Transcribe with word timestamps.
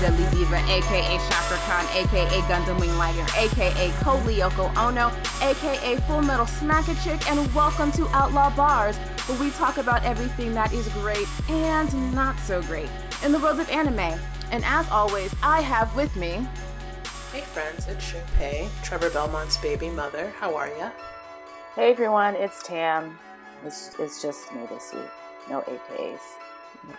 deadly 0.00 0.24
diva, 0.30 0.56
aka 0.56 1.18
Chakra 1.28 1.56
Khan, 1.66 1.84
aka 1.92 2.40
Gundam 2.42 2.78
Wing 2.78 2.96
Lighter, 2.96 3.26
aka 3.36 3.90
Ko 4.02 4.16
Lyoko 4.18 4.74
Ono, 4.76 5.10
aka 5.42 5.96
Full 6.06 6.22
Metal 6.22 6.46
Smacker 6.46 6.94
Chick, 7.02 7.28
and 7.28 7.52
welcome 7.52 7.90
to 7.92 8.06
Outlaw 8.08 8.50
Barz, 8.52 8.96
where 9.28 9.38
we 9.40 9.50
talk 9.50 9.78
about 9.78 10.04
everything 10.04 10.54
that 10.54 10.72
is 10.72 10.88
great 10.88 11.26
and 11.48 12.14
not 12.14 12.38
so 12.40 12.62
great 12.62 12.88
in 13.24 13.32
the 13.32 13.40
world 13.40 13.58
of 13.58 13.68
anime. 13.70 14.18
And 14.52 14.64
as 14.64 14.88
always, 14.90 15.34
I 15.42 15.62
have 15.62 15.94
with 15.96 16.14
me. 16.14 16.46
Hey 17.32 17.40
friends, 17.40 17.88
it's 17.88 18.12
Shinpei, 18.12 18.68
Trevor 18.84 19.10
Belmont's 19.10 19.56
baby 19.56 19.90
mother. 19.90 20.32
How 20.38 20.54
are 20.54 20.68
ya? 20.78 20.90
Hey 21.74 21.90
everyone, 21.90 22.36
it's 22.36 22.62
Tam. 22.62 23.18
It's, 23.66 23.98
it's 23.98 24.22
just 24.22 24.54
me 24.54 24.60
this 24.70 24.92
week. 24.94 25.10
No 25.50 25.62
AKAs. 25.62 26.47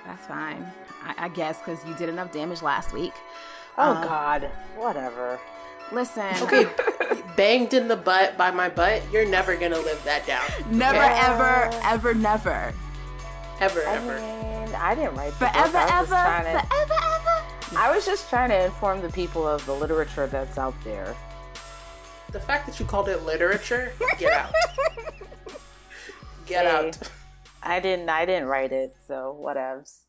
That's 0.05 0.25
fine, 0.27 0.65
I, 1.03 1.25
I 1.25 1.29
guess, 1.29 1.59
because 1.59 1.83
you 1.87 1.93
did 1.95 2.09
enough 2.09 2.31
damage 2.31 2.61
last 2.61 2.93
week. 2.93 3.13
Oh 3.77 3.91
Uh, 3.93 4.03
God, 4.03 4.43
whatever. 4.75 5.39
Listen, 5.91 6.35
Okay, 6.43 6.67
banged 7.35 7.73
in 7.73 7.87
the 7.87 7.95
butt 7.95 8.37
by 8.37 8.51
my 8.51 8.69
butt. 8.69 9.01
You're 9.11 9.25
never 9.27 9.55
gonna 9.55 9.79
live 9.79 10.01
that 10.03 10.27
down. 10.27 10.43
never, 10.69 10.97
Yeah. 10.97 11.33
ever, 11.33 11.79
ever, 11.83 12.13
never, 12.13 12.73
Ever, 13.59 13.81
I 13.87 13.95
ever. 13.95 14.15
mean, 14.19 14.75
I 14.75 14.93
didn't 14.95 15.15
write 15.15 15.33
the 15.39 15.45
book. 15.45 15.53
forever, 15.53 15.77
I 15.77 15.99
ever, 15.99 16.01
was 16.01 16.09
just 16.09 16.23
trying 16.23 16.43
to, 16.45 16.67
forever, 16.67 16.93
ever. 16.93 17.77
I 17.77 17.91
was 17.95 18.05
just 18.05 18.29
trying 18.29 18.49
to 18.49 18.65
inform 18.65 19.01
the 19.01 19.09
people 19.09 19.47
of 19.47 19.65
the 19.65 19.73
literature 19.73 20.27
that's 20.27 20.57
out 20.57 20.75
there. 20.83 21.15
The 22.31 22.39
fact 22.39 22.67
that 22.67 22.79
you 22.79 22.85
called 22.85 23.09
it 23.09 23.23
literature, 23.23 23.91
get 24.19 24.33
out. 24.33 24.53
Get 26.45 26.65
Hey. 26.65 26.71
out. 26.87 26.97
I 27.61 27.79
didn't. 27.79 28.09
I 28.09 28.25
didn't 28.25 28.47
write 28.47 28.71
it, 28.71 28.95
so 29.05 29.37
whatevs. 29.39 29.99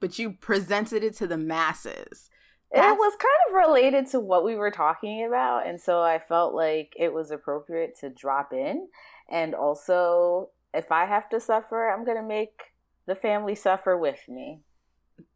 But 0.00 0.18
you 0.18 0.32
presented 0.32 1.04
it 1.04 1.14
to 1.16 1.26
the 1.26 1.36
masses. 1.36 2.28
It 2.74 2.80
was 2.80 3.12
kind 3.16 3.32
of 3.48 3.68
related 3.68 4.06
to 4.12 4.20
what 4.20 4.44
we 4.44 4.56
were 4.56 4.70
talking 4.70 5.26
about, 5.26 5.66
and 5.66 5.78
so 5.78 6.00
I 6.00 6.18
felt 6.18 6.54
like 6.54 6.94
it 6.98 7.12
was 7.12 7.30
appropriate 7.30 7.98
to 8.00 8.08
drop 8.08 8.52
in. 8.54 8.88
And 9.30 9.54
also, 9.54 10.48
if 10.72 10.90
I 10.90 11.04
have 11.04 11.28
to 11.30 11.40
suffer, 11.40 11.90
I'm 11.90 12.06
gonna 12.06 12.22
make 12.22 12.72
the 13.06 13.14
family 13.14 13.54
suffer 13.54 13.96
with 13.96 14.26
me. 14.26 14.60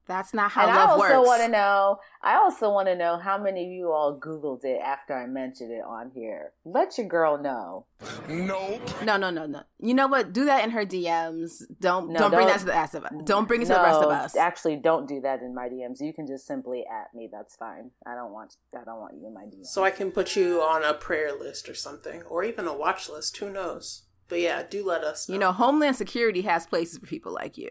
That's 0.08 0.32
not 0.32 0.52
how 0.52 0.62
and 0.68 0.70
I 0.70 0.86
also 0.86 1.18
works. 1.18 1.26
want 1.26 1.42
to 1.42 1.48
know. 1.48 1.98
I 2.22 2.36
also 2.36 2.70
want 2.70 2.86
to 2.88 2.94
know 2.94 3.18
how 3.18 3.38
many 3.42 3.66
of 3.66 3.72
you 3.72 3.90
all 3.90 4.18
Googled 4.18 4.64
it 4.64 4.80
after 4.80 5.14
I 5.14 5.26
mentioned 5.26 5.72
it 5.72 5.82
on 5.84 6.10
here. 6.14 6.52
Let 6.64 6.96
your 6.96 7.08
girl 7.08 7.38
know. 7.38 7.86
Nope. 8.28 8.80
No, 9.04 9.16
no, 9.16 9.30
no, 9.30 9.46
no. 9.46 9.62
You 9.78 9.94
know 9.94 10.06
what? 10.06 10.32
Do 10.32 10.44
that 10.44 10.62
in 10.64 10.70
her 10.70 10.84
DMs. 10.86 11.62
Don't 11.80 12.10
No, 12.10 12.20
don't 12.20 12.30
bring 12.30 12.46
that 12.46 12.52
don't- 12.52 12.58
to 12.60 12.64
the 12.66 12.72
rest 12.72 12.94
of 12.94 13.04
us. 13.04 13.12
Don't 13.24 13.48
bring 13.48 13.62
it 13.62 13.66
to 13.66 13.74
the 13.74 13.80
rest 13.82 14.00
of 14.00 14.10
us. 14.10 14.36
Actually, 14.36 14.76
don't 14.76 15.08
do 15.08 15.20
that 15.22 15.40
in 15.42 15.54
my 15.54 15.68
DMs. 15.68 16.00
You 16.00 16.12
can 16.12 16.26
just 16.26 16.46
simply 16.46 16.84
at 16.86 17.14
me. 17.14 17.28
That's 17.30 17.56
fine. 17.56 17.90
I 18.06 18.14
don't 18.14 18.32
want. 18.32 18.54
I 18.78 18.84
don't 18.84 19.00
want 19.00 19.14
you 19.14 19.26
in 19.26 19.34
my 19.34 19.42
DMs. 19.44 19.66
So 19.66 19.82
I 19.84 19.90
can 19.90 20.12
put 20.12 20.36
you 20.36 20.60
on 20.62 20.84
a 20.84 20.94
prayer 20.94 21.36
list 21.36 21.68
or 21.68 21.74
something, 21.74 22.22
or 22.22 22.44
even 22.44 22.66
a 22.68 22.74
watch 22.76 23.08
list. 23.08 23.36
Who 23.38 23.50
knows? 23.50 24.02
But 24.28 24.40
yeah, 24.40 24.62
do 24.68 24.84
let 24.84 25.02
us. 25.04 25.28
Know. 25.28 25.32
You 25.34 25.38
know, 25.40 25.52
Homeland 25.52 25.96
Security 25.96 26.42
has 26.42 26.66
places 26.66 26.98
for 26.98 27.06
people 27.06 27.32
like 27.32 27.56
you. 27.58 27.70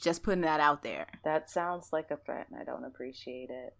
Just 0.00 0.22
putting 0.22 0.42
that 0.42 0.60
out 0.60 0.82
there. 0.82 1.06
that 1.24 1.50
sounds 1.50 1.88
like 1.92 2.10
a 2.10 2.16
threat, 2.16 2.46
and 2.50 2.60
I 2.60 2.64
don't 2.64 2.84
appreciate 2.84 3.50
it. 3.50 3.74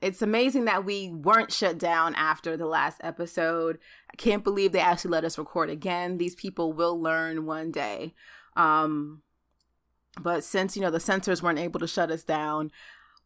It's 0.00 0.22
amazing 0.22 0.64
that 0.64 0.84
we 0.84 1.10
weren't 1.10 1.52
shut 1.52 1.78
down 1.78 2.14
after 2.14 2.56
the 2.56 2.66
last 2.66 2.98
episode. 3.04 3.78
I 4.10 4.16
can't 4.16 4.42
believe 4.42 4.72
they 4.72 4.80
actually 4.80 5.12
let 5.12 5.24
us 5.24 5.38
record 5.38 5.70
again. 5.70 6.18
These 6.18 6.34
people 6.34 6.72
will 6.72 7.00
learn 7.00 7.46
one 7.46 7.70
day. 7.70 8.14
Um, 8.56 9.22
but 10.20 10.42
since, 10.42 10.76
you 10.76 10.82
know, 10.82 10.90
the 10.90 11.00
censors 11.00 11.42
weren't 11.42 11.58
able 11.58 11.78
to 11.80 11.86
shut 11.86 12.10
us 12.10 12.24
down, 12.24 12.70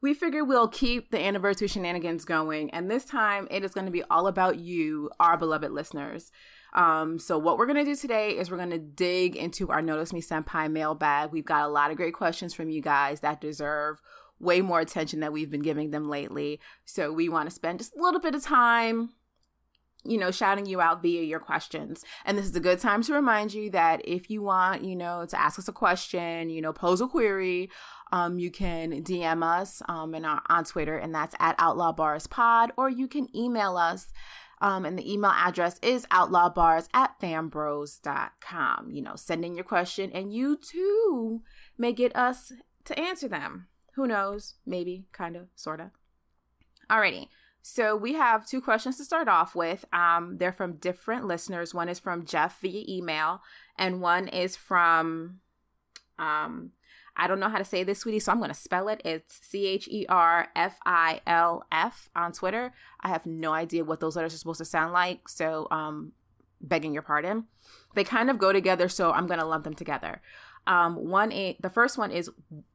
we 0.02 0.14
figure 0.14 0.44
we'll 0.44 0.68
keep 0.68 1.10
the 1.10 1.20
anniversary 1.20 1.68
shenanigans 1.68 2.24
going. 2.24 2.70
And 2.70 2.90
this 2.90 3.04
time 3.04 3.48
it 3.50 3.64
is 3.64 3.72
going 3.72 3.86
to 3.86 3.92
be 3.92 4.02
all 4.04 4.26
about 4.26 4.58
you, 4.58 5.10
our 5.18 5.36
beloved 5.36 5.70
listeners. 5.70 6.30
Um, 6.74 7.18
so 7.18 7.38
what 7.38 7.56
we're 7.56 7.66
going 7.66 7.84
to 7.84 7.90
do 7.90 7.96
today 7.96 8.36
is 8.36 8.50
we're 8.50 8.58
going 8.58 8.70
to 8.70 8.78
dig 8.78 9.34
into 9.34 9.70
our 9.70 9.80
Notice 9.80 10.12
Me 10.12 10.20
Senpai 10.20 10.70
mailbag. 10.70 11.32
We've 11.32 11.44
got 11.44 11.64
a 11.64 11.72
lot 11.72 11.90
of 11.90 11.96
great 11.96 12.14
questions 12.14 12.52
from 12.52 12.68
you 12.68 12.82
guys 12.82 13.20
that 13.20 13.40
deserve 13.40 14.00
way 14.38 14.60
more 14.60 14.80
attention 14.80 15.20
than 15.20 15.32
we've 15.32 15.50
been 15.50 15.62
giving 15.62 15.90
them 15.90 16.10
lately. 16.10 16.60
So 16.84 17.12
we 17.12 17.30
want 17.30 17.48
to 17.48 17.54
spend 17.54 17.78
just 17.78 17.96
a 17.96 18.02
little 18.02 18.20
bit 18.20 18.34
of 18.34 18.42
time 18.42 19.10
you 20.08 20.18
know, 20.18 20.30
shouting 20.30 20.66
you 20.66 20.80
out 20.80 21.02
via 21.02 21.22
your 21.22 21.40
questions. 21.40 22.04
And 22.24 22.38
this 22.38 22.46
is 22.46 22.54
a 22.54 22.60
good 22.60 22.78
time 22.78 23.02
to 23.02 23.14
remind 23.14 23.52
you 23.52 23.70
that 23.70 24.00
if 24.04 24.30
you 24.30 24.42
want, 24.42 24.84
you 24.84 24.96
know, 24.96 25.26
to 25.26 25.40
ask 25.40 25.58
us 25.58 25.68
a 25.68 25.72
question, 25.72 26.48
you 26.48 26.62
know, 26.62 26.72
pose 26.72 27.00
a 27.00 27.06
query, 27.06 27.70
um, 28.12 28.38
you 28.38 28.50
can 28.50 29.02
DM 29.02 29.42
us 29.42 29.82
um, 29.88 30.14
in 30.14 30.24
our, 30.24 30.42
on 30.48 30.64
Twitter, 30.64 30.96
and 30.96 31.14
that's 31.14 31.34
at 31.38 31.56
Outlaw 31.58 31.94
Barz 31.94 32.28
Pod, 32.28 32.72
or 32.76 32.88
you 32.88 33.08
can 33.08 33.34
email 33.36 33.76
us. 33.76 34.08
Um, 34.58 34.86
and 34.86 34.98
the 34.98 35.12
email 35.12 35.32
address 35.32 35.78
is 35.82 36.06
outlawbarz 36.06 36.88
at 36.94 37.20
fanbros.com. 37.20 38.90
You 38.90 39.02
know, 39.02 39.14
send 39.14 39.44
in 39.44 39.54
your 39.54 39.64
question, 39.64 40.10
and 40.12 40.32
you 40.32 40.56
too 40.56 41.42
may 41.76 41.92
get 41.92 42.16
us 42.16 42.52
to 42.84 42.98
answer 42.98 43.28
them. 43.28 43.66
Who 43.96 44.06
knows? 44.06 44.54
Maybe, 44.64 45.06
kind 45.12 45.36
of, 45.36 45.48
sort 45.56 45.80
of. 45.80 45.88
Alrighty. 46.90 47.28
So 47.62 47.96
we 47.96 48.14
have 48.14 48.46
two 48.46 48.60
questions 48.60 48.96
to 48.98 49.04
start 49.04 49.28
off 49.28 49.54
with. 49.54 49.84
Um, 49.92 50.36
they're 50.38 50.52
from 50.52 50.76
different 50.76 51.26
listeners. 51.26 51.74
One 51.74 51.88
is 51.88 51.98
from 51.98 52.24
Jeff 52.24 52.60
via 52.60 52.84
email, 52.88 53.42
and 53.76 54.00
one 54.00 54.28
is 54.28 54.56
from 54.56 55.40
um, 56.18 56.70
I 57.16 57.26
don't 57.26 57.40
know 57.40 57.48
how 57.48 57.58
to 57.58 57.64
say 57.64 57.82
this, 57.82 58.00
sweetie, 58.00 58.20
so 58.20 58.30
I'm 58.30 58.38
going 58.38 58.50
to 58.50 58.54
spell 58.54 58.88
it. 58.88 59.00
It's 59.04 59.40
C 59.42 59.66
H 59.66 59.88
E 59.88 60.04
R 60.08 60.48
F 60.54 60.78
I 60.84 61.20
L 61.26 61.64
F 61.72 62.10
on 62.14 62.32
Twitter. 62.32 62.72
I 63.00 63.08
have 63.08 63.24
no 63.26 63.52
idea 63.52 63.84
what 63.84 64.00
those 64.00 64.16
letters 64.16 64.34
are 64.34 64.38
supposed 64.38 64.58
to 64.58 64.64
sound 64.64 64.92
like, 64.92 65.28
so 65.28 65.66
um, 65.70 66.12
begging 66.60 66.92
your 66.92 67.02
pardon. 67.02 67.44
They 67.94 68.04
kind 68.04 68.28
of 68.30 68.38
go 68.38 68.52
together, 68.52 68.88
so 68.88 69.12
I'm 69.12 69.26
going 69.26 69.40
to 69.40 69.46
lump 69.46 69.64
them 69.64 69.74
together. 69.74 70.20
Um, 70.66 70.96
one, 70.96 71.32
a, 71.32 71.56
the 71.60 71.70
first 71.70 71.96
one 71.96 72.10
is 72.10 72.28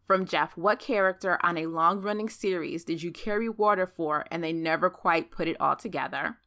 from 0.08 0.26
Jeff. 0.26 0.56
What 0.58 0.80
character 0.80 1.38
on 1.44 1.58
a 1.58 1.68
long 1.68 2.02
running 2.02 2.30
series 2.30 2.84
did 2.84 3.04
you 3.04 3.12
carry 3.12 3.50
water 3.50 3.86
for 3.86 4.26
and 4.32 4.44
they 4.44 4.54
never 4.54 4.90
quite 4.90 5.30
put 5.30 5.48
it 5.48 5.60
all 5.60 5.76
together? 5.76 6.38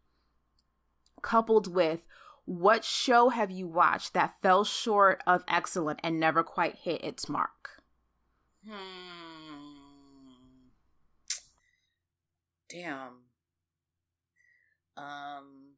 Coupled 1.22 1.72
with, 1.72 2.06
what 2.46 2.84
show 2.84 3.28
have 3.28 3.50
you 3.50 3.66
watched 3.66 4.14
that 4.14 4.34
fell 4.42 4.64
short 4.64 5.22
of 5.26 5.44
excellent 5.48 6.00
and 6.02 6.18
never 6.18 6.42
quite 6.42 6.76
hit 6.76 7.04
its 7.04 7.28
mark? 7.28 7.73
Hmm. 8.68 9.74
Damn. 12.70 13.24
Um. 14.96 15.74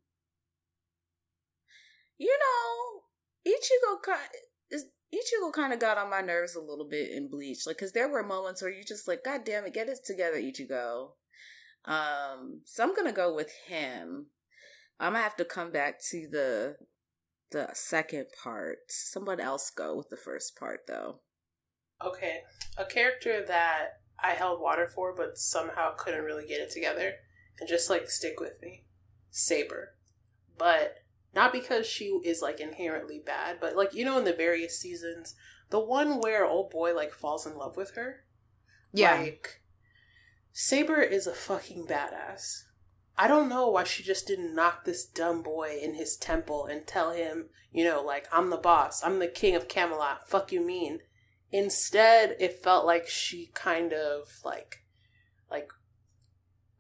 You 2.19 2.37
know, 2.39 3.03
Ichigo 3.53 4.03
kind 4.03 4.29
Ichigo 5.15 5.53
kind 5.53 5.73
of 5.73 5.79
got 5.79 5.99
on 5.99 6.11
my 6.11 6.21
nerves 6.21 6.57
a 6.57 6.61
little 6.61 6.89
bit 6.89 7.11
in 7.11 7.29
Bleach, 7.29 7.67
like 7.67 7.77
because 7.77 7.93
there 7.93 8.09
were 8.09 8.23
moments 8.23 8.63
where 8.63 8.71
you 8.71 8.85
just 8.85 9.07
like, 9.07 9.25
God 9.25 9.45
damn 9.45 9.65
it, 9.65 9.75
get 9.75 9.89
it 9.89 9.99
together, 10.05 10.37
Ichigo. 10.37 11.11
Um, 11.85 12.63
so 12.65 12.83
I'm 12.83 12.95
gonna 12.95 13.13
go 13.13 13.35
with 13.35 13.53
him. 13.67 14.27
I'm 14.99 15.13
gonna 15.13 15.23
have 15.23 15.37
to 15.37 15.45
come 15.45 15.71
back 15.71 16.01
to 16.11 16.29
the 16.31 16.77
the 17.53 17.69
second 17.75 18.27
part. 18.43 18.79
Someone 18.89 19.41
else 19.41 19.71
go 19.71 19.97
with 19.97 20.09
the 20.09 20.17
first 20.17 20.59
part 20.59 20.81
though. 20.89 21.21
Okay, 22.05 22.41
a 22.77 22.85
character 22.85 23.45
that 23.47 24.01
I 24.23 24.31
held 24.33 24.61
water 24.61 24.87
for, 24.87 25.15
but 25.15 25.39
somehow 25.39 25.95
couldn't 25.97 26.25
really 26.25 26.47
get 26.47 26.61
it 26.61 26.71
together, 26.71 27.15
and 27.59 27.69
just 27.69 27.89
like 27.89 28.11
stick 28.11 28.41
with 28.41 28.61
me, 28.63 28.85
Saber. 29.31 29.95
But 30.59 30.99
not 31.35 31.53
because 31.53 31.87
she 31.87 32.07
is 32.25 32.43
like 32.43 32.61
inherently 32.61 33.23
bad, 33.25 33.59
but 33.61 33.77
like 33.77 33.95
you 33.95 34.05
know 34.05 34.19
in 34.19 34.25
the 34.25 34.33
various 34.33 34.79
seasons, 34.79 35.35
the 35.71 35.81
one 35.81 36.21
where 36.21 36.45
old 36.45 36.71
boy 36.71 36.95
like 36.95 37.13
falls 37.13 37.47
in 37.47 37.57
love 37.57 37.77
with 37.77 37.95
her. 37.95 38.25
Like, 39.19 39.61
Saber 40.53 41.03
is 41.03 41.27
a 41.27 41.35
fucking 41.35 41.87
badass. 41.87 42.65
I 43.19 43.29
don't 43.29 43.49
know 43.49 43.69
why 43.69 43.85
she 43.85 44.03
just 44.03 44.27
didn't 44.27 44.55
knock 44.55 44.85
this 44.85 45.05
dumb 45.05 45.43
boy 45.43 45.79
in 45.83 45.95
his 45.95 46.17
temple 46.17 46.67
and 46.67 46.87
tell 46.87 47.13
him, 47.13 47.49
you 47.73 47.85
know, 47.85 48.03
like, 48.03 48.27
I'm 48.31 48.51
the 48.51 48.57
boss, 48.57 49.03
I'm 49.03 49.19
the 49.19 49.29
king 49.29 49.55
of 49.55 49.69
Camelot, 49.69 50.29
fuck 50.29 50.53
you 50.53 50.61
mean. 50.61 51.01
Instead, 51.53 52.37
it 52.41 52.63
felt 52.63 52.85
like 52.85 53.09
she 53.09 53.51
kind 53.55 53.93
of, 53.93 54.41
like, 54.45 54.85
like, 55.51 55.71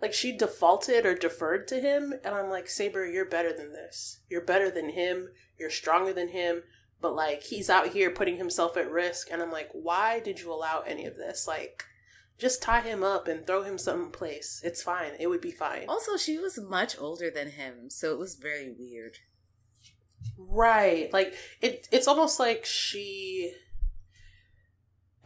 like 0.00 0.12
she 0.12 0.36
defaulted 0.36 1.06
or 1.06 1.14
deferred 1.14 1.68
to 1.68 1.80
him, 1.80 2.14
and 2.24 2.34
I'm 2.34 2.50
like, 2.50 2.68
Saber, 2.68 3.06
you're 3.06 3.24
better 3.24 3.52
than 3.52 3.72
this. 3.72 4.20
You're 4.28 4.44
better 4.44 4.70
than 4.70 4.90
him, 4.90 5.28
you're 5.58 5.70
stronger 5.70 6.12
than 6.12 6.30
him, 6.30 6.62
but, 7.00 7.14
like, 7.14 7.42
he's 7.42 7.70
out 7.70 7.88
here 7.88 8.10
putting 8.10 8.36
himself 8.36 8.76
at 8.76 8.90
risk, 8.90 9.28
and 9.30 9.40
I'm 9.40 9.52
like, 9.52 9.68
why 9.72 10.20
did 10.20 10.40
you 10.40 10.52
allow 10.52 10.80
any 10.80 11.06
of 11.06 11.16
this? 11.16 11.46
Like, 11.46 11.84
just 12.38 12.62
tie 12.62 12.80
him 12.80 13.02
up 13.02 13.28
and 13.28 13.46
throw 13.46 13.62
him 13.62 13.78
someplace. 13.78 14.60
It's 14.64 14.82
fine. 14.82 15.12
It 15.18 15.28
would 15.28 15.40
be 15.40 15.52
fine. 15.52 15.86
Also, 15.88 16.16
she 16.16 16.38
was 16.38 16.58
much 16.58 16.98
older 16.98 17.30
than 17.30 17.50
him, 17.52 17.88
so 17.88 18.12
it 18.12 18.18
was 18.18 18.34
very 18.34 18.70
weird. 18.70 19.18
Right. 20.38 21.12
Like 21.12 21.34
it 21.60 21.88
it's 21.92 22.08
almost 22.08 22.38
like 22.38 22.64
she 22.64 23.52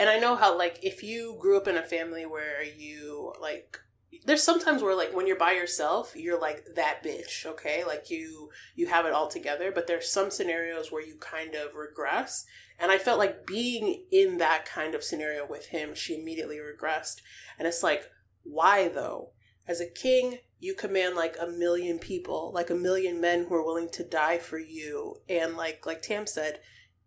And 0.01 0.09
I 0.09 0.19
know 0.19 0.35
how 0.35 0.57
like 0.57 0.79
if 0.83 1.03
you 1.03 1.37
grew 1.39 1.59
up 1.59 1.69
in 1.69 1.77
a 1.77 1.83
family 1.83 2.25
where 2.25 2.65
you 2.65 3.35
like 3.39 3.79
there's 4.25 4.43
sometimes 4.43 4.83
where 4.83 4.97
like 4.97 5.15
when 5.15 5.27
you're 5.27 5.37
by 5.37 5.53
yourself 5.53 6.15
you're 6.17 6.41
like 6.41 6.65
that 6.75 7.05
bitch 7.05 7.45
okay? 7.45 7.85
Like 7.85 8.09
you 8.09 8.49
you 8.75 8.87
have 8.87 9.05
it 9.05 9.13
all 9.13 9.29
together 9.29 9.71
but 9.71 9.87
there's 9.87 10.11
some 10.11 10.31
scenarios 10.31 10.91
where 10.91 11.07
you 11.07 11.17
kind 11.21 11.55
of 11.55 11.75
regress. 11.75 12.47
And 12.79 12.91
i 12.91 12.97
felt 12.97 13.19
like 13.19 13.47
being 13.47 14.07
in 14.11 14.39
that 14.39 14.65
kind 14.65 14.95
of 14.95 15.05
scenario 15.05 15.47
with 15.47 15.67
him 15.67 15.95
she 15.95 16.19
immediately 16.19 16.57
regressed. 16.57 17.21
And 17.59 17.69
it's 17.69 17.83
like 17.83 18.05
why 18.43 18.89
though? 18.89 19.33
As 19.69 19.83
a 19.83 19.87
king 19.87 20.39
you 20.59 20.73
command 20.73 21.15
like 21.15 21.37
a 21.39 21.47
million 21.47 21.99
people 21.99 22.53
like 22.55 22.71
a 22.71 22.75
million 22.75 23.21
men 23.21 23.45
who 23.47 23.55
are 23.55 23.65
willing 23.67 23.91
to 23.91 24.03
die 24.03 24.39
for 24.39 24.59
you. 24.59 25.17
And 25.29 25.59
like 25.59 25.85
like 25.85 26.01
tam 26.01 26.27
said 26.27 26.61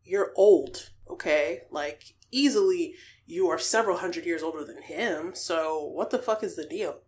you're 0.04 0.32
old 0.36 0.92
okay? 1.10 1.62
Like 1.72 2.14
easily 2.34 2.96
you 3.26 3.50
are 3.50 3.60
several 3.60 3.98
hundred 3.98 4.26
years 4.26 4.44
older 4.44 4.64
than 4.64 4.82
him, 4.82 5.34
so 5.34 5.84
what 5.84 6.10
the 6.10 6.20
fuck 6.20 6.44
is 6.44 6.56
the 6.56 6.66
deal? 6.66 7.00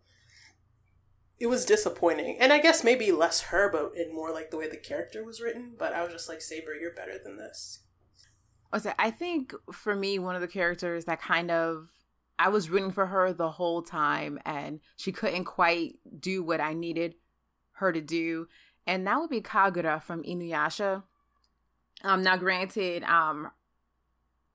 It 1.38 1.48
was 1.48 1.66
disappointing. 1.66 2.38
And 2.40 2.52
I 2.52 2.60
guess 2.60 2.82
maybe 2.82 3.12
less 3.12 3.42
her, 3.42 3.70
but 3.70 3.92
in 3.94 4.14
more 4.14 4.32
like 4.32 4.50
the 4.50 4.56
way 4.56 4.68
the 4.68 4.78
character 4.78 5.22
was 5.22 5.40
written. 5.40 5.74
But 5.78 5.92
I 5.92 6.02
was 6.02 6.12
just 6.12 6.28
like, 6.28 6.40
Saber, 6.40 6.74
you're 6.74 6.94
better 6.94 7.18
than 7.22 7.36
this. 7.36 7.80
I 8.98 9.10
think 9.10 9.52
for 9.72 9.94
me, 9.94 10.18
one 10.18 10.34
of 10.34 10.40
the 10.40 10.48
characters 10.48 11.04
that 11.04 11.20
kind 11.20 11.50
of 11.50 11.88
I 12.38 12.48
was 12.48 12.68
rooting 12.68 12.92
for 12.92 13.06
her 13.06 13.32
the 13.32 13.50
whole 13.50 13.82
time, 13.82 14.38
and 14.44 14.80
she 14.96 15.12
couldn't 15.12 15.44
quite 15.44 15.98
do 16.18 16.42
what 16.42 16.60
I 16.60 16.74
needed 16.74 17.14
her 17.72 17.92
to 17.92 18.00
do, 18.00 18.48
and 18.86 19.06
that 19.06 19.18
would 19.18 19.30
be 19.30 19.40
Kagura 19.40 20.02
from 20.02 20.22
Inuyasha. 20.22 21.02
Um, 22.02 22.22
now 22.22 22.36
granted, 22.36 23.04
um, 23.04 23.50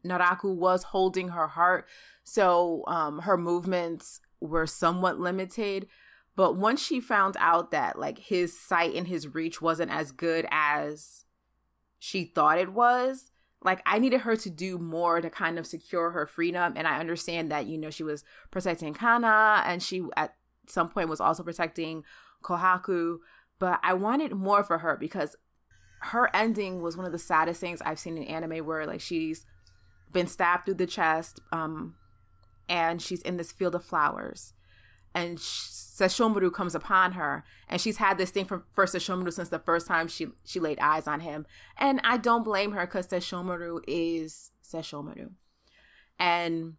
Naraku 0.06 0.56
was 0.56 0.83
holding 0.83 1.30
her 1.30 1.48
heart, 1.48 1.88
so 2.24 2.83
um, 2.88 3.19
her 3.19 3.38
movements 3.38 4.19
were 4.39 4.68
somewhat 4.68 5.19
limited. 5.19 5.88
But 6.36 6.56
once 6.56 6.81
she 6.81 7.00
found 7.00 7.36
out 7.39 7.71
that 7.71 8.00
like 8.00 8.18
his 8.18 8.57
sight 8.57 8.95
and 8.95 9.07
his 9.07 9.33
reach 9.33 9.62
wasn't 9.62 9.92
as 9.92 10.12
good 10.12 10.48
as 10.50 11.25
she 12.00 12.25
thought 12.25 12.57
it 12.57 12.74
was, 12.74 13.31
like 13.63 13.81
I 13.86 14.00
needed 14.00 14.21
her 14.21 14.36
to 14.38 14.50
do 14.50 14.77
more 14.77 15.21
to 15.21 15.30
kind 15.30 15.59
of 15.59 15.68
secure 15.68 16.12
her 16.12 16.25
freedom. 16.25 16.74
And 16.75 16.88
I 16.88 17.00
understand 17.00 17.51
that 17.51 17.68
you 17.68 17.77
know 17.77 17.89
she 17.89 18.03
was 18.03 18.24
protecting 18.50 18.94
Kanna, 18.94 19.62
and 19.65 19.83
she 19.83 20.03
at 20.15 20.36
some 20.68 20.89
point 20.89 21.09
was 21.09 21.21
also 21.21 21.44
protecting 21.44 22.03
Kohaku. 22.44 23.18
But 23.59 23.80
I 23.83 23.94
wanted 23.94 24.33
more 24.33 24.63
for 24.63 24.80
her 24.80 24.98
because 24.98 25.36
her 26.01 26.36
ending 26.36 26.81
was 26.81 26.98
one 26.98 27.06
of 27.06 27.12
the 27.12 27.19
saddest 27.19 27.62
things 27.62 27.81
I've 27.81 28.00
seen 28.00 28.18
in 28.18 28.24
anime 28.24 28.65
where 28.65 28.88
like 28.88 29.01
she's 29.01 29.45
been 30.12 30.28
stabbed 30.28 30.66
through 30.66 30.75
the 30.75 30.88
chest, 30.88 31.40
um, 31.52 31.96
and 32.68 33.02
she's 33.02 33.22
in 33.22 33.38
this 33.38 33.52
field 33.52 33.75
of 33.75 33.84
flowers. 33.84 34.54
And 35.13 35.38
Sesshomaru 35.38 36.54
comes 36.54 36.74
upon 36.74 37.13
her, 37.13 37.44
and 37.68 37.81
she's 37.81 37.98
had 37.98 38.18
this 38.18 38.31
thing 38.31 38.46
for, 38.46 38.63
for 38.72 38.86
Sesshomaru 38.86 39.34
since 39.34 39.50
the 39.50 39.60
first 39.60 39.88
time 39.88 40.08
she 40.08 40.28
she 40.46 40.60
laid 40.60 40.80
eyes 40.80 41.08
on 41.08 41.19
him. 41.19 41.46
And 41.78 42.00
I 42.04 42.18
don't 42.18 42.44
blame 42.44 42.72
her 42.72 42.86
because 42.86 43.08
Sesshomaru 43.08 43.81
is 43.88 44.52
Sesshomaru, 44.63 45.31
and 46.18 46.75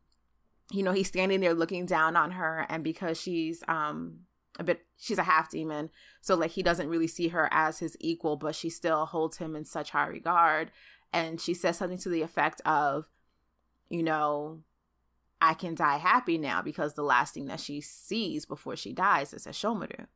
you 0.70 0.82
know 0.82 0.92
he's 0.92 1.08
standing 1.08 1.40
there 1.40 1.54
looking 1.54 1.84
down 1.84 2.16
on 2.16 2.32
her, 2.32 2.66
and 2.70 2.82
because 2.82 3.20
she's 3.20 3.62
um 3.68 4.20
a 4.58 4.64
bit 4.64 4.80
she's 4.96 5.18
a 5.18 5.24
half 5.24 5.50
demon, 5.50 5.90
so 6.22 6.34
like 6.34 6.52
he 6.52 6.62
doesn't 6.62 6.88
really 6.88 7.06
see 7.06 7.28
her 7.28 7.48
as 7.52 7.80
his 7.80 7.96
equal, 8.00 8.36
but 8.36 8.54
she 8.54 8.70
still 8.70 9.04
holds 9.06 9.36
him 9.36 9.54
in 9.54 9.64
such 9.64 9.90
high 9.90 10.06
regard. 10.06 10.70
And 11.12 11.40
she 11.40 11.52
says 11.52 11.76
something 11.76 11.98
to 11.98 12.08
the 12.08 12.22
effect 12.22 12.62
of, 12.64 13.10
you 13.92 14.02
know, 14.02 14.60
I 15.38 15.52
can 15.52 15.74
die 15.74 15.98
happy 15.98 16.38
now 16.38 16.62
because 16.62 16.94
the 16.94 17.02
last 17.02 17.34
thing 17.34 17.46
that 17.48 17.60
she 17.60 17.82
sees 17.82 18.46
before 18.46 18.74
she 18.74 18.94
dies 18.94 19.34
is 19.34 19.46
Sesshomaru. 19.46 20.06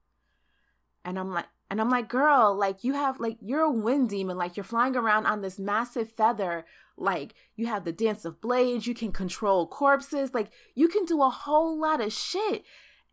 And 1.05 1.19
I'm 1.19 1.31
like, 1.31 1.45
and 1.71 1.79
I'm 1.79 1.91
like, 1.91 2.09
girl, 2.09 2.57
like 2.57 2.85
you 2.85 2.95
have, 2.95 3.21
like, 3.21 3.37
you're 3.43 3.61
a 3.61 3.71
wind 3.71 4.09
demon. 4.09 4.39
Like, 4.39 4.57
you're 4.57 4.65
flying 4.65 4.97
around 4.97 5.27
on 5.27 5.43
this 5.43 5.59
massive 5.59 6.11
feather. 6.11 6.65
Like, 6.97 7.35
you 7.55 7.67
have 7.67 7.85
the 7.85 7.93
dance 7.93 8.25
of 8.25 8.41
blades. 8.41 8.87
You 8.87 8.95
can 8.95 9.13
control 9.13 9.67
corpses. 9.67 10.33
Like, 10.33 10.51
you 10.75 10.89
can 10.89 11.05
do 11.05 11.23
a 11.23 11.29
whole 11.29 11.79
lot 11.79 12.01
of 12.01 12.15
shit. 12.15 12.65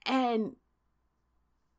And 0.06 0.56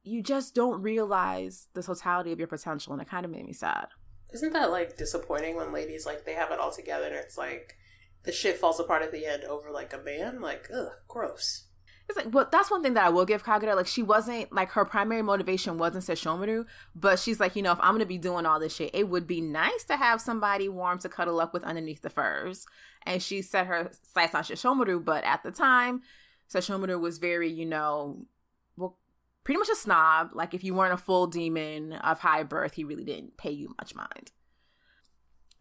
you 0.03 0.23
just 0.23 0.55
don't 0.55 0.83
realize 0.83 1.69
the 1.73 1.83
totality 1.83 2.33
of 2.33 2.39
your 2.39 2.49
potential. 2.49 2.93
And 2.93 3.01
it 3.01 3.09
kind 3.09 3.25
of 3.25 3.31
made 3.31 3.47
me 3.47 3.55
sad. 3.55 3.87
Isn't 4.35 4.53
that, 4.53 4.71
like, 4.71 4.99
disappointing 4.99 5.57
when 5.57 5.73
ladies, 5.73 6.05
like, 6.05 6.27
they 6.27 6.35
have 6.35 6.51
it 6.51 6.61
all 6.61 6.73
together 6.73 7.07
and 7.07 7.15
it's 7.15 7.39
like, 7.39 7.79
the 8.25 8.33
shit 8.33 8.59
falls 8.59 8.81
apart 8.81 9.03
at 9.03 9.13
the 9.13 9.27
end 9.27 9.45
over 9.45 9.71
like 9.71 9.93
a 9.93 9.99
man. 9.99 10.41
Like, 10.41 10.69
ugh, 10.75 10.93
gross. 11.09 11.65
It's 12.09 12.19
like, 12.19 12.35
well, 12.35 12.47
that's 12.51 12.71
one 12.71 12.83
thing 12.83 12.95
that 12.95 13.07
I 13.07 13.09
will 13.09 13.25
give 13.25 13.45
Kagura. 13.45 13.75
Like, 13.75 13.87
she 13.87 14.03
wasn't 14.03 14.53
like 14.53 14.71
her 14.73 14.85
primary 14.85 15.23
motivation 15.23 15.79
wasn't 15.79 16.05
Sesshomaru, 16.05 16.67
but 16.95 17.19
she's 17.19 17.41
like, 17.41 17.57
you 17.57 17.63
know, 17.63 17.73
if 17.73 17.79
I'm 17.81 17.95
gonna 17.95 18.05
be 18.05 18.19
doing 18.19 18.45
all 18.45 18.61
this 18.61 18.75
shit, 18.77 18.91
it 18.93 19.09
would 19.09 19.27
be 19.27 19.41
nice 19.41 19.85
to 19.85 19.97
have 19.97 20.21
somebody 20.21 20.69
warm 20.69 20.99
to 20.99 21.09
cuddle 21.09 21.41
up 21.41 21.55
with 21.55 21.65
underneath 21.65 22.03
the 22.03 22.11
furs. 22.11 22.67
And 23.07 23.23
she 23.23 23.41
set 23.41 23.67
her 23.67 23.91
sights 24.03 24.35
on 24.35 24.43
Sesshomaru, 24.43 25.03
but 25.03 25.25
at 25.25 25.43
the 25.43 25.51
time, 25.51 26.03
Sesshomaru 26.53 27.01
was 27.01 27.17
very, 27.17 27.51
you 27.51 27.65
know, 27.65 28.27
well, 28.77 28.99
pretty 29.43 29.59
much 29.59 29.71
a 29.71 29.77
snob. 29.77 30.31
Like, 30.35 30.53
if 30.53 30.63
you 30.63 30.75
weren't 30.75 30.93
a 30.93 30.99
full 30.99 31.27
demon 31.27 31.95
of 31.95 32.19
high 32.19 32.43
birth, 32.43 32.75
he 32.75 32.85
really 32.85 33.05
didn't 33.05 33.39
pay 33.39 33.51
you 33.51 33.75
much 33.81 33.95
mind. 33.95 34.31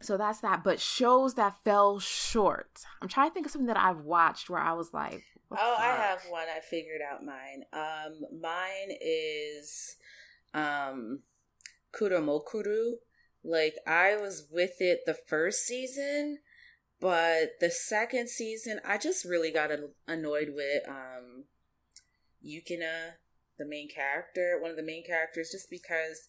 So 0.03 0.17
that's 0.17 0.41
that. 0.41 0.63
But 0.63 0.79
shows 0.79 1.35
that 1.35 1.63
fell 1.63 1.99
short. 1.99 2.81
I'm 3.01 3.07
trying 3.07 3.29
to 3.29 3.33
think 3.33 3.45
of 3.45 3.51
something 3.51 3.67
that 3.67 3.77
I've 3.77 4.01
watched 4.01 4.49
where 4.49 4.59
I 4.59 4.73
was 4.73 4.93
like, 4.93 5.23
oh? 5.51 5.75
I 5.79 5.85
have 5.85 6.21
one. 6.29 6.47
I 6.55 6.59
figured 6.59 7.01
out 7.01 7.23
mine. 7.23 7.63
Um, 7.71 8.41
mine 8.41 8.97
is 9.01 9.95
um, 10.53 11.21
Kuromukuro. 11.93 12.95
Like 13.43 13.75
I 13.87 14.15
was 14.15 14.47
with 14.51 14.79
it 14.79 15.01
the 15.05 15.17
first 15.27 15.65
season, 15.65 16.39
but 16.99 17.59
the 17.59 17.69
second 17.69 18.29
season, 18.29 18.79
I 18.85 18.97
just 18.97 19.25
really 19.25 19.51
got 19.51 19.69
annoyed 20.07 20.49
with 20.55 20.87
um, 20.87 21.45
Yukina, 22.45 23.15
the 23.57 23.65
main 23.65 23.89
character, 23.89 24.57
one 24.61 24.71
of 24.71 24.77
the 24.77 24.83
main 24.83 25.05
characters, 25.05 25.49
just 25.51 25.69
because 25.69 26.27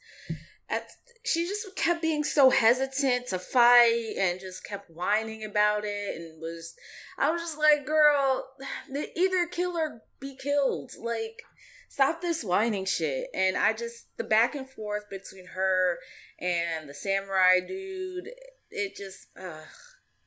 at, 0.68 0.88
she 1.25 1.47
just 1.47 1.76
kept 1.76 2.02
being 2.02 2.25
so 2.25 2.50
hesitant 2.50 3.28
to 3.28 3.38
fight 3.38 4.14
and 4.18 4.40
just 4.40 4.64
kept 4.64 4.90
whining 4.90 5.44
about 5.44 5.85
it 5.85 6.16
and 6.16 6.40
was 6.40 6.75
I 7.18 7.30
was 7.30 7.42
just 7.42 7.59
like, 7.59 7.87
girl, 7.87 8.47
either 9.16 9.47
kill 9.47 9.76
or 9.76 10.02
be 10.21 10.37
killed. 10.37 10.92
Like 11.00 11.42
stop 11.88 12.21
this 12.21 12.42
whining 12.42 12.85
shit. 12.85 13.28
And 13.35 13.56
I 13.56 13.73
just 13.73 14.16
the 14.16 14.25
back 14.25 14.54
and 14.54 14.68
forth 14.68 15.09
between 15.11 15.47
her 15.54 15.99
and 16.40 16.88
the 16.88 16.94
samurai 16.94 17.61
dude, 17.61 18.30
it 18.71 18.97
just 18.97 19.28
uh 19.38 19.64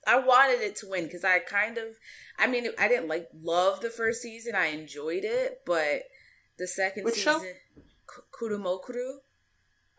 I 0.05 0.19
wanted 0.19 0.61
it 0.61 0.77
to 0.77 0.87
win 0.89 1.03
because 1.03 1.25
I 1.25 1.39
kind 1.39 1.77
of 1.77 1.95
I 2.37 2.47
mean 2.47 2.67
I 2.79 2.87
didn't 2.87 3.09
like 3.09 3.27
love 3.41 3.81
the 3.81 3.89
first 3.89 4.21
season. 4.21 4.55
I 4.55 4.67
enjoyed 4.67 5.25
it, 5.25 5.61
but 5.65 6.03
the 6.57 6.67
second 6.67 7.05
Which 7.05 7.15
season 7.15 7.41
show? 7.41 8.21
Kuromukuro 8.31 9.17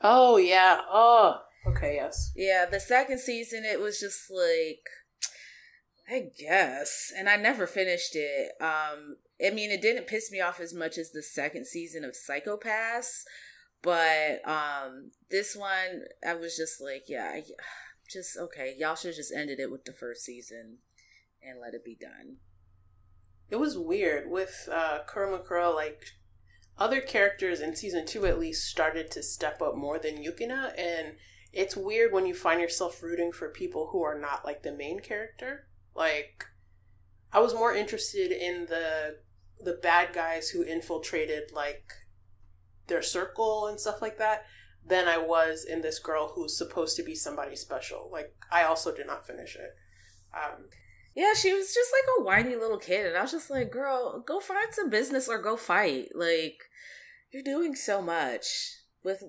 Oh 0.01 0.37
yeah. 0.37 0.81
Oh, 0.91 1.41
okay. 1.67 1.97
Yes. 1.97 2.33
Yeah. 2.37 2.67
The 2.71 2.81
second 2.81 3.21
season, 3.21 3.65
it 3.65 3.81
was 3.81 4.01
just 4.01 4.31
like, 4.31 4.83
I 6.11 6.31
guess, 6.39 7.13
and 7.17 7.29
I 7.29 7.37
never 7.37 7.67
finished 7.67 8.15
it. 8.15 8.53
Um, 8.61 9.17
I 9.45 9.51
mean, 9.51 9.71
it 9.71 9.83
didn't 9.83 10.07
piss 10.07 10.31
me 10.33 10.41
off 10.41 10.61
as 10.61 10.73
much 10.73 10.97
as 10.97 11.11
the 11.11 11.23
second 11.23 11.67
season 11.67 12.03
of 12.03 12.17
Psycho-Pass, 12.17 13.25
but 13.83 14.41
um, 14.49 15.11
this 15.31 15.55
one, 15.55 16.05
I 16.27 16.35
was 16.35 16.57
just 16.57 16.81
like, 16.81 17.05
yeah, 17.09 17.31
I, 17.35 17.43
just 18.11 18.37
okay. 18.39 18.75
Y'all 18.79 18.97
should 18.97 19.15
just 19.15 19.33
ended 19.35 19.61
it 19.61 19.71
with 19.71 19.85
the 19.85 19.93
first 19.93 20.25
season 20.25 20.79
and 21.43 21.61
let 21.61 21.75
it 21.75 21.85
be 21.85 21.97
done. 22.01 22.37
It 23.51 23.57
was 23.57 23.79
weird 23.79 24.31
with 24.31 24.69
uh, 24.73 25.01
Kuromukuro, 25.09 25.75
like 25.75 26.03
other 26.79 27.01
characters 27.01 27.61
in 27.61 27.75
season 27.75 28.07
two 28.07 28.25
at 28.27 28.39
least 28.39 28.69
started 28.69 29.11
to 29.11 29.23
step 29.23 29.61
up 29.61 29.77
more 29.77 29.99
than 29.99 30.23
Yukina, 30.23 30.73
and 30.79 31.17
it's 31.53 31.77
weird 31.77 32.13
when 32.13 32.27
you 32.27 32.35
find 32.35 32.61
yourself 32.61 33.03
rooting 33.03 33.33
for 33.33 33.49
people 33.49 33.89
who 33.91 34.03
are 34.03 34.19
not 34.19 34.45
like 34.45 34.63
the 34.63 34.73
main 34.73 35.01
character. 35.01 35.67
Like, 35.95 36.45
I 37.33 37.41
was 37.41 37.55
more 37.55 37.75
interested 37.75 38.31
in 38.31 38.67
the 38.67 39.19
the 39.61 39.73
bad 39.73 40.13
guys 40.13 40.51
who 40.51 40.63
infiltrated 40.63 41.51
like 41.53 41.91
their 42.87 43.03
circle 43.03 43.67
and 43.67 43.81
stuff 43.81 44.01
like 44.01 44.17
that 44.19 44.45
than 44.87 45.09
I 45.09 45.19
was 45.19 45.65
in 45.65 45.83
this 45.83 45.99
girl 45.99 46.33
who's 46.35 46.57
supposed 46.57 46.97
to 46.97 47.03
be 47.03 47.15
somebody 47.15 47.57
special. 47.57 48.09
Like, 48.11 48.35
I 48.51 48.63
also 48.63 48.95
did 48.95 49.07
not 49.07 49.27
finish 49.27 49.57
it. 49.57 49.75
Um, 50.33 50.69
yeah, 51.19 51.35
she 51.35 51.53
was 51.53 51.75
just 51.75 51.91
like 51.93 52.17
a 52.17 52.23
whiny 52.23 52.55
little 52.55 52.79
kid, 52.79 53.05
and 53.05 53.17
I 53.17 53.23
was 53.23 53.33
just 53.33 53.51
like, 53.51 53.73
"Girl, 53.73 54.21
go 54.21 54.39
find 54.39 54.73
some 54.73 54.89
business 54.89 55.29
or 55.29 55.43
go 55.43 55.57
fight." 55.57 56.11
Like, 56.15 56.63
you're 57.33 57.43
doing 57.43 57.75
so 57.75 58.01
much 58.01 58.77
with 59.03 59.25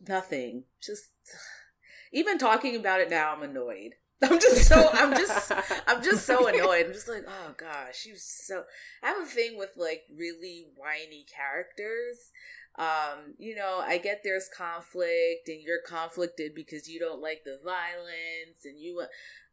nothing. 0.00 0.64
Just 0.82 1.10
even 2.12 2.38
talking 2.38 2.74
about 2.74 3.00
it 3.00 3.08
now, 3.08 3.32
I'm 3.32 3.44
annoyed. 3.44 3.94
I'm 4.22 4.40
just 4.40 4.66
so 4.66 4.90
I'm 4.92 5.12
just 5.12 5.52
I'm 5.86 6.02
just 6.02 6.26
so 6.26 6.44
annoyed. 6.48 6.86
I'm 6.86 6.92
just 6.92 7.08
like, 7.08 7.24
oh 7.28 7.54
gosh, 7.56 8.00
she 8.00 8.10
was 8.10 8.24
so 8.24 8.64
I 9.00 9.10
have 9.10 9.22
a 9.22 9.26
thing 9.26 9.56
with 9.56 9.70
like 9.76 10.02
really 10.12 10.66
whiny 10.76 11.24
characters. 11.32 12.32
Um, 12.78 13.34
you 13.38 13.54
know, 13.54 13.80
I 13.80 13.98
get 13.98 14.22
there's 14.24 14.48
conflict 14.48 15.46
and 15.46 15.62
you're 15.62 15.82
conflicted 15.86 16.52
because 16.56 16.88
you 16.88 16.98
don't 16.98 17.22
like 17.22 17.44
the 17.44 17.60
violence 17.64 18.64
and 18.64 18.78
you 18.80 19.02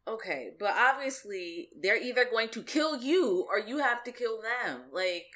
okay, 0.06 0.50
but 0.58 0.74
obviously 0.76 1.68
they're 1.80 2.00
either 2.00 2.24
going 2.24 2.48
to 2.50 2.62
kill 2.62 3.00
you 3.00 3.46
or 3.48 3.58
you 3.58 3.78
have 3.78 4.02
to 4.04 4.12
kill 4.12 4.40
them. 4.40 4.82
Like 4.92 5.26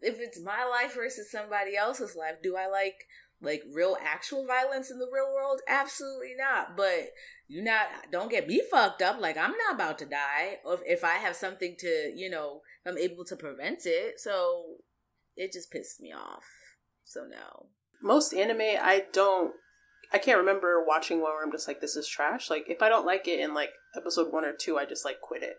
if 0.00 0.18
it's 0.20 0.40
my 0.40 0.64
life 0.64 0.94
versus 0.94 1.30
somebody 1.30 1.76
else's 1.76 2.16
life, 2.16 2.36
do 2.42 2.56
I 2.56 2.68
like 2.68 3.06
like 3.42 3.62
real 3.70 3.98
actual 4.02 4.46
violence 4.46 4.90
in 4.90 4.98
the 4.98 5.10
real 5.12 5.32
world? 5.34 5.60
Absolutely 5.68 6.34
not. 6.38 6.76
But 6.76 7.10
you 7.48 7.62
not 7.62 7.86
don't 8.10 8.30
get 8.30 8.48
me 8.48 8.62
fucked 8.70 9.02
up. 9.02 9.20
Like 9.20 9.36
I'm 9.36 9.54
not 9.66 9.74
about 9.74 9.98
to 9.98 10.06
die. 10.06 10.58
If, 10.66 10.80
if 10.86 11.04
I 11.04 11.14
have 11.14 11.36
something 11.36 11.76
to, 11.78 12.12
you 12.14 12.30
know, 12.30 12.62
I'm 12.86 12.98
able 12.98 13.24
to 13.26 13.36
prevent 13.36 13.84
it. 13.84 14.20
So 14.20 14.76
it 15.36 15.52
just 15.52 15.70
pissed 15.70 16.00
me 16.00 16.12
off. 16.12 16.44
So 17.04 17.26
no. 17.28 17.66
Most 18.02 18.34
anime 18.34 18.60
I 18.60 19.04
don't 19.12 19.54
I 20.12 20.18
can't 20.18 20.38
remember 20.38 20.84
watching 20.86 21.20
one 21.20 21.32
where 21.32 21.44
I'm 21.44 21.52
just 21.52 21.68
like, 21.68 21.80
this 21.80 21.96
is 21.96 22.08
trash. 22.08 22.50
Like 22.50 22.64
if 22.68 22.82
I 22.82 22.88
don't 22.88 23.06
like 23.06 23.26
it 23.28 23.40
in 23.40 23.54
like 23.54 23.70
episode 23.96 24.32
one 24.32 24.44
or 24.44 24.52
two, 24.52 24.78
I 24.78 24.84
just 24.84 25.04
like 25.04 25.20
quit 25.20 25.42
it. 25.42 25.56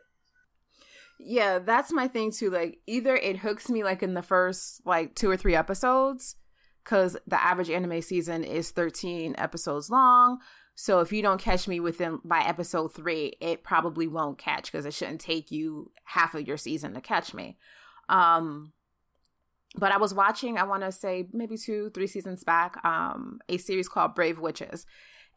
Yeah, 1.20 1.60
that's 1.60 1.92
my 1.92 2.08
thing 2.08 2.32
too. 2.32 2.50
Like 2.50 2.80
either 2.88 3.16
it 3.16 3.38
hooks 3.38 3.70
me 3.70 3.84
like 3.84 4.04
in 4.04 4.14
the 4.14 4.22
first 4.22 4.82
like 4.86 5.16
two 5.16 5.30
or 5.30 5.38
three 5.38 5.56
episodes, 5.56 6.36
because 6.84 7.18
the 7.28 7.42
average 7.44 7.70
anime 7.70 8.02
season 8.02 8.44
is 8.44 8.72
13 8.72 9.36
episodes 9.38 9.90
long. 9.90 10.40
So 10.76 11.00
if 11.00 11.12
you 11.12 11.22
don't 11.22 11.42
catch 11.42 11.68
me 11.68 11.80
within 11.80 12.20
by 12.24 12.40
episode 12.40 12.94
three, 12.94 13.34
it 13.42 13.64
probably 13.64 14.08
won't 14.08 14.38
catch 14.38 14.72
because 14.72 14.86
it 14.86 14.94
shouldn't 14.94 15.20
take 15.20 15.52
you 15.52 15.92
half 16.06 16.36
of 16.36 16.48
your 16.48 16.56
season 16.56 16.94
to 16.94 17.02
catch 17.02 17.34
me. 17.34 17.58
Um, 18.10 18.74
but 19.76 19.92
I 19.92 19.98
was 19.98 20.14
watching, 20.14 20.58
I 20.58 20.64
want 20.64 20.84
to 20.84 20.92
say 20.92 21.28
maybe 21.34 21.58
two, 21.58 21.90
three 21.94 22.08
seasons 22.08 22.44
back, 22.44 22.84
um, 22.86 23.40
a 23.50 23.58
series 23.58 23.88
called 23.88 24.16
Brave 24.16 24.40
Witches. 24.40 24.86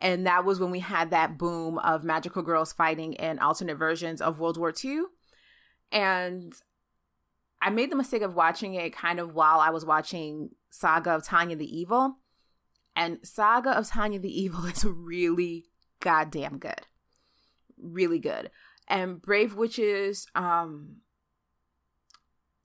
And 0.01 0.27
that 0.27 0.45
was 0.45 0.59
when 0.59 0.71
we 0.71 0.79
had 0.79 1.11
that 1.11 1.37
boom 1.37 1.79
of 1.79 2.05
magical 2.05 2.43
girls 2.43 2.73
fighting 2.73 3.15
in 3.15 3.39
alternate 3.39 3.77
versions 3.77 4.23
of 4.23 4.41
World 4.41 4.57
War 4.57 4.73
II. 4.83 5.03
And 5.93 6.55
I 7.61 7.71
made 7.71 7.91
the 7.91 7.97
mistake 7.97 8.23
of 8.23 8.35
watching 8.35 8.75
it 8.75 8.95
kind 8.95 9.21
of 9.21 9.35
while 9.35 9.61
I 9.61 9.71
was 9.71 9.85
watching 9.85 10.51
Saga 10.71 11.11
of 11.11 11.25
Tanya 11.25 11.57
the 11.57 11.79
Evil. 11.79 12.17
And 12.97 13.19
Saga 13.23 13.71
of 13.71 13.89
Tanya 13.89 14.19
the 14.19 14.41
Evil 14.43 14.65
is 14.67 14.85
really 14.85 15.67
goddamn 16.01 16.59
good. 16.59 16.87
Really 17.79 18.19
good. 18.19 18.51
And 18.89 19.21
Brave 19.21 19.55
Witches, 19.55 20.27
um, 20.35 20.97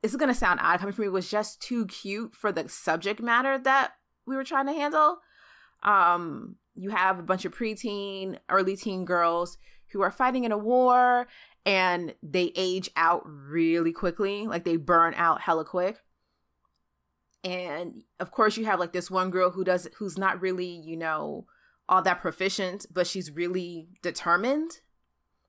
this 0.05 0.11
is 0.11 0.17
gonna 0.17 0.35
sound 0.35 0.59
odd 0.61 0.79
coming 0.79 0.93
from 0.93 1.05
me, 1.05 1.09
was 1.09 1.31
just 1.31 1.59
too 1.63 1.87
cute 1.87 2.35
for 2.35 2.51
the 2.51 2.69
subject 2.69 3.19
matter 3.19 3.57
that 3.57 3.93
we 4.27 4.35
were 4.35 4.43
trying 4.43 4.67
to 4.67 4.73
handle. 4.73 5.17
Um, 5.81 6.57
you 6.75 6.91
have 6.91 7.17
a 7.17 7.23
bunch 7.23 7.43
of 7.43 7.57
preteen, 7.57 8.37
early 8.47 8.75
teen 8.75 9.03
girls 9.03 9.57
who 9.91 10.03
are 10.03 10.11
fighting 10.11 10.43
in 10.43 10.51
a 10.51 10.59
war 10.59 11.25
and 11.65 12.13
they 12.21 12.51
age 12.55 12.87
out 12.95 13.23
really 13.25 13.91
quickly. 13.91 14.45
Like 14.45 14.63
they 14.63 14.77
burn 14.77 15.15
out 15.15 15.41
hella 15.41 15.65
quick. 15.65 15.97
And 17.43 18.03
of 18.19 18.29
course 18.29 18.57
you 18.57 18.65
have 18.65 18.79
like 18.79 18.93
this 18.93 19.09
one 19.09 19.31
girl 19.31 19.49
who 19.49 19.63
does 19.63 19.87
who's 19.97 20.19
not 20.19 20.39
really, 20.39 20.67
you 20.67 20.97
know, 20.97 21.47
all 21.89 22.03
that 22.03 22.21
proficient, 22.21 22.85
but 22.93 23.07
she's 23.07 23.31
really 23.31 23.87
determined. 24.03 24.81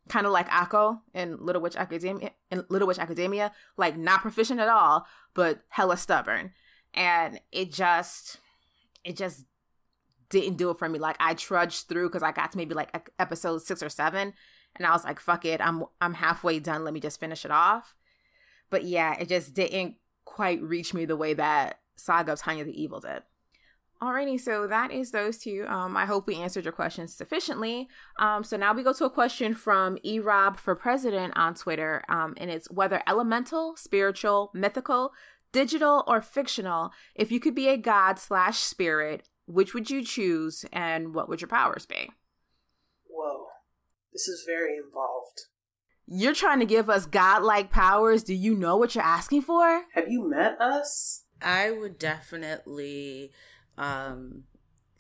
Kind 0.09 0.27
of 0.27 0.33
like 0.33 0.49
Akko 0.49 1.01
in 1.15 1.45
Little 1.45 1.61
Witch 1.61 1.77
Academia 1.77 2.31
in 2.51 2.65
Little 2.69 2.87
Witch 2.87 2.99
Academia, 2.99 3.53
like 3.77 3.97
not 3.97 4.21
proficient 4.23 4.61
at 4.61 4.69
all, 4.69 5.07
but 5.35 5.63
hella 5.69 5.97
stubborn. 5.97 6.53
And 6.95 7.41
it 7.51 7.73
just 7.73 8.39
it 9.05 9.17
just 9.17 9.45
didn't 10.29 10.57
do 10.57 10.71
it 10.71 10.79
for 10.79 10.89
me. 10.89 10.99
Like 10.99 11.17
I 11.19 11.35
trudged 11.35 11.89
through 11.89 12.09
because 12.09 12.23
I 12.23 12.33
got 12.33 12.53
to 12.53 12.59
maybe 12.59 12.75
like 12.75 13.11
episode 13.19 13.63
six 13.63 13.83
or 13.83 13.89
seven, 13.89 14.33
and 14.77 14.87
I 14.87 14.93
was 14.93 15.05
like, 15.05 15.21
"Fuck 15.21 15.45
it, 15.45 15.61
I'm 15.61 15.85
I'm 16.01 16.15
halfway 16.15 16.59
done. 16.59 16.85
Let 16.85 16.95
me 16.95 17.01
just 17.01 17.21
finish 17.21 17.45
it 17.45 17.51
off." 17.51 17.95
But 18.71 18.85
yeah, 18.85 19.15
it 19.19 19.29
just 19.29 19.55
didn't 19.55 19.97
quite 20.25 20.61
reach 20.63 20.93
me 20.93 21.05
the 21.05 21.17
way 21.17 21.35
that 21.35 21.81
Saga 21.97 22.33
of 22.33 22.41
Tanya 22.41 22.65
the 22.65 22.83
Evil 22.83 23.01
did. 23.01 23.23
Alrighty, 24.03 24.39
so 24.39 24.67
that 24.67 24.93
is 24.93 25.11
those 25.11 25.39
two. 25.39 25.65
Um, 25.69 25.97
I 25.97 26.05
hope 26.05 26.27
we 26.27 26.37
answered 26.37 26.65
your 26.65 26.73
questions 26.73 27.15
sufficiently. 27.15 27.89
Um, 28.19 28.45
so 28.45 28.59
now 28.59 28.75
we 28.75 28.83
go 28.83 28.93
to 28.93 29.07
a 29.07 29.11
question 29.11 29.55
from 29.55 29.97
E 30.05 30.19
Rob 30.19 30.59
for 30.59 30.75
President 30.75 31.33
on 31.35 31.55
Twitter, 31.55 32.05
um, 32.09 32.35
and 32.37 32.51
it's 32.51 32.71
whether 32.71 33.03
elemental, 33.07 33.75
spiritual, 33.77 34.51
mythical, 34.53 35.13
digital, 35.51 36.05
or 36.07 36.21
fictional. 36.21 36.91
If 37.15 37.33
you 37.33 37.41
could 37.41 37.55
be 37.55 37.69
a 37.69 37.79
god 37.79 38.19
slash 38.19 38.59
spirit, 38.59 39.27
which 39.47 39.73
would 39.73 39.89
you 39.89 40.05
choose 40.05 40.67
and 40.73 41.15
what 41.15 41.29
would 41.29 41.41
your 41.41 41.49
powers 41.49 41.87
be? 41.87 42.11
Whoa. 43.09 43.47
This 44.13 44.29
is 44.29 44.45
very 44.47 44.77
involved. 44.77 45.43
You're 46.07 46.35
trying 46.35 46.61
to 46.61 46.67
give 46.67 46.91
us 46.91 47.07
godlike 47.07 47.71
powers. 47.71 48.23
Do 48.23 48.35
you 48.35 48.55
know 48.55 48.77
what 48.77 48.95
you're 48.95 49.05
asking 49.05 49.43
for? 49.43 49.85
Have 49.95 50.09
you 50.09 50.29
met 50.29 50.61
us? 50.61 51.25
I 51.43 51.71
would 51.71 51.99
definitely 51.99 53.33
um 53.79 54.45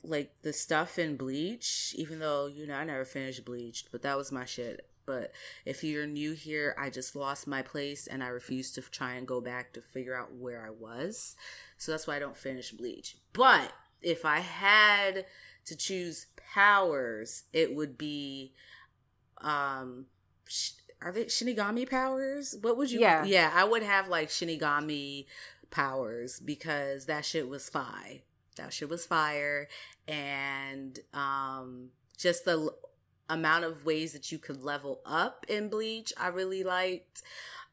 like 0.03 0.33
the 0.43 0.53
stuff 0.53 0.99
in 0.99 1.17
Bleach, 1.17 1.95
even 1.97 2.19
though 2.19 2.47
you 2.47 2.67
know 2.67 2.75
I 2.75 2.85
never 2.85 3.05
finished 3.05 3.45
Bleach, 3.45 3.87
but 3.91 4.03
that 4.03 4.17
was 4.17 4.31
my 4.33 4.45
shit. 4.45 4.89
But 5.05 5.33
if 5.65 5.85
you're 5.85 6.07
new 6.07 6.33
here, 6.33 6.75
I 6.79 6.91
just 6.91 7.15
lost 7.15 7.47
my 7.47 7.63
place 7.63 8.09
and 8.09 8.25
I 8.25 8.29
refuse 8.29 8.73
to 8.73 8.83
try 8.83 9.15
and 9.15 9.27
go 9.27 9.41
back 9.41 9.73
to 9.75 9.81
figure 9.81 10.17
out 10.17 10.35
where 10.35 10.65
I 10.67 10.71
was. 10.71 11.37
So 11.79 11.93
that's 11.93 12.07
why 12.07 12.17
I 12.17 12.19
don't 12.19 12.37
finish 12.37 12.73
Bleach. 12.73 13.17
But 13.33 13.73
if 14.03 14.25
I 14.25 14.41
had 14.41 15.27
to 15.67 15.77
choose 15.77 16.27
powers, 16.53 17.45
it 17.53 17.75
would 17.75 17.97
be 17.97 18.53
um 19.41 20.07
are 21.01 21.13
they 21.13 21.27
Shinigami 21.27 21.89
powers? 21.89 22.57
What 22.61 22.77
would 22.77 22.91
you 22.91 23.01
Yeah. 23.01 23.25
Yeah, 23.25 23.53
I 23.55 23.65
would 23.65 23.83
have 23.83 24.09
like 24.09 24.29
Shinigami 24.29 25.27
powers 25.71 26.41
because 26.41 27.07
that 27.07 27.25
shit 27.25 27.49
was 27.49 27.69
fire. 27.69 28.21
That 28.57 28.73
shit 28.73 28.89
was 28.89 29.07
fire 29.07 29.69
and 30.09 30.99
um 31.13 31.89
just 32.17 32.45
the 32.45 32.53
l- 32.53 32.79
amount 33.29 33.65
of 33.65 33.85
ways 33.85 34.13
that 34.13 34.31
you 34.31 34.39
could 34.39 34.63
level 34.63 35.01
up 35.05 35.45
in 35.49 35.69
Bleach 35.69 36.13
I 36.17 36.29
really 36.29 36.63
liked. 36.63 37.23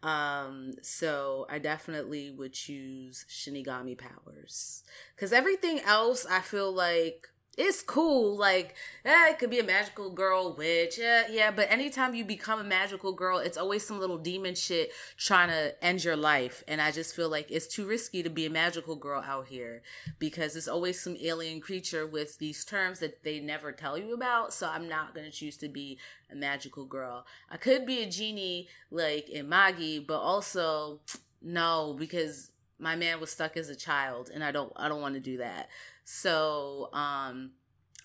Um, 0.01 0.73
so 0.81 1.45
I 1.49 1.59
definitely 1.59 2.29
would 2.29 2.51
choose 2.51 3.25
Shinigami 3.29 3.97
powers. 3.97 4.83
Cause 5.15 5.31
everything 5.31 5.79
else 5.79 6.25
I 6.25 6.41
feel 6.41 6.71
like 6.73 7.29
it's 7.57 7.83
cool. 7.83 8.35
Like, 8.37 8.75
eh, 9.05 9.29
it 9.29 9.39
could 9.39 9.49
be 9.49 9.59
a 9.59 9.63
magical 9.63 10.09
girl 10.09 10.55
witch. 10.55 10.97
Yeah, 10.97 11.25
yeah, 11.29 11.51
but 11.51 11.71
anytime 11.71 12.15
you 12.15 12.25
become 12.25 12.59
a 12.59 12.63
magical 12.63 13.13
girl, 13.13 13.37
it's 13.37 13.57
always 13.57 13.85
some 13.85 13.99
little 13.99 14.17
demon 14.17 14.55
shit 14.55 14.91
trying 15.17 15.49
to 15.49 15.83
end 15.83 16.03
your 16.03 16.15
life. 16.15 16.63
And 16.67 16.81
I 16.81 16.91
just 16.91 17.15
feel 17.15 17.29
like 17.29 17.51
it's 17.51 17.67
too 17.67 17.85
risky 17.85 18.23
to 18.23 18.29
be 18.29 18.45
a 18.45 18.49
magical 18.49 18.95
girl 18.95 19.21
out 19.21 19.47
here 19.47 19.83
because 20.17 20.53
there's 20.53 20.67
always 20.67 20.99
some 20.99 21.15
alien 21.21 21.61
creature 21.61 22.07
with 22.07 22.39
these 22.39 22.65
terms 22.65 22.99
that 22.99 23.23
they 23.23 23.39
never 23.39 23.71
tell 23.71 23.97
you 23.97 24.13
about. 24.13 24.53
So 24.53 24.67
I'm 24.67 24.89
not 24.89 25.13
to 25.15 25.29
choose 25.29 25.57
to 25.57 25.69
be 25.69 25.99
a 26.31 26.35
magical 26.35 26.85
girl. 26.85 27.25
I 27.49 27.57
could 27.57 27.85
be 27.85 28.01
a 28.01 28.09
genie 28.09 28.67
like 28.89 29.29
in 29.29 29.47
Magi, 29.47 29.99
but 29.99 30.19
also 30.19 31.01
no, 31.41 31.95
because 31.97 32.51
my 32.79 32.95
man 32.95 33.19
was 33.19 33.31
stuck 33.31 33.55
as 33.55 33.69
a 33.69 33.75
child 33.75 34.29
and 34.33 34.43
I 34.43 34.51
don't 34.51 34.73
I 34.75 34.89
don't 34.89 35.01
want 35.01 35.15
to 35.15 35.21
do 35.21 35.37
that. 35.37 35.69
So, 36.03 36.89
um 36.93 37.51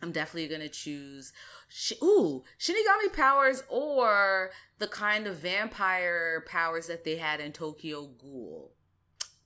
I'm 0.00 0.12
definitely 0.12 0.48
going 0.48 0.60
to 0.60 0.68
choose 0.68 1.32
sh- 1.68 1.94
ooh, 2.02 2.44
Shinigami 2.58 3.12
powers 3.12 3.64
or 3.68 4.50
the 4.78 4.86
kind 4.86 5.26
of 5.26 5.36
vampire 5.36 6.44
powers 6.46 6.86
that 6.86 7.04
they 7.04 7.16
had 7.16 7.40
in 7.40 7.52
Tokyo 7.52 8.06
Ghoul. 8.06 8.72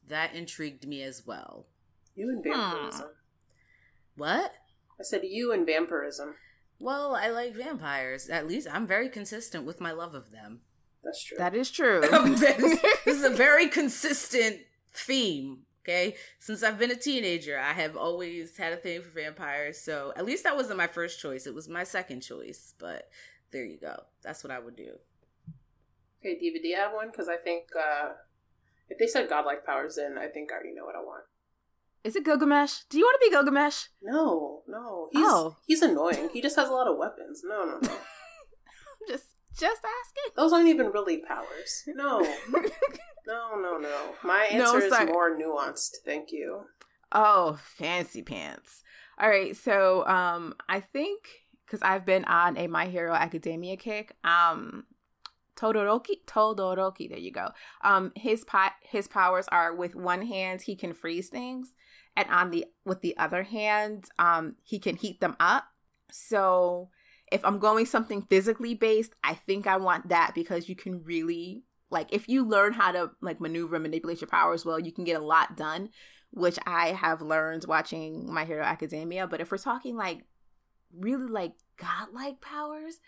That 0.06 0.34
intrigued 0.34 0.86
me 0.86 1.02
as 1.02 1.26
well. 1.26 1.66
You 2.14 2.28
and 2.28 2.44
vampirism. 2.44 3.08
What? 4.16 4.52
I 5.00 5.04
said 5.04 5.22
you 5.24 5.52
and 5.52 5.66
vampirism. 5.66 6.34
Well, 6.78 7.14
I 7.14 7.28
like 7.28 7.54
vampires. 7.54 8.28
At 8.28 8.46
least 8.46 8.68
I'm 8.70 8.86
very 8.86 9.08
consistent 9.08 9.64
with 9.64 9.80
my 9.80 9.92
love 9.92 10.14
of 10.14 10.32
them. 10.32 10.60
That's 11.02 11.24
true. 11.24 11.38
That 11.38 11.54
is 11.54 11.70
true. 11.70 12.02
This 12.26 12.82
is 13.06 13.24
a 13.24 13.30
very 13.30 13.68
consistent 13.68 14.60
theme. 14.92 15.60
Okay, 15.84 16.14
since 16.38 16.62
I've 16.62 16.78
been 16.78 16.92
a 16.92 16.96
teenager, 16.96 17.58
I 17.58 17.72
have 17.72 17.96
always 17.96 18.56
had 18.56 18.72
a 18.72 18.76
thing 18.76 19.02
for 19.02 19.08
vampires. 19.10 19.78
So 19.80 20.12
at 20.16 20.24
least 20.24 20.44
that 20.44 20.54
wasn't 20.56 20.76
my 20.78 20.86
first 20.86 21.20
choice; 21.20 21.46
it 21.46 21.54
was 21.54 21.68
my 21.68 21.82
second 21.84 22.20
choice. 22.20 22.74
But 22.78 23.08
there 23.50 23.64
you 23.64 23.78
go. 23.80 24.04
That's 24.22 24.44
what 24.44 24.52
I 24.52 24.60
would 24.60 24.76
do. 24.76 24.92
okay, 26.20 26.38
Diva, 26.38 26.58
do 26.62 26.68
you 26.68 26.76
have 26.76 26.92
one? 26.92 27.10
Because 27.10 27.28
I 27.28 27.36
think 27.36 27.64
uh, 27.76 28.10
if 28.88 28.98
they 28.98 29.06
said 29.08 29.28
godlike 29.28 29.66
powers, 29.66 29.96
then 29.96 30.16
I 30.18 30.28
think 30.28 30.52
I 30.52 30.56
already 30.56 30.72
know 30.74 30.84
what 30.84 30.94
I 30.94 31.00
want. 31.00 31.24
Is 32.04 32.16
it 32.16 32.24
Gilgamesh? 32.24 32.80
Do 32.90 32.98
you 32.98 33.04
want 33.04 33.20
to 33.20 33.26
be 33.26 33.30
Gilgamesh? 33.30 33.84
No, 34.02 34.62
no. 34.66 35.08
He's, 35.12 35.24
Oh. 35.24 35.56
he's 35.66 35.82
annoying. 35.82 36.30
He 36.32 36.40
just 36.42 36.56
has 36.56 36.68
a 36.68 36.72
lot 36.72 36.88
of 36.88 36.96
weapons. 36.98 37.42
No, 37.44 37.64
no, 37.64 37.78
no. 37.80 37.88
I'm 37.92 39.08
just 39.08 39.26
just 39.58 39.82
asking. 39.84 40.32
Those 40.36 40.52
aren't 40.52 40.68
even 40.68 40.86
really 40.88 41.18
powers. 41.18 41.84
No. 41.86 42.20
no, 43.26 43.54
no, 43.56 43.78
no. 43.78 44.14
My 44.24 44.44
answer 44.44 44.78
No, 44.78 44.86
is 44.86 45.06
more 45.06 45.36
nuanced. 45.36 45.96
Thank 46.04 46.32
you. 46.32 46.62
Oh, 47.12 47.58
fancy 47.62 48.22
pants. 48.22 48.82
All 49.18 49.28
right, 49.28 49.56
so 49.56 50.06
um 50.06 50.54
I 50.68 50.80
think 50.80 51.20
cuz 51.66 51.80
I've 51.82 52.04
been 52.06 52.24
on 52.24 52.56
a 52.56 52.66
My 52.66 52.86
Hero 52.86 53.12
Academia 53.12 53.76
kick, 53.76 54.16
um 54.24 54.86
Todoroki 55.54 56.24
Todoroki, 56.26 57.08
there 57.08 57.18
you 57.18 57.30
go. 57.30 57.50
Um 57.82 58.12
his 58.16 58.44
pot 58.44 58.72
his 58.80 59.06
powers 59.06 59.46
are 59.48 59.74
with 59.74 59.94
one 59.94 60.26
hand 60.26 60.62
he 60.62 60.74
can 60.74 60.94
freeze 60.94 61.28
things 61.28 61.74
and 62.16 62.28
on 62.30 62.50
the 62.50 62.66
with 62.84 63.02
the 63.02 63.16
other 63.18 63.42
hand 63.42 64.06
um 64.18 64.56
he 64.62 64.78
can 64.78 64.96
heat 64.96 65.20
them 65.20 65.36
up. 65.38 65.64
So 66.10 66.88
if 67.32 67.44
I'm 67.44 67.58
going 67.58 67.86
something 67.86 68.22
physically 68.22 68.74
based, 68.74 69.14
I 69.24 69.34
think 69.34 69.66
I 69.66 69.76
want 69.76 70.08
that 70.08 70.32
because 70.34 70.68
you 70.68 70.76
can 70.76 71.02
really 71.04 71.64
like 71.90 72.08
if 72.12 72.28
you 72.28 72.44
learn 72.44 72.72
how 72.72 72.92
to 72.92 73.10
like 73.20 73.40
maneuver 73.40 73.76
and 73.76 73.82
manipulate 73.82 74.20
your 74.20 74.28
powers 74.28 74.64
well, 74.64 74.78
you 74.78 74.92
can 74.92 75.04
get 75.04 75.20
a 75.20 75.24
lot 75.24 75.56
done 75.56 75.90
which 76.32 76.58
I 76.66 76.88
have 76.88 77.20
learned 77.20 77.66
watching 77.68 78.32
My 78.32 78.44
Hero 78.44 78.64
Academia. 78.64 79.26
But 79.26 79.40
if 79.40 79.50
we're 79.50 79.58
talking 79.58 79.96
like 79.96 80.24
really 80.98 81.26
like 81.26 81.52
godlike 81.76 82.40
powers, 82.40 83.00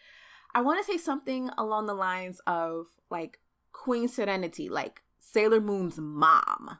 I 0.54 0.61
want 0.61 0.85
to 0.85 0.90
say 0.90 0.99
something 0.99 1.50
along 1.57 1.87
the 1.87 1.95
lines 1.95 2.40
of 2.47 2.87
like 3.11 3.40
Queen 3.73 4.09
Serenity, 4.09 4.69
like 4.69 5.02
Sailor 5.19 5.61
Moon's 5.61 5.99
mom, 5.99 6.78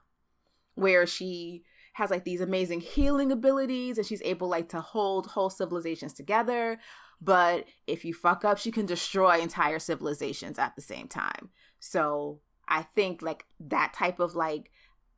where 0.75 1.07
she 1.07 1.65
has 1.95 2.11
like 2.11 2.25
these 2.25 2.41
amazing 2.41 2.81
healing 2.81 3.33
abilities 3.33 3.97
and 3.97 4.07
she's 4.07 4.23
able 4.23 4.49
like 4.49 4.69
to 4.69 4.81
hold 4.81 5.29
whole 5.29 5.51
civilizations 5.51 6.13
together. 6.13 6.79
But 7.21 7.66
if 7.87 8.04
you 8.04 8.12
fuck 8.14 8.44
up, 8.44 8.59
she 8.59 8.71
can 8.71 8.87
destroy 8.87 9.38
entire 9.40 9.78
civilizations 9.78 10.59
at 10.59 10.75
the 10.76 10.83
same 10.83 11.09
time. 11.09 11.50
So 11.80 12.40
I 12.68 12.83
think 12.83 13.23
like 13.23 13.44
that 13.61 13.92
type 13.94 14.21
of 14.21 14.35
like 14.35 14.71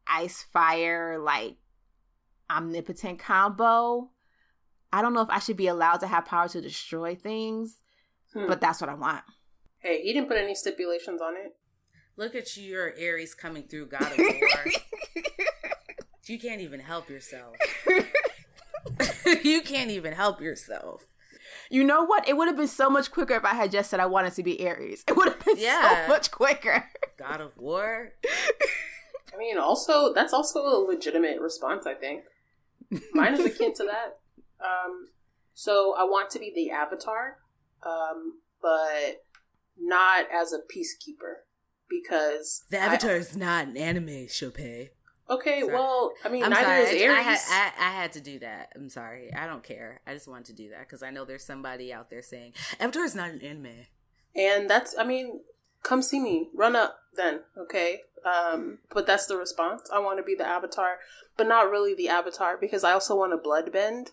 ice 0.07 0.43
fire 0.53 1.19
like 1.19 1.57
omnipotent 2.51 3.19
combo. 3.19 4.11
I 4.93 5.03
don't 5.03 5.13
know 5.15 5.21
if 5.23 5.31
I 5.31 5.41
should 5.41 5.57
be 5.57 5.67
allowed 5.67 5.99
to 5.99 6.07
have 6.07 6.27
power 6.27 6.49
to 6.49 6.61
destroy 6.61 7.15
things, 7.17 7.79
Hmm. 8.33 8.47
but 8.47 8.61
that's 8.61 8.81
what 8.81 8.91
I 8.91 8.95
want. 8.95 9.23
hey, 9.79 10.03
he 10.03 10.13
didn't 10.13 10.29
put 10.29 10.37
any 10.37 10.55
stipulations 10.55 11.21
on 11.21 11.37
it. 11.37 11.57
Look 12.17 12.35
at 12.35 12.57
you, 12.57 12.65
your 12.65 12.95
Aries 12.97 13.35
coming 13.35 13.65
through 13.65 13.87
God 13.87 14.03
of 14.03 14.19
War. 14.19 14.65
you 16.27 16.39
can't 16.39 16.61
even 16.61 16.81
help 16.81 17.09
yourself. 17.11 17.57
you 19.45 19.61
can't 19.63 19.91
even 19.91 20.13
help 20.13 20.41
yourself. 20.41 21.05
You 21.71 21.85
know 21.85 22.05
what? 22.05 22.29
It 22.29 22.37
would 22.37 22.49
have 22.49 22.57
been 22.57 22.69
so 22.69 22.89
much 22.91 23.11
quicker 23.11 23.35
if 23.35 23.45
I 23.45 23.55
had 23.55 23.71
just 23.73 23.91
said 23.91 24.01
I 24.01 24.07
wanted 24.07 24.35
to 24.35 24.43
be 24.43 24.67
Ares. 24.67 25.05
It 25.09 25.17
would 25.17 25.29
have 25.29 25.45
been 25.45 25.57
Yeah. 25.59 26.07
so 26.07 26.13
much 26.13 26.31
quicker. 26.31 26.89
God 27.19 27.41
of 27.41 27.57
War. 27.57 28.13
I 29.35 29.39
mean, 29.39 29.59
also 29.59 30.13
that's 30.15 30.33
also 30.33 30.61
a 30.61 30.79
legitimate 30.87 31.41
response. 31.41 31.87
I 31.87 31.95
think 31.95 32.25
mine 33.13 33.35
is 33.35 33.45
akin 33.45 33.75
to 33.75 33.85
that. 33.85 34.19
Um, 34.65 35.09
so 35.55 35.95
I 35.99 36.05
want 36.05 36.31
to 36.31 36.39
be 36.39 36.53
the 36.55 36.71
Avatar, 36.71 37.39
um, 37.83 38.41
but 38.63 39.25
not 39.79 40.27
as 40.33 40.53
a 40.53 40.59
peacekeeper 40.59 41.41
because 41.89 42.65
The 42.71 42.81
I- 42.81 42.87
Avatar 42.87 43.13
is 43.17 43.37
not 43.37 43.67
an 43.69 43.77
anime, 43.77 44.29
Chopin. 44.29 44.89
Okay, 45.31 45.61
Sorry. 45.61 45.73
well, 45.73 46.13
I 46.25 46.29
mean, 46.29 46.43
I'm 46.45 46.51
neither 46.51 46.65
sorry. 46.65 46.83
is 46.83 47.03
I- 47.03 47.05
Aries. 47.05 47.19
I, 47.19 47.23
had, 47.23 47.41
I, 47.79 47.87
I 47.89 47.91
had 48.03 48.13
to 48.13 48.21
do 48.21 48.39
that. 48.41 48.73
I'm 48.75 48.89
sorry. 48.89 49.33
I 49.33 49.47
don't 49.47 49.63
care. 49.63 50.01
I 50.07 50.15
just 50.15 50.29
wanted 50.29 50.47
to 50.47 50.53
do 50.55 50.71
that 50.71 50.81
because 50.81 51.03
I 51.03 51.11
know 51.11 51.25
there's 51.25 51.45
somebody 51.45 51.93
out 51.93 52.11
there 52.11 52.23
saying 52.23 52.53
Avatar 52.81 53.05
is 53.05 53.15
not 53.15 53.31
an 53.31 53.41
anime. 53.43 53.87
And 54.35 54.69
that's, 54.69 54.95
I 54.99 55.05
mean, 55.05 55.41
come 55.83 56.03
see 56.03 56.21
me. 56.21 56.49
Run 56.55 56.77
up 56.77 56.99
then, 57.17 57.41
okay? 57.57 58.01
Um, 58.25 58.79
but 58.93 59.07
that's 59.07 59.27
the 59.27 59.37
response. 59.37 59.89
I 59.93 59.99
want 60.01 60.19
to 60.19 60.23
be 60.25 60.35
the 60.35 60.47
avatar, 60.47 60.97
but 61.37 61.47
not 61.47 61.71
really 61.71 61.95
the 61.95 62.09
avatar 62.09 62.57
because 62.61 62.85
I 62.85 62.93
also 62.93 63.17
want 63.17 63.33
to 63.33 63.39
blood 63.39 63.73
bend. 63.73 64.11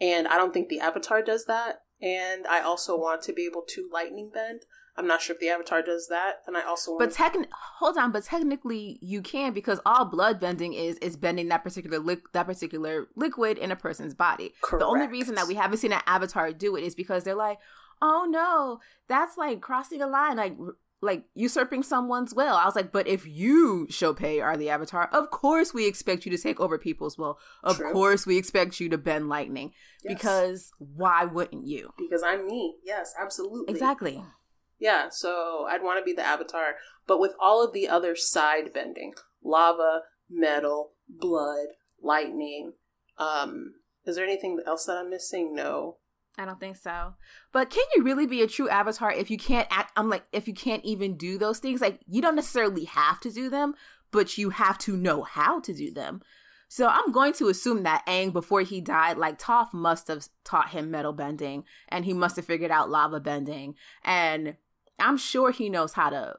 And 0.00 0.28
I 0.28 0.36
don't 0.36 0.52
think 0.52 0.68
the 0.68 0.80
avatar 0.80 1.22
does 1.22 1.46
that. 1.46 1.82
And 2.02 2.46
I 2.46 2.60
also 2.60 2.96
want 2.98 3.22
to 3.22 3.32
be 3.32 3.46
able 3.46 3.62
to 3.68 3.88
lightning 3.92 4.30
bend. 4.32 4.62
I'm 4.96 5.06
not 5.08 5.20
sure 5.22 5.34
if 5.34 5.40
the 5.40 5.48
avatar 5.48 5.82
does 5.82 6.06
that. 6.08 6.42
And 6.46 6.56
I 6.56 6.62
also 6.62 6.92
want 6.92 7.00
But 7.00 7.10
techn 7.10 7.46
hold 7.78 7.98
on, 7.98 8.12
but 8.12 8.24
technically 8.24 8.98
you 9.02 9.22
can 9.22 9.52
because 9.52 9.80
all 9.84 10.04
blood 10.04 10.38
bending 10.38 10.72
is 10.72 10.98
is 10.98 11.16
bending 11.16 11.48
that 11.48 11.64
particular 11.64 11.98
li- 11.98 12.22
that 12.32 12.46
particular 12.46 13.08
liquid 13.16 13.58
in 13.58 13.70
a 13.72 13.76
person's 13.76 14.14
body. 14.14 14.54
Correct. 14.62 14.80
The 14.80 14.86
only 14.86 15.08
reason 15.08 15.34
that 15.34 15.48
we 15.48 15.54
haven't 15.56 15.78
seen 15.78 15.92
an 15.92 16.02
avatar 16.06 16.52
do 16.52 16.76
it 16.76 16.84
is 16.84 16.94
because 16.94 17.24
they're 17.24 17.34
like, 17.34 17.58
"Oh 18.00 18.26
no, 18.28 18.78
that's 19.08 19.36
like 19.36 19.60
crossing 19.60 20.00
a 20.00 20.06
line, 20.06 20.36
like 20.36 20.56
like 21.00 21.24
usurping 21.34 21.82
someone's 21.82 22.32
will." 22.32 22.54
I 22.54 22.64
was 22.64 22.76
like, 22.76 22.92
"But 22.92 23.08
if 23.08 23.26
you, 23.26 23.88
Chopin, 23.90 24.40
are 24.42 24.56
the 24.56 24.70
avatar, 24.70 25.08
of 25.12 25.30
course 25.30 25.74
we 25.74 25.88
expect 25.88 26.24
you 26.24 26.30
to 26.36 26.38
take 26.40 26.60
over 26.60 26.78
people's 26.78 27.18
will. 27.18 27.38
Of 27.64 27.78
True. 27.78 27.92
course 27.92 28.26
we 28.26 28.38
expect 28.38 28.78
you 28.78 28.88
to 28.90 28.96
bend 28.98 29.28
lightning 29.28 29.72
Yes. 30.04 30.14
because 30.14 30.70
why 30.78 31.24
wouldn't 31.24 31.66
you?" 31.66 31.90
because 31.98 32.22
I'm 32.22 32.46
me. 32.46 32.76
Yes, 32.84 33.12
absolutely. 33.20 33.72
Exactly. 33.72 34.22
Yeah, 34.84 35.08
so 35.08 35.66
I'd 35.66 35.82
want 35.82 35.98
to 35.98 36.04
be 36.04 36.12
the 36.12 36.26
avatar, 36.26 36.74
but 37.06 37.18
with 37.18 37.32
all 37.40 37.64
of 37.64 37.72
the 37.72 37.88
other 37.88 38.14
side 38.14 38.70
bending 38.74 39.14
lava, 39.42 40.02
metal, 40.28 40.90
blood, 41.08 41.68
lightning. 42.02 42.74
Um, 43.16 43.76
is 44.04 44.16
there 44.16 44.26
anything 44.26 44.60
else 44.66 44.84
that 44.84 44.98
I'm 44.98 45.08
missing? 45.08 45.54
No. 45.54 45.96
I 46.36 46.44
don't 46.44 46.60
think 46.60 46.76
so. 46.76 47.14
But 47.50 47.70
can 47.70 47.84
you 47.94 48.02
really 48.02 48.26
be 48.26 48.42
a 48.42 48.46
true 48.46 48.68
avatar 48.68 49.10
if 49.10 49.30
you 49.30 49.38
can't 49.38 49.68
act? 49.70 49.90
I'm 49.96 50.10
like, 50.10 50.24
if 50.32 50.46
you 50.46 50.52
can't 50.52 50.84
even 50.84 51.16
do 51.16 51.38
those 51.38 51.60
things, 51.60 51.80
like 51.80 52.00
you 52.06 52.20
don't 52.20 52.36
necessarily 52.36 52.84
have 52.84 53.20
to 53.20 53.30
do 53.30 53.48
them, 53.48 53.74
but 54.10 54.36
you 54.36 54.50
have 54.50 54.76
to 54.80 54.98
know 54.98 55.22
how 55.22 55.60
to 55.60 55.72
do 55.72 55.94
them. 55.94 56.20
So 56.68 56.88
I'm 56.88 57.10
going 57.10 57.32
to 57.34 57.48
assume 57.48 57.84
that 57.84 58.04
Aang, 58.06 58.34
before 58.34 58.60
he 58.60 58.82
died, 58.82 59.16
like 59.16 59.38
Toph 59.38 59.72
must 59.72 60.08
have 60.08 60.28
taught 60.44 60.70
him 60.70 60.90
metal 60.90 61.14
bending, 61.14 61.64
and 61.88 62.04
he 62.04 62.12
must 62.12 62.36
have 62.36 62.44
figured 62.44 62.70
out 62.70 62.90
lava 62.90 63.20
bending, 63.20 63.76
and 64.02 64.56
I'm 64.98 65.16
sure 65.16 65.50
he 65.50 65.68
knows 65.68 65.94
how 65.94 66.10
to. 66.10 66.36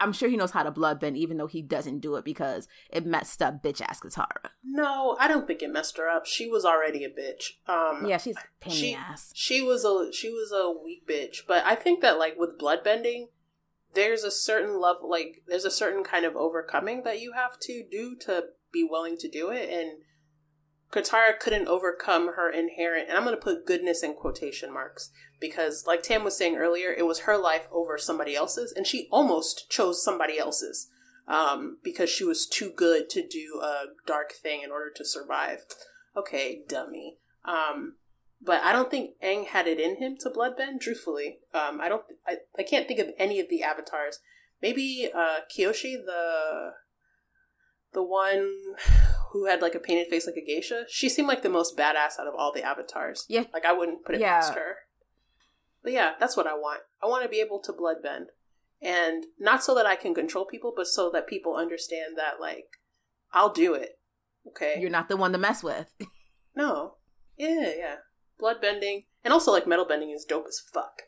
I'm 0.00 0.12
sure 0.12 0.28
he 0.28 0.36
knows 0.36 0.52
how 0.52 0.62
to 0.62 0.70
bloodbend, 0.70 1.16
even 1.16 1.38
though 1.38 1.48
he 1.48 1.60
doesn't 1.60 1.98
do 1.98 2.14
it 2.14 2.24
because 2.24 2.68
it 2.90 3.04
messed 3.04 3.42
up 3.42 3.62
bitch 3.64 3.80
ass 3.80 3.98
Katara. 4.00 4.50
No, 4.62 5.16
I 5.18 5.26
don't 5.26 5.44
think 5.46 5.60
it 5.60 5.72
messed 5.72 5.96
her 5.98 6.08
up. 6.08 6.24
She 6.24 6.46
was 6.46 6.64
already 6.64 7.02
a 7.04 7.08
bitch. 7.10 7.54
Um, 7.66 8.06
Yeah, 8.06 8.18
she's 8.18 8.36
a 8.36 8.40
pain 8.60 8.74
she 8.74 8.94
ass. 8.94 9.32
she 9.34 9.60
was 9.60 9.84
a 9.84 10.12
she 10.12 10.30
was 10.30 10.52
a 10.52 10.70
weak 10.70 11.06
bitch. 11.08 11.38
But 11.48 11.64
I 11.64 11.74
think 11.74 12.00
that 12.02 12.16
like 12.18 12.38
with 12.38 12.58
bloodbending, 12.58 13.30
there's 13.94 14.22
a 14.22 14.30
certain 14.30 14.80
level 14.80 15.10
like 15.10 15.42
there's 15.48 15.64
a 15.64 15.70
certain 15.70 16.04
kind 16.04 16.24
of 16.24 16.36
overcoming 16.36 17.02
that 17.02 17.20
you 17.20 17.32
have 17.32 17.58
to 17.62 17.82
do 17.90 18.14
to 18.20 18.44
be 18.70 18.86
willing 18.88 19.16
to 19.16 19.28
do 19.28 19.50
it 19.50 19.68
and 19.68 20.02
Katara 20.92 21.38
couldn't 21.38 21.68
overcome 21.68 22.34
her 22.34 22.50
inherent 22.50 23.08
and 23.08 23.16
I'm 23.16 23.24
gonna 23.24 23.36
put 23.36 23.66
goodness 23.66 24.02
in 24.02 24.14
quotation 24.14 24.72
marks 24.72 25.10
because 25.40 25.84
like 25.86 26.02
Tam 26.02 26.24
was 26.24 26.36
saying 26.36 26.56
earlier, 26.56 26.90
it 26.92 27.06
was 27.06 27.20
her 27.20 27.36
life 27.36 27.68
over 27.70 27.98
somebody 27.98 28.34
else's 28.34 28.72
and 28.72 28.86
she 28.86 29.08
almost 29.10 29.70
chose 29.70 30.02
somebody 30.02 30.38
else's. 30.38 30.88
Um, 31.26 31.76
because 31.84 32.08
she 32.08 32.24
was 32.24 32.46
too 32.46 32.72
good 32.74 33.10
to 33.10 33.20
do 33.20 33.60
a 33.62 33.88
dark 34.06 34.32
thing 34.32 34.62
in 34.62 34.70
order 34.70 34.90
to 34.96 35.04
survive. 35.04 35.66
Okay, 36.16 36.62
dummy. 36.66 37.18
Um, 37.44 37.96
but 38.40 38.62
I 38.62 38.72
don't 38.72 38.90
think 38.90 39.10
Aang 39.22 39.46
had 39.46 39.66
it 39.66 39.80
in 39.80 39.96
him 39.96 40.16
to 40.20 40.30
bloodbend. 40.30 40.80
Truthfully, 40.80 41.38
um, 41.52 41.80
I 41.80 41.88
don't. 41.88 42.04
I, 42.26 42.36
I 42.58 42.62
can't 42.62 42.86
think 42.86 43.00
of 43.00 43.08
any 43.18 43.40
of 43.40 43.48
the 43.48 43.62
avatars. 43.62 44.20
Maybe 44.62 45.08
uh, 45.14 45.40
Kyoshi, 45.54 45.96
the 46.04 46.72
the 47.92 48.02
one 48.02 48.52
who 49.32 49.46
had 49.46 49.62
like 49.62 49.74
a 49.74 49.80
painted 49.80 50.08
face 50.08 50.26
like 50.26 50.36
a 50.36 50.44
geisha. 50.44 50.84
She 50.88 51.08
seemed 51.08 51.28
like 51.28 51.42
the 51.42 51.48
most 51.48 51.76
badass 51.76 52.18
out 52.18 52.26
of 52.26 52.34
all 52.36 52.52
the 52.52 52.62
avatars. 52.62 53.24
Yeah. 53.28 53.44
like 53.52 53.64
I 53.64 53.72
wouldn't 53.72 54.04
put 54.04 54.14
it 54.14 54.20
Yeah. 54.20 54.40
past 54.40 54.54
her. 54.54 54.76
But 55.82 55.92
yeah, 55.92 56.12
that's 56.18 56.36
what 56.36 56.46
I 56.46 56.54
want. 56.54 56.80
I 57.02 57.06
want 57.06 57.22
to 57.22 57.28
be 57.28 57.40
able 57.40 57.60
to 57.62 57.72
bloodbend, 57.72 58.26
and 58.82 59.26
not 59.38 59.62
so 59.62 59.74
that 59.74 59.86
I 59.86 59.96
can 59.96 60.14
control 60.14 60.44
people, 60.44 60.72
but 60.76 60.86
so 60.88 61.10
that 61.12 61.26
people 61.28 61.56
understand 61.56 62.16
that 62.16 62.40
like 62.40 62.66
I'll 63.32 63.52
do 63.52 63.74
it. 63.74 63.98
Okay, 64.46 64.76
You're 64.80 64.90
not 64.90 65.08
the 65.08 65.16
one 65.16 65.32
to 65.32 65.38
mess 65.38 65.62
with. 65.62 65.92
no. 66.56 66.94
Yeah, 67.36 67.72
yeah. 67.76 67.94
Blood 68.38 68.60
bending. 68.60 69.02
And 69.24 69.32
also, 69.32 69.52
like, 69.52 69.66
metal 69.66 69.84
bending 69.84 70.10
is 70.10 70.24
dope 70.24 70.46
as 70.48 70.58
fuck. 70.72 71.02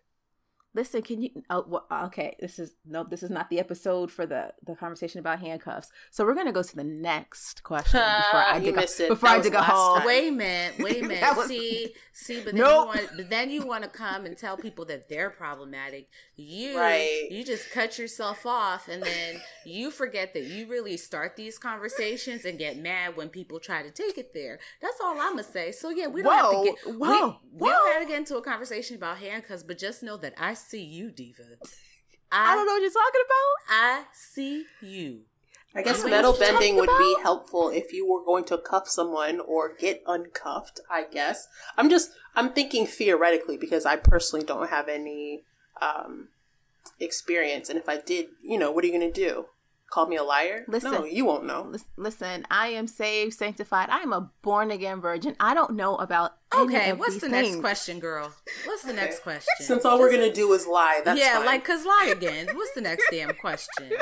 Listen, 0.73 1.03
can 1.03 1.21
you? 1.21 1.31
Oh, 1.51 1.65
well, 1.67 1.87
uh, 1.91 2.05
okay. 2.07 2.37
This 2.39 2.61
is 2.61 2.73
no. 2.87 3.03
This 3.03 3.25
is 3.25 3.31
not 3.31 3.51
the 3.51 3.59
episode 3.59 4.11
for 4.13 4.25
the 4.25 4.53
the 4.65 4.77
conversation 4.77 5.19
about 5.19 5.41
handcuffs. 5.41 5.91
So 6.13 6.25
we're 6.25 6.35
gonna 6.37 6.53
go 6.53 6.63
to 6.63 6.77
the 6.77 6.85
next 6.85 7.65
question 7.65 7.99
before 8.19 8.41
I 8.41 8.59
You 8.59 8.65
dig 8.73 8.77
a, 8.77 9.09
before 9.09 9.29
That 9.31 9.39
I 9.39 9.41
dig 9.41 9.55
a 9.55 9.63
hole. 9.63 9.97
time. 9.97 10.07
Wait 10.07 10.29
a 10.29 10.31
minute, 10.31 10.75
wait 10.79 11.03
a 11.05 11.09
minute. 11.09 11.37
Was- 11.37 11.49
see, 11.49 11.93
see, 12.13 12.37
but 12.45 12.55
then 12.55 12.63
Nope. 12.63 12.71
you 12.95 13.01
want, 13.01 13.11
but 13.17 13.31
then 13.31 13.51
you 13.51 13.67
want 13.67 13.83
to 13.83 13.91
come 13.91 14.27
and 14.27 14.37
tell 14.39 14.57
people 14.57 14.85
that 14.85 15.09
they're 15.09 15.31
problematic. 15.31 16.09
You, 16.37 16.79
Right. 16.79 17.27
you 17.31 17.45
just 17.45 17.71
cut 17.73 17.99
yourself 17.99 18.47
off, 18.47 18.87
and 18.89 19.03
then 19.03 19.41
you 19.67 19.91
forget 19.91 20.33
that 20.35 20.45
you 20.45 20.69
really 20.69 20.97
start 20.97 21.35
these 21.37 21.59
conversations 21.59 22.45
and 22.45 22.59
get 22.59 22.79
mad 22.79 23.17
when 23.17 23.29
people 23.29 23.59
try 23.59 23.83
to 23.83 23.91
take 23.91 24.17
it 24.19 24.33
there. 24.35 24.61
That's 24.81 25.01
all 25.03 25.19
I'm 25.21 25.33
gonna 25.33 25.43
say. 25.43 25.73
So 25.73 25.91
yeah, 25.91 26.07
we 26.07 26.23
don't 26.23 26.33
have 26.33 26.51
to 26.51 26.65
get 26.65 26.97
whoa, 26.97 27.37
we, 27.53 27.61
we 27.63 27.69
don't 27.69 27.93
have 27.93 28.03
to 28.03 28.09
get 28.09 28.19
into 28.19 28.37
a 28.37 28.43
conversation 28.43 28.97
about 28.97 29.19
handcuffs, 29.19 29.65
but 29.65 29.77
just 29.79 30.03
know 30.05 30.17
that 30.19 30.35
I 30.39 30.55
see 30.61 30.83
you, 30.83 31.11
diva. 31.11 31.43
I, 32.33 32.55
don't 32.55 32.67
know 32.67 32.73
what 32.73 32.83
you're 32.83 32.91
talking 32.91 33.21
about. 33.27 33.75
I 33.77 34.05
see 34.13 34.65
you. 34.81 35.23
I 35.75 35.83
guess 35.83 35.99
That's 36.03 36.11
metal 36.11 36.37
bending 36.37 36.77
would 36.77 36.89
be 36.99 37.17
helpful 37.23 37.71
if 37.71 37.93
you 37.93 38.09
were 38.09 38.25
going 38.25 38.45
to 38.45 38.59
cuff 38.59 38.89
someone 38.89 39.41
or 39.41 39.73
get 39.75 40.03
uncuffed, 40.05 40.81
I 40.91 41.05
guess. 41.05 41.47
I'm 41.77 41.89
just 41.89 42.11
I'm 42.35 42.53
thinking 42.53 42.87
theoretically 42.87 43.57
because 43.57 43.87
I 43.87 43.95
personally 43.97 44.45
don't 44.45 44.71
have 44.71 44.89
any 44.89 45.45
um 45.81 46.29
experience 46.99 47.69
and 47.69 47.79
if 47.79 47.89
I 47.89 47.99
did, 47.99 48.27
you 48.43 48.59
know, 48.59 48.73
what 48.73 48.83
are 48.83 48.89
you 48.89 48.99
going 48.99 49.13
to 49.13 49.21
do? 49.21 49.47
Call 49.91 50.07
me 50.07 50.15
a 50.17 50.23
liar? 50.23 50.65
Listen. 50.69 50.93
no, 50.93 51.05
you 51.05 51.25
won't 51.25 51.45
know. 51.47 51.73
Listen, 51.97 52.47
I 52.51 52.69
am 52.69 52.87
saved, 52.87 53.35
sanctified. 53.35 53.89
I 53.91 53.99
am 53.99 54.13
a 54.13 54.31
born 54.43 54.71
again 54.71 55.01
virgin. 55.01 55.35
I 55.41 55.53
don't 55.53 55.73
know 55.75 55.97
about 55.97 56.35
any 56.55 56.63
Okay, 56.77 56.91
of 56.91 57.01
what's 57.01 57.15
these 57.15 57.23
the 57.23 57.29
things. 57.29 57.49
next 57.57 57.61
question, 57.61 57.99
girl? 57.99 58.33
What's 58.67 58.85
the 58.85 58.93
next 58.93 59.21
question? 59.25 59.49
Since 59.59 59.85
all 59.85 59.99
we're 59.99 60.11
going 60.13 60.29
to 60.29 60.33
do 60.33 60.53
is 60.53 60.65
lie, 60.67 61.01
that's 61.05 61.19
yeah, 61.19 61.39
fine. 61.39 61.47
like 61.47 61.65
cause 61.65 61.85
lie 61.85 62.09
again. 62.17 62.47
What's 62.55 62.73
the 62.75 62.81
next 62.83 63.05
damn 63.11 63.35
question? 63.35 63.91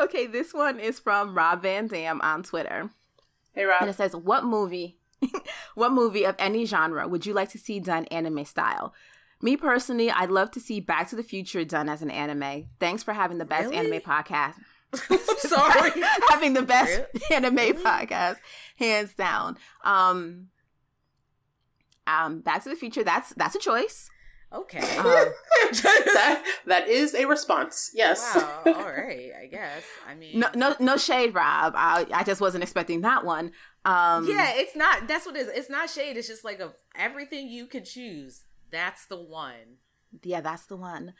Okay, 0.00 0.26
this 0.26 0.52
one 0.52 0.80
is 0.80 0.98
from 0.98 1.36
Rob 1.36 1.62
Van 1.62 1.86
Dam 1.86 2.20
on 2.22 2.42
Twitter. 2.42 2.90
Hey 3.54 3.64
Rob, 3.64 3.82
And 3.82 3.90
it 3.90 3.94
says, 3.96 4.16
What 4.16 4.44
movie, 4.44 4.98
what 5.76 5.92
movie 5.92 6.24
of 6.24 6.34
any 6.40 6.64
genre 6.66 7.06
would 7.06 7.24
you 7.24 7.32
like 7.32 7.50
to 7.50 7.58
see 7.58 7.78
done 7.78 8.04
anime 8.06 8.44
style? 8.44 8.92
Me 9.42 9.56
personally, 9.56 10.10
I'd 10.10 10.30
love 10.30 10.50
to 10.52 10.60
see 10.60 10.80
Back 10.80 11.08
to 11.10 11.16
the 11.16 11.22
Future 11.22 11.64
done 11.64 11.88
as 11.88 12.02
an 12.02 12.10
anime. 12.10 12.66
Thanks 12.80 13.02
for 13.02 13.12
having 13.12 13.38
the 13.38 13.44
best 13.44 13.70
Really? 13.70 13.76
anime 13.78 14.00
podcast. 14.00 14.54
Sorry. 15.38 15.90
having 16.30 16.52
the 16.54 16.62
best 16.62 17.02
Really? 17.14 17.34
anime 17.36 17.56
Really? 17.56 17.72
podcast, 17.74 18.36
hands 18.76 19.12
down. 19.14 19.56
Um, 19.84 20.48
um, 22.06 22.40
Back 22.40 22.62
to 22.64 22.70
the 22.70 22.76
Future. 22.76 23.02
That's 23.04 23.34
that's 23.34 23.54
a 23.54 23.58
choice. 23.58 24.08
Okay. 24.52 24.78
Um, 24.98 25.04
that 25.72 26.44
that 26.66 26.88
is 26.88 27.14
a 27.14 27.24
response. 27.24 27.90
Yes. 27.92 28.36
wow. 28.36 28.62
All 28.66 28.84
right. 28.84 29.32
I 29.42 29.46
guess. 29.50 29.82
I 30.08 30.14
mean. 30.14 30.38
no, 30.38 30.48
no, 30.54 30.76
no 30.78 30.96
shade, 30.96 31.34
Rob. 31.34 31.74
I, 31.76 32.06
I 32.14 32.22
just 32.22 32.40
wasn't 32.40 32.62
expecting 32.62 33.00
that 33.00 33.24
one. 33.24 33.50
Um, 33.84 34.28
Yeah, 34.28 34.52
it's 34.54 34.76
not. 34.76 35.08
That's 35.08 35.26
what 35.26 35.34
it 35.34 35.40
is. 35.40 35.48
It's 35.48 35.70
not 35.70 35.90
shade. 35.90 36.16
It's 36.16 36.28
just 36.28 36.44
like 36.44 36.60
of 36.60 36.72
everything 36.94 37.48
you 37.48 37.66
could 37.66 37.84
choose. 37.84 38.42
That's 38.74 39.06
the 39.06 39.16
one. 39.20 39.78
yeah, 40.22 40.40
that's 40.40 40.66
the 40.66 40.76
one. 40.76 41.14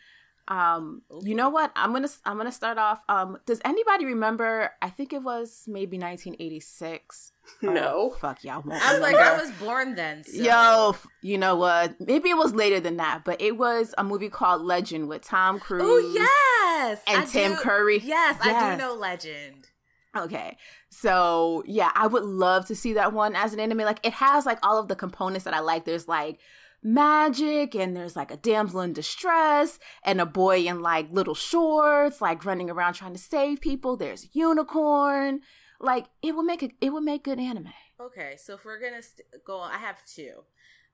Um, 0.47 1.01
Okay. 1.11 1.31
you 1.31 1.35
know 1.35 1.49
what? 1.49 1.73
I'm 1.75 1.93
gonna 1.95 2.09
I'm 2.27 2.37
gonna 2.37 2.53
start 2.53 2.77
off. 2.77 3.03
Um, 3.09 3.39
does 3.47 3.61
anybody 3.65 4.05
remember? 4.05 4.71
I 4.83 4.91
think 4.91 5.15
it 5.15 5.23
was 5.23 5.65
maybe 5.67 5.97
1986. 5.99 7.33
No. 7.63 7.93
Oh, 7.95 8.11
fuck 8.11 8.43
y'all. 8.45 8.63
won't 8.65 8.83
I 8.83 8.93
was 8.93 9.01
like. 9.01 9.17
I 9.17 9.41
was 9.41 9.51
born 9.53 9.95
then. 9.95 10.25
So. 10.25 10.43
Yo, 10.43 10.97
you 11.23 11.39
know 11.39 11.57
what? 11.57 11.99
Maybe 12.01 12.29
it 12.31 12.37
was 12.37 12.55
later 12.55 12.81
than 12.81 12.97
that, 12.99 13.23
but 13.25 13.41
it 13.41 13.57
was 13.57 13.95
a 13.99 14.05
movie 14.05 14.29
called 14.31 14.63
Legend 14.63 15.09
with 15.09 15.23
Tom 15.23 15.59
Cruise. 15.61 15.83
Oh 15.85 16.13
yes. 16.15 17.01
And 17.07 17.23
I 17.23 17.25
Tim 17.27 17.53
do- 17.53 17.59
Curry. 17.59 18.01
Yes, 18.03 18.39
I 18.43 18.73
do 18.77 18.79
know 18.83 18.95
Legend. 18.95 19.69
Okay. 20.17 20.57
So, 20.91 21.65
yeah, 21.67 21.91
I 21.95 22.07
would 22.07 22.23
love 22.25 22.67
to 22.67 22.75
see 22.77 22.93
that 22.95 23.13
one 23.13 23.35
as 23.35 23.53
an 23.53 23.59
anime. 23.61 23.79
Like, 23.79 23.99
it 24.05 24.13
has, 24.13 24.47
like, 24.47 24.59
all 24.63 24.79
of 24.79 24.87
the 24.87 24.95
components 24.95 25.45
that 25.45 25.55
I 25.55 25.59
like. 25.59 25.85
There's, 25.85 26.07
like, 26.07 26.39
magic, 26.85 27.75
and 27.75 27.97
there's, 27.97 28.15
like, 28.15 28.31
a 28.31 28.37
damsel 28.37 28.83
in 28.83 28.93
distress, 28.93 29.79
and 30.05 30.21
a 30.21 30.27
boy 30.27 30.59
in, 30.59 30.83
like, 30.83 31.09
little 31.11 31.35
shorts, 31.35 32.21
like, 32.21 32.45
running 32.45 32.71
around 32.71 32.93
trying 32.93 33.15
to 33.15 33.19
save 33.19 33.61
people. 33.61 33.97
There's 33.97 34.25
a 34.25 34.29
unicorn. 34.33 35.41
Like, 35.81 36.07
it 36.23 36.37
would 36.37 36.47
make 36.47 36.63
a, 36.63 36.71
it 36.81 36.93
would 36.93 37.03
make 37.03 37.25
good 37.25 37.41
anime. 37.41 37.73
Okay, 38.01 38.37
so 38.37 38.55
if 38.55 38.65
we're 38.65 38.81
gonna 38.81 39.03
st- 39.03 39.27
go 39.45 39.59
on, 39.59 39.73
I 39.73 39.79
have 39.79 40.05
two. 40.05 40.45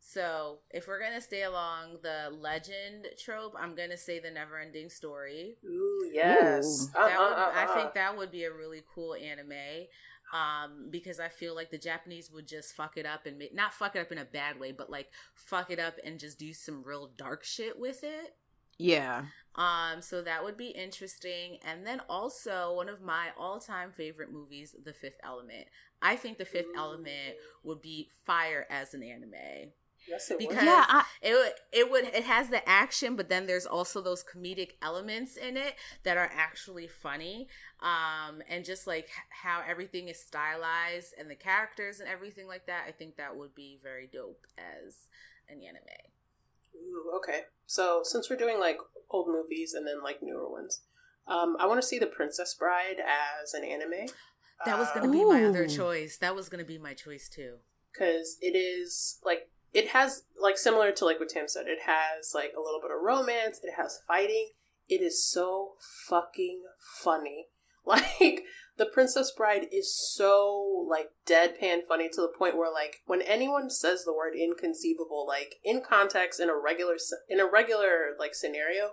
So 0.03 0.61
if 0.71 0.89
we're 0.89 1.01
gonna 1.01 1.21
stay 1.21 1.43
along 1.43 1.99
the 2.03 2.35
legend 2.35 3.07
trope, 3.23 3.55
I'm 3.59 3.75
gonna 3.75 3.99
say 3.99 4.19
the 4.19 4.31
Never-Ending 4.31 4.89
Story. 4.89 5.57
Ooh, 5.65 6.11
yes. 6.11 6.89
Ooh. 6.97 6.99
Uh, 6.99 7.07
That 7.09 7.19
uh, 7.19 7.23
would, 7.25 7.33
uh, 7.33 7.51
I 7.55 7.65
uh. 7.65 7.75
think 7.75 7.95
that 7.95 8.17
would 8.17 8.31
be 8.31 8.45
a 8.45 8.53
really 8.53 8.83
cool 8.95 9.15
anime. 9.15 9.87
Um, 10.33 10.89
because 10.91 11.19
I 11.19 11.29
feel 11.29 11.57
like 11.57 11.71
the 11.71 11.79
Japanese 11.79 12.31
would 12.31 12.47
just 12.47 12.77
fuck 12.77 12.97
it 12.97 13.05
up 13.05 13.27
and 13.27 13.37
make, 13.37 13.53
not 13.53 13.75
fuck 13.75 13.97
it 13.97 13.99
up 13.99 14.13
in 14.13 14.19
a 14.19 14.25
bad 14.25 14.61
way, 14.61 14.71
but 14.71 14.89
like 14.89 15.09
fuck 15.35 15.73
it 15.73 15.81
up 15.81 15.95
and 16.05 16.21
just 16.21 16.39
do 16.39 16.55
some 16.55 16.85
real 16.85 17.11
dark 17.17 17.43
shit 17.43 17.81
with 17.81 18.05
it. 18.05 18.37
Yeah. 18.79 19.25
Um, 19.57 20.01
so 20.01 20.23
that 20.23 20.45
would 20.45 20.57
be 20.57 20.69
interesting. 20.69 21.59
And 21.67 21.87
then 21.87 22.01
also 22.09 22.73
one 22.75 22.89
of 22.89 23.03
my 23.03 23.29
all-time 23.37 23.91
favorite 23.91 24.33
movies, 24.33 24.75
The 24.85 24.93
Fifth 24.93 25.19
Element. 25.23 25.67
I 26.01 26.17
think 26.17 26.39
The 26.39 26.45
Fifth 26.45 26.71
Element 26.77 27.35
would 27.63 27.83
be 27.83 28.09
fire 28.25 28.67
as 28.71 28.95
an 28.95 29.03
anime. 29.03 29.73
Yes, 30.11 30.31
it 30.31 30.39
Because- 30.39 30.57
would. 30.57 30.65
Yeah, 30.65 30.85
I, 30.89 31.05
It 31.23 31.55
it 31.73 31.91
would 31.91 32.05
it 32.05 32.25
has 32.25 32.49
the 32.51 32.69
action, 32.69 33.15
but 33.17 33.29
then 33.29 33.47
there's 33.47 33.65
also 33.67 34.01
those 34.01 34.25
comedic 34.25 34.73
elements 34.83 35.37
in 35.37 35.57
it 35.57 35.77
that 36.03 36.17
are 36.17 36.31
actually 36.35 36.89
funny. 36.89 37.49
Um, 37.81 38.43
and 38.49 38.65
just 38.65 38.87
like 38.87 39.09
how 39.31 39.63
everything 39.67 40.09
is 40.09 40.21
stylized 40.21 41.15
and 41.19 41.31
the 41.31 41.35
characters 41.37 42.01
and 42.01 42.09
everything 42.09 42.47
like 42.49 42.67
that, 42.67 42.85
I 42.89 42.93
think 42.93 43.17
that 43.17 43.37
would 43.37 43.55
be 43.55 43.79
very 43.83 44.09
dope 44.13 44.45
as 44.59 45.07
an 45.49 45.63
anime. 45.63 46.11
Ooh, 46.77 47.13
okay. 47.19 47.43
So 47.67 48.01
since 48.05 48.29
we're 48.29 48.37
doing 48.37 48.59
like 48.59 48.79
old 49.11 49.29
movies 49.29 49.75
and 49.75 49.87
then 49.87 50.03
like 50.03 50.19
newer 50.23 50.51
ones, 50.51 50.83
um, 51.29 51.57
I 51.61 51.67
want 51.67 51.81
to 51.81 51.87
see 51.87 51.99
The 51.99 52.07
Princess 52.07 52.55
Bride 52.55 52.97
as 52.99 53.55
an 53.55 53.65
anime. 53.65 54.09
That 54.67 54.79
was 54.79 54.89
Uh, 54.89 54.95
gonna 54.95 55.13
be 55.13 55.25
my 55.25 55.45
other 55.45 55.67
choice. 55.69 56.19
That 56.19 56.35
was 56.35 56.49
gonna 56.49 56.65
be 56.65 56.79
my 56.79 56.95
choice 56.95 57.29
too. 57.29 57.61
because 57.93 58.37
it 58.41 58.55
is 58.57 59.19
like 59.25 59.51
it 59.73 59.89
has 59.89 60.23
like 60.41 60.59
similar 60.59 60.93
to 60.93 61.05
like 61.05 61.21
what 61.21 61.29
Tim 61.29 61.49
said. 61.49 61.67
It 61.67 61.81
has 61.87 62.33
like 62.35 62.53
a 62.57 62.61
little 62.61 62.81
bit 62.81 62.91
of 62.91 63.03
romance. 63.03 63.61
It 63.63 63.75
has 63.77 64.01
fighting. 64.07 64.51
It 64.89 65.01
is 65.01 65.25
so 65.25 65.75
fucking 66.09 66.63
funny. 67.03 67.47
Like 67.83 68.45
the 68.77 68.85
Princess 68.87 69.33
Bride 69.35 69.67
is 69.73 69.99
so 69.99 70.87
like 70.89 71.09
deadpan 71.27 71.81
funny 71.89 72.09
to 72.11 72.21
the 72.21 72.33
point 72.37 72.57
where 72.57 72.71
like 72.71 72.97
when 73.07 73.23
anyone 73.23 73.71
says 73.71 74.05
the 74.05 74.13
word 74.13 74.35
inconceivable, 74.35 75.27
like 75.27 75.57
in 75.65 75.81
context 75.81 76.41
in 76.41 76.51
a 76.51 76.57
regular 76.57 76.97
in 77.29 77.41
a 77.41 77.51
regular 77.51 78.15
like 78.19 78.35
scenario, 78.35 78.93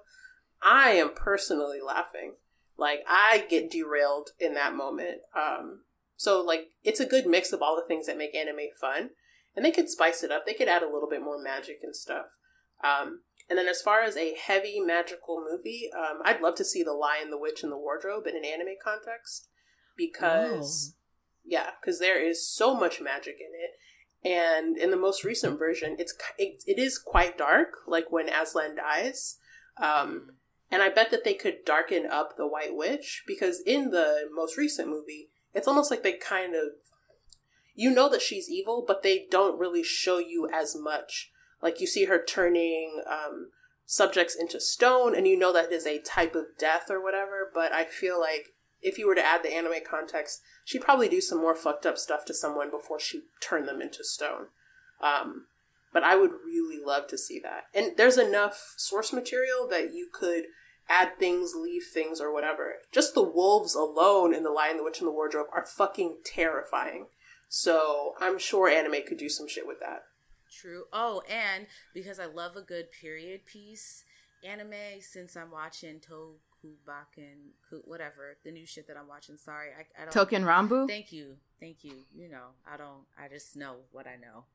I 0.63 0.91
am 0.91 1.11
personally 1.13 1.79
laughing. 1.85 2.35
Like 2.77 3.03
I 3.07 3.45
get 3.49 3.69
derailed 3.69 4.29
in 4.39 4.53
that 4.53 4.73
moment. 4.73 5.19
Um, 5.35 5.81
so 6.15 6.41
like 6.41 6.69
it's 6.83 6.99
a 6.99 7.05
good 7.05 7.27
mix 7.27 7.51
of 7.51 7.61
all 7.61 7.75
the 7.75 7.87
things 7.87 8.07
that 8.07 8.17
make 8.17 8.35
anime 8.35 8.69
fun, 8.79 9.11
and 9.57 9.65
they 9.65 9.71
could 9.71 9.89
spice 9.89 10.23
it 10.23 10.31
up. 10.31 10.45
They 10.45 10.53
could 10.53 10.69
add 10.69 10.83
a 10.83 10.89
little 10.89 11.09
bit 11.09 11.23
more 11.23 11.41
magic 11.41 11.79
and 11.81 11.95
stuff. 11.95 12.27
Um, 12.83 13.21
and 13.49 13.57
then 13.57 13.67
as 13.67 13.81
far 13.81 14.01
as 14.01 14.15
a 14.15 14.35
heavy 14.35 14.79
magical 14.79 15.43
movie, 15.43 15.89
um, 15.97 16.19
I'd 16.23 16.41
love 16.41 16.55
to 16.57 16.65
see 16.65 16.83
The 16.83 16.93
Lion, 16.93 17.31
the 17.31 17.39
Witch, 17.39 17.63
and 17.63 17.71
the 17.71 17.77
Wardrobe 17.77 18.27
in 18.27 18.37
an 18.37 18.45
anime 18.45 18.75
context 18.81 19.49
because 19.97 20.95
yeah, 21.43 21.71
because 21.81 21.99
there 21.99 22.23
is 22.23 22.47
so 22.47 22.75
much 22.75 23.01
magic 23.01 23.37
in 23.39 23.51
it. 23.55 23.71
And 24.23 24.77
in 24.77 24.91
the 24.91 24.97
most 24.97 25.23
recent 25.23 25.57
version, 25.57 25.95
it's 25.97 26.13
it, 26.37 26.63
it 26.67 26.77
is 26.77 26.99
quite 26.99 27.37
dark, 27.37 27.69
like 27.87 28.11
when 28.11 28.29
Aslan 28.29 28.75
dies. 28.75 29.37
Um, 29.81 30.37
and 30.69 30.83
I 30.83 30.89
bet 30.89 31.09
that 31.11 31.23
they 31.23 31.33
could 31.33 31.65
darken 31.65 32.05
up 32.05 32.35
the 32.35 32.47
White 32.47 32.75
Witch 32.75 33.23
because 33.25 33.61
in 33.65 33.89
the 33.89 34.27
most 34.33 34.57
recent 34.57 34.89
movie, 34.89 35.29
it's 35.53 35.67
almost 35.67 35.89
like 35.89 36.03
they 36.03 36.13
kind 36.13 36.53
of 36.53 36.73
you 37.77 37.91
know 37.91 38.09
that 38.09 38.23
she's 38.23 38.49
evil, 38.49 38.83
but 38.85 39.03
they 39.03 39.27
don't 39.29 39.59
really 39.59 39.83
show 39.83 40.17
you 40.17 40.49
as 40.51 40.75
much. 40.75 41.31
Like 41.61 41.79
you 41.79 41.85
see 41.85 42.05
her 42.05 42.21
turning 42.21 43.03
um, 43.07 43.51
subjects 43.85 44.35
into 44.35 44.59
stone, 44.59 45.15
and 45.15 45.27
you 45.27 45.37
know 45.37 45.53
that 45.53 45.71
is 45.71 45.85
a 45.85 46.01
type 46.01 46.35
of 46.35 46.57
death 46.57 46.89
or 46.89 47.01
whatever. 47.01 47.49
But 47.53 47.71
I 47.71 47.85
feel 47.85 48.19
like 48.19 48.47
if 48.81 48.97
you 48.97 49.07
were 49.07 49.15
to 49.15 49.25
add 49.25 49.43
the 49.43 49.53
anime 49.53 49.83
context, 49.87 50.41
she'd 50.65 50.81
probably 50.81 51.07
do 51.07 51.21
some 51.21 51.39
more 51.39 51.55
fucked 51.55 51.85
up 51.85 51.99
stuff 51.99 52.25
to 52.25 52.33
someone 52.33 52.71
before 52.71 52.99
she 52.99 53.21
turned 53.39 53.67
them 53.67 53.79
into 53.79 54.03
stone. 54.03 54.47
Um, 54.99 55.45
but 55.93 56.03
I 56.03 56.15
would 56.15 56.31
really 56.43 56.83
love 56.83 57.07
to 57.09 57.17
see 57.17 57.39
that. 57.43 57.65
And 57.75 57.95
there's 57.95 58.17
enough 58.17 58.73
source 58.75 59.13
material 59.13 59.67
that 59.69 59.93
you 59.93 60.09
could 60.11 60.45
add 60.89 61.19
things, 61.19 61.53
leave 61.55 61.83
things, 61.93 62.19
or 62.19 62.33
whatever. 62.33 62.75
Just 62.91 63.13
the 63.13 63.23
wolves 63.23 63.75
alone 63.75 64.33
in 64.33 64.41
The 64.41 64.49
Lion, 64.49 64.77
the 64.77 64.83
Witch, 64.83 64.99
and 64.99 65.07
the 65.07 65.13
Wardrobe 65.13 65.47
are 65.53 65.65
fucking 65.65 66.17
terrifying. 66.25 67.07
So 67.47 68.13
I'm 68.19 68.37
sure 68.39 68.67
anime 68.67 69.03
could 69.07 69.17
do 69.17 69.29
some 69.29 69.47
shit 69.47 69.67
with 69.67 69.79
that. 69.79 70.03
True. 70.51 70.85
Oh, 70.91 71.21
and 71.29 71.67
because 71.93 72.19
I 72.19 72.25
love 72.25 72.55
a 72.55 72.61
good 72.61 72.91
period 72.91 73.45
piece 73.45 74.03
anime, 74.43 75.01
since 75.01 75.35
I'm 75.35 75.51
watching 75.51 75.99
Tokubaken, 75.99 77.51
whatever 77.85 78.37
the 78.43 78.51
new 78.51 78.65
shit 78.65 78.87
that 78.87 78.97
I'm 78.97 79.07
watching. 79.07 79.37
Sorry, 79.37 79.69
I, 79.77 80.01
I 80.01 80.05
don't. 80.05 80.13
Touken 80.13 80.43
Ranbu. 80.43 80.87
Thank 80.87 81.11
you, 81.11 81.35
thank 81.59 81.83
you. 81.83 81.93
You 82.15 82.29
know, 82.29 82.47
I 82.71 82.77
don't. 82.77 83.05
I 83.17 83.27
just 83.27 83.55
know 83.55 83.77
what 83.91 84.07
I 84.07 84.15
know. 84.15 84.45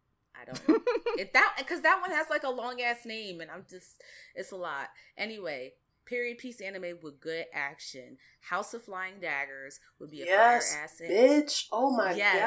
I 0.40 0.44
don't. 0.44 0.61
it 1.18 1.33
that 1.33 1.55
because 1.59 1.83
that 1.83 2.00
one 2.00 2.11
has 2.11 2.28
like 2.31 2.44
a 2.44 2.50
long 2.50 2.81
ass 2.81 3.05
name, 3.05 3.40
and 3.40 3.50
I'm 3.50 3.64
just. 3.68 4.02
It's 4.35 4.52
a 4.52 4.57
lot. 4.57 4.88
Anyway, 5.16 5.72
period 6.12 6.37
piece 6.38 6.61
anime 6.61 6.98
with 7.03 7.18
good 7.20 7.46
action. 7.55 8.18
House 8.40 8.75
of 8.75 8.83
Flying 8.83 9.14
Daggers 9.20 9.81
would 9.98 10.11
be 10.11 10.22
a 10.22 10.27
Yes, 10.27 10.75
fire 10.75 10.85
ass. 10.85 11.01
bitch. 11.03 11.66
Oh 11.72 11.90
my 11.96 12.12
Yes. 12.12 12.38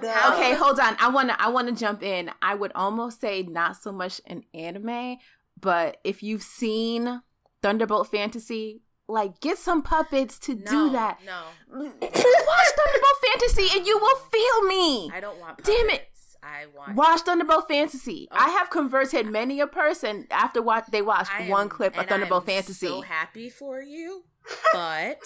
god. 0.00 0.04
How- 0.08 0.34
Okay, 0.34 0.54
hold 0.54 0.80
on. 0.80 0.96
I 0.98 1.08
want 1.08 1.28
to 1.28 1.40
I 1.40 1.48
want 1.48 1.68
to 1.68 1.74
jump 1.74 2.02
in. 2.02 2.30
I 2.42 2.54
would 2.54 2.72
almost 2.74 3.20
say 3.20 3.42
not 3.44 3.76
so 3.76 3.92
much 3.92 4.20
an 4.26 4.42
anime, 4.52 5.18
but 5.60 5.98
if 6.04 6.22
you've 6.22 6.42
seen 6.42 7.22
Thunderbolt 7.62 8.08
Fantasy, 8.10 8.82
like 9.06 9.40
get 9.40 9.58
some 9.58 9.82
puppets 9.82 10.38
to 10.40 10.54
No, 10.54 10.70
do 10.70 10.90
that. 10.90 11.18
No, 11.24 11.42
Watch 11.70 11.90
Thunderbolt 12.00 13.18
Fantasy 13.28 13.68
and 13.78 13.86
you 13.86 13.98
will 13.98 14.16
feel 14.16 14.62
me. 14.66 15.10
I 15.14 15.20
don't 15.20 15.38
want. 15.38 15.62
Damn 15.62 15.90
it. 15.90 16.08
I 16.42 16.66
want. 16.76 16.96
Watch 16.96 17.20
Thunderbolt 17.20 17.68
Fantasy. 17.68 18.28
Oh. 18.30 18.36
I 18.38 18.50
have 18.50 18.70
converted 18.70 19.26
many 19.26 19.60
a 19.60 19.66
person 19.66 20.26
after 20.30 20.60
what 20.60 20.90
they 20.90 21.02
watched 21.02 21.30
I 21.32 21.48
one 21.48 21.68
clip 21.68 21.96
of 21.96 22.06
Thunderbolt 22.06 22.42
am 22.42 22.46
Fantasy. 22.46 22.86
So 22.86 23.02
happy 23.02 23.48
for 23.48 23.80
you, 23.80 24.24
but 24.72 25.22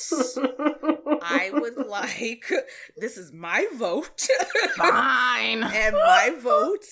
I 1.23 1.51
would 1.53 1.77
like. 1.87 2.51
This 2.97 3.17
is 3.17 3.33
my 3.33 3.67
vote. 3.75 4.29
Fine. 4.77 5.63
and 5.65 5.95
my 5.95 6.35
vote 6.39 6.85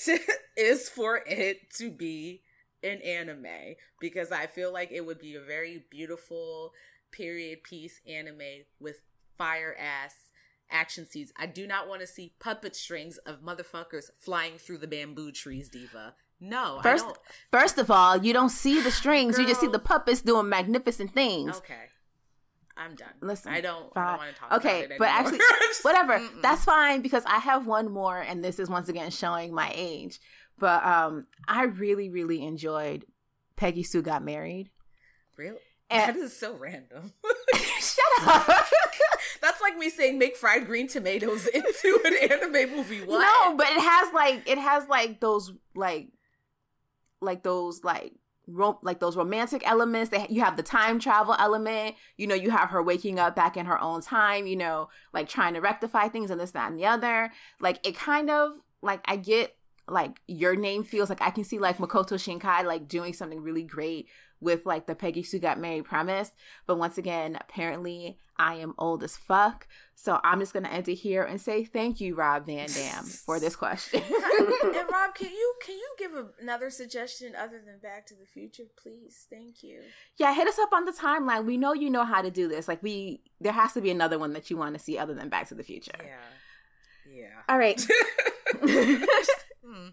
is 0.57 0.89
for 0.89 1.21
it 1.27 1.71
to 1.79 1.91
be 1.91 2.43
an 2.83 3.01
anime 3.03 3.77
because 4.01 4.31
I 4.31 4.47
feel 4.47 4.73
like 4.73 4.93
it 4.93 5.05
would 5.05 5.19
be 5.19 5.35
a 5.35 5.41
very 5.41 5.85
beautiful 5.91 6.73
period 7.11 7.63
piece 7.63 8.01
anime 8.07 8.65
with 8.81 9.01
fire 9.39 9.75
ass 9.79 10.15
action 10.71 11.07
scenes. 11.07 11.33
I 11.37 11.47
do 11.47 11.67
not 11.67 11.89
want 11.89 12.01
to 12.01 12.07
see 12.07 12.35
puppet 12.41 12.75
strings 12.77 13.19
of 13.19 13.43
motherfuckers 13.43 14.11
flying 14.19 14.59
through 14.59 14.79
the 14.79 14.87
bamboo 14.87 15.33
trees, 15.33 15.69
diva. 15.69 16.15
No, 16.41 16.81
First, 16.83 17.05
I 17.05 17.09
don't. 17.09 17.19
first 17.53 17.79
of 17.79 17.91
all, 17.91 18.17
you 18.19 18.33
don't 18.33 18.51
see 18.51 18.81
the 18.83 18.91
strings. 18.91 19.39
You 19.39 19.47
just 19.47 19.61
see 19.61 19.69
the 19.69 19.79
puppets 19.79 20.21
doing 20.21 20.49
magnificent 20.49 21.13
things. 21.15 21.57
Okay, 21.59 21.75
I'm 22.77 22.95
done. 22.97 23.09
Listen, 23.23 23.53
I 23.53 23.61
don't, 23.61 23.87
I 23.97 24.09
don't 24.11 24.19
want 24.19 24.35
to 24.35 24.41
talk 24.41 24.53
Okay, 24.55 24.81
about 24.85 24.91
it 24.95 24.99
but 24.99 25.09
actually, 25.09 25.39
whatever. 25.83 26.19
mm-mm. 26.19 26.43
That's 26.43 26.65
fine 26.65 27.01
because 27.03 27.25
I 27.25 27.39
have 27.39 27.67
one 27.67 27.91
more, 27.91 28.21
and 28.21 28.45
this 28.45 28.59
is 28.59 28.69
once 28.69 28.89
again 28.89 29.11
showing 29.11 29.55
my 29.55 29.73
age. 29.75 30.19
But 30.59 30.85
um, 30.85 31.27
I 31.49 31.65
really, 31.65 32.11
really 32.11 32.43
enjoyed 32.45 33.05
Peggy 33.57 33.83
Sue 33.85 34.03
got 34.03 34.23
married. 34.25 34.71
Really? 35.37 35.59
And- 35.89 36.15
that 36.15 36.17
is 36.17 36.37
so 36.37 36.55
random. 36.57 37.13
Shut 37.79 38.05
up. 38.27 38.47
That's 39.45 39.61
like 39.61 39.77
me 39.77 39.91
saying 39.91 40.19
make 40.19 40.37
fried 40.37 40.65
green 40.65 40.89
tomatoes 40.89 41.47
into 41.55 42.01
an 42.05 42.31
anime 42.31 42.75
movie. 42.75 43.01
What? 43.01 43.21
No, 43.21 43.57
but 43.57 43.67
it 43.67 43.81
has 43.81 44.13
like 44.15 44.49
it 44.49 44.57
has 44.57 44.89
like 44.89 45.21
those 45.21 45.53
like 45.75 46.09
like 47.21 47.43
those 47.43 47.85
like 47.85 48.15
ro- 48.47 48.79
like 48.83 49.01
those 49.01 49.17
romantic 49.17 49.63
elements 49.67 50.11
that 50.11 50.31
you 50.31 50.41
have 50.41 50.57
the 50.57 50.63
time 50.63 50.99
travel 50.99 51.37
element 51.39 51.95
you 52.17 52.27
know 52.27 52.35
you 52.35 52.51
have 52.51 52.71
her 52.71 52.83
waking 52.83 53.19
up 53.19 53.37
back 53.37 53.57
in 53.57 53.67
her 53.67 53.81
own 53.81 54.01
time 54.01 54.47
you 54.47 54.57
know 54.57 54.89
like 55.13 55.29
trying 55.29 55.55
to 55.55 55.61
rectify 55.61 56.09
things 56.09 56.31
and 56.31 56.41
this 56.41 56.53
that 56.53 56.71
and 56.71 56.79
the 56.79 56.87
other 56.87 57.31
like 57.61 57.87
it 57.87 57.95
kind 57.95 58.31
of 58.31 58.53
like 58.83 59.01
i 59.07 59.17
get 59.17 59.57
like 59.89 60.21
your 60.27 60.57
name 60.57 60.83
feels 60.83 61.09
like 61.11 61.21
i 61.21 61.31
can 61.31 61.45
see 61.45 61.59
like 61.59 61.79
makoto 61.79 62.15
shinkai 62.15 62.65
like 62.65 62.89
doing 62.89 63.13
something 63.13 63.43
really 63.43 63.63
great 63.63 64.09
with 64.45 64.67
like 64.67 64.87
the 64.87 64.95
peggy 64.95 65.23
sue 65.23 65.39
got 65.39 65.59
married 65.59 65.87
premise. 65.87 66.31
But 66.67 66.77
once 66.79 66.99
again 66.99 67.37
apparently 67.41 68.19
i 68.37 68.55
am 68.57 68.75
old 68.79 69.03
as 69.03 69.17
fuck. 69.17 69.67
So 69.95 70.21
i'm 70.23 70.41
just 70.41 70.53
gonna 70.53 70.69
end 70.69 70.89
it 70.89 70.97
here 70.97 71.23
and 71.23 71.41
say 71.41 71.65
thank 71.65 72.01
you 72.01 72.15
rob 72.15 72.47
van 72.47 72.69
dam 72.69 73.05
for 73.05 73.41
this 73.41 73.57
question. 73.57 74.03
And 74.65 74.75
Rob, 74.91 75.15
can 75.15 75.31
you 75.31 75.55
can 75.65 75.77
you 75.77 75.95
give 75.99 76.13
another 76.41 76.69
suggestion 76.69 77.35
other 77.37 77.61
than 77.65 77.79
Back 77.81 78.07
to 78.07 78.15
the 78.15 78.27
Future, 78.27 78.65
please? 78.77 79.27
Thank 79.31 79.63
you. 79.63 79.81
yeah 80.19 80.35
hit 80.35 80.49
us 80.49 80.59
up 80.59 80.73
on 80.73 80.85
the 80.85 80.93
timeline. 80.93 81.45
We 81.45 81.57
know 81.57 81.73
you 81.73 81.91
know 81.91 82.05
how 82.05 82.23
to 82.23 82.31
do 82.31 82.49
this. 82.49 82.67
Like 82.67 82.83
we 82.83 83.21
there 83.41 83.53
has 83.53 83.73
to 83.75 83.81
be 83.81 83.91
another 83.91 84.19
one 84.19 84.33
that 84.33 84.51
you 84.51 84.57
want 84.57 84.75
to 84.75 84.81
see 84.81 84.99
other 84.99 85.15
than 85.15 85.29
back 85.29 85.49
to 85.49 85.55
the 85.55 85.63
future. 85.63 85.93
Yeah, 85.99 87.23
yeah. 87.23 87.43
all 87.49 87.59
right 87.59 87.81
Hmm. 89.67 89.89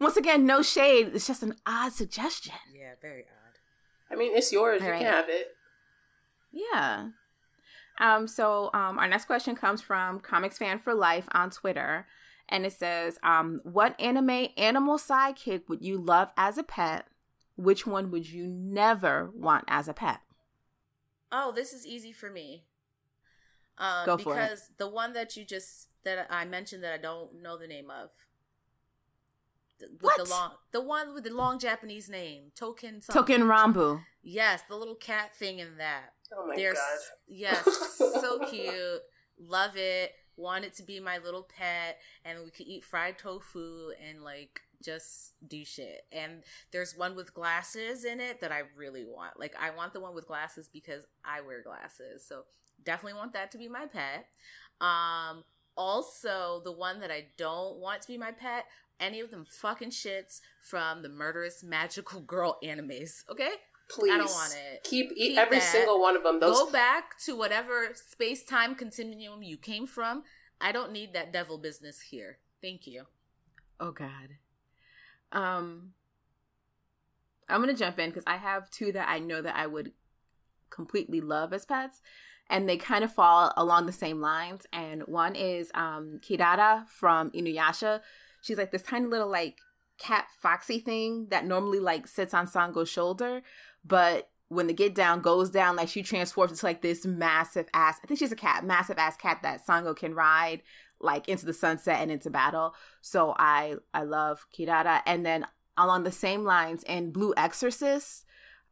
once 0.00 0.16
again 0.16 0.44
no 0.44 0.62
shade 0.62 1.10
it's 1.14 1.26
just 1.26 1.42
an 1.42 1.54
odd 1.66 1.92
suggestion 1.92 2.54
Yeah, 2.74 2.92
very 3.00 3.22
odd. 3.22 3.58
I 4.10 4.16
mean, 4.16 4.34
it's 4.36 4.50
yours. 4.52 4.80
All 4.80 4.86
you 4.86 4.92
right. 4.94 5.02
can 5.02 5.12
have 5.12 5.28
it. 5.28 5.48
Yeah. 6.50 7.08
Um, 8.00 8.26
so 8.26 8.70
um, 8.72 8.98
our 8.98 9.06
next 9.06 9.26
question 9.26 9.54
comes 9.54 9.82
from 9.82 10.20
Comics 10.20 10.56
Fan 10.56 10.78
for 10.78 10.94
Life 10.94 11.28
on 11.32 11.50
Twitter. 11.50 12.06
And 12.48 12.64
it 12.64 12.72
says, 12.72 13.18
um, 13.22 13.60
what 13.64 14.00
anime 14.00 14.48
animal 14.56 14.96
sidekick 14.96 15.68
would 15.68 15.84
you 15.84 15.98
love 15.98 16.30
as 16.38 16.56
a 16.56 16.62
pet? 16.62 17.06
Which 17.56 17.86
one 17.86 18.10
would 18.10 18.26
you 18.30 18.46
never 18.46 19.30
want 19.34 19.64
as 19.68 19.88
a 19.88 19.92
pet? 19.92 20.20
Oh, 21.30 21.52
this 21.52 21.74
is 21.74 21.86
easy 21.86 22.12
for 22.12 22.30
me. 22.30 22.64
Um, 23.76 24.06
Go 24.06 24.16
for 24.16 24.32
it. 24.32 24.36
because 24.42 24.70
the 24.78 24.88
one 24.88 25.12
that 25.12 25.36
you 25.36 25.44
just 25.44 25.88
that 26.04 26.26
I 26.30 26.46
mentioned 26.46 26.82
that 26.82 26.94
I 26.94 26.98
don't 26.98 27.42
know 27.42 27.58
the 27.58 27.66
name 27.66 27.90
of. 27.90 28.08
The, 29.78 29.86
with 29.92 30.02
What? 30.02 30.16
the 30.24 30.30
long 30.30 30.50
the 30.72 30.80
one 30.80 31.14
with 31.14 31.24
the 31.24 31.30
long 31.34 31.58
Japanese 31.58 32.08
name, 32.08 32.50
Token 32.54 33.00
something. 33.00 33.36
Touken 33.38 33.42
Ranbu. 33.46 34.02
Yes, 34.22 34.62
the 34.68 34.76
little 34.76 34.94
cat 34.96 35.34
thing 35.36 35.58
in 35.60 35.76
that. 35.78 36.12
Oh 36.36 36.46
my 36.46 36.56
They're 36.56 36.74
god. 36.74 36.98
yes, 37.28 37.64
so 37.96 38.38
cute. 38.50 39.00
Love 39.38 39.76
it. 39.76 40.12
Want 40.36 40.64
it 40.64 40.74
to 40.76 40.82
be 40.82 41.00
my 41.00 41.18
little 41.18 41.42
pet, 41.42 41.98
and 42.24 42.44
we 42.44 42.50
could 42.50 42.66
eat 42.66 42.84
fried 42.84 43.18
tofu 43.18 43.90
and 44.06 44.22
like 44.22 44.60
just 44.84 45.32
do 45.48 45.64
shit. 45.64 46.02
And 46.12 46.44
there's 46.70 46.96
one 46.96 47.16
with 47.16 47.34
glasses 47.34 48.04
in 48.04 48.20
it 48.20 48.40
that 48.40 48.52
I 48.52 48.62
really 48.76 49.04
want. 49.04 49.38
Like 49.38 49.56
I 49.60 49.70
want 49.70 49.92
the 49.92 50.00
one 50.00 50.14
with 50.14 50.26
glasses 50.28 50.68
because 50.72 51.06
I 51.24 51.40
wear 51.40 51.62
glasses. 51.62 52.24
So 52.26 52.42
definitely 52.84 53.18
want 53.18 53.32
that 53.32 53.50
to 53.52 53.58
be 53.58 53.68
my 53.68 53.86
pet. 53.86 54.26
Um 54.80 55.42
also 55.76 56.60
the 56.64 56.72
one 56.72 57.00
that 57.00 57.10
I 57.10 57.26
don't 57.36 57.78
want 57.78 58.02
to 58.02 58.08
be 58.08 58.18
my 58.18 58.32
pet, 58.32 58.66
any 59.00 59.20
of 59.20 59.30
them 59.30 59.44
fucking 59.48 59.90
shits 59.90 60.40
from 60.62 61.02
the 61.02 61.08
murderous 61.08 61.62
magical 61.62 62.20
girl 62.20 62.58
animes, 62.62 63.22
okay? 63.30 63.50
Please. 63.90 64.12
I 64.12 64.18
don't 64.18 64.30
want 64.30 64.54
it. 64.72 64.84
Keep, 64.84 65.12
e- 65.12 65.28
Keep 65.28 65.38
every 65.38 65.58
that. 65.58 65.72
single 65.72 66.00
one 66.00 66.16
of 66.16 66.22
them. 66.22 66.40
Those 66.40 66.58
Go 66.58 66.70
back 66.70 67.18
to 67.24 67.34
whatever 67.36 67.88
space 67.94 68.44
time 68.44 68.74
continuum 68.74 69.42
you 69.42 69.56
came 69.56 69.86
from. 69.86 70.24
I 70.60 70.72
don't 70.72 70.92
need 70.92 71.14
that 71.14 71.32
devil 71.32 71.56
business 71.58 72.00
here. 72.00 72.38
Thank 72.60 72.86
you. 72.86 73.04
Oh 73.80 73.92
God. 73.92 74.36
Um 75.32 75.92
I'm 77.48 77.60
gonna 77.60 77.74
jump 77.74 77.98
in 77.98 78.10
because 78.10 78.24
I 78.26 78.36
have 78.36 78.70
two 78.70 78.92
that 78.92 79.08
I 79.08 79.20
know 79.20 79.40
that 79.40 79.56
I 79.56 79.66
would 79.66 79.92
completely 80.70 81.20
love 81.20 81.52
as 81.52 81.64
pets. 81.64 82.00
And 82.50 82.68
they 82.68 82.76
kind 82.76 83.04
of 83.04 83.12
fall 83.12 83.52
along 83.56 83.86
the 83.86 83.92
same 83.92 84.20
lines. 84.20 84.66
And 84.72 85.02
one 85.06 85.34
is 85.34 85.70
um 85.74 86.20
Kirara 86.22 86.88
from 86.88 87.30
Inuyasha. 87.30 88.00
She's 88.40 88.58
like 88.58 88.70
this 88.72 88.82
tiny 88.82 89.06
little 89.06 89.28
like 89.28 89.58
cat 89.98 90.26
foxy 90.40 90.78
thing 90.78 91.26
that 91.30 91.44
normally 91.46 91.80
like 91.80 92.06
sits 92.06 92.32
on 92.34 92.46
Sango's 92.46 92.88
shoulder, 92.88 93.42
but 93.84 94.30
when 94.48 94.66
the 94.66 94.72
get 94.72 94.94
down 94.94 95.20
goes 95.20 95.50
down, 95.50 95.76
like 95.76 95.88
she 95.88 96.02
transforms 96.02 96.52
into 96.52 96.64
like 96.64 96.80
this 96.80 97.04
massive 97.04 97.66
ass. 97.74 97.98
I 98.02 98.06
think 98.06 98.18
she's 98.18 98.32
a 98.32 98.36
cat, 98.36 98.64
massive 98.64 98.96
ass 98.98 99.16
cat 99.16 99.40
that 99.42 99.66
Sango 99.66 99.94
can 99.94 100.14
ride 100.14 100.62
like 101.00 101.28
into 101.28 101.44
the 101.46 101.52
sunset 101.52 102.00
and 102.00 102.10
into 102.10 102.30
battle. 102.30 102.74
So 103.02 103.34
I 103.38 103.74
I 103.92 104.02
love 104.04 104.46
Kirara. 104.56 105.02
And 105.04 105.26
then 105.26 105.46
along 105.76 106.04
the 106.04 106.12
same 106.12 106.44
lines 106.44 106.82
in 106.84 107.10
Blue 107.12 107.34
Exorcist, 107.36 108.24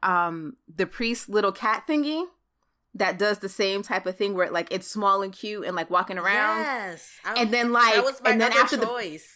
um, 0.03 0.55
the 0.73 0.87
priest 0.87 1.29
little 1.29 1.53
cat 1.53 1.85
thingy 1.89 2.25
that 2.95 3.19
does 3.19 3.41
the 3.41 3.49
same 3.49 3.83
type 3.83 4.07
of 4.07 4.17
thing 4.17 4.33
where 4.35 4.51
like 4.51 4.69
it's 4.73 4.87
small 4.89 5.21
and 5.23 5.33
cute 5.33 5.67
and 5.67 5.77
like 5.77 5.91
walking 5.91 6.17
around. 6.17 6.61
Yes. 6.63 7.19
I 7.25 7.43
And 7.43 7.51
then, 7.51 7.71
like- 7.71 7.95
that 7.95 8.05
was 8.05 8.23
my 8.23 8.31
and 8.31 8.41
then 8.41 8.53
after 8.55 8.79
the- 8.79 8.87
choice. 8.87 9.36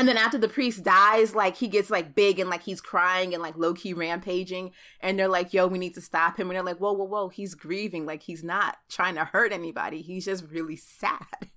And 0.00 0.08
then 0.08 0.16
after 0.16 0.38
the 0.38 0.48
priest 0.48 0.82
dies, 0.82 1.34
like 1.34 1.56
he 1.56 1.68
gets 1.68 1.90
like 1.90 2.14
big 2.14 2.38
and 2.38 2.48
like 2.48 2.62
he's 2.62 2.80
crying 2.80 3.34
and 3.34 3.42
like 3.42 3.58
low 3.58 3.74
key 3.74 3.92
rampaging. 3.92 4.72
And 5.02 5.18
they're 5.18 5.28
like, 5.28 5.52
yo, 5.52 5.66
we 5.66 5.78
need 5.78 5.92
to 5.92 6.00
stop 6.00 6.38
him. 6.38 6.48
And 6.48 6.56
they're 6.56 6.62
like, 6.62 6.78
whoa, 6.78 6.94
whoa, 6.94 7.04
whoa, 7.04 7.28
he's 7.28 7.54
grieving. 7.54 8.06
Like 8.06 8.22
he's 8.22 8.42
not 8.42 8.78
trying 8.88 9.16
to 9.16 9.26
hurt 9.26 9.52
anybody. 9.52 10.00
He's 10.00 10.24
just 10.24 10.46
really 10.50 10.76
sad. 10.76 11.26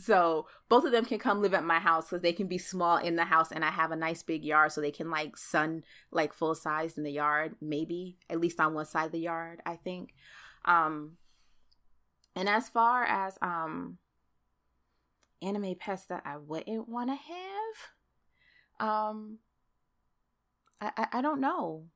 So 0.00 0.46
both 0.68 0.84
of 0.84 0.92
them 0.92 1.04
can 1.04 1.18
come 1.18 1.42
live 1.42 1.54
at 1.54 1.64
my 1.64 1.80
house 1.80 2.04
because 2.04 2.22
they 2.22 2.32
can 2.32 2.46
be 2.46 2.56
small 2.56 2.98
in 2.98 3.16
the 3.16 3.24
house 3.24 3.50
and 3.50 3.64
I 3.64 3.72
have 3.72 3.90
a 3.90 3.96
nice 3.96 4.22
big 4.22 4.44
yard 4.44 4.70
so 4.70 4.80
they 4.80 4.92
can 4.92 5.10
like 5.10 5.36
sun 5.36 5.82
like 6.12 6.32
full 6.32 6.54
size 6.54 6.96
in 6.96 7.02
the 7.02 7.10
yard, 7.10 7.56
maybe 7.60 8.16
at 8.30 8.38
least 8.38 8.60
on 8.60 8.74
one 8.74 8.86
side 8.86 9.06
of 9.06 9.10
the 9.10 9.18
yard, 9.18 9.60
I 9.66 9.74
think. 9.74 10.14
Um 10.64 11.16
and 12.36 12.48
as 12.48 12.68
far 12.68 13.02
as 13.02 13.38
um 13.42 13.98
anime 15.42 15.74
pets 15.78 16.04
that 16.06 16.22
I 16.24 16.36
wouldn't 16.36 16.88
want 16.88 17.10
to 17.10 17.16
have, 17.16 18.88
um 18.88 19.38
I, 20.80 20.92
I 20.96 21.06
I 21.18 21.22
don't 21.22 21.40
know. 21.40 21.86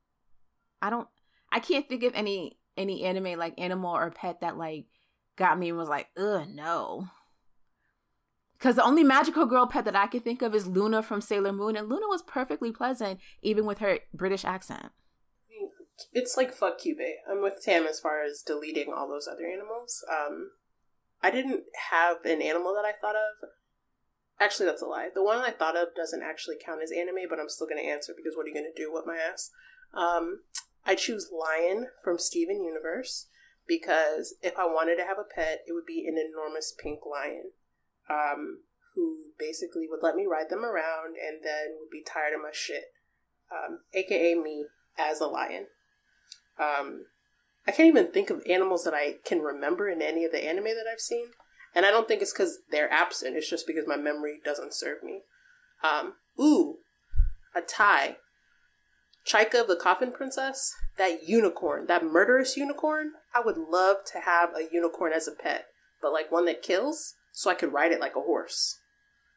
I 0.81 0.89
don't 0.89 1.07
I 1.51 1.59
can't 1.59 1.87
think 1.87 2.03
of 2.03 2.13
any 2.15 2.57
any 2.77 3.03
anime 3.03 3.37
like 3.37 3.53
animal 3.57 3.95
or 3.95 4.11
pet 4.11 4.41
that 4.41 4.57
like 4.57 4.85
got 5.35 5.57
me 5.57 5.69
and 5.69 5.77
was 5.77 5.89
like, 5.89 6.07
ugh, 6.17 6.47
no. 6.49 7.07
Because 8.57 8.75
the 8.75 8.83
only 8.83 9.03
magical 9.03 9.45
girl 9.45 9.67
pet 9.67 9.85
that 9.85 9.95
I 9.95 10.07
can 10.07 10.21
think 10.21 10.41
of 10.41 10.55
is 10.55 10.67
Luna 10.67 11.03
from 11.03 11.19
Sailor 11.19 11.51
Moon, 11.51 11.75
and 11.75 11.89
Luna 11.89 12.07
was 12.07 12.21
perfectly 12.21 12.71
pleasant, 12.71 13.19
even 13.41 13.65
with 13.65 13.79
her 13.79 13.99
British 14.13 14.45
accent. 14.45 14.91
it's 16.13 16.37
like 16.37 16.53
fuck 16.53 16.79
Cupid. 16.79 17.15
I'm 17.29 17.41
with 17.41 17.61
Tam 17.61 17.85
as 17.85 17.99
far 17.99 18.23
as 18.23 18.41
deleting 18.41 18.93
all 18.95 19.09
those 19.09 19.27
other 19.27 19.45
animals. 19.45 20.03
Um, 20.09 20.51
I 21.23 21.31
didn't 21.31 21.63
have 21.89 22.17
an 22.25 22.41
animal 22.41 22.75
that 22.75 22.85
I 22.85 22.91
thought 22.91 23.15
of. 23.15 23.49
Actually, 24.39 24.65
that's 24.65 24.81
a 24.81 24.85
lie. 24.85 25.09
The 25.13 25.23
one 25.23 25.37
I 25.37 25.51
thought 25.51 25.77
of 25.77 25.95
doesn't 25.95 26.21
actually 26.21 26.57
count 26.63 26.81
as 26.83 26.91
anime, 26.91 27.29
but 27.29 27.39
I'm 27.39 27.47
still 27.47 27.67
going 27.67 27.81
to 27.81 27.89
answer 27.89 28.13
because 28.15 28.35
what 28.35 28.45
are 28.45 28.49
you 28.49 28.53
going 28.53 28.71
to 28.71 28.81
do 28.81 28.91
with 28.91 29.05
my 29.07 29.15
ass? 29.15 29.49
Um, 29.93 30.41
I 30.85 30.95
choose 30.95 31.31
Lion 31.31 31.87
from 32.03 32.19
Steven 32.19 32.61
Universe 32.61 33.27
because 33.65 34.35
if 34.41 34.57
I 34.59 34.65
wanted 34.65 34.97
to 34.97 35.05
have 35.05 35.17
a 35.17 35.23
pet, 35.23 35.61
it 35.65 35.71
would 35.71 35.85
be 35.85 36.05
an 36.07 36.17
enormous 36.17 36.73
pink 36.77 36.99
lion 37.09 37.51
um, 38.09 38.59
who 38.95 39.31
basically 39.39 39.87
would 39.89 40.03
let 40.03 40.15
me 40.15 40.25
ride 40.29 40.49
them 40.49 40.65
around 40.65 41.15
and 41.15 41.43
then 41.43 41.77
would 41.79 41.89
be 41.89 42.03
tired 42.03 42.33
of 42.33 42.41
my 42.41 42.51
shit, 42.51 42.91
um, 43.51 43.79
aka 43.93 44.35
me 44.35 44.65
as 44.99 45.21
a 45.21 45.27
lion. 45.27 45.67
Um, 46.59 47.05
I 47.67 47.71
can't 47.71 47.87
even 47.87 48.11
think 48.11 48.29
of 48.29 48.43
animals 48.49 48.83
that 48.83 48.93
I 48.93 49.15
can 49.25 49.39
remember 49.39 49.89
in 49.89 50.01
any 50.01 50.25
of 50.25 50.31
the 50.31 50.45
anime 50.45 50.65
that 50.65 50.85
I've 50.91 50.99
seen. 50.99 51.27
And 51.75 51.85
I 51.85 51.91
don't 51.91 52.07
think 52.07 52.21
it's 52.21 52.33
because 52.33 52.59
they're 52.71 52.91
absent, 52.91 53.35
it's 53.35 53.49
just 53.49 53.65
because 53.65 53.87
my 53.87 53.97
memory 53.97 54.39
doesn't 54.43 54.73
serve 54.73 55.01
me. 55.01 55.21
Um, 55.83 56.13
ooh, 56.39 56.77
a 57.55 57.61
tie. 57.61 58.17
Chaika 59.25 59.65
the 59.65 59.77
Coffin 59.77 60.11
Princess, 60.11 60.73
that 60.97 61.27
unicorn, 61.27 61.87
that 61.87 62.03
murderous 62.03 62.57
unicorn, 62.57 63.13
I 63.33 63.39
would 63.39 63.57
love 63.57 63.97
to 64.11 64.19
have 64.19 64.49
a 64.49 64.67
unicorn 64.71 65.13
as 65.13 65.27
a 65.27 65.31
pet, 65.31 65.67
but 66.01 66.11
like 66.11 66.31
one 66.31 66.45
that 66.45 66.61
kills, 66.61 67.15
so 67.31 67.49
I 67.49 67.55
could 67.55 67.73
ride 67.73 67.91
it 67.91 68.01
like 68.01 68.15
a 68.17 68.21
horse. 68.21 68.79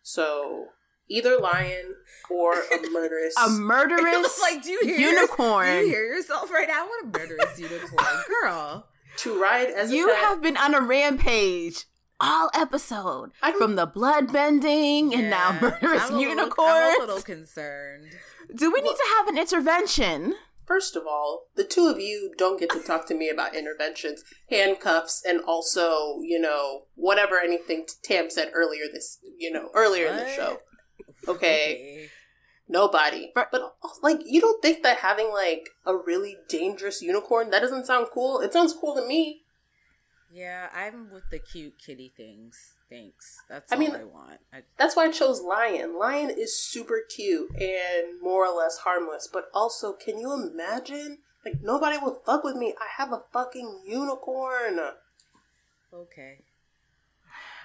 So 0.03 0.67
either 1.09 1.39
lion 1.39 1.95
or 2.31 2.55
a 2.55 2.89
murderous. 2.91 3.35
a 3.37 3.49
murderous 3.51 4.41
like, 4.43 4.63
do 4.63 4.71
you 4.71 4.81
hear 4.85 5.11
unicorn. 5.11 5.67
Do 5.67 5.73
you 5.81 5.87
hear 5.89 6.05
yourself 6.15 6.51
right 6.51 6.69
now? 6.69 6.87
What 6.87 7.05
a 7.05 7.19
murderous 7.19 7.59
unicorn, 7.59 8.23
girl. 8.43 8.89
to 9.19 9.41
ride 9.41 9.69
as 9.71 9.93
you 9.93 10.11
a 10.11 10.15
pet. 10.15 10.25
have 10.25 10.43
been 10.43 10.57
on 10.57 10.75
a 10.75 10.81
rampage 10.81 11.85
all 12.19 12.51
episode 12.55 13.31
from 13.59 13.77
the 13.77 13.85
blood 13.87 14.33
bending 14.33 15.15
and 15.15 15.29
now 15.31 15.51
Yeah, 15.53 15.59
murderous 15.61 16.11
little- 16.11 16.55
I'm 16.59 16.97
a 16.97 17.01
little 17.01 17.21
concerned. 17.21 18.07
Do 18.55 18.73
we 18.73 18.81
need 18.81 18.97
to 18.97 19.05
have 19.19 19.29
an 19.29 19.37
intervention? 19.37 20.35
First 20.67 20.97
of 20.97 21.07
all, 21.07 21.49
the 21.55 21.63
two 21.63 21.87
of 21.89 22.01
you 22.01 22.33
don't 22.37 22.59
get 22.59 22.71
to 22.71 22.81
talk 22.81 23.07
to 23.09 23.15
me 23.15 23.29
about 23.29 23.55
interventions, 23.55 24.25
handcuffs, 24.51 25.23
and 25.25 25.41
also, 25.43 26.21
you 26.23 26.41
know, 26.41 26.87
whatever 26.97 27.39
anything 27.39 27.87
Tam 28.03 28.31
said 28.31 28.51
earlier 28.53 28.85
this, 28.93 29.19
you 29.39 29.53
know, 29.53 29.69
earlier 29.75 30.07
in 30.09 30.17
the 30.17 30.29
show. 30.29 30.61
Okay, 31.29 32.09
nobody. 32.69 33.33
But- 33.35 33.51
But 33.51 33.77
like, 34.03 34.21
you 34.25 34.41
don't 34.41 34.61
think 34.63 34.83
that 34.83 34.99
having 34.99 35.31
like 35.33 35.71
a 35.85 35.95
really 35.97 36.37
dangerous 36.49 37.03
unicorn 37.03 37.51
that 37.51 37.61
doesn't 37.61 37.87
sound 37.87 38.09
cool? 38.13 38.41
It 38.41 38.53
sounds 38.53 38.73
cool 38.75 38.95
to 38.95 39.07
me. 39.07 39.43
Yeah, 40.31 40.69
I'm 40.75 41.11
with 41.11 41.31
the 41.31 41.39
cute 41.39 41.79
kitty 41.79 42.13
things. 42.15 42.75
Thanks. 42.91 43.39
That's 43.49 43.73
I 43.73 43.77
all 43.77 43.81
mean- 43.81 43.97
I 43.97 44.05
want. 44.05 44.41
I, 44.53 44.63
That's 44.77 44.95
why 44.97 45.07
I 45.07 45.11
chose 45.11 45.41
lion. 45.41 45.99
Lion 45.99 46.31
is 46.31 46.57
super 46.57 47.01
cute 47.09 47.51
and 47.57 48.21
more 48.21 48.45
or 48.47 48.55
less 48.57 48.79
harmless, 48.79 49.29
but 49.33 49.49
also, 49.55 49.93
can 49.93 50.19
you 50.19 50.33
imagine? 50.33 51.19
Like 51.45 51.63
nobody 51.63 51.97
would 51.99 52.17
fuck 52.27 52.43
with 52.45 52.57
me. 52.57 52.75
I 52.81 52.87
have 53.01 53.13
a 53.13 53.23
fucking 53.33 53.83
unicorn. 53.87 54.79
okay. 55.93 56.45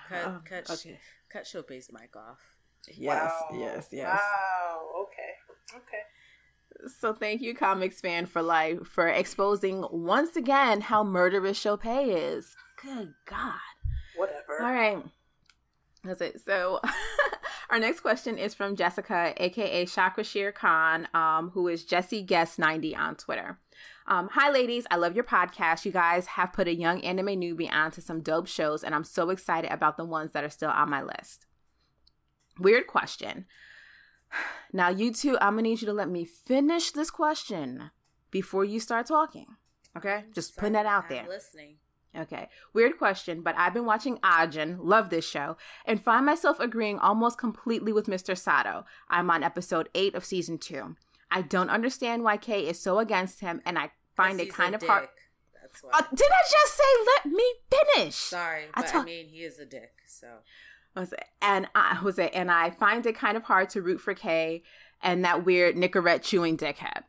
Cut, 0.07 0.23
Oh, 0.27 0.41
cut, 0.45 0.69
okay. 0.69 0.99
cut 1.29 1.43
Chope's 1.45 1.91
mic 1.91 2.15
off. 2.15 2.50
Yes, 2.95 3.31
Wow. 3.51 3.57
yes, 3.59 3.87
yes. 3.91 4.19
Wow. 4.19 4.89
Okay. 5.03 5.77
Okay. 5.77 6.87
So 6.99 7.13
thank 7.13 7.41
you, 7.41 7.53
Comics 7.53 8.01
Fan, 8.01 8.25
for 8.25 8.41
life 8.41 8.87
for 8.87 9.07
exposing 9.07 9.85
once 9.91 10.35
again 10.35 10.81
how 10.81 11.03
murderous 11.03 11.59
Chopay 11.63 12.07
is. 12.37 12.55
Good 12.81 13.13
God. 13.25 13.59
Whatever. 14.15 14.61
All 14.61 14.71
right. 14.71 15.03
That's 16.03 16.21
it. 16.21 16.41
So 16.43 16.79
our 17.69 17.77
next 17.77 17.99
question 17.99 18.39
is 18.39 18.55
from 18.55 18.75
Jessica, 18.75 19.33
aka 19.37 19.85
Shakrashir 19.85 20.53
Khan, 20.55 21.07
um, 21.13 21.51
who 21.51 21.67
is 21.67 21.85
Jessie 21.85 22.23
Guest 22.23 22.57
90 22.57 22.95
on 22.95 23.15
Twitter. 23.15 23.59
Um, 24.07 24.29
Hi 24.33 24.49
ladies, 24.49 24.87
I 24.89 24.95
love 24.95 25.13
your 25.13 25.23
podcast. 25.23 25.85
You 25.85 25.91
guys 25.91 26.25
have 26.25 26.51
put 26.53 26.67
a 26.67 26.73
young 26.73 27.01
anime 27.01 27.27
newbie 27.39 27.71
onto 27.71 28.01
some 28.01 28.21
dope 28.21 28.47
shows, 28.47 28.83
and 28.83 28.95
I'm 28.95 29.03
so 29.03 29.29
excited 29.29 29.71
about 29.71 29.97
the 29.97 30.05
ones 30.05 30.31
that 30.31 30.43
are 30.43 30.49
still 30.49 30.71
on 30.71 30.89
my 30.89 31.03
list. 31.03 31.45
Weird 32.61 32.87
question. 32.87 33.45
Now, 34.73 34.87
you 34.87 35.11
two, 35.11 35.37
I'm 35.41 35.55
gonna 35.55 35.63
need 35.63 35.81
you 35.81 35.87
to 35.87 35.93
let 35.93 36.07
me 36.07 36.23
finish 36.23 36.91
this 36.91 37.09
question 37.11 37.91
before 38.29 38.63
you 38.63 38.79
start 38.79 39.05
talking. 39.05 39.47
Okay? 39.97 40.23
Just 40.33 40.55
putting 40.55 40.71
that 40.73 40.85
out 40.85 41.03
I'm 41.03 41.09
there. 41.09 41.25
listening. 41.27 41.75
Okay. 42.17 42.47
Weird 42.73 42.97
question, 42.97 43.41
but 43.41 43.55
I've 43.57 43.73
been 43.73 43.85
watching 43.85 44.17
Ajin, 44.19 44.77
love 44.79 45.09
this 45.09 45.27
show, 45.27 45.57
and 45.85 46.01
find 46.01 46.25
myself 46.25 46.59
agreeing 46.61 46.99
almost 46.99 47.37
completely 47.37 47.91
with 47.91 48.07
Mr. 48.07 48.37
Sato. 48.37 48.85
I'm 49.09 49.29
on 49.29 49.43
episode 49.43 49.89
8 49.93 50.15
of 50.15 50.23
season 50.23 50.57
2. 50.57 50.95
I 51.29 51.41
don't 51.41 51.69
understand 51.69 52.23
why 52.23 52.37
Kei 52.37 52.67
is 52.67 52.79
so 52.79 52.99
against 52.99 53.39
him, 53.41 53.61
and 53.65 53.77
I 53.77 53.91
find 54.15 54.39
it 54.39 54.53
kind 54.53 54.75
of 54.75 54.83
hard. 54.83 55.03
dick. 55.03 55.09
Uh, 55.93 56.01
did 56.13 56.27
I 56.29 56.43
just 56.51 56.75
say 56.75 56.83
let 57.15 57.33
me 57.33 57.53
finish? 57.95 58.15
Sorry, 58.15 58.65
I 58.73 58.81
but 58.81 58.95
I, 58.95 59.03
mean, 59.03 59.27
he 59.27 59.39
is 59.43 59.57
a 59.57 59.65
dick. 59.65 59.93
So 60.05 60.27
And 61.41 61.67
I 61.75 61.99
was 62.03 62.19
it, 62.19 62.31
and 62.33 62.51
I 62.51 62.71
find 62.71 63.05
it 63.05 63.15
kind 63.15 63.37
of 63.37 63.43
hard 63.43 63.69
to 63.71 63.81
root 63.81 64.01
for 64.01 64.13
Kei 64.13 64.63
and 65.01 65.23
that 65.25 65.45
weird 65.45 65.75
Nicorette 65.75 66.21
chewing 66.21 66.57
dickhead. 66.57 67.03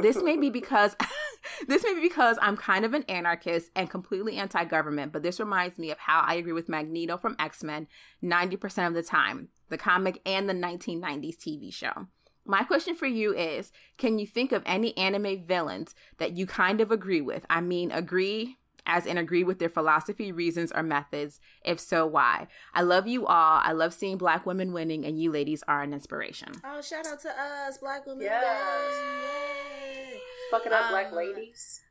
This 0.00 0.22
may 0.22 0.36
be 0.36 0.50
because 0.60 0.96
this 1.68 1.84
may 1.84 1.94
be 1.94 2.00
because 2.00 2.38
I'm 2.40 2.56
kind 2.56 2.84
of 2.84 2.94
an 2.94 3.04
anarchist 3.04 3.70
and 3.74 3.90
completely 3.90 4.36
anti-government, 4.36 5.12
but 5.12 5.22
this 5.22 5.40
reminds 5.40 5.78
me 5.78 5.90
of 5.90 5.98
how 5.98 6.20
I 6.20 6.34
agree 6.34 6.52
with 6.52 6.68
Magneto 6.68 7.16
from 7.16 7.36
X-Men 7.38 7.86
90% 8.22 8.88
of 8.88 8.94
the 8.94 9.02
time, 9.02 9.48
the 9.68 9.78
comic 9.78 10.20
and 10.26 10.48
the 10.48 10.54
1990s 10.54 11.36
TV 11.36 11.72
show. 11.72 12.08
My 12.44 12.62
question 12.62 12.94
for 12.94 13.06
you 13.06 13.34
is, 13.34 13.72
can 13.98 14.18
you 14.18 14.26
think 14.26 14.52
of 14.52 14.62
any 14.64 14.96
anime 14.96 15.42
villains 15.42 15.94
that 16.16 16.34
you 16.36 16.46
kind 16.46 16.80
of 16.80 16.90
agree 16.90 17.20
with? 17.20 17.44
I 17.50 17.60
mean, 17.60 17.90
agree 17.90 18.56
as 18.88 19.06
in 19.06 19.16
agree 19.18 19.44
with 19.44 19.60
their 19.60 19.68
philosophy, 19.68 20.32
reasons, 20.32 20.72
or 20.72 20.82
methods? 20.82 21.38
If 21.64 21.78
so, 21.78 22.06
why? 22.06 22.48
I 22.74 22.82
love 22.82 23.06
you 23.06 23.26
all. 23.26 23.60
I 23.62 23.72
love 23.72 23.94
seeing 23.94 24.16
black 24.18 24.44
women 24.46 24.72
winning, 24.72 25.04
and 25.04 25.20
you 25.20 25.30
ladies 25.30 25.62
are 25.68 25.82
an 25.82 25.92
inspiration. 25.92 26.52
Oh, 26.64 26.80
shout 26.80 27.06
out 27.06 27.20
to 27.20 27.28
us, 27.30 27.78
Black 27.78 28.06
women. 28.06 28.22
Yes. 28.24 28.92
Yay. 30.12 30.20
Fucking 30.50 30.72
up 30.72 30.90
black 30.90 31.08
Um, 31.10 31.16
ladies. 31.16 31.82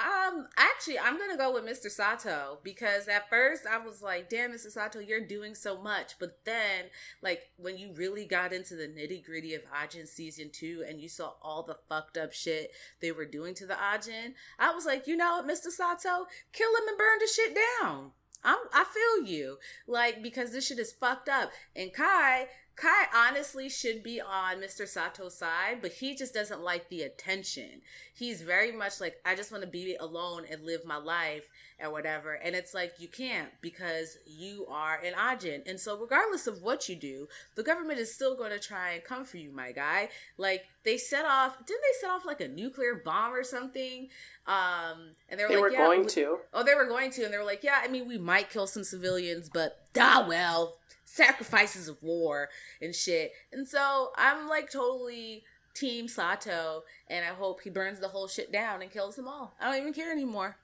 Um, 0.00 0.46
actually, 0.56 0.98
I'm 0.98 1.18
gonna 1.18 1.36
go 1.36 1.52
with 1.52 1.64
Mr. 1.64 1.90
Sato 1.90 2.58
because 2.62 3.06
at 3.08 3.28
first 3.28 3.66
I 3.66 3.78
was 3.78 4.00
like, 4.02 4.30
"Damn, 4.30 4.52
Mr. 4.52 4.70
Sato, 4.70 4.98
you're 4.98 5.26
doing 5.26 5.54
so 5.54 5.80
much," 5.80 6.18
but 6.18 6.44
then, 6.44 6.86
like, 7.20 7.50
when 7.56 7.76
you 7.76 7.92
really 7.92 8.24
got 8.24 8.52
into 8.52 8.74
the 8.76 8.88
nitty 8.88 9.24
gritty 9.24 9.54
of 9.54 9.62
Ajin 9.70 10.08
season 10.08 10.50
two 10.50 10.84
and 10.88 11.00
you 11.00 11.08
saw 11.08 11.34
all 11.42 11.62
the 11.62 11.78
fucked 11.88 12.16
up 12.16 12.32
shit 12.32 12.72
they 13.00 13.12
were 13.12 13.26
doing 13.26 13.54
to 13.54 13.66
the 13.66 13.74
Ajin, 13.74 14.34
I 14.58 14.72
was 14.72 14.86
like, 14.86 15.06
you 15.06 15.16
know 15.16 15.36
what, 15.36 15.46
Mr. 15.46 15.70
Sato, 15.70 16.26
kill 16.52 16.70
him 16.76 16.88
and 16.88 16.98
burn 16.98 17.18
the 17.18 17.26
shit 17.26 17.54
down. 17.82 18.12
I'm, 18.42 18.58
I 18.72 18.84
feel 18.84 19.26
you, 19.30 19.58
like, 19.86 20.22
because 20.22 20.52
this 20.52 20.66
shit 20.66 20.78
is 20.78 20.92
fucked 20.92 21.28
up. 21.28 21.50
And 21.76 21.92
Kai, 21.92 22.48
Kai 22.80 23.06
honestly 23.14 23.68
should 23.68 24.02
be 24.02 24.22
on 24.22 24.56
Mr. 24.56 24.88
Sato's 24.88 25.36
side, 25.36 25.78
but 25.82 25.92
he 25.92 26.14
just 26.16 26.32
doesn't 26.32 26.62
like 26.62 26.88
the 26.88 27.02
attention. 27.02 27.82
He's 28.14 28.40
very 28.40 28.72
much 28.72 29.02
like, 29.02 29.16
I 29.26 29.34
just 29.34 29.52
want 29.52 29.64
to 29.64 29.68
be 29.70 29.96
alone 30.00 30.44
and 30.50 30.64
live 30.64 30.86
my 30.86 30.96
life 30.96 31.50
or 31.78 31.90
whatever. 31.90 32.32
And 32.32 32.54
it's 32.54 32.72
like, 32.72 32.94
you 32.98 33.06
can't 33.08 33.50
because 33.60 34.16
you 34.26 34.66
are 34.70 34.98
an 35.04 35.12
Ajin. 35.12 35.68
And 35.68 35.78
so, 35.78 35.98
regardless 35.98 36.46
of 36.46 36.62
what 36.62 36.88
you 36.88 36.96
do, 36.96 37.28
the 37.54 37.62
government 37.62 37.98
is 37.98 38.14
still 38.14 38.34
going 38.34 38.50
to 38.50 38.58
try 38.58 38.92
and 38.92 39.04
come 39.04 39.24
for 39.26 39.36
you, 39.36 39.50
my 39.52 39.72
guy. 39.72 40.08
Like, 40.38 40.64
they 40.84 40.96
set 40.96 41.26
off, 41.26 41.58
didn't 41.66 41.82
they 41.82 42.00
set 42.00 42.10
off 42.10 42.24
like 42.24 42.40
a 42.40 42.48
nuclear 42.48 42.94
bomb 43.04 43.34
or 43.34 43.44
something? 43.44 44.08
Um, 44.46 45.10
and 45.28 45.38
they 45.38 45.44
were 45.44 45.48
They 45.50 45.54
like, 45.56 45.62
were 45.62 45.70
yeah, 45.72 45.78
going 45.86 46.00
we- 46.02 46.08
to. 46.08 46.38
Oh, 46.54 46.62
they 46.64 46.74
were 46.74 46.86
going 46.86 47.10
to, 47.10 47.24
and 47.24 47.32
they 47.32 47.36
were 47.38 47.44
like, 47.44 47.62
"Yeah, 47.62 47.78
I 47.82 47.88
mean, 47.88 48.08
we 48.08 48.16
might 48.16 48.48
kill 48.48 48.66
some 48.66 48.84
civilians, 48.84 49.50
but 49.52 49.86
ah, 49.98 50.24
well, 50.26 50.76
sacrifices 51.14 51.88
of 51.88 52.02
war 52.02 52.48
and 52.80 52.94
shit." 52.94 53.32
And 53.52 53.66
so 53.66 54.10
I'm 54.16 54.48
like 54.48 54.70
totally 54.70 55.44
team 55.74 56.08
Sato, 56.08 56.82
and 57.08 57.24
I 57.24 57.28
hope 57.28 57.60
he 57.62 57.70
burns 57.70 58.00
the 58.00 58.08
whole 58.08 58.28
shit 58.28 58.52
down 58.52 58.82
and 58.82 58.90
kills 58.90 59.16
them 59.16 59.28
all. 59.28 59.54
I 59.60 59.66
don't 59.66 59.80
even 59.80 59.92
care 59.92 60.10
anymore. 60.12 60.56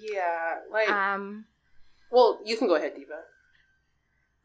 Yeah, 0.00 0.56
like. 0.70 0.90
Um, 0.90 1.46
well, 2.10 2.40
you 2.44 2.56
can 2.56 2.68
go 2.68 2.76
ahead, 2.76 2.94
Diva. 2.94 3.20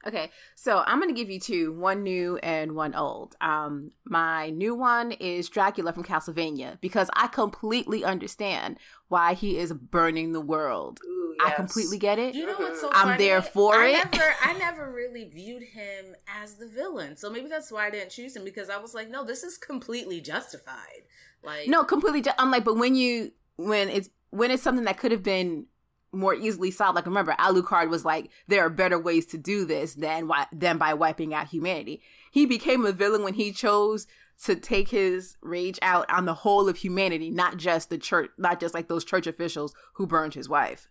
Okay, 0.08 0.32
so 0.56 0.84
I'm 0.86 0.99
gonna 0.99 1.14
give 1.14 1.30
you 1.30 1.39
two, 1.39 1.74
one 1.74 2.02
new 2.04 2.38
and 2.38 2.74
one 2.76 2.95
old. 2.95 3.36
Um, 3.39 3.91
my 4.04 4.49
new 4.49 4.74
one 4.74 5.12
is 5.12 5.47
Dracula 5.47 5.93
from 5.93 6.04
Castlevania 6.04 6.80
because 6.82 7.10
I 7.14 7.28
completely 7.28 8.04
understand 8.04 8.78
why 9.10 9.34
he 9.36 9.58
is 9.58 9.74
burning 9.74 10.34
the 10.34 10.41
world. 10.41 10.99
Ooh, 11.06 11.36
I 11.45 11.52
completely 11.52 11.97
get 11.99 12.18
it. 12.18 12.34
You 12.34 12.47
know 12.47 12.54
what's 12.58 12.82
so 12.82 12.89
I'm 12.91 13.10
funny? 13.10 13.18
there 13.24 13.41
for 13.41 13.76
I 13.76 13.88
it. 13.89 14.12
Never, 14.12 14.34
I 14.43 14.54
never 14.58 14.91
really 14.91 15.26
viewed 15.26 15.64
him 15.64 16.16
as 16.41 16.56
the 16.56 16.68
villain, 16.68 17.16
so 17.18 17.30
maybe 17.30 17.47
that's 17.47 17.72
why 17.72 17.88
I 17.88 17.91
didn't 17.91 18.10
choose 18.12 18.36
him 18.36 18.43
because 18.43 18.70
I 18.70 18.78
was 18.78 18.93
like, 18.95 19.10
no, 19.10 19.24
this 19.24 19.43
is 19.43 19.58
completely 19.58 20.20
justified. 20.22 21.04
Like, 21.43 21.68
No, 21.68 21.84
completely. 21.84 22.22
Ju- 22.22 22.32
I'm 22.38 22.49
like, 22.52 22.64
but 22.64 22.78
when 22.78 22.95
you 22.95 23.32
when 23.58 23.89
it's 23.89 24.10
when 24.32 24.49
it's 24.49 24.64
something 24.64 24.86
that 24.86 24.97
could 24.97 25.12
have 25.12 25.24
been 25.24 25.66
more 26.12 26.34
easily 26.34 26.72
solved. 26.72 26.95
Like 26.95 27.05
remember, 27.05 27.36
Alucard 27.39 27.89
was 27.89 28.05
like, 28.05 28.30
there 28.47 28.66
are 28.66 28.70
better 28.70 28.99
ways 28.99 29.26
to 29.28 29.38
do 29.38 29.66
this 29.66 29.93
than 29.95 30.30
than 30.51 30.78
by 30.78 30.93
wiping 30.93 31.34
out 31.34 31.47
humanity. 31.47 32.01
He 32.32 32.45
became 32.45 32.86
a 32.86 32.91
villain 32.91 33.24
when 33.24 33.36
he 33.36 33.51
chose 33.51 34.07
to 34.45 34.55
take 34.55 34.89
his 34.89 35.38
rage 35.41 35.78
out 35.82 36.09
on 36.12 36.26
the 36.26 36.34
whole 36.34 36.68
of 36.68 36.78
humanity, 36.78 37.30
not 37.30 37.57
just 37.57 37.89
the 37.89 37.97
church, 37.97 38.32
not 38.38 38.59
just 38.59 38.74
like 38.74 38.88
those 38.88 39.05
church 39.05 39.28
officials 39.28 39.74
who 39.93 40.07
burned 40.07 40.34
his 40.34 40.49
wife. 40.49 40.88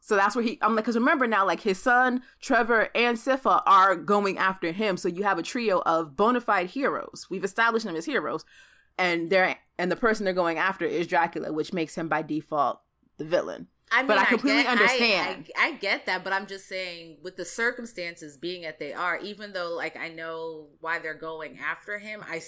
So 0.00 0.16
that's 0.16 0.34
where 0.34 0.44
he, 0.44 0.58
I'm 0.62 0.74
like, 0.74 0.84
because 0.84 0.96
remember 0.96 1.28
now, 1.28 1.46
like 1.46 1.60
his 1.60 1.80
son, 1.80 2.22
Trevor, 2.40 2.88
and 2.94 3.16
Sypha 3.16 3.62
are 3.66 3.94
going 3.94 4.36
after 4.36 4.72
him. 4.72 4.96
So 4.96 5.08
you 5.08 5.22
have 5.22 5.38
a 5.38 5.44
trio 5.44 5.80
of 5.86 6.16
bona 6.16 6.40
fide 6.40 6.70
heroes. 6.70 7.26
We've 7.30 7.44
established 7.44 7.86
them 7.86 7.94
as 7.94 8.06
heroes. 8.06 8.44
And 8.98 9.30
they're, 9.30 9.56
and 9.78 9.92
the 9.92 9.96
person 9.96 10.24
they're 10.24 10.34
going 10.34 10.58
after 10.58 10.84
is 10.84 11.06
Dracula, 11.06 11.52
which 11.52 11.72
makes 11.72 11.94
him 11.94 12.08
by 12.08 12.22
default 12.22 12.80
the 13.18 13.24
villain. 13.24 13.68
I 13.92 13.98
mean, 13.98 14.06
but 14.08 14.18
I 14.18 14.24
completely 14.24 14.60
I 14.60 14.62
get, 14.62 14.72
understand. 14.72 15.48
I, 15.56 15.66
I, 15.66 15.72
get 15.72 16.06
that, 16.06 16.24
but 16.24 16.32
I'm 16.32 16.46
just 16.46 16.66
saying, 16.66 17.18
with 17.22 17.36
the 17.36 17.44
circumstances 17.44 18.38
being 18.38 18.62
that 18.62 18.78
they 18.78 18.92
are, 18.94 19.18
even 19.18 19.52
though 19.52 19.74
like 19.76 19.96
I 19.96 20.08
know 20.08 20.68
why 20.80 20.98
they're 20.98 21.14
going 21.14 21.58
after 21.58 21.98
him, 21.98 22.24
I 22.26 22.40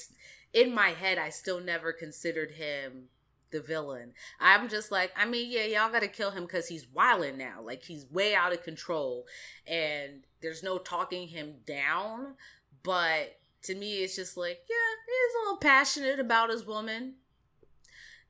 in 0.54 0.74
my 0.74 0.90
head 0.90 1.18
I 1.18 1.30
still 1.30 1.60
never 1.60 1.92
considered 1.92 2.52
him 2.52 3.08
the 3.50 3.60
villain. 3.60 4.12
I'm 4.40 4.68
just 4.68 4.90
like, 4.90 5.12
I 5.16 5.26
mean, 5.26 5.50
yeah, 5.50 5.64
y'all 5.64 5.92
got 5.92 6.00
to 6.00 6.08
kill 6.08 6.32
him 6.32 6.44
because 6.44 6.68
he's 6.68 6.88
wilding 6.88 7.36
now. 7.36 7.60
Like 7.62 7.84
he's 7.84 8.06
way 8.10 8.34
out 8.34 8.52
of 8.52 8.62
control, 8.62 9.26
and 9.66 10.24
there's 10.40 10.62
no 10.62 10.78
talking 10.78 11.28
him 11.28 11.56
down. 11.66 12.34
But 12.82 13.36
to 13.62 13.74
me, 13.74 14.02
it's 14.02 14.16
just 14.16 14.36
like, 14.36 14.60
yeah, 14.68 14.76
he's 15.06 15.34
a 15.34 15.44
little 15.44 15.58
passionate 15.58 16.18
about 16.18 16.50
his 16.50 16.66
woman 16.66 17.14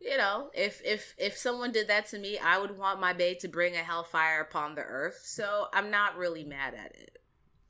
you 0.05 0.19
know, 0.19 0.51
if 0.55 0.83
if 0.85 1.15
if 1.19 1.37
someone 1.37 1.73
did 1.73 1.89
that 1.89 2.07
to 2.09 2.19
me, 2.19 2.39
I 2.39 2.59
would 2.59 2.77
want 2.77 3.01
my 3.01 3.13
babe 3.13 3.39
to 3.41 3.49
bring 3.49 3.75
a 3.75 3.79
hellfire 3.79 4.41
upon 4.41 4.75
the 4.75 4.83
earth. 4.83 5.21
So 5.25 5.67
I'm 5.73 5.91
not 5.91 6.17
really 6.17 6.45
mad 6.45 6.75
at 6.75 6.95
it. 6.95 7.19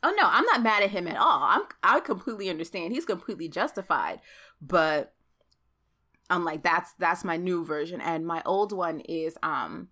Oh 0.03 0.11
no, 0.11 0.25
I'm 0.27 0.45
not 0.45 0.63
mad 0.63 0.83
at 0.83 0.91
him 0.91 1.07
at 1.07 1.17
all. 1.17 1.43
I'm 1.43 1.63
I 1.83 2.01
completely 2.01 2.51
understand. 2.51 2.93
He's 2.93 3.05
completely 3.05 3.49
justified. 3.49 4.21
But 4.61 5.15
I'm 6.29 6.45
like 6.45 6.63
that's 6.63 6.93
that's 6.99 7.25
my 7.25 7.37
new 7.37 7.65
version 7.65 8.01
and 8.01 8.27
my 8.27 8.43
old 8.45 8.73
one 8.73 9.01
is 9.01 9.37
um 9.43 9.89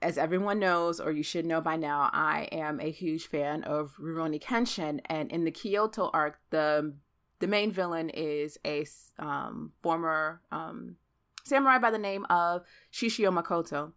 as 0.00 0.16
everyone 0.16 0.58
knows 0.58 1.00
or 1.00 1.12
you 1.12 1.22
should 1.22 1.44
know 1.44 1.60
by 1.60 1.76
now, 1.76 2.08
I 2.12 2.48
am 2.52 2.80
a 2.80 2.90
huge 2.90 3.26
fan 3.26 3.64
of 3.64 3.96
Rurouni 4.00 4.40
Kenshin 4.40 5.00
and 5.06 5.30
in 5.30 5.44
the 5.44 5.50
Kyoto 5.50 6.10
arc 6.12 6.38
the 6.50 6.94
the 7.40 7.46
main 7.46 7.70
villain 7.70 8.10
is 8.10 8.58
a 8.64 8.84
um, 9.18 9.72
former 9.82 10.40
um, 10.50 10.96
samurai 11.48 11.78
by 11.78 11.90
the 11.90 11.98
name 11.98 12.24
of 12.30 12.62
Shishio 12.92 13.32
Makoto. 13.32 13.92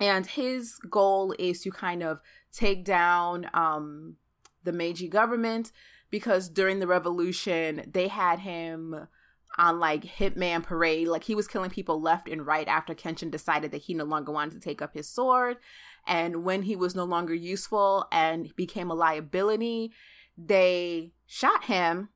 And 0.00 0.26
his 0.26 0.78
goal 0.90 1.34
is 1.38 1.62
to 1.62 1.70
kind 1.70 2.02
of 2.02 2.20
take 2.52 2.84
down 2.84 3.50
um, 3.52 4.16
the 4.64 4.72
Meiji 4.72 5.08
government 5.08 5.72
because 6.10 6.48
during 6.48 6.78
the 6.78 6.86
revolution, 6.86 7.90
they 7.92 8.08
had 8.08 8.40
him 8.40 9.08
on 9.56 9.80
like 9.80 10.04
Hitman 10.04 10.62
Parade. 10.62 11.08
Like 11.08 11.24
he 11.24 11.34
was 11.34 11.48
killing 11.48 11.70
people 11.70 12.00
left 12.00 12.28
and 12.28 12.46
right 12.46 12.68
after 12.68 12.94
Kenshin 12.94 13.30
decided 13.30 13.72
that 13.72 13.82
he 13.82 13.94
no 13.94 14.04
longer 14.04 14.30
wanted 14.30 14.52
to 14.52 14.60
take 14.60 14.80
up 14.80 14.94
his 14.94 15.08
sword. 15.08 15.56
And 16.06 16.44
when 16.44 16.62
he 16.62 16.76
was 16.76 16.94
no 16.94 17.04
longer 17.04 17.34
useful 17.34 18.06
and 18.12 18.54
became 18.56 18.90
a 18.90 18.94
liability, 18.94 19.92
they 20.36 21.12
shot 21.26 21.64
him 21.64 22.10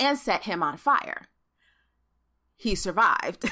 and 0.00 0.18
set 0.18 0.44
him 0.44 0.62
on 0.62 0.76
fire 0.76 1.28
he 2.64 2.74
survived. 2.74 3.44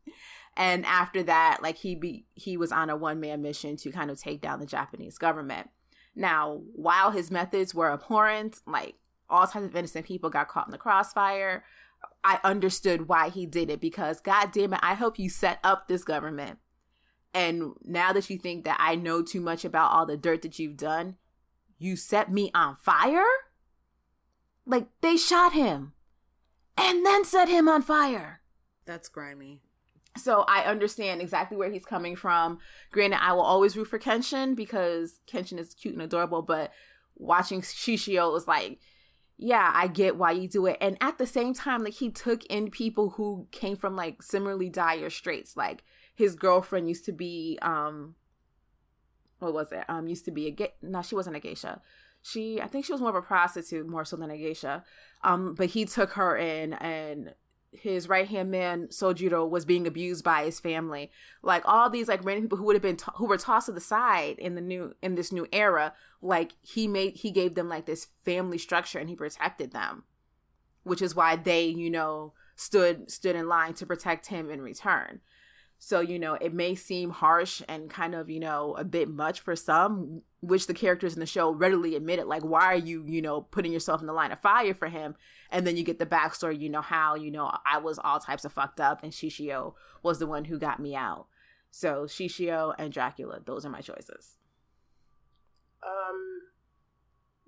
and 0.56 0.84
after 0.84 1.22
that, 1.22 1.58
like 1.62 1.76
he 1.76 1.94
be 1.94 2.26
he 2.34 2.56
was 2.56 2.72
on 2.72 2.90
a 2.90 2.96
one 2.96 3.20
man 3.20 3.42
mission 3.42 3.76
to 3.76 3.92
kind 3.92 4.10
of 4.10 4.20
take 4.20 4.40
down 4.40 4.58
the 4.58 4.66
Japanese 4.66 5.18
government. 5.18 5.70
Now, 6.16 6.62
while 6.74 7.10
his 7.10 7.30
methods 7.30 7.74
were 7.74 7.92
abhorrent, 7.92 8.60
like 8.66 8.94
all 9.28 9.46
types 9.46 9.66
of 9.66 9.76
innocent 9.76 10.06
people 10.06 10.30
got 10.30 10.48
caught 10.48 10.66
in 10.66 10.72
the 10.72 10.78
crossfire, 10.78 11.64
I 12.24 12.40
understood 12.42 13.08
why 13.08 13.28
he 13.28 13.44
did 13.44 13.70
it 13.70 13.80
because 13.80 14.20
god 14.20 14.50
damn 14.52 14.72
it, 14.72 14.80
I 14.82 14.94
hope 14.94 15.18
you 15.18 15.28
set 15.28 15.60
up 15.62 15.86
this 15.86 16.02
government. 16.02 16.58
And 17.34 17.72
now 17.84 18.14
that 18.14 18.30
you 18.30 18.38
think 18.38 18.64
that 18.64 18.78
I 18.80 18.94
know 18.94 19.22
too 19.22 19.42
much 19.42 19.66
about 19.66 19.92
all 19.92 20.06
the 20.06 20.16
dirt 20.16 20.40
that 20.40 20.58
you've 20.58 20.78
done, 20.78 21.16
you 21.78 21.94
set 21.94 22.32
me 22.32 22.50
on 22.54 22.76
fire? 22.76 23.26
Like 24.64 24.88
they 25.02 25.18
shot 25.18 25.52
him 25.52 25.92
and 26.76 27.04
then 27.04 27.24
set 27.24 27.48
him 27.48 27.68
on 27.68 27.82
fire. 27.82 28.40
That's 28.86 29.08
grimy. 29.08 29.60
So 30.16 30.44
I 30.48 30.62
understand 30.62 31.20
exactly 31.20 31.56
where 31.56 31.70
he's 31.70 31.84
coming 31.84 32.16
from. 32.16 32.58
Granted, 32.90 33.22
I 33.22 33.32
will 33.32 33.42
always 33.42 33.76
root 33.76 33.88
for 33.88 33.98
Kenshin 33.98 34.56
because 34.56 35.20
Kenshin 35.30 35.58
is 35.58 35.74
cute 35.74 35.94
and 35.94 36.02
adorable, 36.02 36.42
but 36.42 36.72
watching 37.16 37.60
Shishio 37.60 38.32
was 38.32 38.48
like, 38.48 38.78
yeah, 39.38 39.70
I 39.74 39.88
get 39.88 40.16
why 40.16 40.30
you 40.30 40.48
do 40.48 40.66
it. 40.66 40.78
And 40.80 40.96
at 41.00 41.18
the 41.18 41.26
same 41.26 41.52
time, 41.52 41.84
like 41.84 41.94
he 41.94 42.10
took 42.10 42.44
in 42.46 42.70
people 42.70 43.10
who 43.10 43.46
came 43.52 43.76
from 43.76 43.94
like 43.94 44.22
similarly 44.22 44.70
dire 44.70 45.10
straits. 45.10 45.56
Like 45.56 45.84
his 46.14 46.34
girlfriend 46.34 46.88
used 46.88 47.04
to 47.04 47.12
be 47.12 47.58
um 47.60 48.14
what 49.38 49.52
was 49.52 49.72
it? 49.72 49.84
Um 49.88 50.08
used 50.08 50.24
to 50.24 50.30
be 50.30 50.46
a 50.46 50.50
gay 50.50 50.72
no, 50.80 51.02
she 51.02 51.14
wasn't 51.14 51.36
a 51.36 51.40
geisha. 51.40 51.82
She 52.22 52.62
I 52.62 52.66
think 52.66 52.86
she 52.86 52.92
was 52.92 53.02
more 53.02 53.10
of 53.10 53.16
a 53.16 53.22
prostitute 53.22 53.86
more 53.86 54.06
so 54.06 54.16
than 54.16 54.30
a 54.30 54.38
geisha. 54.38 54.82
Um, 55.22 55.54
but 55.54 55.66
he 55.66 55.84
took 55.84 56.12
her 56.12 56.36
in 56.36 56.72
and 56.74 57.34
his 57.78 58.08
right 58.08 58.28
hand 58.28 58.50
man 58.50 58.88
Sojiro 58.88 59.48
was 59.48 59.64
being 59.64 59.86
abused 59.86 60.24
by 60.24 60.44
his 60.44 60.60
family. 60.60 61.10
Like 61.42 61.62
all 61.64 61.90
these 61.90 62.08
like 62.08 62.24
random 62.24 62.44
people 62.44 62.58
who 62.58 62.64
would 62.64 62.76
have 62.76 62.82
been 62.82 62.98
who 63.16 63.26
were 63.26 63.36
tossed 63.36 63.66
to 63.66 63.72
the 63.72 63.80
side 63.80 64.38
in 64.38 64.54
the 64.54 64.60
new 64.60 64.94
in 65.02 65.14
this 65.14 65.32
new 65.32 65.46
era, 65.52 65.94
like 66.20 66.52
he 66.62 66.88
made 66.88 67.16
he 67.16 67.30
gave 67.30 67.54
them 67.54 67.68
like 67.68 67.86
this 67.86 68.08
family 68.24 68.58
structure 68.58 68.98
and 68.98 69.08
he 69.08 69.16
protected 69.16 69.72
them, 69.72 70.04
which 70.82 71.02
is 71.02 71.14
why 71.14 71.36
they 71.36 71.64
you 71.64 71.90
know 71.90 72.32
stood 72.56 73.10
stood 73.10 73.36
in 73.36 73.48
line 73.48 73.74
to 73.74 73.86
protect 73.86 74.26
him 74.26 74.50
in 74.50 74.62
return. 74.62 75.20
So, 75.78 76.00
you 76.00 76.18
know, 76.18 76.34
it 76.34 76.54
may 76.54 76.74
seem 76.74 77.10
harsh 77.10 77.62
and 77.68 77.90
kind 77.90 78.14
of, 78.14 78.30
you 78.30 78.40
know, 78.40 78.74
a 78.78 78.84
bit 78.84 79.08
much 79.08 79.40
for 79.40 79.54
some, 79.54 80.22
which 80.40 80.66
the 80.66 80.74
characters 80.74 81.14
in 81.14 81.20
the 81.20 81.26
show 81.26 81.50
readily 81.50 81.94
admitted. 81.94 82.26
Like, 82.26 82.42
why 82.42 82.64
are 82.64 82.76
you, 82.76 83.04
you 83.06 83.20
know, 83.20 83.42
putting 83.42 83.72
yourself 83.72 84.00
in 84.00 84.06
the 84.06 84.12
line 84.12 84.32
of 84.32 84.40
fire 84.40 84.74
for 84.74 84.88
him? 84.88 85.16
And 85.50 85.66
then 85.66 85.76
you 85.76 85.84
get 85.84 85.98
the 85.98 86.06
backstory, 86.06 86.58
you 86.58 86.70
know, 86.70 86.80
how, 86.80 87.14
you 87.14 87.30
know, 87.30 87.52
I 87.64 87.78
was 87.78 87.98
all 87.98 88.18
types 88.18 88.44
of 88.44 88.52
fucked 88.52 88.80
up 88.80 89.02
and 89.02 89.12
Shishio 89.12 89.74
was 90.02 90.18
the 90.18 90.26
one 90.26 90.46
who 90.46 90.58
got 90.58 90.80
me 90.80 90.96
out. 90.96 91.26
So, 91.70 92.04
Shishio 92.04 92.74
and 92.78 92.92
Dracula, 92.92 93.40
those 93.44 93.66
are 93.66 93.70
my 93.70 93.82
choices. 93.82 94.36
Um, 95.82 96.40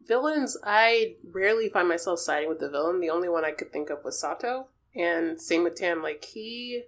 villains, 0.06 0.56
I 0.62 1.14
rarely 1.32 1.70
find 1.70 1.88
myself 1.88 2.20
siding 2.20 2.48
with 2.48 2.60
the 2.60 2.68
villain. 2.68 3.00
The 3.00 3.10
only 3.10 3.28
one 3.30 3.44
I 3.44 3.52
could 3.52 3.72
think 3.72 3.88
of 3.88 4.04
was 4.04 4.20
Sato. 4.20 4.68
And 4.94 5.40
same 5.40 5.64
with 5.64 5.76
Tam. 5.76 6.02
Like, 6.02 6.24
he 6.24 6.84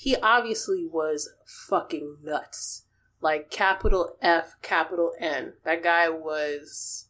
he 0.00 0.14
obviously 0.14 0.86
was 0.86 1.28
fucking 1.44 2.18
nuts. 2.22 2.84
Like 3.20 3.50
capital 3.50 4.16
F, 4.22 4.54
capital 4.62 5.10
N. 5.18 5.54
That 5.64 5.82
guy 5.82 6.08
was 6.08 7.08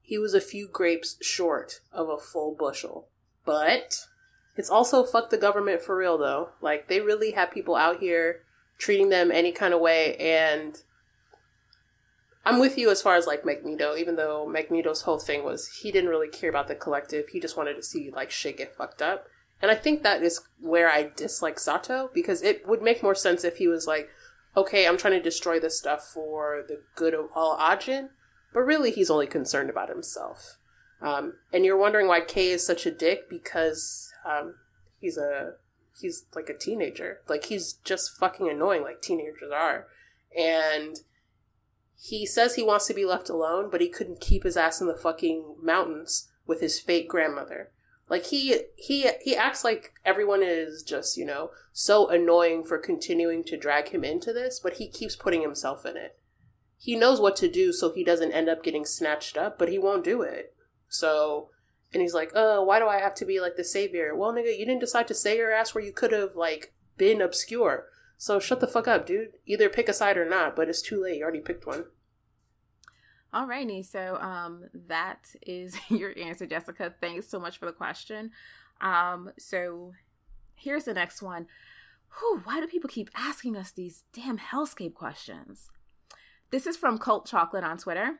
he 0.00 0.16
was 0.16 0.32
a 0.32 0.40
few 0.40 0.68
grapes 0.68 1.16
short 1.20 1.80
of 1.92 2.08
a 2.08 2.18
full 2.18 2.54
bushel. 2.56 3.08
But 3.44 4.06
it's 4.56 4.70
also 4.70 5.02
fuck 5.02 5.30
the 5.30 5.38
government 5.38 5.82
for 5.82 5.96
real 5.96 6.16
though. 6.16 6.50
Like 6.60 6.86
they 6.86 7.00
really 7.00 7.32
have 7.32 7.50
people 7.50 7.74
out 7.74 7.98
here 7.98 8.42
treating 8.78 9.08
them 9.08 9.32
any 9.32 9.50
kind 9.50 9.74
of 9.74 9.80
way 9.80 10.14
and 10.16 10.84
I'm 12.46 12.60
with 12.60 12.78
you 12.78 12.90
as 12.90 13.02
far 13.02 13.16
as 13.16 13.26
like 13.26 13.44
Magneto, 13.44 13.96
even 13.96 14.14
though 14.14 14.46
Magneto's 14.46 15.02
whole 15.02 15.18
thing 15.18 15.44
was 15.44 15.80
he 15.82 15.90
didn't 15.90 16.10
really 16.10 16.28
care 16.28 16.48
about 16.48 16.68
the 16.68 16.76
collective. 16.76 17.30
He 17.32 17.40
just 17.40 17.56
wanted 17.56 17.74
to 17.74 17.82
see 17.82 18.08
like 18.14 18.30
shit 18.30 18.58
get 18.58 18.76
fucked 18.76 19.02
up. 19.02 19.26
And 19.62 19.70
I 19.70 19.74
think 19.74 20.02
that 20.02 20.22
is 20.22 20.40
where 20.58 20.90
I 20.90 21.10
dislike 21.14 21.58
Sato 21.58 22.10
because 22.14 22.42
it 22.42 22.66
would 22.66 22.82
make 22.82 23.02
more 23.02 23.14
sense 23.14 23.44
if 23.44 23.56
he 23.58 23.68
was 23.68 23.86
like, 23.86 24.08
okay, 24.56 24.86
I'm 24.86 24.96
trying 24.96 25.14
to 25.14 25.22
destroy 25.22 25.60
this 25.60 25.78
stuff 25.78 26.02
for 26.02 26.64
the 26.66 26.82
good 26.94 27.14
of 27.14 27.26
all 27.34 27.58
Ajin, 27.58 28.10
but 28.52 28.60
really 28.60 28.90
he's 28.90 29.10
only 29.10 29.26
concerned 29.26 29.70
about 29.70 29.88
himself. 29.88 30.56
Um, 31.02 31.34
and 31.52 31.64
you're 31.64 31.78
wondering 31.78 32.08
why 32.08 32.20
Kei 32.20 32.50
is 32.50 32.66
such 32.66 32.86
a 32.86 32.90
dick 32.90 33.28
because 33.28 34.12
um, 34.24 34.56
he's 34.98 35.16
a 35.16 35.54
he's 36.00 36.24
like 36.34 36.48
a 36.48 36.56
teenager. 36.56 37.20
Like 37.28 37.44
he's 37.44 37.74
just 37.84 38.16
fucking 38.18 38.48
annoying, 38.48 38.82
like 38.82 39.00
teenagers 39.00 39.50
are. 39.54 39.86
And 40.36 41.00
he 42.00 42.26
says 42.26 42.54
he 42.54 42.62
wants 42.62 42.86
to 42.86 42.94
be 42.94 43.04
left 43.04 43.28
alone, 43.28 43.68
but 43.70 43.80
he 43.80 43.88
couldn't 43.88 44.20
keep 44.20 44.44
his 44.44 44.56
ass 44.56 44.80
in 44.80 44.86
the 44.86 44.94
fucking 44.96 45.56
mountains 45.62 46.28
with 46.46 46.60
his 46.60 46.80
fake 46.80 47.08
grandmother. 47.08 47.70
Like 48.10 48.26
he 48.26 48.64
he 48.76 49.08
he 49.22 49.36
acts 49.36 49.62
like 49.62 49.92
everyone 50.04 50.42
is 50.42 50.82
just, 50.82 51.16
you 51.16 51.24
know, 51.24 51.52
so 51.72 52.08
annoying 52.08 52.64
for 52.64 52.76
continuing 52.76 53.44
to 53.44 53.56
drag 53.56 53.90
him 53.90 54.02
into 54.02 54.32
this, 54.32 54.58
but 54.60 54.74
he 54.74 54.88
keeps 54.88 55.14
putting 55.14 55.42
himself 55.42 55.86
in 55.86 55.96
it. 55.96 56.18
He 56.76 56.96
knows 56.96 57.20
what 57.20 57.36
to 57.36 57.48
do 57.48 57.72
so 57.72 57.92
he 57.92 58.02
doesn't 58.02 58.32
end 58.32 58.48
up 58.48 58.64
getting 58.64 58.84
snatched 58.84 59.38
up, 59.38 59.58
but 59.58 59.68
he 59.68 59.78
won't 59.78 60.02
do 60.02 60.22
it. 60.22 60.52
So 60.88 61.50
and 61.92 62.02
he's 62.02 62.14
like, 62.14 62.32
"Uh, 62.34 62.60
why 62.62 62.80
do 62.80 62.88
I 62.88 62.98
have 62.98 63.14
to 63.16 63.24
be 63.24 63.40
like 63.40 63.54
the 63.54 63.62
savior?" 63.62 64.14
Well, 64.16 64.32
nigga, 64.32 64.58
you 64.58 64.66
didn't 64.66 64.80
decide 64.80 65.06
to 65.08 65.14
say 65.14 65.36
your 65.36 65.52
ass 65.52 65.72
where 65.72 65.84
you 65.84 65.92
could 65.92 66.10
have 66.10 66.34
like 66.34 66.74
been 66.96 67.22
obscure. 67.22 67.86
So 68.16 68.40
shut 68.40 68.58
the 68.58 68.66
fuck 68.66 68.88
up, 68.88 69.06
dude. 69.06 69.34
Either 69.46 69.68
pick 69.68 69.88
a 69.88 69.92
side 69.92 70.18
or 70.18 70.28
not, 70.28 70.56
but 70.56 70.68
it's 70.68 70.82
too 70.82 71.00
late. 71.00 71.18
You 71.18 71.22
already 71.22 71.40
picked 71.40 71.64
one. 71.64 71.84
Alrighty, 73.32 73.84
so 73.84 74.16
um, 74.20 74.64
that 74.88 75.28
is 75.46 75.76
your 75.88 76.12
answer, 76.18 76.46
Jessica. 76.46 76.94
Thanks 77.00 77.28
so 77.28 77.38
much 77.38 77.58
for 77.58 77.66
the 77.66 77.72
question. 77.72 78.32
Um, 78.80 79.30
so 79.38 79.92
here's 80.56 80.84
the 80.84 80.94
next 80.94 81.22
one. 81.22 81.46
Whew, 82.18 82.40
why 82.44 82.60
do 82.60 82.66
people 82.66 82.90
keep 82.90 83.08
asking 83.14 83.56
us 83.56 83.70
these 83.70 84.02
damn 84.12 84.38
hellscape 84.38 84.94
questions? 84.94 85.70
This 86.50 86.66
is 86.66 86.76
from 86.76 86.98
Cult 86.98 87.26
Chocolate 87.26 87.62
on 87.62 87.78
Twitter. 87.78 88.16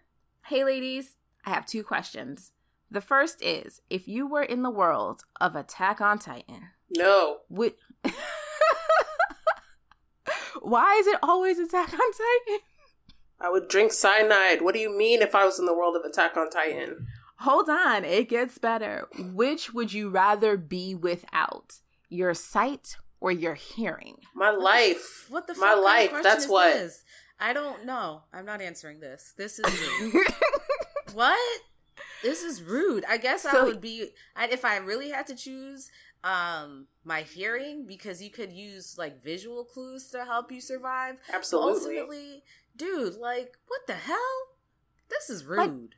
Hey, 0.47 0.63
ladies, 0.65 1.17
I 1.45 1.51
have 1.51 1.67
two 1.67 1.83
questions. 1.83 2.53
The 2.89 3.01
first 3.01 3.43
is 3.43 3.81
if 3.91 4.07
you 4.07 4.29
were 4.29 4.43
in 4.43 4.63
the 4.63 4.71
world 4.71 5.23
of 5.41 5.57
Attack 5.57 6.01
on 6.01 6.19
Titan, 6.21 6.69
No. 6.97 7.39
would. 7.49 7.75
why 10.61 10.97
is 11.01 11.07
it 11.07 11.19
always 11.23 11.59
Attack 11.59 11.93
on 11.93 11.99
Titan? 11.99 12.59
I 13.41 13.49
would 13.51 13.68
drink 13.68 13.93
cyanide. 13.93 14.62
What 14.62 14.74
do 14.74 14.80
you 14.80 14.97
mean 14.97 15.22
if 15.22 15.34
I 15.34 15.45
was 15.45 15.59
in 15.59 15.66
the 15.66 15.74
world 15.74 15.97
of 15.97 16.05
Attack 16.05 16.36
on 16.36 16.51
Titan? 16.51 17.07
Hold 17.38 17.70
on, 17.70 18.05
it 18.05 18.28
gets 18.28 18.59
better. 18.59 19.09
Which 19.18 19.72
would 19.72 19.93
you 19.95 20.11
rather 20.11 20.57
be 20.59 20.95
without? 20.95 21.80
Your 22.11 22.34
sight 22.34 22.97
or 23.20 23.32
your 23.32 23.55
hearing? 23.55 24.16
My 24.34 24.51
life. 24.51 25.26
What 25.30 25.47
the 25.47 25.55
fuck 25.55 25.62
My 25.62 25.68
kind 25.68 25.78
of 25.78 25.84
life. 25.84 26.22
That's 26.22 26.45
is 26.45 26.51
what. 26.51 26.72
this? 26.74 27.05
I 27.38 27.55
don't 27.55 27.86
know. 27.86 28.24
I'm 28.34 28.45
not 28.45 28.61
answering 28.61 29.01
this. 29.01 29.32
This 29.38 29.59
is 29.59 29.80
rude. 30.01 30.26
what? 31.14 31.61
This 32.22 32.43
is 32.43 32.62
rude. 32.62 33.05
I 33.09 33.16
guess 33.16 33.47
I 33.47 33.62
would 33.62 33.80
be 33.80 34.11
I, 34.36 34.49
if 34.49 34.64
I 34.64 34.76
really 34.76 35.11
had 35.11 35.26
to 35.28 35.34
choose 35.34 35.91
um 36.22 36.86
my 37.03 37.22
hearing 37.22 37.86
because 37.86 38.22
you 38.22 38.28
could 38.28 38.53
use 38.53 38.97
like 38.99 39.22
visual 39.24 39.64
clues 39.64 40.11
to 40.11 40.26
help 40.26 40.53
you 40.53 40.61
survive. 40.61 41.16
But 41.28 41.36
Absolutely. 41.36 41.99
ultimately, 41.99 42.43
dude, 42.81 43.14
like 43.16 43.57
what 43.68 43.87
the 43.87 43.95
hell? 43.95 44.16
This 45.09 45.28
is 45.28 45.45
rude. 45.45 45.95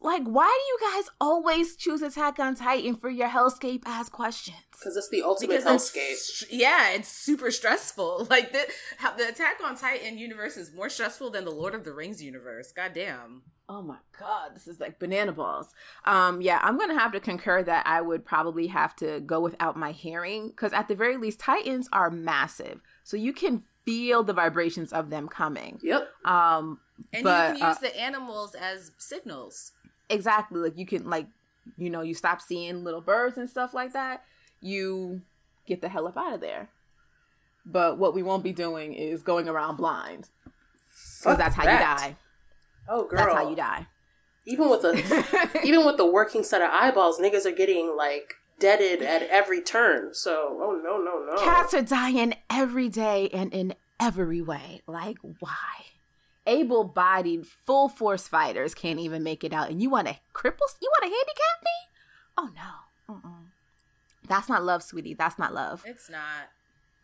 like, 0.00 0.22
why 0.24 0.46
do 0.46 0.86
you 0.86 0.92
guys 0.92 1.10
always 1.20 1.76
choose 1.76 2.02
Attack 2.02 2.38
on 2.38 2.54
Titan 2.54 2.94
for 2.96 3.10
your 3.10 3.28
hellscape 3.28 3.82
ass 3.84 4.08
questions? 4.08 4.56
Because 4.70 4.96
it's 4.96 5.08
the 5.10 5.22
ultimate 5.22 5.58
because 5.58 5.64
hellscape. 5.64 6.14
str- 6.14 6.44
yeah, 6.50 6.90
it's 6.90 7.08
super 7.08 7.50
stressful. 7.50 8.26
Like 8.30 8.52
the 8.52 8.66
how, 8.98 9.14
the 9.16 9.28
Attack 9.28 9.58
on 9.64 9.76
Titan 9.76 10.18
universe 10.18 10.56
is 10.56 10.72
more 10.74 10.88
stressful 10.88 11.30
than 11.30 11.44
the 11.44 11.50
Lord 11.50 11.74
of 11.74 11.84
the 11.84 11.92
Rings 11.92 12.22
universe. 12.22 12.72
Goddamn. 12.72 13.42
Oh 13.68 13.80
my 13.82 13.96
god, 14.18 14.54
this 14.54 14.68
is 14.68 14.78
like 14.78 14.98
banana 14.98 15.32
balls. 15.32 15.74
Um, 16.04 16.40
yeah, 16.42 16.60
I'm 16.62 16.78
gonna 16.78 16.98
have 16.98 17.12
to 17.12 17.20
concur 17.20 17.62
that 17.62 17.86
I 17.86 18.00
would 18.02 18.24
probably 18.24 18.66
have 18.68 18.94
to 18.96 19.20
go 19.20 19.40
without 19.40 19.76
my 19.76 19.92
hearing 19.92 20.48
because 20.48 20.72
at 20.72 20.86
the 20.88 20.94
very 20.94 21.16
least, 21.16 21.40
Titans 21.40 21.88
are 21.92 22.10
massive, 22.10 22.80
so 23.04 23.16
you 23.16 23.32
can 23.32 23.62
feel 23.84 24.22
the 24.22 24.32
vibrations 24.32 24.92
of 24.92 25.10
them 25.10 25.28
coming. 25.28 25.78
Yep. 25.82 26.08
Um, 26.24 26.80
And 27.12 27.24
But, 27.24 27.54
you 27.54 27.60
can 27.60 27.68
use 27.68 27.76
uh, 27.78 27.80
the 27.80 28.00
animals 28.00 28.54
as 28.54 28.92
signals. 28.98 29.72
exactly 30.08 30.60
like 30.60 30.76
you 30.78 30.86
can 30.86 31.08
like 31.08 31.26
you 31.76 31.88
know 31.90 32.02
you 32.02 32.14
stop 32.14 32.40
seeing 32.42 32.84
little 32.84 33.00
birds 33.00 33.38
and 33.38 33.48
stuff 33.48 33.72
like 33.72 33.92
that 33.94 34.22
you 34.60 35.22
get 35.66 35.80
the 35.80 35.88
hell 35.88 36.06
up 36.06 36.16
out 36.16 36.34
of 36.34 36.40
there 36.42 36.68
but 37.64 37.98
what 37.98 38.14
we 38.14 38.22
won't 38.22 38.44
be 38.44 38.52
doing 38.52 38.92
is 38.92 39.22
going 39.22 39.48
around 39.48 39.76
blind 39.76 40.28
because 41.20 41.38
that's 41.38 41.54
how 41.54 41.64
that. 41.64 41.80
you 42.00 42.06
die 42.08 42.16
Oh, 42.86 43.04
girl. 43.08 43.18
that's 43.18 43.32
how 43.34 43.48
you 43.48 43.56
die 43.56 43.86
Even 44.46 44.68
with 44.68 44.84
a 44.84 44.92
even 45.64 45.86
with 45.86 45.96
the 45.96 46.04
working 46.06 46.44
set 46.44 46.60
of 46.60 46.68
eyeballs, 46.70 47.18
niggas 47.18 47.46
are 47.46 47.50
getting 47.62 47.96
like 47.96 48.34
deaded 48.58 49.02
at 49.02 49.22
every 49.22 49.60
turn. 49.60 50.14
So, 50.14 50.58
oh 50.60 50.80
no, 50.82 50.98
no, 50.98 51.24
no. 51.24 51.42
cats 51.42 51.74
are 51.74 51.82
dying 51.82 52.34
every 52.50 52.88
day 52.88 53.28
and 53.32 53.52
in 53.52 53.74
every 54.00 54.42
way 54.42 54.80
like 54.88 55.16
why 55.38 55.52
able-bodied 56.46 57.46
full 57.46 57.88
force 57.88 58.26
fighters 58.28 58.74
can't 58.74 58.98
even 58.98 59.22
make 59.22 59.44
it 59.44 59.52
out 59.52 59.70
and 59.70 59.80
you 59.80 59.88
want 59.88 60.06
to 60.06 60.14
cripple 60.34 60.68
you 60.82 60.90
want 60.92 61.04
to 61.04 61.08
handicap 61.08 61.62
me 61.64 61.70
oh 62.36 62.50
no 63.08 63.14
Mm-mm. 63.14 63.44
that's 64.28 64.48
not 64.48 64.64
love 64.64 64.82
sweetie 64.82 65.14
that's 65.14 65.38
not 65.38 65.54
love 65.54 65.82
It's 65.86 66.10
not. 66.10 66.50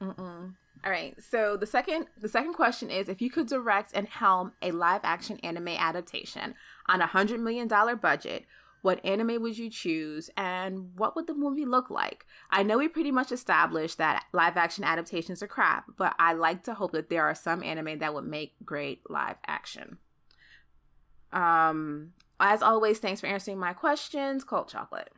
Mm-mm. 0.03 0.55
All 0.85 0.91
right. 0.91 1.15
So 1.23 1.57
the 1.59 1.67
second 1.67 2.07
the 2.19 2.29
second 2.29 2.55
question 2.55 2.91
is 2.91 3.09
if 3.09 3.21
you 3.21 3.31
could 3.31 3.47
direct 3.47 3.93
and 3.95 4.09
helm 4.09 4.53
a 4.63 4.73
live 4.73 5.03
action 5.05 5.39
anime 5.43 5.69
adaptation 5.69 6.55
on 6.89 7.03
a 7.03 7.07
hundred 7.07 7.41
million 7.41 7.69
dollar 7.69 7.95
budget, 7.97 8.47
what 8.83 9.05
anime 9.05 9.41
would 9.43 9.59
you 9.59 9.71
choose 9.71 10.31
and 10.37 10.97
what 10.97 11.17
would 11.17 11.27
the 11.27 11.35
movie 11.35 11.65
look 11.65 11.91
like? 11.91 12.27
I 12.51 12.63
know 12.63 12.79
we 12.79 12.89
pretty 12.89 13.11
much 13.13 13.33
established 13.33 13.99
that 13.99 14.25
live 14.33 14.57
action 14.57 14.85
adaptations 14.85 15.43
are 15.43 15.49
crap, 15.49 15.85
but 15.97 16.15
I 16.19 16.33
like 16.33 16.65
to 16.65 16.75
hope 16.75 16.93
that 16.93 17.11
there 17.11 17.25
are 17.25 17.35
some 17.35 17.63
anime 17.63 17.99
that 17.99 18.15
would 18.15 18.25
make 18.25 18.55
great 18.65 19.03
live 19.09 19.37
action. 19.47 19.99
Um 21.33 22.13
as 22.41 22.63
always, 22.63 22.99
thanks 22.99 23.21
for 23.21 23.27
answering 23.27 23.59
my 23.59 23.75
questions. 23.75 24.45
Cold 24.45 24.69
chocolate. 24.69 25.13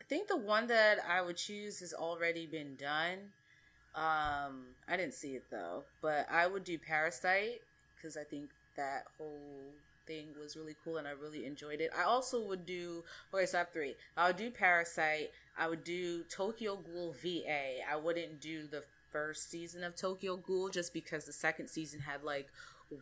I 0.00 0.04
think 0.04 0.28
the 0.28 0.36
one 0.36 0.66
that 0.66 0.98
I 1.08 1.22
would 1.22 1.36
choose 1.36 1.78
has 1.80 1.94
already 1.94 2.46
been 2.46 2.74
done. 2.74 3.30
Um, 3.94 4.74
I 4.88 4.96
didn't 4.96 5.14
see 5.14 5.36
it 5.36 5.44
though, 5.50 5.84
but 6.02 6.26
I 6.30 6.46
would 6.48 6.64
do 6.64 6.76
Parasite 6.76 7.60
because 7.96 8.16
I 8.16 8.24
think 8.24 8.50
that 8.76 9.04
whole 9.16 9.72
thing 10.06 10.28
was 10.40 10.56
really 10.56 10.76
cool 10.84 10.96
and 10.96 11.06
I 11.08 11.12
really 11.12 11.44
enjoyed 11.44 11.80
it. 11.80 11.90
I 11.96 12.04
also 12.04 12.40
would 12.46 12.66
do 12.66 13.04
okay, 13.32 13.46
so 13.46 13.58
I 13.58 13.60
have 13.60 13.72
three. 13.72 13.94
I 14.16 14.28
would 14.28 14.36
do 14.36 14.50
Parasite. 14.50 15.30
I 15.56 15.68
would 15.68 15.84
do 15.84 16.24
Tokyo 16.24 16.76
Ghoul 16.76 17.14
VA. 17.22 17.86
I 17.90 17.96
wouldn't 17.96 18.40
do 18.40 18.66
the 18.66 18.84
first 19.10 19.50
season 19.50 19.84
of 19.84 19.94
Tokyo 19.94 20.36
Ghoul 20.36 20.68
just 20.68 20.92
because 20.92 21.24
the 21.24 21.32
second 21.32 21.68
season 21.68 22.00
had 22.00 22.22
like 22.24 22.48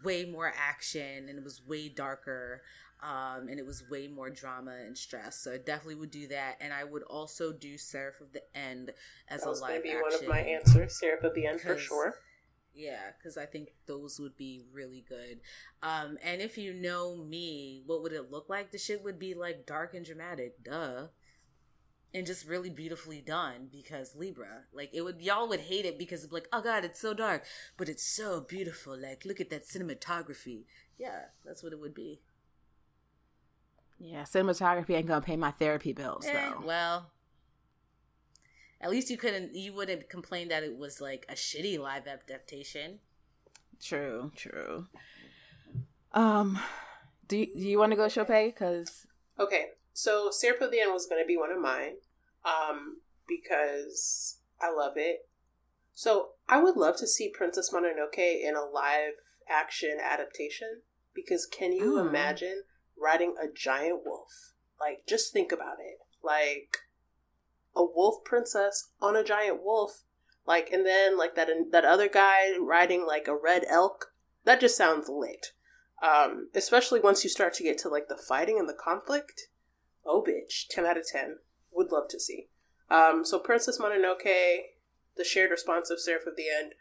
way 0.04 0.24
more 0.24 0.52
action 0.56 1.28
and 1.28 1.38
it 1.38 1.44
was 1.44 1.66
way 1.66 1.88
darker 1.88 2.62
um, 3.02 3.48
and 3.48 3.58
it 3.58 3.66
was 3.66 3.82
way 3.90 4.06
more 4.06 4.30
drama 4.30 4.72
and 4.86 4.96
stress. 4.96 5.36
So 5.36 5.52
I 5.52 5.58
definitely 5.58 5.96
would 5.96 6.10
do 6.10 6.28
that, 6.28 6.56
and 6.60 6.72
I 6.72 6.84
would 6.84 7.02
also 7.02 7.52
do 7.52 7.76
Seraph 7.76 8.20
of 8.20 8.32
the 8.32 8.42
End 8.56 8.92
as 9.28 9.40
that 9.40 9.46
a 9.46 9.50
was 9.50 9.60
going 9.60 9.72
live 9.74 9.82
action. 9.84 10.00
one 10.02 10.14
of 10.14 10.28
my 10.28 10.38
answers. 10.38 10.98
Seraph 11.00 11.24
of 11.24 11.34
the 11.34 11.46
end 11.46 11.60
for 11.60 11.76
sure. 11.76 12.14
Yeah, 12.74 13.10
because 13.18 13.36
I 13.36 13.44
think 13.46 13.74
those 13.86 14.18
would 14.18 14.36
be 14.36 14.62
really 14.72 15.04
good. 15.06 15.40
Um, 15.82 16.16
and 16.24 16.40
if 16.40 16.56
you 16.56 16.72
know 16.72 17.16
me, 17.16 17.82
what 17.86 18.02
would 18.02 18.12
it 18.12 18.30
look 18.30 18.48
like? 18.48 18.72
The 18.72 18.78
shit 18.78 19.04
would 19.04 19.18
be 19.18 19.34
like 19.34 19.66
dark 19.66 19.92
and 19.94 20.06
dramatic, 20.06 20.64
duh. 20.64 21.08
And 22.14 22.26
just 22.26 22.46
really 22.46 22.68
beautifully 22.70 23.20
done 23.22 23.68
because 23.72 24.14
Libra. 24.16 24.64
Like 24.72 24.90
it 24.92 25.00
would 25.02 25.20
y'all 25.22 25.48
would 25.48 25.60
hate 25.60 25.86
it 25.86 25.98
because 25.98 26.30
like, 26.30 26.46
oh 26.52 26.60
god, 26.62 26.84
it's 26.84 27.00
so 27.00 27.14
dark. 27.14 27.44
But 27.78 27.88
it's 27.88 28.02
so 28.06 28.40
beautiful. 28.40 28.98
Like, 28.98 29.24
look 29.24 29.40
at 29.40 29.48
that 29.50 29.66
cinematography. 29.66 30.64
Yeah, 30.98 31.26
that's 31.44 31.62
what 31.62 31.72
it 31.72 31.80
would 31.80 31.94
be. 31.94 32.20
Yeah, 33.98 34.22
cinematography 34.22 34.90
ain't 34.96 35.06
gonna 35.06 35.20
pay 35.22 35.36
my 35.36 35.52
therapy 35.52 35.92
bills 35.92 36.26
Eh, 36.26 36.32
though. 36.32 36.66
well, 36.66 37.10
at 38.82 38.90
least 38.90 39.10
you 39.10 39.16
couldn't. 39.16 39.54
You 39.54 39.72
wouldn't 39.72 40.08
complain 40.10 40.48
that 40.48 40.62
it 40.62 40.76
was 40.76 41.00
like 41.00 41.24
a 41.28 41.34
shitty 41.34 41.78
live 41.78 42.06
adaptation. 42.06 42.98
True, 43.80 44.32
true. 44.36 44.86
Um, 46.12 46.58
do 47.28 47.38
you, 47.38 47.46
do 47.46 47.60
you 47.60 47.78
want 47.78 47.92
to 47.92 47.96
go 47.96 48.08
Chopin? 48.08 48.48
Because 48.48 49.06
Okay, 49.38 49.66
so 49.92 50.30
Seraph 50.30 50.60
of 50.60 50.70
the 50.70 50.80
End 50.80 50.92
was 50.92 51.06
going 51.06 51.22
to 51.22 51.26
be 51.26 51.36
one 51.36 51.50
of 51.50 51.60
mine, 51.60 51.94
um, 52.44 52.98
because 53.26 54.38
I 54.60 54.70
love 54.72 54.92
it. 54.96 55.26
So 55.94 56.30
I 56.48 56.62
would 56.62 56.76
love 56.76 56.96
to 56.98 57.06
see 57.06 57.28
Princess 57.28 57.70
Mononoke 57.72 58.18
in 58.18 58.54
a 58.56 58.64
live 58.64 59.14
action 59.48 59.98
adaptation. 60.02 60.82
Because 61.14 61.44
can 61.46 61.72
you 61.72 61.92
Mm. 61.96 62.08
imagine 62.08 62.62
riding 62.96 63.36
a 63.42 63.46
giant 63.52 64.02
wolf? 64.06 64.54
Like, 64.80 65.04
just 65.06 65.32
think 65.32 65.52
about 65.52 65.76
it. 65.78 65.98
Like 66.22 66.78
a 67.74 67.82
wolf 67.82 68.24
princess 68.24 68.90
on 69.00 69.16
a 69.16 69.24
giant 69.24 69.62
wolf. 69.62 70.02
Like, 70.46 70.70
and 70.72 70.84
then 70.84 71.16
like 71.16 71.34
that 71.36 71.48
that 71.70 71.84
other 71.84 72.08
guy 72.08 72.56
riding 72.60 73.06
like 73.06 73.28
a 73.28 73.36
red 73.36 73.64
elk. 73.68 74.12
That 74.44 74.60
just 74.60 74.76
sounds 74.76 75.08
lit. 75.08 75.48
Um, 76.02 76.48
especially 76.54 76.98
once 76.98 77.22
you 77.22 77.30
start 77.30 77.54
to 77.54 77.62
get 77.62 77.78
to 77.78 77.88
like 77.88 78.08
the 78.08 78.16
fighting 78.16 78.58
and 78.58 78.68
the 78.68 78.74
conflict. 78.74 79.48
Oh, 80.04 80.24
bitch, 80.26 80.66
ten 80.68 80.84
out 80.84 80.96
of 80.96 81.06
ten. 81.06 81.36
Would 81.70 81.92
love 81.92 82.08
to 82.10 82.18
see. 82.18 82.48
Um, 82.90 83.24
so 83.24 83.38
Princess 83.38 83.78
Mononoke, 83.80 84.62
the 85.16 85.24
shared 85.24 85.50
response 85.50 85.90
of 85.90 86.00
Seraph 86.00 86.26
of 86.26 86.36
the 86.36 86.48
End, 86.48 86.74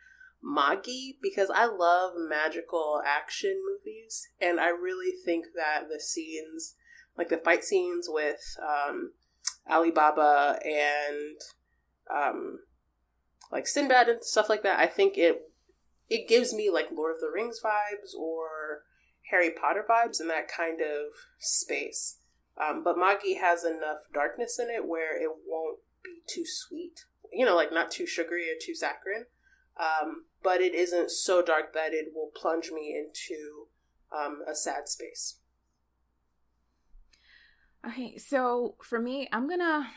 Magi, 0.43 1.11
because 1.21 1.51
I 1.53 1.65
love 1.65 2.13
magical 2.17 3.01
action 3.05 3.61
movies, 3.63 4.27
and 4.41 4.59
I 4.59 4.69
really 4.69 5.13
think 5.23 5.45
that 5.55 5.83
the 5.87 6.01
scenes, 6.01 6.75
like 7.15 7.29
the 7.29 7.37
fight 7.37 7.63
scenes 7.63 8.07
with 8.09 8.41
um, 8.59 9.13
Alibaba 9.69 10.59
and 10.65 11.39
um, 12.13 12.59
like 13.51 13.67
Sinbad 13.67 14.09
and 14.09 14.23
stuff 14.23 14.49
like 14.49 14.63
that, 14.63 14.79
I 14.79 14.87
think 14.87 15.17
it 15.17 15.41
it 16.09 16.27
gives 16.27 16.53
me 16.53 16.69
like 16.69 16.89
Lord 16.91 17.15
of 17.15 17.21
the 17.21 17.31
Rings 17.33 17.61
vibes 17.63 18.13
or 18.17 18.83
Harry 19.29 19.49
Potter 19.51 19.85
vibes 19.89 20.19
in 20.19 20.27
that 20.27 20.47
kind 20.47 20.81
of 20.81 21.13
space. 21.39 22.17
Um, 22.61 22.83
but 22.83 22.97
Magi 22.97 23.39
has 23.39 23.63
enough 23.63 23.99
darkness 24.13 24.59
in 24.59 24.69
it 24.69 24.85
where 24.87 25.15
it 25.15 25.29
won't 25.47 25.79
be 26.03 26.21
too 26.27 26.43
sweet. 26.45 27.05
You 27.31 27.45
know, 27.45 27.55
like 27.55 27.71
not 27.71 27.91
too 27.91 28.05
sugary 28.05 28.49
or 28.49 28.55
too 28.61 28.75
saccharine. 28.75 29.25
um, 29.79 30.25
but 30.43 30.61
it 30.61 30.73
isn't 30.75 31.11
so 31.11 31.41
dark 31.41 31.73
that 31.73 31.93
it 31.93 32.09
will 32.13 32.31
plunge 32.35 32.71
me 32.71 32.93
into 32.95 33.67
um, 34.15 34.41
a 34.47 34.55
sad 34.55 34.87
space. 34.89 35.37
Okay, 37.87 38.17
so 38.17 38.75
for 38.83 38.99
me, 38.99 39.27
I'm 39.31 39.49
gonna. 39.49 39.87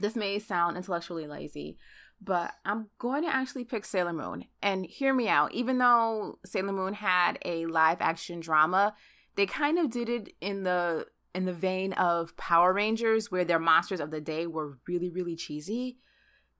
This 0.00 0.16
may 0.16 0.38
sound 0.38 0.76
intellectually 0.76 1.26
lazy, 1.26 1.78
but 2.20 2.52
I'm 2.64 2.88
going 2.98 3.22
to 3.22 3.34
actually 3.34 3.64
pick 3.64 3.84
Sailor 3.84 4.12
Moon. 4.12 4.44
And 4.60 4.84
hear 4.86 5.14
me 5.14 5.28
out. 5.28 5.52
Even 5.52 5.78
though 5.78 6.38
Sailor 6.44 6.72
Moon 6.72 6.94
had 6.94 7.38
a 7.44 7.66
live 7.66 7.98
action 8.00 8.40
drama, 8.40 8.94
they 9.36 9.46
kind 9.46 9.78
of 9.78 9.90
did 9.90 10.08
it 10.08 10.34
in 10.40 10.64
the 10.64 11.06
in 11.34 11.46
the 11.46 11.52
vein 11.52 11.92
of 11.94 12.36
Power 12.36 12.72
Rangers, 12.72 13.30
where 13.30 13.44
their 13.44 13.58
monsters 13.58 14.00
of 14.00 14.10
the 14.10 14.20
day 14.20 14.46
were 14.46 14.78
really, 14.86 15.10
really 15.10 15.36
cheesy. 15.36 15.98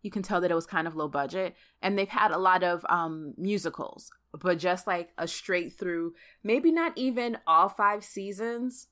You 0.03 0.11
can 0.11 0.23
tell 0.23 0.41
that 0.41 0.51
it 0.51 0.55
was 0.55 0.67
kind 0.67 0.87
of 0.87 0.97
low 0.97 1.09
budget. 1.09 1.55
And 1.81 1.97
they've 1.97 2.09
had 2.09 2.33
a 2.33 2.39
lot 2.39 2.63
of 2.65 2.85
um, 2.89 3.35
musicals, 3.37 4.11
but 4.33 4.59
just 4.59 4.87
like 4.87 5.11
a 5.17 5.29
straight 5.29 5.79
through, 5.79 6.15
maybe 6.43 6.73
not 6.73 6.93
even 6.97 7.39
all 7.47 7.69
five 7.69 8.05
seasons, 8.05 8.89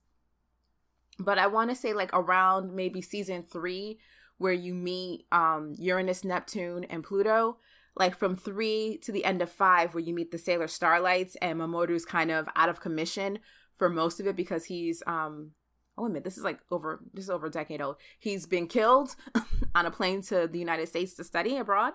but 1.19 1.39
I 1.39 1.47
want 1.47 1.71
to 1.71 1.77
say 1.77 1.93
like 1.93 2.11
around 2.13 2.75
maybe 2.75 3.03
season 3.03 3.43
three, 3.43 3.99
where 4.39 4.53
you 4.53 4.75
meet 4.75 5.27
um, 5.33 5.75
Uranus, 5.79 6.25
Neptune, 6.25 6.85
and 6.85 7.05
Pluto. 7.05 7.59
Like 7.95 8.17
from 8.17 8.37
three 8.37 8.99
to 9.03 9.13
the 9.13 9.25
end 9.25 9.43
of 9.43 9.53
five, 9.53 9.93
where 9.93 10.03
you 10.03 10.15
meet 10.15 10.31
the 10.31 10.39
Sailor 10.39 10.67
Starlights, 10.67 11.37
and 11.43 11.61
Mamoru's 11.61 12.07
kind 12.07 12.31
of 12.31 12.49
out 12.57 12.71
of 12.71 12.81
commission 12.81 13.39
for 13.77 13.91
most 13.91 14.21
of 14.21 14.27
it 14.27 14.37
because 14.37 14.67
he's 14.67 15.03
um 15.07 15.51
oh 15.99 16.07
admit 16.07 16.25
this 16.25 16.39
is 16.39 16.45
like 16.45 16.61
over 16.71 17.01
this 17.13 17.25
is 17.25 17.31
over 17.31 17.49
a 17.49 17.51
decade 17.51 17.83
old. 17.83 17.97
He's 18.19 18.47
been 18.47 18.67
killed 18.67 19.17
on 19.75 19.87
a 19.87 19.91
plane 19.91 20.23
to 20.23 20.47
the 20.47 20.59
United 20.59 20.89
States 20.89 21.15
to 21.15 21.25
study 21.25 21.57
abroad. 21.57 21.93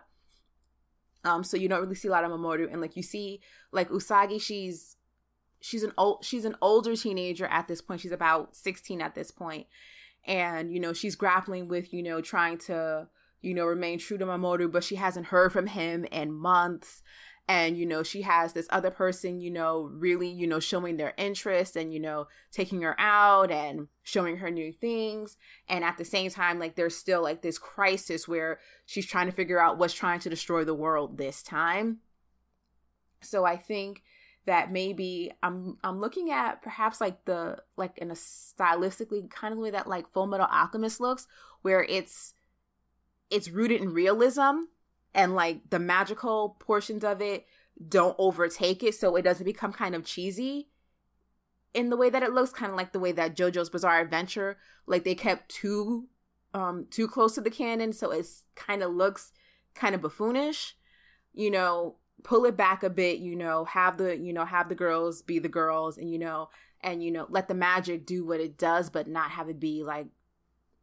Um, 1.24 1.44
so 1.44 1.58
you 1.58 1.68
don't 1.68 1.82
really 1.82 1.96
see 1.96 2.10
a 2.10 2.12
lot 2.12 2.24
of 2.24 2.32
Mamoru, 2.32 2.72
and 2.72 2.80
like 2.80 2.96
you 2.96 3.04
see 3.04 3.42
like 3.72 3.90
Usagi, 3.90 4.40
she's 4.40 4.97
she's 5.60 5.84
an 5.84 5.94
old 5.98 6.24
she's 6.24 6.46
an 6.46 6.56
older 6.62 6.96
teenager 6.96 7.46
at 7.46 7.68
this 7.68 7.82
point. 7.82 8.02
She's 8.02 8.12
about 8.12 8.56
sixteen 8.56 9.02
at 9.02 9.16
this 9.16 9.32
point, 9.32 9.68
and 10.26 10.74
you 10.74 10.80
know 10.80 10.94
she's 10.94 11.16
grappling 11.16 11.68
with 11.68 11.94
you 11.94 12.04
know 12.04 12.22
trying 12.22 12.58
to 12.60 13.08
you 13.42 13.54
know 13.54 13.66
remain 13.66 14.00
true 14.00 14.18
to 14.18 14.26
Mamoru, 14.26 14.72
but 14.72 14.84
she 14.84 14.96
hasn't 14.96 15.28
heard 15.28 15.52
from 15.52 15.68
him 15.68 16.06
in 16.06 16.34
months. 16.34 17.02
And 17.50 17.78
you 17.78 17.86
know 17.86 18.04
she 18.04 18.24
has 18.24 18.52
this 18.52 18.68
other 18.72 18.92
person 18.92 19.40
you 19.40 19.50
know 19.50 19.90
really 19.94 20.28
you 20.28 20.46
know 20.48 20.60
showing 20.60 20.98
their 20.98 21.14
interest 21.18 21.78
and 21.78 21.94
you 21.94 22.00
know 22.00 22.28
taking 22.52 22.82
her 22.82 22.94
out 23.00 23.52
and 23.52 23.88
showing 24.04 24.38
her 24.38 24.52
new 24.52 24.74
things. 24.74 25.38
And 25.70 25.86
at 25.86 25.98
the 25.98 26.04
same 26.04 26.30
time 26.30 26.60
like 26.60 26.76
there's 26.76 26.98
still 26.98 27.24
like 27.24 27.42
this 27.42 27.58
crisis 27.58 28.28
where 28.28 28.60
she's 28.86 29.06
trying 29.06 29.28
to 29.28 29.32
figure 29.32 29.62
out 29.62 29.78
what's 29.78 29.94
trying 29.94 30.20
to 30.20 30.30
destroy 30.30 30.66
the 30.66 30.74
world 30.74 31.18
this 31.18 31.42
time. 31.42 32.00
So 33.22 33.46
i 33.46 33.56
think 33.56 34.04
that 34.48 34.72
maybe 34.72 35.32
i'm 35.44 35.78
i'm 35.84 36.00
looking 36.00 36.32
at 36.32 36.62
perhaps 36.62 37.00
like 37.00 37.24
the 37.26 37.58
like 37.76 37.98
in 37.98 38.10
a 38.10 38.16
stylistically 38.16 39.30
kind 39.30 39.54
of 39.54 39.60
way 39.60 39.70
that 39.70 39.88
like 39.88 40.12
Fullmetal 40.12 40.50
Alchemist 40.50 41.00
looks 41.00 41.28
where 41.62 41.84
it's 41.84 42.34
it's 43.30 43.50
rooted 43.50 43.82
in 43.82 43.94
realism 43.94 44.64
and 45.14 45.36
like 45.36 45.70
the 45.70 45.80
magical 45.80 46.56
portions 46.60 47.04
of 47.04 47.22
it 47.22 47.46
don't 47.90 48.16
overtake 48.18 48.82
it 48.84 48.96
so 48.96 49.16
it 49.18 49.22
doesn't 49.22 49.46
become 49.46 49.74
kind 49.74 49.94
of 49.94 50.06
cheesy 50.06 50.70
in 51.74 51.90
the 51.90 51.98
way 51.98 52.10
that 52.10 52.24
it 52.24 52.32
looks 52.32 52.52
kind 52.52 52.72
of 52.72 52.78
like 52.78 52.94
the 52.94 53.00
way 53.00 53.12
that 53.12 53.36
JoJo's 53.36 53.70
Bizarre 53.70 54.00
Adventure 54.00 54.58
like 54.88 55.04
they 55.04 55.14
kept 55.14 55.50
too 55.50 56.08
um 56.54 56.88
too 56.90 57.10
close 57.10 57.36
to 57.36 57.42
the 57.42 57.52
canon 57.52 57.92
so 57.92 58.12
it's 58.12 58.46
kind 58.56 58.82
of 58.82 58.94
looks 58.94 59.34
kind 59.76 59.94
of 59.94 60.00
buffoonish 60.00 60.74
you 61.34 61.52
know 61.52 61.98
pull 62.24 62.46
it 62.46 62.58
back 62.58 62.84
a 62.84 62.90
bit 62.90 63.20
you 63.20 63.36
know 63.36 63.66
have 63.66 63.98
the 63.98 64.18
you 64.18 64.34
know 64.34 64.46
have 64.46 64.70
the 64.70 64.76
girls 64.76 65.22
be 65.22 65.40
the 65.40 65.50
girls 65.50 65.98
and 65.98 66.12
you 66.12 66.18
know 66.18 66.50
and 66.82 67.04
you 67.04 67.12
know 67.12 67.26
let 67.30 67.48
the 67.48 67.54
magic 67.54 68.06
do 68.06 68.26
what 68.26 68.40
it 68.40 68.58
does 68.58 68.90
but 68.90 69.08
not 69.08 69.32
have 69.32 69.50
it 69.50 69.60
be 69.60 69.84
like 69.84 70.08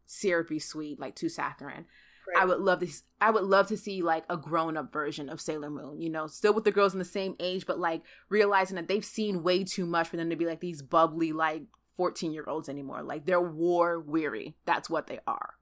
syrupy 0.06 0.58
sweet 0.58 1.00
like 1.00 1.14
too 1.14 1.28
saccharine 1.28 1.86
Right. 2.26 2.42
I 2.42 2.46
would 2.46 2.60
love 2.60 2.80
to. 2.80 2.88
I 3.20 3.30
would 3.30 3.44
love 3.44 3.68
to 3.68 3.76
see 3.76 4.02
like 4.02 4.24
a 4.30 4.36
grown 4.36 4.76
up 4.76 4.92
version 4.92 5.28
of 5.28 5.40
Sailor 5.40 5.70
Moon. 5.70 6.00
You 6.00 6.10
know, 6.10 6.26
still 6.26 6.54
with 6.54 6.64
the 6.64 6.72
girls 6.72 6.92
in 6.92 6.98
the 6.98 7.04
same 7.04 7.36
age, 7.38 7.66
but 7.66 7.78
like 7.78 8.02
realizing 8.28 8.76
that 8.76 8.88
they've 8.88 9.04
seen 9.04 9.42
way 9.42 9.64
too 9.64 9.84
much 9.84 10.08
for 10.08 10.16
them 10.16 10.30
to 10.30 10.36
be 10.36 10.46
like 10.46 10.60
these 10.60 10.80
bubbly 10.80 11.32
like 11.32 11.64
fourteen 11.96 12.32
year 12.32 12.44
olds 12.46 12.68
anymore. 12.68 13.02
Like 13.02 13.26
they're 13.26 13.40
war 13.40 14.00
weary. 14.00 14.56
That's 14.64 14.88
what 14.88 15.06
they 15.06 15.20
are. 15.26 15.54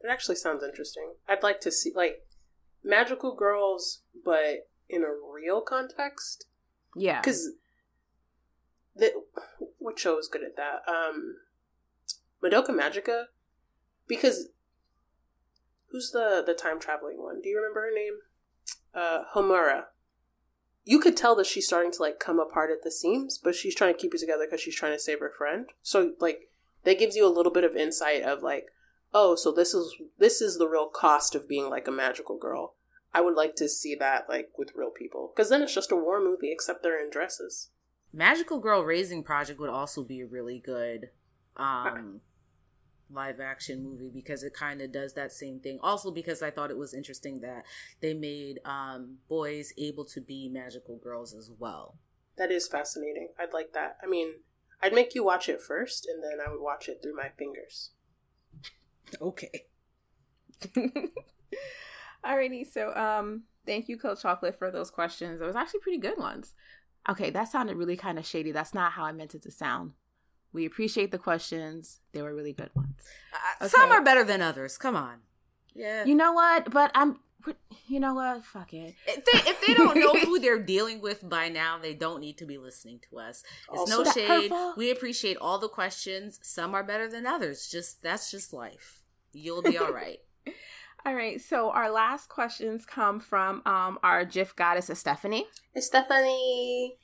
It 0.00 0.10
actually 0.10 0.36
sounds 0.36 0.62
interesting. 0.62 1.14
I'd 1.28 1.42
like 1.42 1.60
to 1.60 1.72
see 1.72 1.92
like 1.94 2.26
magical 2.84 3.34
girls, 3.34 4.02
but 4.24 4.67
in 4.88 5.02
a 5.02 5.08
real 5.08 5.60
context. 5.60 6.46
Yeah, 6.96 7.20
because 7.20 7.50
the 8.96 9.12
what 9.78 9.98
show 9.98 10.18
is 10.18 10.28
good 10.28 10.42
at 10.42 10.56
that? 10.56 10.82
Um, 10.88 11.36
Madoka 12.42 12.70
Magica, 12.70 13.24
because 14.06 14.48
who's 15.90 16.10
the 16.10 16.42
the 16.44 16.54
time 16.54 16.80
traveling 16.80 17.22
one? 17.22 17.40
Do 17.42 17.48
you 17.48 17.56
remember 17.56 17.82
her 17.82 17.94
name? 17.94 18.18
Uh, 18.94 19.24
Homura. 19.34 19.84
You 20.84 20.98
could 20.98 21.16
tell 21.16 21.34
that 21.36 21.46
she's 21.46 21.66
starting 21.66 21.92
to 21.92 22.02
like 22.02 22.18
come 22.18 22.38
apart 22.38 22.70
at 22.70 22.82
the 22.82 22.90
seams, 22.90 23.38
but 23.38 23.54
she's 23.54 23.74
trying 23.74 23.92
to 23.92 24.00
keep 24.00 24.14
it 24.14 24.20
together 24.20 24.46
because 24.46 24.60
she's 24.60 24.76
trying 24.76 24.94
to 24.94 24.98
save 24.98 25.20
her 25.20 25.32
friend. 25.36 25.66
So 25.82 26.12
like 26.18 26.48
that 26.84 26.98
gives 26.98 27.14
you 27.14 27.26
a 27.26 27.28
little 27.32 27.52
bit 27.52 27.64
of 27.64 27.76
insight 27.76 28.22
of 28.22 28.42
like, 28.42 28.68
oh, 29.12 29.34
so 29.34 29.52
this 29.52 29.74
is 29.74 29.94
this 30.18 30.40
is 30.40 30.56
the 30.56 30.68
real 30.68 30.88
cost 30.88 31.34
of 31.34 31.48
being 31.48 31.68
like 31.68 31.86
a 31.86 31.92
magical 31.92 32.38
girl. 32.38 32.76
I 33.14 33.20
would 33.20 33.34
like 33.34 33.56
to 33.56 33.68
see 33.68 33.94
that 33.96 34.28
like 34.28 34.50
with 34.58 34.72
real 34.74 34.90
people 34.90 35.32
because 35.34 35.50
then 35.50 35.62
it's 35.62 35.74
just 35.74 35.92
a 35.92 35.96
war 35.96 36.20
movie 36.20 36.52
except 36.52 36.82
they're 36.82 37.02
in 37.02 37.10
dresses. 37.10 37.70
Magical 38.12 38.58
Girl 38.58 38.82
Raising 38.82 39.22
Project 39.22 39.60
would 39.60 39.70
also 39.70 40.02
be 40.02 40.20
a 40.20 40.26
really 40.26 40.58
good 40.58 41.10
um 41.56 42.20
live 43.10 43.40
action 43.40 43.82
movie 43.82 44.10
because 44.12 44.42
it 44.42 44.52
kind 44.54 44.80
of 44.80 44.92
does 44.92 45.14
that 45.14 45.32
same 45.32 45.60
thing. 45.60 45.78
Also, 45.82 46.10
because 46.10 46.42
I 46.42 46.50
thought 46.50 46.70
it 46.70 46.78
was 46.78 46.94
interesting 46.94 47.40
that 47.40 47.64
they 48.00 48.14
made 48.14 48.60
um, 48.64 49.18
boys 49.28 49.72
able 49.78 50.04
to 50.06 50.20
be 50.20 50.48
magical 50.48 50.96
girls 50.96 51.34
as 51.34 51.50
well. 51.58 51.96
That 52.36 52.50
is 52.50 52.68
fascinating. 52.68 53.28
I'd 53.38 53.52
like 53.52 53.72
that. 53.72 53.96
I 54.02 54.06
mean, 54.06 54.34
I'd 54.82 54.92
make 54.92 55.14
you 55.14 55.24
watch 55.24 55.48
it 55.48 55.60
first, 55.60 56.06
and 56.06 56.22
then 56.22 56.38
I 56.44 56.50
would 56.50 56.60
watch 56.60 56.88
it 56.88 57.00
through 57.02 57.16
my 57.16 57.30
fingers. 57.36 57.90
okay. 59.20 59.64
Alrighty, 62.28 62.70
so 62.70 62.94
um, 62.94 63.44
thank 63.64 63.88
you, 63.88 63.96
Coach 63.96 64.22
Chocolate, 64.22 64.58
for 64.58 64.70
those 64.70 64.90
questions. 64.90 65.40
It 65.40 65.44
was 65.44 65.56
actually 65.56 65.80
pretty 65.80 65.98
good 65.98 66.18
ones. 66.18 66.54
Okay, 67.08 67.30
that 67.30 67.48
sounded 67.48 67.76
really 67.76 67.96
kind 67.96 68.18
of 68.18 68.26
shady. 68.26 68.52
That's 68.52 68.74
not 68.74 68.92
how 68.92 69.04
I 69.04 69.12
meant 69.12 69.34
it 69.34 69.42
to 69.42 69.50
sound. 69.50 69.92
We 70.52 70.66
appreciate 70.66 71.10
the 71.10 71.18
questions. 71.18 72.00
They 72.12 72.20
were 72.20 72.34
really 72.34 72.52
good 72.52 72.70
ones. 72.74 73.00
Uh, 73.32 73.64
okay. 73.64 73.68
Some 73.68 73.90
are 73.90 74.02
better 74.02 74.24
than 74.24 74.42
others. 74.42 74.76
Come 74.76 74.96
on. 74.96 75.20
Yeah. 75.74 76.04
You 76.04 76.14
know 76.14 76.32
what? 76.32 76.70
But 76.70 76.90
I'm. 76.94 77.20
You 77.86 78.00
know 78.00 78.14
what? 78.14 78.44
Fuck 78.44 78.74
it. 78.74 78.94
If 79.06 79.24
they, 79.24 79.50
if 79.50 79.66
they 79.66 79.72
don't 79.72 79.96
know 79.96 80.18
who 80.18 80.38
they're 80.40 80.58
dealing 80.58 81.00
with 81.00 81.26
by 81.26 81.48
now, 81.48 81.78
they 81.78 81.94
don't 81.94 82.20
need 82.20 82.36
to 82.38 82.44
be 82.44 82.58
listening 82.58 83.00
to 83.08 83.18
us. 83.18 83.42
It's 83.72 83.90
also, 83.90 84.02
no 84.02 84.10
shade. 84.10 84.52
We 84.76 84.90
appreciate 84.90 85.38
all 85.40 85.58
the 85.58 85.68
questions. 85.68 86.40
Some 86.42 86.74
are 86.74 86.82
better 86.82 87.08
than 87.08 87.26
others. 87.26 87.68
Just 87.70 88.02
that's 88.02 88.30
just 88.30 88.52
life. 88.52 89.02
You'll 89.32 89.62
be 89.62 89.78
all 89.78 89.92
right. 89.92 90.18
all 91.06 91.14
right. 91.14 91.40
So 91.40 91.70
our 91.70 91.90
last 91.90 92.28
questions 92.28 92.84
come 92.84 93.20
from 93.20 93.62
um 93.66 93.98
our 94.02 94.24
GIF 94.24 94.54
goddess 94.56 94.90
Stephanie. 94.98 95.46
Stephanie. 95.76 96.96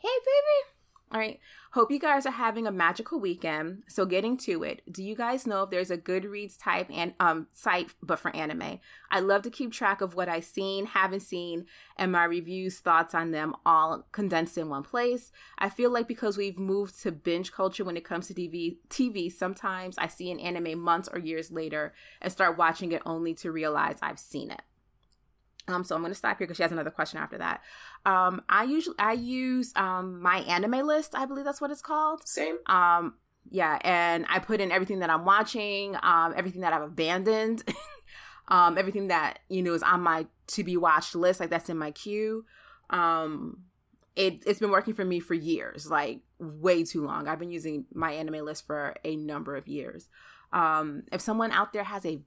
Hey, 0.00 0.08
baby. 0.24 0.77
All 1.10 1.18
right. 1.18 1.40
Hope 1.72 1.90
you 1.90 1.98
guys 1.98 2.26
are 2.26 2.32
having 2.32 2.66
a 2.66 2.72
magical 2.72 3.18
weekend. 3.18 3.84
So 3.88 4.04
getting 4.04 4.36
to 4.38 4.62
it, 4.62 4.82
do 4.90 5.02
you 5.02 5.14
guys 5.14 5.46
know 5.46 5.62
if 5.62 5.70
there's 5.70 5.90
a 5.90 5.96
Goodreads 5.96 6.62
type 6.62 6.88
and 6.92 7.14
um 7.18 7.46
site 7.54 7.88
but 8.02 8.18
for 8.18 8.34
anime? 8.36 8.80
I 9.10 9.20
love 9.20 9.40
to 9.42 9.50
keep 9.50 9.72
track 9.72 10.02
of 10.02 10.14
what 10.14 10.28
I've 10.28 10.44
seen, 10.44 10.84
haven't 10.84 11.20
seen, 11.20 11.64
and 11.96 12.12
my 12.12 12.24
reviews, 12.24 12.80
thoughts 12.80 13.14
on 13.14 13.30
them 13.30 13.54
all 13.64 14.06
condensed 14.12 14.58
in 14.58 14.68
one 14.68 14.82
place. 14.82 15.32
I 15.58 15.70
feel 15.70 15.90
like 15.90 16.08
because 16.08 16.36
we've 16.36 16.58
moved 16.58 17.00
to 17.02 17.12
binge 17.12 17.52
culture 17.52 17.84
when 17.84 17.96
it 17.96 18.04
comes 18.04 18.28
to 18.28 18.34
TV, 18.34 18.76
TV, 18.90 19.32
sometimes 19.32 19.96
I 19.96 20.08
see 20.08 20.30
an 20.30 20.40
anime 20.40 20.78
months 20.78 21.08
or 21.10 21.18
years 21.18 21.50
later 21.50 21.94
and 22.20 22.30
start 22.30 22.58
watching 22.58 22.92
it 22.92 23.00
only 23.06 23.32
to 23.34 23.50
realize 23.50 23.96
I've 24.02 24.18
seen 24.18 24.50
it. 24.50 24.60
Um, 25.68 25.84
so 25.84 25.94
I'm 25.94 26.00
going 26.00 26.12
to 26.12 26.18
stop 26.18 26.38
here 26.38 26.46
because 26.46 26.56
she 26.56 26.62
has 26.62 26.72
another 26.72 26.90
question 26.90 27.18
after 27.18 27.38
that. 27.38 27.60
Um, 28.06 28.42
I 28.48 28.64
usually 28.64 28.96
I 28.98 29.12
use 29.12 29.72
um 29.76 30.20
my 30.22 30.38
anime 30.40 30.86
list. 30.86 31.14
I 31.14 31.26
believe 31.26 31.44
that's 31.44 31.60
what 31.60 31.70
it's 31.70 31.82
called. 31.82 32.26
Same. 32.26 32.56
Um, 32.66 33.14
yeah, 33.50 33.78
and 33.82 34.26
I 34.28 34.38
put 34.40 34.60
in 34.60 34.70
everything 34.70 34.98
that 34.98 35.10
I'm 35.10 35.24
watching, 35.24 35.96
um, 36.02 36.34
everything 36.36 36.62
that 36.62 36.72
I've 36.72 36.82
abandoned, 36.82 37.62
um, 38.48 38.76
everything 38.76 39.08
that 39.08 39.40
you 39.48 39.62
know 39.62 39.74
is 39.74 39.82
on 39.82 40.02
my 40.02 40.26
to 40.48 40.64
be 40.64 40.76
watched 40.76 41.14
list. 41.14 41.40
Like 41.40 41.50
that's 41.50 41.68
in 41.68 41.78
my 41.78 41.90
queue. 41.90 42.44
Um, 42.90 43.64
it 44.16 44.42
it's 44.46 44.60
been 44.60 44.70
working 44.70 44.94
for 44.94 45.04
me 45.04 45.20
for 45.20 45.34
years, 45.34 45.90
like 45.90 46.20
way 46.38 46.84
too 46.84 47.04
long. 47.04 47.28
I've 47.28 47.38
been 47.38 47.50
using 47.50 47.86
my 47.92 48.12
anime 48.12 48.44
list 48.44 48.66
for 48.66 48.94
a 49.04 49.16
number 49.16 49.56
of 49.56 49.68
years. 49.68 50.08
Um, 50.52 51.04
if 51.12 51.20
someone 51.20 51.52
out 51.52 51.72
there 51.72 51.84
has 51.84 52.04
a 52.04 52.20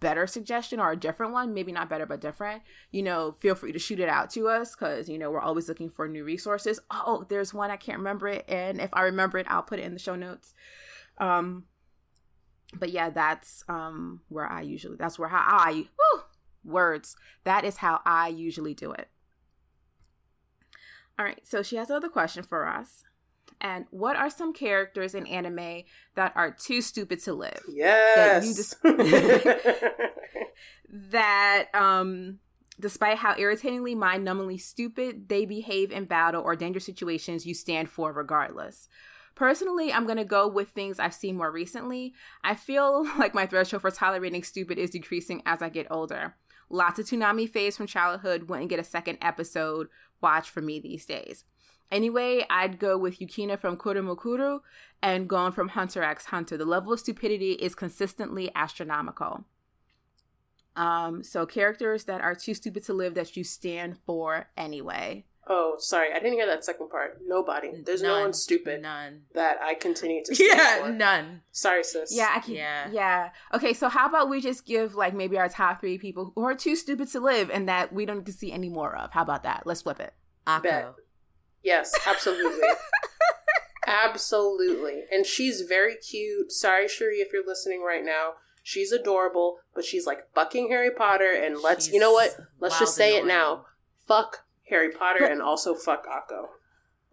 better 0.00 0.26
suggestion 0.26 0.80
or 0.80 0.92
a 0.92 0.96
different 0.96 1.32
one, 1.32 1.54
maybe 1.54 1.72
not 1.72 1.88
better 1.88 2.06
but 2.06 2.20
different, 2.20 2.62
you 2.90 3.02
know, 3.02 3.36
feel 3.38 3.54
free 3.54 3.72
to 3.72 3.78
shoot 3.78 4.00
it 4.00 4.08
out 4.08 4.30
to 4.30 4.48
us 4.48 4.74
because 4.74 5.08
you 5.08 5.18
know 5.18 5.30
we're 5.30 5.40
always 5.40 5.68
looking 5.68 5.90
for 5.90 6.08
new 6.08 6.24
resources. 6.24 6.80
Oh, 6.90 7.24
there's 7.28 7.54
one 7.54 7.70
I 7.70 7.76
can't 7.76 7.98
remember 7.98 8.28
it, 8.28 8.44
and 8.48 8.80
if 8.80 8.90
I 8.92 9.02
remember 9.02 9.38
it, 9.38 9.46
I'll 9.48 9.62
put 9.62 9.78
it 9.78 9.84
in 9.84 9.92
the 9.92 9.98
show 9.98 10.16
notes. 10.16 10.54
Um, 11.18 11.64
but 12.74 12.90
yeah, 12.90 13.10
that's 13.10 13.64
um 13.68 14.22
where 14.28 14.46
I 14.46 14.62
usually 14.62 14.96
that's 14.96 15.18
where 15.18 15.28
how 15.28 15.44
I 15.46 15.72
whew, 15.72 16.22
words 16.64 17.16
that 17.44 17.64
is 17.64 17.78
how 17.78 18.00
I 18.04 18.28
usually 18.28 18.74
do 18.74 18.92
it. 18.92 19.08
All 21.18 21.24
right, 21.24 21.46
so 21.46 21.62
she 21.62 21.76
has 21.76 21.90
another 21.90 22.08
question 22.08 22.42
for 22.42 22.66
us. 22.66 23.04
And 23.60 23.86
what 23.90 24.16
are 24.16 24.30
some 24.30 24.52
characters 24.52 25.14
in 25.14 25.26
anime 25.26 25.82
that 26.14 26.32
are 26.34 26.50
too 26.50 26.80
stupid 26.80 27.20
to 27.24 27.34
live? 27.34 27.62
Yes. 27.68 28.74
That, 28.82 30.12
that 31.10 31.68
um 31.74 32.38
despite 32.80 33.18
how 33.18 33.34
irritatingly 33.36 33.94
mind-numbingly 33.94 34.58
stupid 34.58 35.28
they 35.28 35.44
behave 35.44 35.92
in 35.92 36.06
battle 36.06 36.42
or 36.42 36.56
dangerous 36.56 36.86
situations, 36.86 37.46
you 37.46 37.54
stand 37.54 37.90
for 37.90 38.10
regardless. 38.12 38.88
Personally, 39.34 39.92
I'm 39.92 40.06
going 40.06 40.18
to 40.18 40.24
go 40.24 40.48
with 40.48 40.70
things 40.70 40.98
I've 40.98 41.14
seen 41.14 41.36
more 41.36 41.50
recently. 41.50 42.14
I 42.42 42.54
feel 42.54 43.04
like 43.18 43.34
my 43.34 43.46
threshold 43.46 43.82
for 43.82 43.90
tolerating 43.90 44.42
stupid 44.42 44.78
is 44.78 44.90
decreasing 44.90 45.42
as 45.46 45.62
I 45.62 45.68
get 45.68 45.86
older. 45.90 46.36
Lots 46.68 46.98
of 46.98 47.06
Toonami 47.06 47.48
phase 47.48 47.76
from 47.76 47.86
childhood 47.86 48.48
wouldn't 48.48 48.70
get 48.70 48.78
a 48.78 48.84
second 48.84 49.18
episode 49.20 49.88
watch 50.20 50.50
for 50.50 50.60
me 50.60 50.78
these 50.78 51.04
days. 51.06 51.44
Anyway, 51.90 52.44
I'd 52.48 52.78
go 52.78 52.96
with 52.96 53.18
Yukina 53.18 53.58
from 53.58 53.76
Kuromukuro 53.76 54.60
and 55.02 55.28
Gon 55.28 55.50
from 55.52 55.68
Hunter 55.70 56.02
x 56.02 56.26
Hunter. 56.26 56.56
The 56.56 56.64
level 56.64 56.92
of 56.92 57.00
stupidity 57.00 57.52
is 57.52 57.74
consistently 57.74 58.50
astronomical. 58.54 59.44
Um, 60.76 61.24
so 61.24 61.46
characters 61.46 62.04
that 62.04 62.20
are 62.20 62.34
too 62.34 62.54
stupid 62.54 62.84
to 62.84 62.92
live 62.94 63.14
that 63.14 63.36
you 63.36 63.42
stand 63.44 63.98
for 64.06 64.48
anyway. 64.56 65.24
Oh, 65.52 65.74
sorry, 65.80 66.10
I 66.12 66.20
didn't 66.20 66.34
hear 66.34 66.46
that 66.46 66.64
second 66.64 66.90
part. 66.90 67.18
Nobody. 67.26 67.82
There's 67.84 68.02
no 68.02 68.20
one 68.20 68.32
stupid 68.34 68.82
None. 68.82 69.22
that 69.34 69.58
I 69.60 69.74
continue 69.74 70.22
to 70.24 70.34
stand 70.34 70.50
Yeah, 70.56 70.82
for. 70.84 70.92
none. 70.92 71.40
Sorry, 71.50 71.82
sis. 71.82 72.14
Yeah, 72.14 72.30
I 72.36 72.38
can. 72.38 72.54
Yeah. 72.54 72.88
Yeah. 72.92 73.30
Okay, 73.52 73.72
so 73.72 73.88
how 73.88 74.06
about 74.06 74.28
we 74.30 74.40
just 74.40 74.64
give 74.64 74.94
like 74.94 75.12
maybe 75.12 75.38
our 75.38 75.48
top 75.48 75.80
three 75.80 75.98
people 75.98 76.32
who 76.36 76.44
are 76.44 76.54
too 76.54 76.76
stupid 76.76 77.08
to 77.12 77.20
live 77.20 77.50
and 77.50 77.68
that 77.68 77.92
we 77.92 78.06
don't 78.06 78.18
need 78.18 78.26
to 78.26 78.32
see 78.32 78.52
any 78.52 78.68
more 78.68 78.94
of. 78.96 79.10
How 79.10 79.22
about 79.22 79.42
that? 79.42 79.62
Let's 79.66 79.82
flip 79.82 79.98
it. 79.98 80.14
Akko. 80.46 80.62
Bet. 80.62 80.94
Yes, 81.62 81.92
absolutely. 82.06 82.66
absolutely. 83.86 85.04
And 85.12 85.26
she's 85.26 85.62
very 85.62 85.96
cute. 85.96 86.52
Sorry, 86.52 86.88
Shuri, 86.88 87.16
if 87.16 87.32
you're 87.32 87.46
listening 87.46 87.82
right 87.82 88.04
now. 88.04 88.34
She's 88.62 88.92
adorable, 88.92 89.58
but 89.74 89.84
she's 89.84 90.06
like 90.06 90.32
fucking 90.34 90.68
Harry 90.68 90.90
Potter 90.90 91.30
and 91.32 91.60
let's 91.62 91.90
you 91.90 91.98
know 91.98 92.12
what? 92.12 92.36
Let's 92.60 92.78
just 92.78 92.94
say 92.94 93.16
it 93.16 93.24
now. 93.26 93.64
Fuck 94.06 94.44
Harry 94.68 94.90
Potter 94.90 95.20
But- 95.20 95.32
and 95.32 95.42
also 95.42 95.74
fuck 95.74 96.06
Akko. 96.06 96.48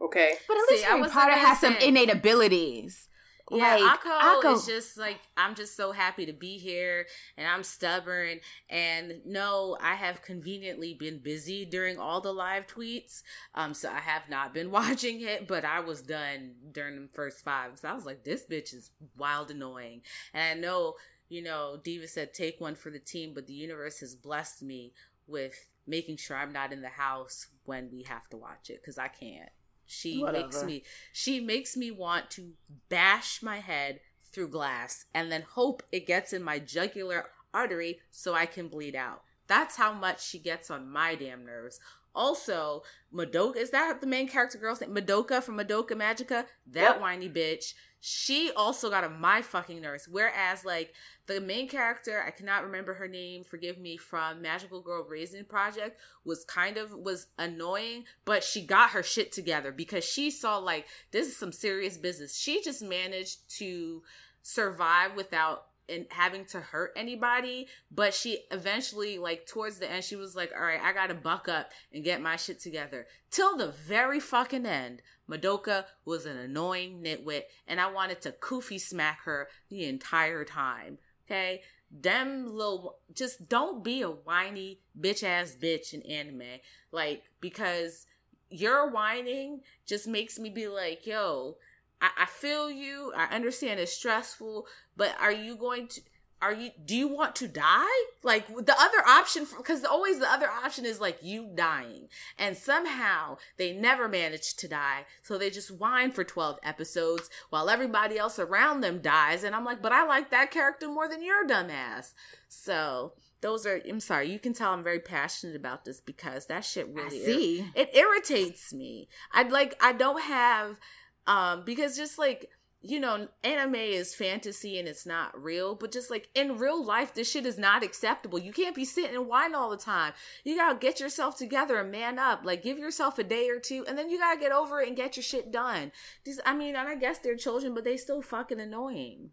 Okay? 0.01 0.33
But 0.47 0.57
at 0.57 0.63
least 0.69 0.85
I 0.85 0.97
Harry 0.97 1.09
Potter 1.09 1.31
has 1.33 1.59
some 1.59 1.75
innate 1.77 2.11
abilities. 2.11 3.06
Yeah, 3.49 3.75
Like, 3.75 3.99
Akko, 4.01 4.19
Akko- 4.19 4.55
is 4.55 4.65
just 4.65 4.97
like 4.97 5.19
I'm 5.37 5.55
just 5.55 5.75
so 5.75 5.91
happy 5.91 6.25
to 6.25 6.33
be 6.33 6.57
here, 6.57 7.07
and 7.37 7.47
I'm 7.47 7.63
stubborn. 7.63 8.39
And 8.69 9.21
no, 9.25 9.77
I 9.81 9.95
have 9.95 10.21
conveniently 10.21 10.93
been 10.93 11.19
busy 11.19 11.65
during 11.65 11.97
all 11.97 12.19
the 12.21 12.33
live 12.33 12.67
tweets, 12.67 13.21
um, 13.55 13.73
so 13.73 13.89
I 13.89 13.99
have 13.99 14.23
not 14.29 14.53
been 14.53 14.71
watching 14.79 15.21
it. 15.21 15.47
But 15.47 15.63
I 15.65 15.79
was 15.79 16.01
done 16.01 16.55
during 16.71 16.95
the 17.01 17.07
first 17.13 17.43
five, 17.43 17.79
so 17.79 17.87
I 17.89 17.93
was 17.93 18.05
like, 18.05 18.23
this 18.23 18.43
bitch 18.45 18.73
is 18.73 18.91
wild 19.17 19.49
annoying. 19.51 20.01
And 20.33 20.57
I 20.57 20.61
know, 20.61 20.95
you 21.29 21.41
know, 21.41 21.77
Diva 21.81 22.07
said 22.07 22.33
take 22.33 22.59
one 22.59 22.75
for 22.75 22.89
the 22.89 22.99
team, 22.99 23.33
but 23.33 23.47
the 23.47 23.53
universe 23.53 23.99
has 23.99 24.15
blessed 24.15 24.61
me 24.63 24.93
with 25.25 25.67
making 25.85 26.17
sure 26.17 26.35
I'm 26.35 26.51
not 26.51 26.73
in 26.73 26.81
the 26.81 26.89
house 26.89 27.47
when 27.63 27.89
we 27.91 28.03
have 28.03 28.27
to 28.29 28.37
watch 28.37 28.69
it 28.69 28.81
because 28.81 28.97
I 28.97 29.07
can't. 29.07 29.49
She 29.87 30.23
makes 30.23 30.63
me 30.63 30.83
she 31.11 31.39
makes 31.39 31.75
me 31.75 31.91
want 31.91 32.29
to 32.31 32.51
bash 32.89 33.41
my 33.41 33.59
head 33.59 34.01
through 34.31 34.49
glass 34.49 35.05
and 35.13 35.31
then 35.31 35.41
hope 35.41 35.81
it 35.91 36.05
gets 36.05 36.33
in 36.33 36.43
my 36.43 36.59
jugular 36.59 37.27
artery 37.53 37.99
so 38.11 38.33
I 38.33 38.45
can 38.45 38.67
bleed 38.67 38.95
out. 38.95 39.23
That's 39.47 39.77
how 39.77 39.93
much 39.93 40.23
she 40.23 40.39
gets 40.39 40.69
on 40.69 40.91
my 40.91 41.15
damn 41.15 41.45
nerves. 41.45 41.79
Also, 42.17 42.81
Madoka 43.13 43.57
is 43.57 43.69
that 43.69 44.01
the 44.01 44.07
main 44.07 44.27
character 44.27 44.57
girl's 44.57 44.81
name? 44.81 44.93
Madoka 44.93 45.41
from 45.41 45.57
Madoka 45.57 45.91
Magica? 45.91 46.45
That 46.65 46.93
Yep. 46.95 46.99
whiny 47.01 47.29
bitch. 47.29 47.75
She 47.99 48.51
also 48.51 48.89
got 48.89 49.03
on 49.03 49.19
my 49.19 49.41
fucking 49.41 49.81
nerves. 49.81 50.07
Whereas, 50.07 50.65
like, 50.65 50.93
the 51.27 51.39
main 51.41 51.67
character, 51.67 52.23
I 52.25 52.31
cannot 52.31 52.63
remember 52.63 52.95
her 52.95 53.07
name, 53.07 53.43
forgive 53.43 53.77
me, 53.77 53.97
from 53.97 54.41
Magical 54.41 54.81
Girl 54.81 55.03
Raising 55.03 55.45
Project, 55.45 55.99
was 56.23 56.43
kind 56.45 56.77
of 56.77 56.91
was 56.91 57.27
annoying, 57.37 58.05
but 58.25 58.43
she 58.43 58.65
got 58.65 58.91
her 58.91 59.03
shit 59.03 59.31
together 59.31 59.71
because 59.71 60.03
she 60.03 60.31
saw 60.31 60.57
like 60.57 60.87
this 61.11 61.27
is 61.27 61.37
some 61.37 61.51
serious 61.51 61.97
business. 61.97 62.35
She 62.37 62.61
just 62.63 62.81
managed 62.81 63.49
to 63.57 64.03
survive 64.41 65.15
without 65.15 65.67
and 65.89 66.05
having 66.09 66.45
to 66.45 66.59
hurt 66.59 66.91
anybody 66.95 67.67
but 67.91 68.13
she 68.13 68.39
eventually 68.51 69.17
like 69.17 69.45
towards 69.45 69.79
the 69.79 69.89
end 69.89 70.03
she 70.03 70.15
was 70.15 70.35
like 70.35 70.51
all 70.55 70.65
right 70.65 70.81
i 70.81 70.93
gotta 70.93 71.13
buck 71.13 71.47
up 71.47 71.71
and 71.93 72.03
get 72.03 72.21
my 72.21 72.35
shit 72.35 72.59
together. 72.59 73.07
Till 73.29 73.57
the 73.57 73.67
very 73.67 74.19
fucking 74.19 74.65
end 74.65 75.01
madoka 75.29 75.85
was 76.05 76.25
an 76.25 76.37
annoying 76.37 77.03
nitwit 77.03 77.43
and 77.67 77.79
i 77.79 77.91
wanted 77.91 78.21
to 78.21 78.31
koofy 78.31 78.79
smack 78.79 79.23
her 79.23 79.47
the 79.69 79.85
entire 79.85 80.43
time 80.43 80.97
okay? 81.25 81.61
Them 81.89 82.47
little 82.47 82.97
just 83.13 83.47
don't 83.47 83.83
be 83.83 84.01
a 84.01 84.09
whiny 84.09 84.79
bitch 84.99 85.23
ass 85.23 85.55
bitch 85.61 85.93
in 85.93 86.01
anime 86.01 86.59
like 86.91 87.23
because 87.39 88.07
your 88.49 88.89
whining 88.89 89.61
just 89.85 90.07
makes 90.07 90.39
me 90.39 90.49
be 90.49 90.67
like 90.67 91.05
yo 91.05 91.57
I, 92.01 92.09
I 92.19 92.25
feel 92.25 92.69
you. 92.69 93.11
I 93.15 93.25
understand 93.35 93.79
it's 93.79 93.93
stressful 93.93 94.67
but 94.95 95.15
are 95.19 95.31
you 95.31 95.55
going 95.55 95.87
to 95.89 96.01
are 96.41 96.53
you 96.53 96.69
do 96.85 96.95
you 96.95 97.07
want 97.07 97.35
to 97.37 97.47
die? 97.47 97.85
Like 98.23 98.47
the 98.47 98.75
other 98.77 99.07
option 99.07 99.47
because 99.57 99.83
always 99.83 100.19
the 100.19 100.31
other 100.31 100.49
option 100.49 100.85
is 100.85 101.01
like 101.01 101.17
you 101.21 101.49
dying. 101.55 102.09
And 102.37 102.55
somehow 102.55 103.37
they 103.57 103.73
never 103.73 104.07
managed 104.07 104.59
to 104.59 104.67
die. 104.67 105.05
So 105.23 105.37
they 105.37 105.49
just 105.49 105.71
whine 105.71 106.11
for 106.11 106.23
12 106.23 106.59
episodes 106.63 107.29
while 107.49 107.69
everybody 107.69 108.17
else 108.17 108.37
around 108.37 108.81
them 108.81 108.99
dies. 108.99 109.43
And 109.43 109.55
i'm 109.55 109.65
like 109.65 109.81
but 109.81 109.91
i 109.91 110.05
like 110.05 110.29
that 110.31 110.51
character 110.51 110.87
more 110.87 111.09
than 111.09 111.23
your 111.23 111.47
dumbass. 111.47 112.13
So 112.47 113.13
those 113.41 113.65
are 113.65 113.81
i'm 113.89 113.99
sorry 113.99 114.31
you 114.31 114.39
can 114.39 114.53
tell 114.53 114.73
i'm 114.73 114.83
very 114.83 114.99
passionate 114.99 115.55
about 115.55 115.85
this 115.85 115.99
because 115.99 116.45
that 116.47 116.65
shit 116.65 116.87
really 116.87 117.21
I 117.21 117.25
see. 117.25 117.65
it 117.73 117.95
irritates 117.95 118.73
me. 118.73 119.07
I'd 119.33 119.51
like 119.51 119.75
i 119.81 119.91
don't 119.91 120.21
have 120.21 120.79
um 121.27 121.63
because 121.65 121.95
just 121.95 122.17
like 122.17 122.49
you 122.81 122.99
know 122.99 123.27
anime 123.43 123.75
is 123.75 124.13
fantasy 124.15 124.77
and 124.79 124.87
it's 124.87 125.05
not 125.05 125.37
real 125.41 125.73
but 125.75 125.91
just 125.91 126.11
like 126.11 126.29
in 126.35 126.57
real 126.57 126.81
life 126.83 127.13
this 127.13 127.29
shit 127.29 127.45
is 127.45 127.57
not 127.57 127.83
acceptable. 127.83 128.37
You 128.39 128.53
can't 128.53 128.75
be 128.75 128.85
sitting 128.85 129.15
and 129.15 129.27
whine 129.27 129.55
all 129.55 129.69
the 129.69 129.77
time. 129.77 130.13
You 130.43 130.55
gotta 130.55 130.77
get 130.77 130.99
yourself 130.99 131.37
together 131.37 131.77
and 131.77 131.91
man 131.91 132.17
up. 132.19 132.41
Like 132.45 132.63
give 132.63 132.77
yourself 132.77 133.17
a 133.19 133.23
day 133.23 133.49
or 133.49 133.59
two 133.59 133.83
and 133.87 133.97
then 133.97 134.09
you 134.09 134.19
gotta 134.19 134.39
get 134.39 134.51
over 134.51 134.79
it 134.79 134.87
and 134.87 134.95
get 134.95 135.17
your 135.17 135.23
shit 135.23 135.51
done. 135.51 135.91
These 136.23 136.39
i 136.45 136.53
mean 136.55 136.75
and 136.75 136.87
i 136.87 136.95
guess 136.95 137.17
they're 137.19 137.35
children 137.35 137.73
but 137.73 137.83
they 137.83 137.97
still 137.97 138.21
fucking 138.21 138.59
annoying. 138.59 139.31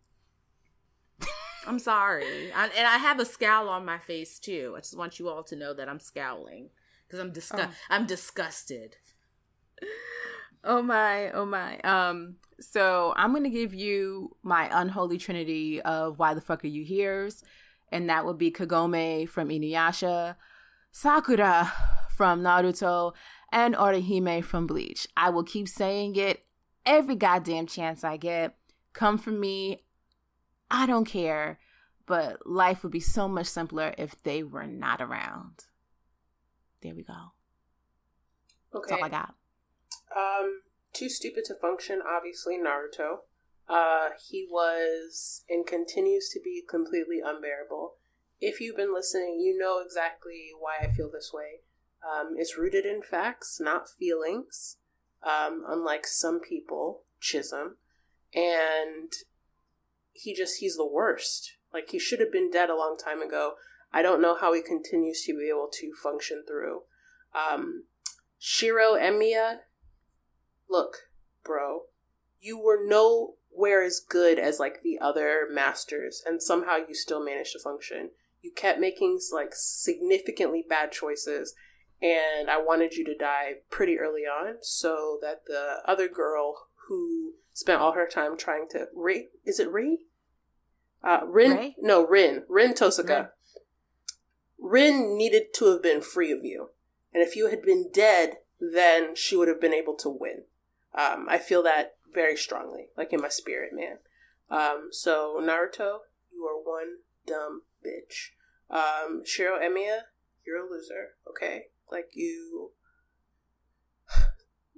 I'm 1.66 1.78
sorry. 1.78 2.52
I, 2.52 2.68
and 2.76 2.86
i 2.86 2.96
have 2.98 3.20
a 3.20 3.24
scowl 3.26 3.68
on 3.68 3.84
my 3.84 3.98
face 3.98 4.38
too. 4.38 4.74
I 4.76 4.80
just 4.80 4.96
want 4.98 5.18
you 5.18 5.28
all 5.28 5.42
to 5.44 5.54
know 5.56 5.72
that 5.74 5.88
i'm 5.88 6.00
scowling 6.00 6.70
because 7.06 7.20
i'm 7.20 7.30
disgust 7.32 7.68
Oh. 7.70 7.74
i'm 7.94 8.06
disgusted 8.06 8.96
Oh 10.64 10.80
my, 10.82 11.30
oh 11.32 11.44
my. 11.44 11.78
Um, 11.80 12.36
so 12.58 13.12
I'm 13.16 13.32
gonna 13.34 13.50
give 13.50 13.74
you 13.74 14.36
my 14.42 14.68
unholy 14.72 15.18
trinity 15.18 15.82
of 15.82 16.18
why 16.18 16.34
the 16.34 16.40
fuck 16.40 16.64
are 16.64 16.68
you 16.68 16.84
here's, 16.84 17.42
and 17.92 18.08
that 18.08 18.24
would 18.24 18.38
be 18.38 18.50
Kagome 18.50 19.28
from 19.28 19.48
Inuyasha, 19.50 20.36
Sakura 20.90 21.70
from 22.16 22.40
Naruto, 22.42 23.12
and 23.52 23.74
Orihime 23.74 24.42
from 24.42 24.66
Bleach. 24.66 25.06
I 25.16 25.30
will 25.30 25.42
keep 25.44 25.68
saying 25.68 26.16
it 26.16 26.44
every 26.86 27.16
goddamn 27.16 27.66
chance 27.66 28.02
I 28.02 28.16
get. 28.16 28.56
Come 28.94 29.18
for 29.18 29.30
me. 29.30 29.84
I 30.70 30.86
don't 30.86 31.04
care, 31.04 31.58
but 32.06 32.46
life 32.46 32.82
would 32.82 32.92
be 32.92 33.00
so 33.00 33.28
much 33.28 33.46
simpler 33.46 33.94
if 33.98 34.22
they 34.22 34.42
were 34.42 34.66
not 34.66 35.02
around. 35.02 35.64
There 36.80 36.94
we 36.94 37.02
go. 37.02 37.32
That's 38.72 38.86
Okay. 38.86 38.94
all 38.94 39.04
I 39.04 39.08
got. 39.08 39.34
Um, 40.16 40.62
too 40.92 41.08
stupid 41.08 41.44
to 41.46 41.54
function. 41.54 42.00
Obviously, 42.06 42.56
Naruto. 42.56 43.18
Uh, 43.68 44.10
he 44.28 44.46
was 44.48 45.42
and 45.48 45.66
continues 45.66 46.28
to 46.28 46.40
be 46.42 46.62
completely 46.68 47.20
unbearable. 47.24 47.94
If 48.40 48.60
you've 48.60 48.76
been 48.76 48.92
listening, 48.92 49.40
you 49.40 49.56
know 49.58 49.80
exactly 49.84 50.50
why 50.58 50.86
I 50.86 50.92
feel 50.92 51.10
this 51.10 51.30
way. 51.32 51.60
Um, 52.04 52.34
it's 52.36 52.58
rooted 52.58 52.84
in 52.84 53.00
facts, 53.02 53.58
not 53.60 53.88
feelings. 53.88 54.76
Um, 55.22 55.62
unlike 55.66 56.06
some 56.06 56.38
people, 56.38 57.04
Chisholm, 57.18 57.76
and 58.34 59.10
he 60.12 60.34
just 60.34 60.58
he's 60.58 60.76
the 60.76 60.86
worst. 60.86 61.56
Like 61.72 61.90
he 61.90 61.98
should 61.98 62.20
have 62.20 62.30
been 62.30 62.50
dead 62.50 62.68
a 62.68 62.76
long 62.76 62.96
time 63.02 63.22
ago. 63.22 63.54
I 63.90 64.02
don't 64.02 64.20
know 64.20 64.36
how 64.38 64.52
he 64.52 64.60
continues 64.60 65.24
to 65.24 65.32
be 65.32 65.48
able 65.48 65.70
to 65.72 65.92
function 66.02 66.44
through. 66.46 66.82
Um, 67.34 67.84
Shiro 68.38 68.94
Emiya, 68.94 69.60
look, 70.68 71.08
bro, 71.44 71.82
you 72.40 72.58
were 72.58 72.78
nowhere 72.82 73.82
as 73.82 74.00
good 74.00 74.38
as 74.38 74.58
like 74.58 74.82
the 74.82 74.98
other 75.00 75.46
masters, 75.50 76.22
and 76.26 76.42
somehow 76.42 76.76
you 76.76 76.94
still 76.94 77.24
managed 77.24 77.52
to 77.52 77.58
function. 77.58 78.10
You 78.42 78.52
kept 78.54 78.80
making 78.80 79.20
like 79.32 79.52
significantly 79.52 80.64
bad 80.68 80.92
choices, 80.92 81.54
and 82.02 82.50
I 82.50 82.58
wanted 82.58 82.94
you 82.94 83.04
to 83.06 83.16
die 83.16 83.54
pretty 83.70 83.98
early 83.98 84.22
on 84.22 84.56
so 84.60 85.18
that 85.22 85.46
the 85.46 85.78
other 85.86 86.08
girl 86.08 86.68
who 86.88 87.34
spent 87.52 87.80
all 87.80 87.92
her 87.92 88.06
time 88.06 88.36
trying 88.36 88.66
to 88.72 88.88
Ray 88.94 89.28
is 89.44 89.58
it 89.58 89.72
Ray? 89.72 89.98
Uh, 91.02 91.20
Rin? 91.26 91.52
Ray? 91.52 91.76
No, 91.78 92.06
Rin. 92.06 92.44
Rin 92.48 92.72
Tosaka. 92.72 93.30
Rin. 94.58 94.96
Rin 94.96 95.18
needed 95.18 95.54
to 95.56 95.70
have 95.70 95.82
been 95.82 96.00
free 96.00 96.32
of 96.32 96.44
you. 96.44 96.70
And 97.12 97.22
if 97.22 97.36
you 97.36 97.48
had 97.48 97.62
been 97.62 97.90
dead, 97.92 98.38
then 98.58 99.14
she 99.14 99.36
would 99.36 99.48
have 99.48 99.60
been 99.60 99.74
able 99.74 99.94
to 99.96 100.08
win. 100.08 100.44
Um, 100.96 101.26
I 101.28 101.38
feel 101.38 101.62
that 101.64 101.96
very 102.12 102.36
strongly, 102.36 102.90
like 102.96 103.12
in 103.12 103.20
my 103.20 103.28
spirit, 103.28 103.72
man. 103.72 103.98
Um, 104.50 104.88
so 104.92 105.40
Naruto, 105.42 106.00
you 106.32 106.44
are 106.44 106.62
one 106.62 106.98
dumb 107.26 107.62
bitch. 107.84 108.30
Um, 108.70 109.22
Shiro 109.24 109.58
Emiya, 109.58 110.02
you're 110.46 110.64
a 110.64 110.70
loser, 110.70 111.14
okay? 111.28 111.64
Like 111.90 112.10
you 112.14 112.70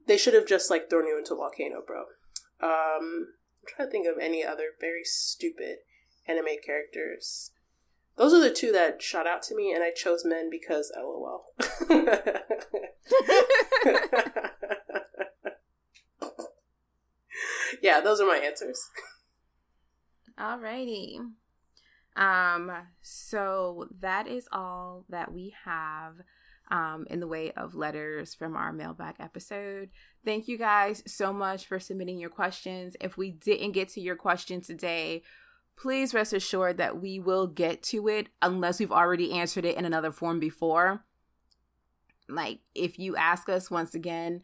they 0.06 0.16
should 0.16 0.32
have 0.34 0.46
just 0.46 0.70
like 0.70 0.88
thrown 0.88 1.06
you 1.06 1.18
into 1.18 1.34
a 1.34 1.36
volcano, 1.36 1.82
bro. 1.86 2.04
Um 2.62 3.34
I'm 3.62 3.68
trying 3.76 3.88
to 3.88 3.92
think 3.92 4.06
of 4.06 4.14
any 4.20 4.44
other 4.44 4.70
very 4.80 5.04
stupid 5.04 5.78
anime 6.26 6.56
characters. 6.64 7.50
Those 8.16 8.32
are 8.32 8.40
the 8.40 8.50
two 8.50 8.72
that 8.72 9.02
shot 9.02 9.26
out 9.26 9.42
to 9.44 9.54
me, 9.54 9.72
and 9.72 9.84
I 9.84 9.90
chose 9.90 10.24
men 10.24 10.48
because 10.50 10.90
lol. 10.96 11.52
yeah, 17.82 18.00
those 18.00 18.20
are 18.20 18.26
my 18.26 18.38
answers. 18.38 18.80
Alrighty. 20.38 21.18
Um, 22.16 22.72
so 23.02 23.88
that 24.00 24.26
is 24.26 24.48
all 24.52 25.04
that 25.08 25.32
we 25.32 25.54
have 25.64 26.14
um, 26.70 27.06
in 27.10 27.20
the 27.20 27.26
way 27.26 27.52
of 27.52 27.74
letters 27.74 28.34
from 28.34 28.56
our 28.56 28.72
mailbag 28.72 29.16
episode. 29.20 29.90
Thank 30.24 30.48
you 30.48 30.58
guys 30.58 31.02
so 31.06 31.32
much 31.32 31.66
for 31.66 31.78
submitting 31.78 32.18
your 32.18 32.30
questions. 32.30 32.96
If 33.00 33.16
we 33.16 33.30
didn't 33.30 33.72
get 33.72 33.90
to 33.90 34.00
your 34.00 34.16
question 34.16 34.60
today, 34.60 35.22
please 35.76 36.14
rest 36.14 36.32
assured 36.32 36.78
that 36.78 37.00
we 37.00 37.20
will 37.20 37.46
get 37.46 37.82
to 37.84 38.08
it 38.08 38.28
unless 38.42 38.80
we've 38.80 38.92
already 38.92 39.32
answered 39.32 39.64
it 39.64 39.76
in 39.76 39.84
another 39.84 40.10
form 40.10 40.40
before. 40.40 41.04
Like, 42.28 42.58
if 42.74 42.98
you 42.98 43.14
ask 43.14 43.48
us 43.48 43.70
once 43.70 43.94
again, 43.94 44.42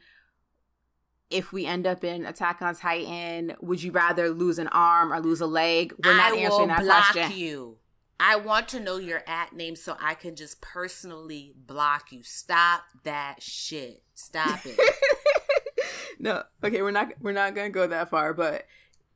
if 1.32 1.52
we 1.52 1.66
end 1.66 1.86
up 1.86 2.04
in 2.04 2.26
Attack 2.26 2.62
on 2.62 2.74
Titan, 2.74 3.54
would 3.60 3.82
you 3.82 3.92
rather 3.92 4.30
lose 4.30 4.58
an 4.58 4.68
arm 4.68 5.12
or 5.12 5.20
lose 5.20 5.40
a 5.40 5.46
leg? 5.46 5.94
We're 6.04 6.16
not 6.16 6.32
I 6.32 6.36
answering 6.36 6.68
that 6.68 6.84
question. 6.84 7.32
You. 7.36 7.78
I 8.20 8.36
want 8.36 8.68
to 8.68 8.80
know 8.80 8.98
your 8.98 9.24
at 9.26 9.52
name 9.52 9.74
so 9.74 9.96
I 10.00 10.14
can 10.14 10.36
just 10.36 10.60
personally 10.60 11.54
block 11.56 12.12
you. 12.12 12.22
Stop 12.22 12.84
that 13.02 13.42
shit. 13.42 14.02
Stop 14.14 14.60
it. 14.64 14.78
no, 16.20 16.44
okay, 16.62 16.82
we're 16.82 16.92
not 16.92 17.08
we're 17.20 17.32
not 17.32 17.54
gonna 17.56 17.70
go 17.70 17.86
that 17.86 18.10
far. 18.10 18.32
But 18.32 18.66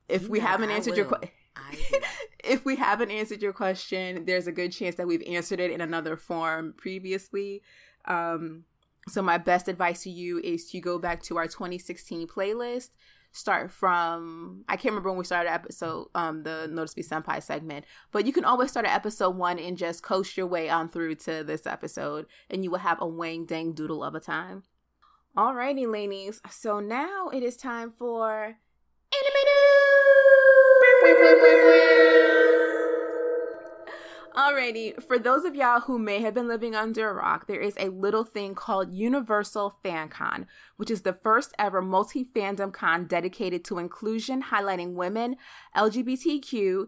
if 0.08 0.22
you 0.22 0.30
we 0.30 0.40
haven't 0.40 0.70
answered 0.70 0.96
your 0.96 1.06
question, 1.06 1.30
if 2.44 2.64
we 2.64 2.74
haven't 2.74 3.12
answered 3.12 3.42
your 3.42 3.52
question, 3.52 4.24
there's 4.24 4.48
a 4.48 4.52
good 4.52 4.72
chance 4.72 4.96
that 4.96 5.06
we've 5.06 5.22
answered 5.28 5.60
it 5.60 5.70
in 5.70 5.80
another 5.80 6.16
form 6.16 6.74
previously. 6.76 7.62
Um, 8.06 8.64
so 9.08 9.22
my 9.22 9.38
best 9.38 9.68
advice 9.68 10.02
to 10.02 10.10
you 10.10 10.40
is 10.40 10.70
to 10.70 10.80
go 10.80 10.98
back 10.98 11.22
to 11.24 11.36
our 11.36 11.46
2016 11.46 12.26
playlist 12.26 12.90
start 13.36 13.70
from 13.70 14.64
I 14.68 14.76
can't 14.76 14.92
remember 14.92 15.10
when 15.10 15.18
we 15.18 15.24
started 15.24 15.52
episode 15.52 16.08
um 16.14 16.42
the 16.42 16.68
Notice 16.70 16.96
Me 16.96 17.02
Senpai 17.02 17.42
segment, 17.42 17.84
but 18.10 18.26
you 18.26 18.32
can 18.32 18.44
always 18.44 18.70
start 18.70 18.86
at 18.86 18.94
episode 18.94 19.36
one 19.36 19.58
and 19.58 19.76
just 19.76 20.02
coast 20.02 20.36
your 20.36 20.46
way 20.46 20.70
on 20.70 20.88
through 20.88 21.16
to 21.16 21.44
this 21.44 21.66
episode, 21.66 22.26
and 22.50 22.64
you 22.64 22.70
will 22.70 22.78
have 22.78 23.00
a 23.00 23.06
wang 23.06 23.44
dang 23.44 23.72
doodle 23.72 24.02
of 24.02 24.14
a 24.14 24.20
time. 24.20 24.62
Alrighty, 25.36 25.90
ladies. 25.90 26.40
So 26.50 26.80
now 26.80 27.28
it 27.28 27.42
is 27.42 27.56
time 27.56 27.90
for 27.90 28.56
anime 29.12 29.42
news. 31.04 32.75
Alrighty, 34.36 35.02
for 35.02 35.18
those 35.18 35.46
of 35.46 35.54
y'all 35.54 35.80
who 35.80 35.98
may 35.98 36.20
have 36.20 36.34
been 36.34 36.46
living 36.46 36.74
under 36.74 37.08
a 37.08 37.14
rock, 37.14 37.46
there 37.46 37.60
is 37.60 37.74
a 37.78 37.88
little 37.88 38.24
thing 38.24 38.54
called 38.54 38.92
Universal 38.92 39.78
FanCon, 39.82 40.44
which 40.76 40.90
is 40.90 41.02
the 41.02 41.14
first 41.14 41.54
ever 41.58 41.80
multi 41.80 42.22
fandom 42.22 42.70
con 42.70 43.06
dedicated 43.06 43.64
to 43.64 43.78
inclusion, 43.78 44.42
highlighting 44.42 44.92
women, 44.92 45.36
LGBTQ, 45.74 46.86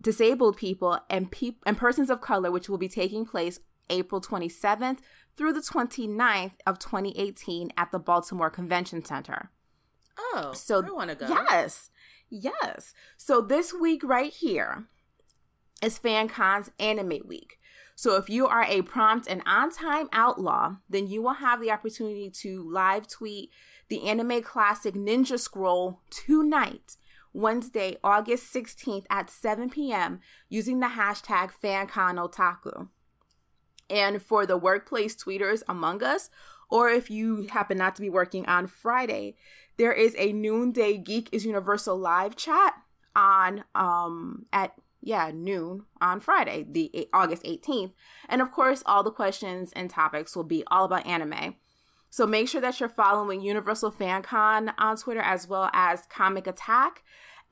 disabled 0.00 0.56
people, 0.56 0.98
and, 1.10 1.30
pe- 1.30 1.56
and 1.66 1.76
persons 1.76 2.08
of 2.08 2.22
color, 2.22 2.50
which 2.50 2.70
will 2.70 2.78
be 2.78 2.88
taking 2.88 3.26
place 3.26 3.60
April 3.90 4.22
27th 4.22 5.00
through 5.36 5.52
the 5.52 5.60
29th 5.60 6.52
of 6.66 6.78
2018 6.78 7.70
at 7.76 7.92
the 7.92 7.98
Baltimore 7.98 8.50
Convention 8.50 9.04
Center. 9.04 9.50
Oh, 10.18 10.52
so 10.54 10.82
I 10.82 10.90
want 10.90 11.10
to 11.10 11.16
go. 11.16 11.28
Yes, 11.28 11.90
yes. 12.30 12.94
So 13.18 13.42
this 13.42 13.74
week 13.74 14.02
right 14.02 14.32
here 14.32 14.88
is 15.82 15.98
FanCon's 15.98 16.70
Anime 16.78 17.20
Week. 17.26 17.58
So 17.94 18.14
if 18.14 18.30
you 18.30 18.46
are 18.46 18.64
a 18.64 18.82
prompt 18.82 19.26
and 19.26 19.42
on 19.44 19.70
time 19.70 20.08
outlaw, 20.12 20.76
then 20.88 21.08
you 21.08 21.20
will 21.20 21.34
have 21.34 21.60
the 21.60 21.70
opportunity 21.70 22.30
to 22.30 22.62
live 22.62 23.08
tweet 23.08 23.50
the 23.88 24.08
anime 24.08 24.42
classic 24.42 24.94
Ninja 24.94 25.38
Scroll 25.38 26.00
tonight, 26.10 26.96
Wednesday, 27.32 27.96
August 28.04 28.54
16th 28.54 29.04
at 29.10 29.30
7 29.30 29.70
p.m., 29.70 30.20
using 30.48 30.80
the 30.80 30.88
hashtag 30.88 31.50
FanConOtaku. 31.62 32.88
And 33.90 34.22
for 34.22 34.46
the 34.46 34.58
workplace 34.58 35.16
tweeters 35.16 35.62
among 35.68 36.02
us, 36.04 36.30
or 36.70 36.90
if 36.90 37.10
you 37.10 37.48
happen 37.50 37.78
not 37.78 37.96
to 37.96 38.02
be 38.02 38.10
working 38.10 38.46
on 38.46 38.66
Friday, 38.66 39.36
there 39.76 39.92
is 39.92 40.14
a 40.18 40.32
noonday 40.32 40.98
Geek 40.98 41.30
is 41.32 41.46
Universal 41.46 41.96
live 41.96 42.36
chat 42.36 42.74
on 43.16 43.64
um 43.74 44.46
at 44.52 44.72
yeah, 45.00 45.30
noon 45.32 45.84
on 46.00 46.20
Friday, 46.20 46.66
the 46.68 47.08
August 47.12 47.44
18th. 47.44 47.92
And 48.28 48.42
of 48.42 48.50
course, 48.50 48.82
all 48.86 49.02
the 49.02 49.10
questions 49.10 49.72
and 49.74 49.88
topics 49.88 50.34
will 50.34 50.44
be 50.44 50.64
all 50.68 50.84
about 50.84 51.06
anime. 51.06 51.56
So 52.10 52.26
make 52.26 52.48
sure 52.48 52.60
that 52.60 52.80
you're 52.80 52.88
following 52.88 53.40
Universal 53.40 53.92
FanCon 53.92 54.72
on 54.78 54.96
Twitter 54.96 55.20
as 55.20 55.46
well 55.46 55.70
as 55.72 56.06
Comic 56.08 56.46
Attack 56.46 57.02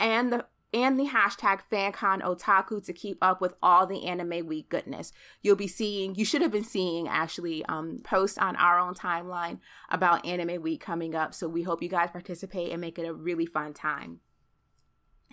and 0.01 0.33
the 0.33 0.47
and 0.75 0.99
the 0.99 1.07
hashtag 1.07 1.61
FanCon 1.73 2.21
Otaku 2.23 2.85
to 2.85 2.93
keep 2.93 3.19
up 3.23 3.41
with 3.41 3.55
all 3.63 3.87
the 3.87 4.05
anime 4.05 4.47
week 4.47 4.69
goodness. 4.69 5.13
You'll 5.41 5.57
be 5.57 5.69
seeing, 5.69 6.17
you 6.17 6.25
should 6.25 6.43
have 6.43 6.51
been 6.51 6.65
seeing 6.65 7.09
actually 7.09 7.65
um, 7.67 8.01
posts 8.03 8.37
on 8.37 8.57
our 8.57 8.79
own 8.79 8.93
timeline 8.93 9.61
about 9.91 10.27
anime 10.27 10.61
week 10.61 10.81
coming 10.81 11.15
up. 11.15 11.33
So 11.33 11.49
we 11.49 11.63
hope 11.63 11.83
you 11.83 11.89
guys 11.89 12.11
participate 12.11 12.73
and 12.73 12.81
make 12.81 12.99
it 12.99 13.07
a 13.07 13.15
really 13.15 13.47
fun 13.47 13.73
time. 13.73 14.21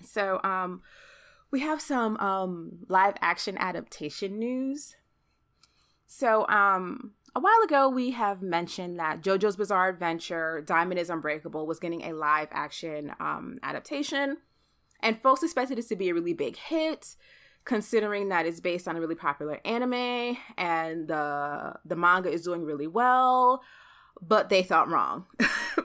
So 0.02 0.40
um 0.44 0.82
we 1.54 1.60
have 1.60 1.80
some 1.80 2.18
um, 2.18 2.80
live 2.90 3.14
action 3.22 3.56
adaptation 3.60 4.40
news. 4.40 4.96
So, 6.08 6.48
um, 6.48 7.12
a 7.36 7.40
while 7.40 7.62
ago, 7.64 7.90
we 7.90 8.10
have 8.10 8.42
mentioned 8.42 8.98
that 9.00 9.22
JoJo's 9.22 9.56
Bizarre 9.56 9.90
Adventure 9.90 10.64
Diamond 10.66 11.00
is 11.00 11.12
Unbreakable 11.12 11.68
was 11.68 11.80
getting 11.80 12.02
a 12.06 12.14
live 12.14 12.48
action 12.52 13.12
um, 13.20 13.60
adaptation, 13.62 14.38
and 15.02 15.22
folks 15.22 15.44
expected 15.44 15.78
this 15.78 15.88
to 15.90 15.96
be 15.96 16.10
a 16.10 16.14
really 16.16 16.34
big 16.34 16.58
hit, 16.58 17.16
considering 17.66 18.30
that 18.30 18.48
it's 18.48 18.60
based 18.60 18.88
on 18.88 18.96
a 18.96 19.00
really 19.00 19.16
popular 19.16 19.60
anime 19.64 20.36
and 20.58 21.08
the 21.08 21.76
the 21.86 21.96
manga 21.96 22.32
is 22.32 22.42
doing 22.42 22.64
really 22.64 22.88
well. 22.88 23.62
But 24.20 24.50
they 24.50 24.64
thought 24.64 24.90
wrong. 24.90 25.28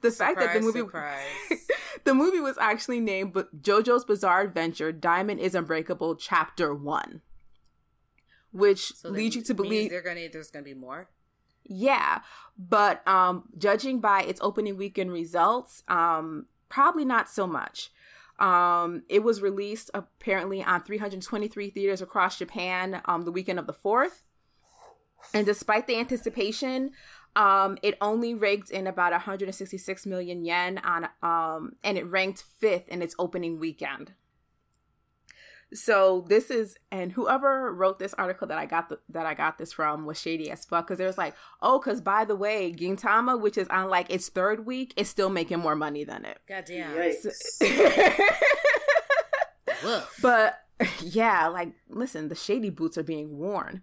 the 0.00 0.10
surprise, 0.10 0.34
fact 0.34 0.40
that 0.40 0.54
the 0.54 0.60
movie 0.60 0.82
the 2.04 2.14
movie 2.14 2.40
was 2.40 2.56
actually 2.58 3.00
named 3.00 3.34
JoJo's 3.34 4.04
Bizarre 4.04 4.42
Adventure: 4.42 4.92
Diamond 4.92 5.40
is 5.40 5.54
Unbreakable 5.54 6.16
Chapter 6.16 6.74
One, 6.74 7.22
which 8.52 8.94
so 8.94 9.08
leads 9.08 9.36
you 9.36 9.42
to 9.42 9.54
believe 9.54 9.90
they're 9.90 10.02
gonna 10.02 10.28
there's 10.32 10.50
gonna 10.50 10.64
be 10.64 10.74
more. 10.74 11.08
Yeah, 11.64 12.20
but 12.56 13.06
um, 13.06 13.44
judging 13.58 14.00
by 14.00 14.22
its 14.22 14.40
opening 14.42 14.76
weekend 14.76 15.12
results, 15.12 15.82
um, 15.88 16.46
probably 16.68 17.04
not 17.04 17.28
so 17.28 17.46
much. 17.46 17.90
Um, 18.38 19.02
it 19.08 19.22
was 19.22 19.42
released 19.42 19.90
apparently 19.94 20.62
on 20.62 20.82
323 20.82 21.70
theaters 21.70 22.00
across 22.00 22.38
Japan 22.38 23.02
um, 23.04 23.24
the 23.24 23.32
weekend 23.32 23.58
of 23.58 23.66
the 23.66 23.72
4th. 23.72 24.22
And 25.34 25.44
despite 25.44 25.86
the 25.86 25.98
anticipation, 25.98 26.92
um, 27.36 27.78
it 27.82 27.96
only 28.00 28.34
raked 28.34 28.70
in 28.70 28.86
about 28.86 29.12
166 29.12 30.06
million 30.06 30.44
yen 30.44 30.78
on, 30.78 31.08
um, 31.22 31.74
and 31.84 31.98
it 31.98 32.06
ranked 32.06 32.44
fifth 32.58 32.88
in 32.88 33.02
its 33.02 33.14
opening 33.18 33.58
weekend. 33.58 34.12
So 35.74 36.24
this 36.28 36.50
is, 36.50 36.76
and 36.90 37.12
whoever 37.12 37.70
wrote 37.72 37.98
this 37.98 38.14
article 38.14 38.48
that 38.48 38.56
I 38.56 38.64
got 38.64 38.88
the, 38.88 38.98
that 39.10 39.26
I 39.26 39.34
got 39.34 39.58
this 39.58 39.74
from 39.74 40.06
was 40.06 40.18
shady 40.18 40.50
as 40.50 40.64
fuck 40.64 40.86
because 40.86 40.98
it 40.98 41.04
was 41.04 41.18
like, 41.18 41.34
oh, 41.60 41.78
because 41.78 42.00
by 42.00 42.24
the 42.24 42.34
way, 42.34 42.72
Gintama, 42.72 43.38
which 43.38 43.58
is 43.58 43.68
on 43.68 43.90
like 43.90 44.10
its 44.10 44.30
third 44.30 44.64
week, 44.64 44.94
is 44.96 45.10
still 45.10 45.28
making 45.28 45.58
more 45.58 45.76
money 45.76 46.04
than 46.04 46.24
it. 46.24 46.38
Goddamn. 46.48 46.96
but 50.22 50.60
yeah, 51.02 51.48
like 51.48 51.72
listen, 51.90 52.28
the 52.28 52.34
shady 52.34 52.70
boots 52.70 52.96
are 52.96 53.02
being 53.02 53.36
worn. 53.36 53.82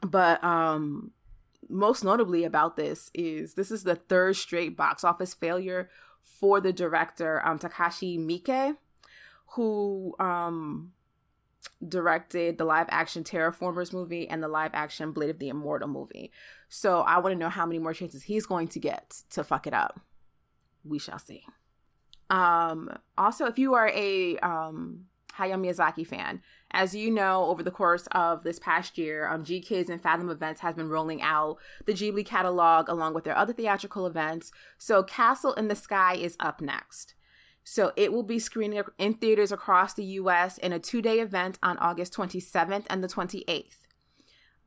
But 0.00 0.42
um 0.42 1.10
most 1.70 2.04
notably 2.04 2.44
about 2.44 2.76
this 2.76 3.10
is 3.14 3.54
this 3.54 3.70
is 3.70 3.84
the 3.84 3.94
third 3.94 4.36
straight 4.36 4.76
box 4.76 5.04
office 5.04 5.34
failure 5.34 5.88
for 6.22 6.60
the 6.60 6.72
director 6.72 7.44
um 7.46 7.58
Takashi 7.58 8.18
Miike 8.18 8.76
who 9.54 10.14
um 10.18 10.92
directed 11.86 12.58
the 12.58 12.64
live 12.64 12.86
action 12.90 13.24
Terra 13.24 13.52
Formars 13.52 13.92
movie 13.92 14.28
and 14.28 14.42
the 14.42 14.48
live 14.48 14.70
action 14.74 15.12
Blade 15.12 15.30
of 15.30 15.38
the 15.38 15.48
Immortal 15.48 15.88
movie. 15.88 16.30
So 16.68 17.00
I 17.00 17.18
want 17.18 17.34
to 17.34 17.38
know 17.38 17.48
how 17.48 17.66
many 17.66 17.78
more 17.78 17.94
chances 17.94 18.22
he's 18.22 18.46
going 18.46 18.68
to 18.68 18.80
get 18.80 19.22
to 19.30 19.44
fuck 19.44 19.66
it 19.66 19.74
up. 19.74 20.00
We 20.84 20.98
shall 20.98 21.18
see. 21.18 21.44
Um 22.28 22.90
also 23.16 23.46
if 23.46 23.58
you 23.58 23.74
are 23.74 23.88
a 23.88 24.38
um 24.38 25.06
Hayao 25.36 25.60
Miyazaki 25.60 26.06
fan, 26.06 26.42
as 26.72 26.94
you 26.94 27.10
know, 27.10 27.44
over 27.46 27.62
the 27.62 27.70
course 27.70 28.06
of 28.12 28.42
this 28.42 28.58
past 28.58 28.96
year, 28.96 29.28
um, 29.28 29.44
GKIDS 29.44 29.88
and 29.88 30.02
Fathom 30.02 30.30
Events 30.30 30.60
has 30.60 30.74
been 30.74 30.88
rolling 30.88 31.20
out 31.22 31.58
the 31.84 31.92
Ghibli 31.92 32.24
catalog 32.24 32.88
along 32.88 33.14
with 33.14 33.24
their 33.24 33.36
other 33.36 33.52
theatrical 33.52 34.06
events. 34.06 34.52
So 34.78 35.02
Castle 35.02 35.54
in 35.54 35.68
the 35.68 35.74
Sky 35.74 36.14
is 36.14 36.36
up 36.38 36.60
next. 36.60 37.14
So 37.64 37.92
it 37.96 38.12
will 38.12 38.22
be 38.22 38.38
screening 38.38 38.82
in 38.98 39.14
theaters 39.14 39.52
across 39.52 39.94
the 39.94 40.04
US 40.04 40.58
in 40.58 40.72
a 40.72 40.78
two 40.78 41.02
day 41.02 41.20
event 41.20 41.58
on 41.62 41.78
August 41.78 42.14
27th 42.14 42.86
and 42.88 43.02
the 43.02 43.08
28th. 43.08 43.86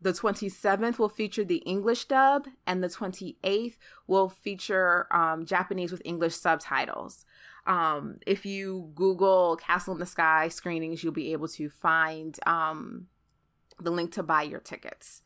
The 0.02 0.12
27th 0.12 1.00
will 1.00 1.08
feature 1.08 1.46
the 1.46 1.60
English 1.60 2.06
dub, 2.06 2.48
and 2.68 2.84
the 2.84 2.90
28th 2.90 3.78
will 4.06 4.28
feature 4.28 5.08
um, 5.16 5.46
Japanese 5.46 5.94
with 5.94 6.02
English 6.04 6.36
subtitles. 6.36 7.26
Um, 7.66 8.18
if 8.28 8.46
you 8.46 8.92
Google 8.96 9.56
Castle 9.56 9.94
in 9.94 10.00
the 10.00 10.06
Sky 10.06 10.50
screenings, 10.50 11.04
you'll 11.04 11.14
be 11.14 11.32
able 11.34 11.48
to 11.50 11.70
find 11.70 12.38
um, 12.46 13.08
the 13.80 13.92
link 13.92 14.12
to 14.14 14.24
buy 14.24 14.44
your 14.44 14.60
tickets. 14.60 15.22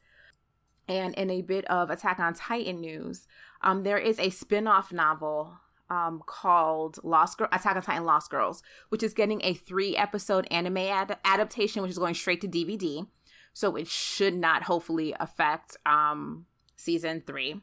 And 0.88 1.14
in 1.16 1.30
a 1.30 1.42
bit 1.42 1.66
of 1.66 1.90
Attack 1.90 2.20
on 2.20 2.34
Titan 2.34 2.80
news, 2.80 3.28
um, 3.62 3.84
there 3.84 3.98
is 3.98 4.20
a 4.20 4.30
spin 4.30 4.68
off 4.68 4.92
novel 4.94 5.58
um, 5.90 6.22
called 6.26 7.00
Lost 7.04 7.38
Girl, 7.38 7.50
Attack 7.52 7.76
on 7.76 7.82
Titan 7.82 8.06
Lost 8.06 8.30
Girls, 8.30 8.64
which 8.90 9.04
is 9.04 9.14
getting 9.14 9.42
a 9.44 9.54
three 9.54 9.98
episode 9.98 10.48
anime 10.52 10.78
ad- 10.78 11.18
adaptation, 11.26 11.82
which 11.82 11.92
is 11.92 11.98
going 11.98 12.14
straight 12.14 12.42
to 12.42 12.48
DVD. 12.48 13.08
So 13.54 13.76
it 13.76 13.88
should 13.88 14.36
not 14.36 14.64
hopefully 14.64 15.16
affect 15.20 15.78
um, 15.86 16.46
season 16.76 17.24
three. 17.26 17.62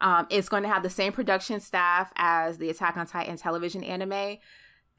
Um, 0.00 0.26
it's 0.30 0.48
going 0.48 0.62
to 0.64 0.68
have 0.68 0.82
the 0.82 0.90
same 0.90 1.12
production 1.12 1.60
staff 1.60 2.12
as 2.16 2.58
the 2.58 2.68
Attack 2.68 2.96
on 2.96 3.06
Titan 3.06 3.36
television 3.36 3.82
anime. 3.84 4.38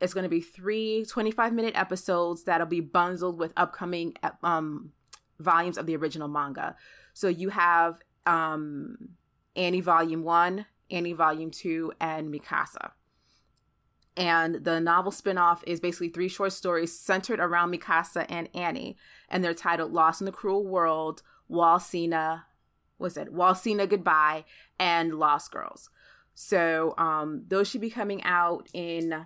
It's 0.02 0.14
going 0.14 0.24
to 0.24 0.30
be 0.30 0.42
three 0.42 1.06
25 1.06 1.54
minute 1.54 1.76
episodes 1.76 2.44
that'll 2.44 2.68
be 2.68 2.82
bundled 2.82 3.38
with 3.40 3.54
upcoming 3.56 4.16
um, 4.44 4.92
volumes 5.40 5.78
of 5.78 5.86
the 5.86 5.96
original 5.96 6.28
manga. 6.28 6.76
So 7.14 7.28
you 7.28 7.50
have 7.50 8.02
um, 8.26 8.98
Annie 9.56 9.82
Volume 9.82 10.24
1, 10.24 10.66
Annie 10.92 11.14
Volume 11.14 11.52
2, 11.52 11.94
and 12.00 12.34
Mikasa. 12.34 12.92
And 14.18 14.64
the 14.64 14.80
novel 14.80 15.12
spinoff 15.12 15.60
is 15.68 15.80
basically 15.80 16.10
three 16.10 16.30
short 16.30 16.54
stories 16.54 16.98
centered 16.98 17.40
around 17.40 17.74
Mikasa 17.74 18.26
and 18.30 18.50
Annie, 18.54 18.98
and 19.30 19.44
they're 19.44 19.54
titled 19.54 19.92
Lost 19.92 20.22
in 20.22 20.26
the 20.26 20.32
Cruel 20.32 20.66
World, 20.66 21.22
"Wall 21.50 21.80
Walsina, 21.80 22.44
was 22.98 23.18
it? 23.18 23.32
Wall 23.32 23.56
Sina 23.56 23.88
Goodbye, 23.88 24.46
and 24.80 25.16
Lost 25.16 25.52
Girls. 25.52 25.90
So 26.34 26.94
um, 26.98 27.44
those 27.48 27.70
should 27.70 27.82
be 27.82 27.90
coming 27.90 28.24
out 28.24 28.68
in 28.74 29.26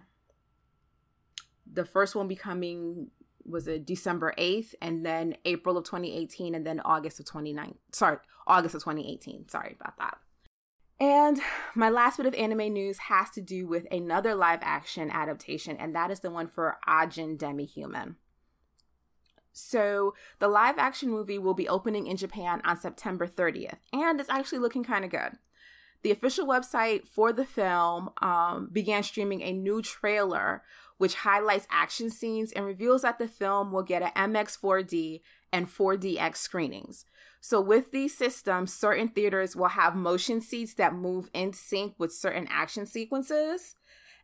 the 1.72 1.86
first 1.86 2.16
one 2.16 2.28
becoming 2.28 3.10
was 3.46 3.68
it 3.68 3.86
December 3.86 4.34
8th 4.38 4.76
and 4.82 5.04
then 5.06 5.36
April 5.46 5.78
of 5.78 5.84
2018 5.84 6.54
and 6.54 6.66
then 6.66 6.80
August 6.82 7.20
of 7.20 7.26
29 7.26 7.76
sorry 7.92 8.18
August 8.46 8.76
of 8.76 8.82
2018 8.84 9.50
sorry 9.50 9.76
about 9.80 9.98
that. 9.98 10.18
And 11.02 11.40
my 11.76 11.90
last 11.90 12.18
bit 12.18 12.26
of 12.26 12.36
anime 12.36 12.74
news 12.74 12.98
has 12.98 13.30
to 13.32 13.42
do 13.42 13.66
with 13.66 13.88
another 13.92 14.36
live 14.36 14.60
action 14.62 15.10
adaptation 15.10 15.78
and 15.78 15.96
that 15.96 16.12
is 16.12 16.20
the 16.20 16.32
one 16.32 16.48
for 16.48 16.78
Ajin 16.88 17.38
Demi-Human 17.38 18.18
so 19.60 20.14
the 20.40 20.48
live 20.48 20.78
action 20.78 21.10
movie 21.10 21.38
will 21.38 21.54
be 21.54 21.68
opening 21.68 22.08
in 22.08 22.18
Japan 22.18 22.62
on 22.64 22.80
September 22.80 23.28
30th, 23.28 23.78
and 23.94 24.20
it's 24.20 24.30
actually 24.30 24.60
looking 24.60 24.84
kind 24.84 25.06
of 25.06 25.12
good. 25.12 25.34
The 26.02 26.12
official 26.12 26.48
website 26.48 27.08
for 27.08 27.34
the 27.34 27.46
film 27.46 28.10
um, 28.22 28.70
began 28.72 29.04
streaming 29.04 29.42
a 29.42 29.52
new 29.52 29.82
trailer 29.82 30.64
which 30.98 31.16
highlights 31.16 31.68
action 31.72 32.10
scenes 32.10 32.52
and 32.52 32.66
reveals 32.66 33.02
that 33.04 33.20
the 33.20 33.28
film 33.28 33.72
will 33.72 33.84
get 33.84 34.02
an 34.02 34.34
MX4D 34.34 35.22
and 35.52 35.68
4DX 35.68 36.36
screenings. 36.36 37.06
So, 37.42 37.62
with 37.62 37.92
these 37.92 38.18
systems, 38.18 38.74
certain 38.74 39.08
theaters 39.08 39.56
will 39.56 39.70
have 39.70 39.96
motion 39.96 40.42
seats 40.42 40.74
that 40.74 40.94
move 40.94 41.30
in 41.34 41.54
sync 41.54 41.96
with 41.98 42.12
certain 42.14 42.48
action 42.50 42.86
sequences. 42.86 43.76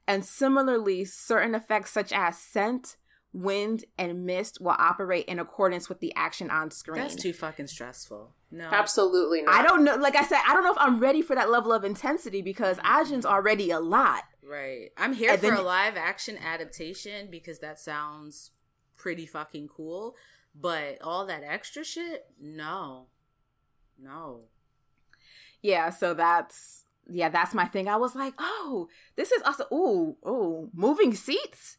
And 0.06 0.24
similarly, 0.26 1.06
certain 1.06 1.56
effects 1.56 1.92
such 1.92 2.12
as 2.12 2.38
scent, 2.38 2.98
wind, 3.36 3.84
and 3.98 4.26
mist 4.26 4.62
will 4.62 4.76
operate 4.78 5.26
in 5.26 5.40
accordance 5.40 5.90
with 5.90 6.00
the 6.00 6.14
action 6.16 6.50
on 6.50 6.72
screen. 6.72 7.02
That's 7.02 7.16
too 7.16 7.34
fucking 7.34 7.68
stressful. 7.68 8.34
No. 8.52 8.70
Absolutely 8.72 9.42
not. 9.42 9.54
I 9.54 9.64
don't 9.64 9.84
know. 9.84 9.96
Like 9.96 10.16
I 10.16 10.24
said, 10.24 10.40
I 10.48 10.54
don't 10.54 10.64
know 10.64 10.72
if 10.72 10.78
I'm 10.80 11.00
ready 11.00 11.22
for 11.22 11.36
that 11.36 11.50
level 11.50 11.74
of 11.74 11.84
intensity 11.84 12.42
because 12.42 12.78
Ajin's 12.78 13.26
already 13.26 13.72
a 13.72 13.80
lot. 13.80 14.24
Right. 14.42 14.92
I'm 14.98 15.14
here 15.14 15.32
and 15.32 15.42
for 15.42 15.54
a 15.54 15.62
live 15.62 15.98
action 15.98 16.38
adaptation 16.38 17.28
because 17.30 17.60
that 17.60 17.80
sounds 17.80 18.52
pretty 18.96 19.26
fucking 19.26 19.68
cool. 19.68 20.16
But 20.58 21.00
all 21.02 21.26
that 21.26 21.44
extra 21.46 21.84
shit, 21.84 22.28
no. 22.40 23.08
No. 24.02 24.44
Yeah, 25.62 25.90
so 25.90 26.14
that's 26.14 26.86
yeah, 27.08 27.30
that's 27.30 27.54
my 27.54 27.66
thing. 27.66 27.88
I 27.88 27.98
was 27.98 28.16
like, 28.16 28.34
oh, 28.40 28.88
this 29.16 29.32
is 29.32 29.42
also 29.44 29.66
ooh, 29.74 30.16
ooh, 30.26 30.70
moving 30.74 31.14
seats 31.14 31.78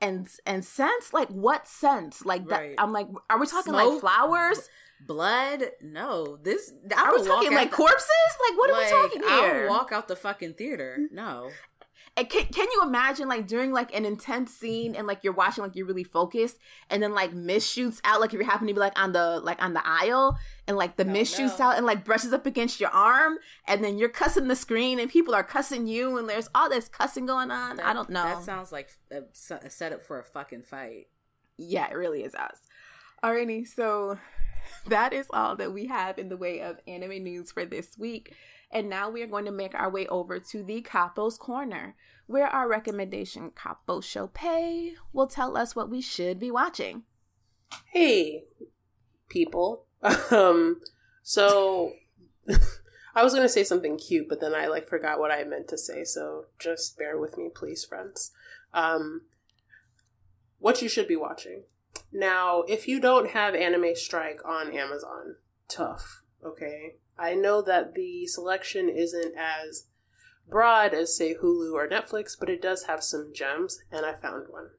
and 0.00 0.28
and 0.46 0.64
sense 0.64 1.12
like 1.12 1.28
what 1.28 1.66
sense 1.66 2.24
like 2.24 2.46
that 2.48 2.60
right. 2.60 2.74
i'm 2.78 2.92
like 2.92 3.08
are 3.30 3.38
we 3.38 3.46
talking 3.46 3.72
Smoke, 3.72 3.92
like 3.92 4.00
flowers 4.00 4.68
blood? 5.06 5.64
No. 5.82 6.38
This 6.42 6.72
I 6.96 7.02
are 7.02 7.18
we 7.18 7.26
talking 7.26 7.52
like 7.52 7.70
the, 7.70 7.76
corpses? 7.76 8.08
Like 8.48 8.58
what 8.58 8.70
like, 8.70 8.92
are 8.92 9.02
we 9.02 9.08
talking 9.08 9.22
here? 9.22 9.66
i 9.66 9.68
walk 9.68 9.92
out 9.92 10.08
the 10.08 10.16
fucking 10.16 10.54
theater. 10.54 10.98
No 11.10 11.50
and 12.16 12.30
can, 12.30 12.46
can 12.46 12.68
you 12.70 12.82
imagine 12.82 13.28
like 13.28 13.46
during 13.46 13.72
like 13.72 13.94
an 13.94 14.04
intense 14.04 14.52
scene 14.52 14.94
and 14.94 15.06
like 15.06 15.24
you're 15.24 15.32
watching 15.32 15.64
like 15.64 15.74
you're 15.74 15.86
really 15.86 16.04
focused 16.04 16.58
and 16.88 17.02
then 17.02 17.12
like 17.12 17.32
mist 17.32 17.70
shoots 17.72 18.00
out 18.04 18.20
like 18.20 18.32
if 18.32 18.38
you 18.38 18.46
happen 18.46 18.68
to 18.68 18.72
be 18.72 18.78
like 18.78 18.98
on 18.98 19.12
the 19.12 19.40
like 19.40 19.60
on 19.62 19.74
the 19.74 19.82
aisle 19.84 20.38
and 20.68 20.76
like 20.76 20.96
the 20.96 21.04
oh, 21.04 21.10
mist 21.10 21.36
no. 21.38 21.48
shoots 21.48 21.60
out 21.60 21.76
and 21.76 21.84
like 21.84 22.04
brushes 22.04 22.32
up 22.32 22.46
against 22.46 22.80
your 22.80 22.90
arm 22.90 23.38
and 23.66 23.82
then 23.82 23.98
you're 23.98 24.08
cussing 24.08 24.46
the 24.46 24.54
screen 24.54 25.00
and 25.00 25.10
people 25.10 25.34
are 25.34 25.42
cussing 25.42 25.88
you 25.88 26.16
and 26.16 26.28
there's 26.28 26.48
all 26.54 26.68
this 26.68 26.88
cussing 26.88 27.26
going 27.26 27.50
on. 27.50 27.76
That, 27.76 27.86
I 27.86 27.92
don't 27.92 28.10
know. 28.10 28.22
That 28.22 28.44
sounds 28.44 28.70
like 28.70 28.90
a, 29.10 29.22
a 29.54 29.70
setup 29.70 30.02
for 30.02 30.20
a 30.20 30.24
fucking 30.24 30.62
fight. 30.62 31.08
Yeah, 31.56 31.90
it 31.90 31.94
really 31.94 32.22
is 32.22 32.34
us. 32.34 32.58
Alrighty, 33.24 33.66
so 33.66 34.18
that 34.86 35.12
is 35.12 35.26
all 35.30 35.56
that 35.56 35.72
we 35.72 35.86
have 35.86 36.18
in 36.18 36.28
the 36.28 36.36
way 36.36 36.60
of 36.60 36.78
anime 36.86 37.22
news 37.22 37.52
for 37.52 37.64
this 37.64 37.96
week. 37.98 38.34
And 38.70 38.90
now 38.90 39.10
we 39.10 39.22
are 39.22 39.28
going 39.28 39.44
to 39.44 39.52
make 39.52 39.74
our 39.74 39.90
way 39.90 40.06
over 40.08 40.40
to 40.40 40.62
the 40.62 40.80
Capo's 40.80 41.38
Corner, 41.38 41.94
where 42.26 42.46
our 42.46 42.68
recommendation 42.68 43.50
Capo 43.50 44.00
Chopay 44.00 44.94
will 45.12 45.28
tell 45.28 45.56
us 45.56 45.76
what 45.76 45.90
we 45.90 46.00
should 46.00 46.40
be 46.40 46.50
watching. 46.50 47.04
Hey, 47.92 48.44
people. 49.28 49.86
Um, 50.30 50.82
so 51.22 51.94
I 53.14 53.22
was 53.22 53.32
going 53.32 53.44
to 53.44 53.48
say 53.48 53.64
something 53.64 53.96
cute, 53.96 54.28
but 54.28 54.40
then 54.40 54.54
I 54.54 54.66
like 54.66 54.86
forgot 54.86 55.18
what 55.18 55.30
I 55.30 55.44
meant 55.44 55.68
to 55.68 55.78
say. 55.78 56.04
So 56.04 56.46
just 56.58 56.98
bear 56.98 57.18
with 57.18 57.38
me, 57.38 57.48
please, 57.54 57.84
friends. 57.84 58.32
Um, 58.74 59.22
what 60.58 60.82
you 60.82 60.88
should 60.88 61.08
be 61.08 61.16
watching. 61.16 61.62
Now, 62.16 62.62
if 62.68 62.86
you 62.86 63.00
don't 63.00 63.30
have 63.30 63.56
Anime 63.56 63.96
Strike 63.96 64.38
on 64.44 64.72
Amazon, 64.72 65.34
tough, 65.68 66.22
okay? 66.44 66.94
I 67.18 67.34
know 67.34 67.60
that 67.62 67.96
the 67.96 68.28
selection 68.28 68.88
isn't 68.88 69.34
as 69.36 69.88
broad 70.48 70.94
as, 70.94 71.16
say, 71.16 71.34
Hulu 71.34 71.72
or 71.72 71.88
Netflix, 71.88 72.38
but 72.38 72.48
it 72.48 72.62
does 72.62 72.84
have 72.84 73.02
some 73.02 73.32
gems, 73.34 73.80
and 73.90 74.06
I 74.06 74.12
found 74.12 74.46
one. 74.48 74.70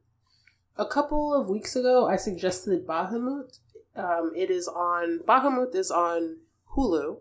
A 0.77 0.85
couple 0.85 1.33
of 1.33 1.49
weeks 1.49 1.75
ago, 1.75 2.07
I 2.07 2.15
suggested 2.15 2.87
Bahamut. 2.87 3.59
Um, 3.97 4.31
it 4.33 4.49
is 4.49 4.69
on, 4.69 5.19
Bahamut 5.27 5.75
is 5.75 5.91
on 5.91 6.37
Hulu, 6.77 7.19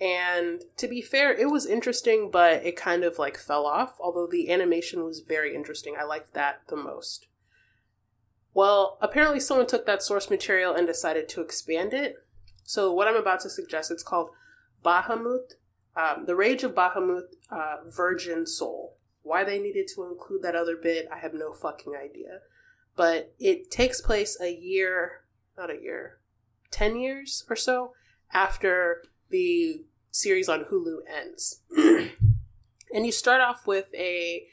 and 0.00 0.62
to 0.76 0.86
be 0.86 1.02
fair, 1.02 1.32
it 1.32 1.50
was 1.50 1.66
interesting, 1.66 2.30
but 2.30 2.64
it 2.64 2.76
kind 2.76 3.02
of 3.02 3.18
like 3.18 3.36
fell 3.36 3.66
off, 3.66 3.96
although 3.98 4.28
the 4.30 4.48
animation 4.48 5.02
was 5.02 5.24
very 5.26 5.56
interesting. 5.56 5.96
I 5.98 6.04
liked 6.04 6.34
that 6.34 6.60
the 6.68 6.76
most. 6.76 7.26
Well, 8.56 8.96
apparently 9.02 9.38
someone 9.38 9.66
took 9.66 9.84
that 9.84 10.02
source 10.02 10.30
material 10.30 10.74
and 10.74 10.86
decided 10.86 11.28
to 11.28 11.42
expand 11.42 11.92
it. 11.92 12.14
So 12.64 12.90
what 12.90 13.06
I'm 13.06 13.14
about 13.14 13.40
to 13.40 13.50
suggest, 13.50 13.90
it's 13.90 14.02
called 14.02 14.30
Bahamut, 14.82 15.52
um, 15.94 16.24
The 16.24 16.34
Rage 16.34 16.64
of 16.64 16.74
Bahamut, 16.74 17.24
uh, 17.50 17.76
Virgin 17.86 18.46
Soul. 18.46 18.96
Why 19.20 19.44
they 19.44 19.58
needed 19.58 19.88
to 19.94 20.04
include 20.04 20.42
that 20.42 20.56
other 20.56 20.74
bit, 20.74 21.06
I 21.12 21.18
have 21.18 21.34
no 21.34 21.52
fucking 21.52 21.92
idea. 21.94 22.40
But 22.96 23.34
it 23.38 23.70
takes 23.70 24.00
place 24.00 24.38
a 24.40 24.50
year, 24.50 25.24
not 25.58 25.70
a 25.70 25.78
year, 25.78 26.20
10 26.70 26.98
years 26.98 27.44
or 27.50 27.56
so 27.56 27.92
after 28.32 29.02
the 29.28 29.84
series 30.10 30.48
on 30.48 30.64
Hulu 30.64 31.00
ends. 31.06 31.60
and 31.76 33.04
you 33.04 33.12
start 33.12 33.42
off 33.42 33.66
with 33.66 33.94
a 33.94 34.46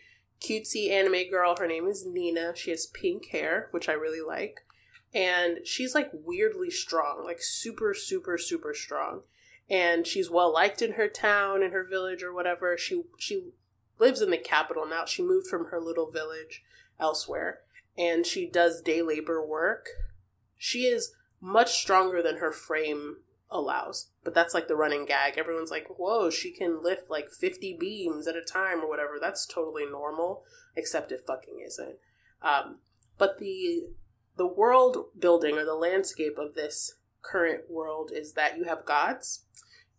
cutesy 0.44 0.92
anime 0.92 1.30
girl. 1.30 1.56
Her 1.58 1.68
name 1.68 1.88
is 1.88 2.06
Nina. 2.06 2.54
She 2.56 2.72
has 2.72 2.86
pink 2.86 3.28
hair, 3.28 3.70
which 3.72 3.88
I 3.90 3.94
really 3.94 4.22
like. 4.22 4.66
And 5.14 5.66
she's 5.66 5.94
like 5.96 6.12
weirdly 6.12 6.72
strong, 6.72 7.24
like 7.24 7.42
super, 7.42 7.94
super, 7.94 8.38
super 8.38 8.74
strong. 8.74 9.22
And 9.70 10.06
she's 10.06 10.30
well 10.30 10.54
liked 10.54 10.82
in 10.82 10.94
her 10.94 11.08
town, 11.08 11.64
in 11.64 11.72
her 11.72 11.88
village, 11.88 12.24
or 12.24 12.34
whatever. 12.34 12.78
She 12.78 13.04
she 13.18 13.52
lives 14.00 14.22
in 14.22 14.32
the 14.32 14.38
capital 14.38 14.86
now. 14.86 15.06
She 15.06 15.22
moved 15.22 15.48
from 15.48 15.68
her 15.68 15.80
little 15.80 16.12
village 16.12 16.64
elsewhere, 17.00 17.60
and 17.98 18.26
she 18.26 18.50
does 18.50 18.82
day 18.82 19.02
labor 19.02 19.46
work. 19.46 19.88
She 20.58 20.82
is 20.82 21.14
much 21.40 21.74
stronger 21.74 22.22
than 22.22 22.38
her 22.38 22.52
frame 22.52 23.18
allows. 23.54 24.10
But 24.24 24.34
that's 24.34 24.54
like 24.54 24.68
the 24.68 24.76
running 24.76 25.06
gag. 25.06 25.38
Everyone's 25.38 25.72
like, 25.72 25.88
whoa, 25.98 26.30
she 26.30 26.52
can 26.52 26.84
lift 26.84 27.10
like 27.10 27.30
50 27.30 27.78
beams 27.80 28.28
at 28.28 28.36
a 28.36 28.42
time 28.42 28.82
or 28.82 28.90
whatever. 28.90 29.18
That's 29.20 29.46
totally 29.46 29.86
normal, 29.86 30.44
except 30.76 31.12
it 31.12 31.24
fucking 31.26 31.64
isn't. 31.66 31.98
Um, 32.42 32.80
but 33.18 33.40
the 33.40 33.90
the 34.36 34.48
world 34.48 34.98
building 35.18 35.58
or 35.58 35.66
the 35.66 35.76
landscape 35.76 36.38
of 36.38 36.56
this 36.56 36.96
current 37.22 37.70
world 37.70 38.12
is 38.14 38.34
that 38.34 38.58
you 38.58 38.64
have 38.66 38.86
gods, 38.86 39.46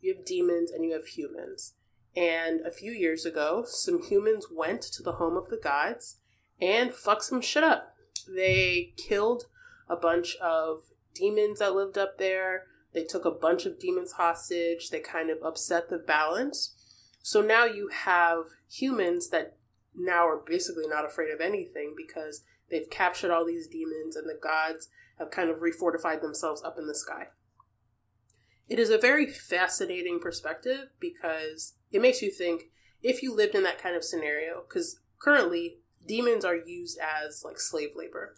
you 0.01 0.15
have 0.15 0.25
demons, 0.25 0.71
and 0.71 0.85
you 0.85 0.93
have 0.93 1.07
humans. 1.07 1.75
And 2.17 2.61
a 2.61 2.71
few 2.71 2.93
years 2.93 3.25
ago, 3.25 3.65
some 3.67 4.03
humans 4.03 4.47
went 4.51 4.83
to 4.83 5.03
the 5.03 5.13
home 5.13 5.37
of 5.37 5.49
the 5.49 5.61
gods 5.63 6.17
and 6.61 6.93
fucked 6.93 7.25
some 7.25 7.41
shit 7.41 7.65
up. 7.65 7.95
They 8.29 8.93
killed 8.97 9.45
a 9.89 9.97
bunch 9.97 10.37
of 10.37 10.83
demons 11.15 11.59
that 11.59 11.75
lived 11.75 11.99
up 11.99 12.19
there. 12.19 12.67
They 12.95 13.05
took 13.05 13.25
a 13.25 13.31
bunch 13.31 13.67
of 13.67 13.79
demons 13.79 14.13
hostage. 14.13 14.91
They 14.91 15.01
kind 15.01 15.29
of 15.29 15.43
upset 15.43 15.91
the 15.91 15.99
balance. 15.99 16.75
So 17.23 17.41
now 17.41 17.65
you 17.65 17.89
have 17.89 18.45
humans 18.71 19.31
that 19.31 19.57
now 19.95 20.27
are 20.27 20.43
basically 20.45 20.87
not 20.87 21.05
afraid 21.05 21.33
of 21.33 21.41
anything 21.41 21.95
because 21.97 22.43
they've 22.71 22.89
captured 22.91 23.31
all 23.31 23.45
these 23.45 23.67
demons 23.67 24.17
and 24.17 24.29
the 24.29 24.39
gods 24.41 24.89
have 25.19 25.31
kind 25.31 25.51
of 25.51 25.59
refortified 25.59 26.21
themselves 26.21 26.63
up 26.63 26.77
in 26.79 26.87
the 26.87 26.95
sky. 26.95 27.29
It 28.69 28.79
is 28.79 28.91
a 28.91 28.99
very 28.99 29.27
fascinating 29.27 30.21
perspective 30.21 30.89
because 30.99 31.75
it 31.91 32.01
makes 32.01 32.23
you 32.23 32.31
think 32.31 32.65
if 33.03 33.23
you 33.23 33.35
lived 33.35 33.55
in 33.55 33.63
that 33.65 33.83
kind 33.83 33.95
of 33.95 34.05
scenario, 34.05 34.65
because 34.67 35.01
currently 35.19 35.79
demons 36.07 36.45
are 36.45 36.57
used 36.57 36.99
as 36.99 37.43
like 37.45 37.61
slave 37.61 37.91
labor. 37.95 38.35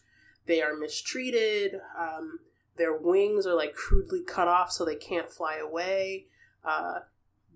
They 0.46 0.60
are 0.62 0.76
mistreated. 0.76 1.76
Um, 1.98 2.40
their 2.76 2.96
wings 2.96 3.46
are 3.46 3.54
like 3.54 3.74
crudely 3.74 4.22
cut 4.22 4.48
off 4.48 4.70
so 4.70 4.84
they 4.84 4.96
can't 4.96 5.30
fly 5.30 5.56
away. 5.56 6.26
Uh, 6.64 7.00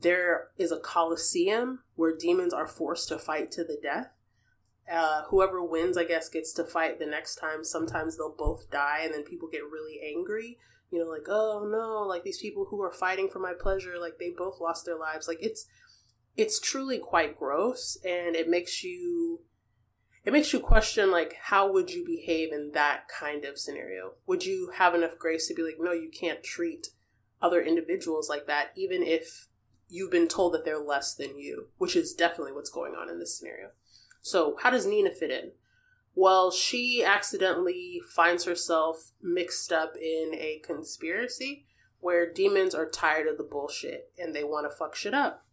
there 0.01 0.49
is 0.57 0.73
a 0.73 0.79
coliseum 0.79 1.81
where 1.95 2.17
demons 2.17 2.55
are 2.55 2.67
forced 2.67 3.09
to 3.09 3.19
fight 3.19 3.51
to 3.53 3.65
the 3.65 3.79
death. 3.83 4.09
Uh, 4.91 5.23
whoever 5.29 5.63
wins, 5.63 5.97
I 5.97 6.05
guess, 6.05 6.29
gets 6.29 6.53
to 6.55 6.65
fight 6.65 6.99
the 6.99 7.07
next 7.07 7.37
time. 7.37 7.65
Sometimes 7.65 8.17
they'll 8.17 8.35
both 8.37 8.71
die, 8.71 9.01
and 9.05 9.15
then 9.15 9.23
people 9.23 9.49
get 9.49 9.63
really 9.71 10.01
angry. 10.03 10.59
You 10.91 11.01
know, 11.01 11.11
like, 11.11 11.29
oh 11.29 11.69
no, 11.71 12.09
like 12.09 12.25
these 12.25 12.41
people 12.41 12.67
who 12.71 12.83
are 12.83 12.93
fighting 12.93 13.29
for 13.29 13.39
my 13.39 13.53
pleasure, 13.53 13.99
like 14.01 14.19
they 14.19 14.31
both 14.37 14.61
lost 14.61 14.85
their 14.87 14.99
lives. 14.99 15.29
Like 15.29 15.39
it's, 15.41 15.67
it's 16.37 16.59
truly 16.59 16.99
quite 16.99 17.39
gross, 17.39 17.99
and 18.05 18.35
it 18.35 18.49
makes 18.49 18.83
you 18.83 19.43
it 20.25 20.33
makes 20.33 20.53
you 20.53 20.61
question 20.61 21.11
like 21.11 21.37
how 21.45 21.71
would 21.73 21.91
you 21.91 22.05
behave 22.05 22.53
in 22.53 22.73
that 22.73 23.09
kind 23.09 23.45
of 23.45 23.59
scenario? 23.59 24.13
Would 24.27 24.45
you 24.45 24.73
have 24.77 24.95
enough 24.95 25.19
grace 25.19 25.49
to 25.49 25.55
be 25.55 25.63
like 25.63 25.77
no 25.79 25.93
you 25.93 26.11
can't 26.11 26.43
treat 26.43 26.89
other 27.41 27.63
individuals 27.63 28.29
like 28.29 28.47
that 28.47 28.73
even 28.77 29.03
if 29.03 29.49
you've 29.89 30.11
been 30.11 30.29
told 30.29 30.55
that 30.55 30.65
they're 30.65 30.79
less 30.79 31.15
than 31.15 31.39
you 31.39 31.69
which 31.79 31.97
is 31.97 32.15
definitely 32.15 32.53
what's 32.53 32.71
going 32.71 32.95
on 32.95 33.09
in 33.09 33.19
this 33.19 33.37
scenario. 33.39 33.71
So 34.21 34.57
how 34.63 34.71
does 34.71 34.87
nina 34.87 35.11
fit 35.11 35.31
in? 35.31 35.53
Well 36.15 36.51
she 36.51 37.03
accidentally 37.05 38.01
finds 38.15 38.45
herself 38.45 39.13
mixed 39.23 39.73
up 39.73 39.97
in 39.97 40.33
a 40.35 40.61
conspiracy 40.65 41.65
where 42.01 42.31
demons 42.31 42.75
are 42.75 42.89
tired 42.89 43.27
of 43.27 43.37
the 43.37 43.45
bullshit 43.45 44.11
and 44.19 44.35
they 44.35 44.45
want 44.45 44.71
to 44.71 44.77
fuck 44.77 44.95
shit 44.95 45.15
up 45.15 45.45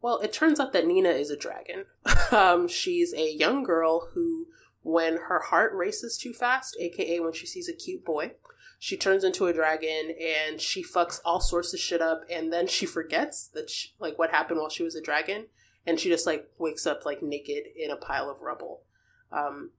well, 0.00 0.18
it 0.18 0.32
turns 0.32 0.60
out 0.60 0.72
that 0.72 0.86
Nina 0.86 1.10
is 1.10 1.30
a 1.30 1.36
dragon. 1.36 1.84
um, 2.32 2.68
she's 2.68 3.12
a 3.14 3.32
young 3.32 3.62
girl 3.62 4.08
who, 4.14 4.46
when 4.82 5.18
her 5.28 5.40
heart 5.40 5.72
races 5.74 6.16
too 6.16 6.32
fast, 6.32 6.76
aka 6.78 7.20
when 7.20 7.32
she 7.32 7.46
sees 7.46 7.68
a 7.68 7.72
cute 7.72 8.04
boy, 8.04 8.32
she 8.78 8.96
turns 8.96 9.24
into 9.24 9.46
a 9.46 9.52
dragon 9.52 10.14
and 10.20 10.60
she 10.60 10.84
fucks 10.84 11.20
all 11.24 11.40
sorts 11.40 11.74
of 11.74 11.80
shit 11.80 12.00
up, 12.00 12.22
and 12.30 12.52
then 12.52 12.68
she 12.68 12.86
forgets 12.86 13.48
that 13.48 13.70
she, 13.70 13.90
like 13.98 14.18
what 14.18 14.30
happened 14.30 14.60
while 14.60 14.70
she 14.70 14.84
was 14.84 14.94
a 14.94 15.02
dragon, 15.02 15.46
and 15.84 15.98
she 15.98 16.08
just 16.08 16.26
like 16.26 16.48
wakes 16.58 16.86
up 16.86 17.04
like 17.04 17.22
naked 17.22 17.64
in 17.76 17.90
a 17.90 17.96
pile 17.96 18.30
of 18.30 18.40
rubble. 18.40 18.82
Um, 19.32 19.72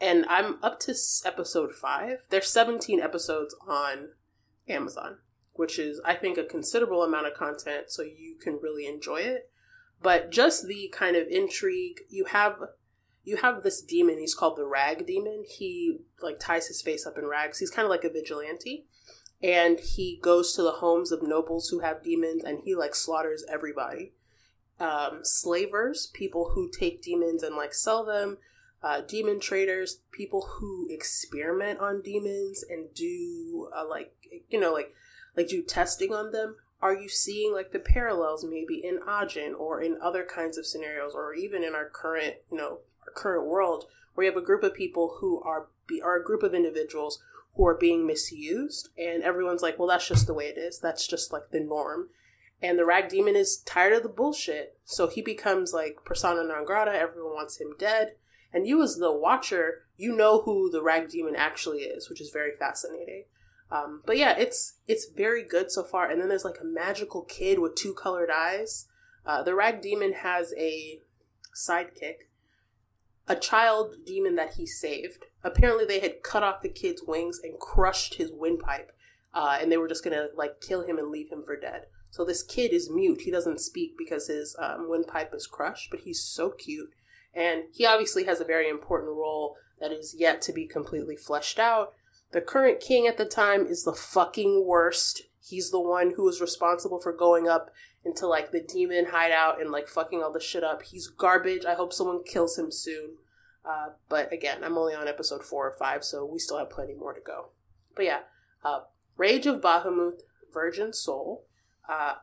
and 0.00 0.24
I'm 0.28 0.62
up 0.62 0.80
to 0.80 0.94
episode 1.26 1.72
five. 1.72 2.20
There's 2.30 2.48
17 2.48 3.00
episodes 3.00 3.54
on 3.66 4.10
Amazon, 4.66 5.18
which 5.54 5.78
is 5.78 6.00
I 6.06 6.14
think 6.14 6.38
a 6.38 6.44
considerable 6.44 7.02
amount 7.02 7.26
of 7.26 7.34
content, 7.34 7.90
so 7.90 8.02
you 8.02 8.36
can 8.40 8.58
really 8.62 8.86
enjoy 8.86 9.18
it 9.18 9.50
but 10.02 10.30
just 10.30 10.66
the 10.66 10.92
kind 10.92 11.16
of 11.16 11.28
intrigue 11.28 12.00
you 12.08 12.26
have 12.26 12.56
you 13.28 13.36
have 13.36 13.62
this 13.62 13.82
demon 13.82 14.18
he's 14.18 14.34
called 14.34 14.56
the 14.56 14.64
rag 14.64 15.06
demon. 15.06 15.44
He 15.46 15.98
like 16.22 16.40
ties 16.40 16.68
his 16.68 16.80
face 16.80 17.06
up 17.06 17.18
in 17.18 17.26
rags. 17.26 17.58
He's 17.58 17.70
kind 17.70 17.84
of 17.84 17.90
like 17.90 18.04
a 18.04 18.10
vigilante. 18.10 18.86
And 19.42 19.78
he 19.78 20.18
goes 20.20 20.54
to 20.54 20.62
the 20.62 20.72
homes 20.72 21.12
of 21.12 21.22
nobles 21.22 21.68
who 21.68 21.80
have 21.80 22.02
demons 22.02 22.42
and 22.42 22.60
he 22.64 22.74
like 22.74 22.94
slaughters 22.94 23.44
everybody. 23.48 24.12
Um, 24.80 25.20
slavers 25.24 26.06
people 26.06 26.52
who 26.54 26.70
take 26.70 27.02
demons 27.02 27.42
and 27.42 27.54
like 27.54 27.74
sell 27.74 28.04
them. 28.04 28.38
Uh, 28.82 29.00
demon 29.00 29.40
traders 29.40 30.00
people 30.12 30.46
who 30.52 30.86
experiment 30.88 31.80
on 31.80 32.00
demons 32.00 32.64
and 32.68 32.94
do 32.94 33.68
uh, 33.76 33.84
like 33.86 34.14
you 34.48 34.58
know 34.58 34.72
like 34.72 34.94
like 35.36 35.48
do 35.48 35.62
testing 35.62 36.14
on 36.14 36.30
them 36.30 36.54
are 36.80 36.94
you 36.94 37.08
seeing 37.08 37.52
like 37.52 37.72
the 37.72 37.78
parallels 37.78 38.44
maybe 38.44 38.76
in 38.84 39.00
Ajin 39.00 39.52
or 39.58 39.82
in 39.82 39.98
other 40.02 40.24
kinds 40.24 40.56
of 40.56 40.66
scenarios 40.66 41.12
or 41.14 41.34
even 41.34 41.64
in 41.64 41.74
our 41.74 41.88
current, 41.88 42.36
you 42.50 42.56
know, 42.56 42.80
our 43.06 43.12
current 43.14 43.46
world 43.46 43.86
where 44.14 44.26
you 44.26 44.32
have 44.32 44.40
a 44.40 44.44
group 44.44 44.62
of 44.62 44.74
people 44.74 45.16
who 45.20 45.42
are 45.42 45.68
be, 45.86 46.00
are 46.00 46.16
a 46.16 46.24
group 46.24 46.42
of 46.42 46.54
individuals 46.54 47.22
who 47.54 47.66
are 47.66 47.76
being 47.76 48.06
misused 48.06 48.90
and 48.96 49.22
everyone's 49.22 49.62
like, 49.62 49.78
well, 49.78 49.88
that's 49.88 50.06
just 50.06 50.26
the 50.26 50.34
way 50.34 50.44
it 50.44 50.58
is. 50.58 50.78
That's 50.78 51.06
just 51.06 51.32
like 51.32 51.50
the 51.50 51.60
norm. 51.60 52.10
And 52.60 52.78
the 52.78 52.84
rag 52.84 53.08
demon 53.08 53.36
is 53.36 53.58
tired 53.58 53.92
of 53.92 54.02
the 54.02 54.08
bullshit. 54.08 54.78
So 54.84 55.08
he 55.08 55.22
becomes 55.22 55.72
like 55.72 55.98
persona 56.04 56.44
non 56.44 56.64
grata. 56.64 56.92
Everyone 56.92 57.34
wants 57.34 57.60
him 57.60 57.74
dead. 57.78 58.14
And 58.52 58.66
you, 58.66 58.82
as 58.82 58.96
the 58.96 59.12
watcher, 59.12 59.84
you 59.96 60.16
know 60.16 60.42
who 60.42 60.70
the 60.70 60.82
rag 60.82 61.10
demon 61.10 61.36
actually 61.36 61.78
is, 61.78 62.08
which 62.08 62.20
is 62.20 62.30
very 62.30 62.52
fascinating. 62.58 63.24
Um, 63.70 64.02
but 64.06 64.16
yeah, 64.16 64.34
it's 64.36 64.74
it's 64.86 65.06
very 65.06 65.42
good 65.42 65.70
so 65.70 65.84
far. 65.84 66.08
And 66.08 66.20
then 66.20 66.28
there's 66.28 66.44
like 66.44 66.60
a 66.60 66.64
magical 66.64 67.22
kid 67.22 67.58
with 67.58 67.74
two 67.74 67.94
colored 67.94 68.30
eyes. 68.30 68.86
Uh, 69.26 69.42
the 69.42 69.54
rag 69.54 69.82
demon 69.82 70.14
has 70.14 70.54
a 70.56 71.00
sidekick, 71.54 72.28
a 73.26 73.36
child 73.36 73.94
demon 74.06 74.36
that 74.36 74.54
he 74.54 74.66
saved. 74.66 75.26
Apparently, 75.44 75.84
they 75.84 76.00
had 76.00 76.22
cut 76.22 76.42
off 76.42 76.62
the 76.62 76.68
kid's 76.68 77.02
wings 77.06 77.38
and 77.42 77.60
crushed 77.60 78.14
his 78.14 78.32
windpipe, 78.32 78.92
uh, 79.34 79.58
and 79.60 79.70
they 79.70 79.76
were 79.76 79.88
just 79.88 80.04
gonna 80.04 80.28
like 80.34 80.60
kill 80.60 80.86
him 80.86 80.98
and 80.98 81.10
leave 81.10 81.30
him 81.30 81.42
for 81.44 81.58
dead. 81.58 81.86
So 82.10 82.24
this 82.24 82.42
kid 82.42 82.72
is 82.72 82.90
mute. 82.90 83.20
He 83.22 83.30
doesn't 83.30 83.60
speak 83.60 83.98
because 83.98 84.28
his 84.28 84.56
um, 84.58 84.88
windpipe 84.88 85.34
is 85.34 85.46
crushed, 85.46 85.90
but 85.90 86.00
he's 86.00 86.22
so 86.22 86.50
cute, 86.50 86.88
and 87.34 87.64
he 87.74 87.84
obviously 87.84 88.24
has 88.24 88.40
a 88.40 88.46
very 88.46 88.68
important 88.68 89.14
role 89.14 89.56
that 89.78 89.92
is 89.92 90.16
yet 90.18 90.40
to 90.42 90.52
be 90.52 90.66
completely 90.66 91.16
fleshed 91.16 91.58
out. 91.58 91.92
The 92.32 92.40
current 92.40 92.80
king 92.80 93.06
at 93.06 93.16
the 93.16 93.24
time 93.24 93.66
is 93.66 93.84
the 93.84 93.94
fucking 93.94 94.64
worst. 94.66 95.22
He's 95.40 95.70
the 95.70 95.80
one 95.80 96.12
who 96.16 96.24
was 96.24 96.40
responsible 96.40 97.00
for 97.00 97.12
going 97.12 97.48
up 97.48 97.70
into 98.04 98.26
like 98.26 98.50
the 98.52 98.60
demon 98.60 99.06
hideout 99.10 99.60
and 99.60 99.70
like 99.70 99.88
fucking 99.88 100.22
all 100.22 100.32
the 100.32 100.40
shit 100.40 100.62
up. 100.62 100.82
He's 100.82 101.08
garbage. 101.08 101.64
I 101.64 101.74
hope 101.74 101.92
someone 101.92 102.22
kills 102.24 102.58
him 102.58 102.70
soon. 102.70 103.16
Uh, 103.64 103.90
but 104.08 104.32
again, 104.32 104.62
I'm 104.62 104.78
only 104.78 104.94
on 104.94 105.08
episode 105.08 105.44
four 105.44 105.66
or 105.66 105.72
five, 105.78 106.04
so 106.04 106.24
we 106.24 106.38
still 106.38 106.58
have 106.58 106.70
plenty 106.70 106.94
more 106.94 107.12
to 107.12 107.20
go. 107.20 107.48
But 107.96 108.04
yeah, 108.04 108.20
uh, 108.64 108.80
Rage 109.16 109.46
of 109.46 109.60
Bahamut, 109.60 110.20
Virgin 110.52 110.92
Soul. 110.92 111.44
Uh, 111.88 112.14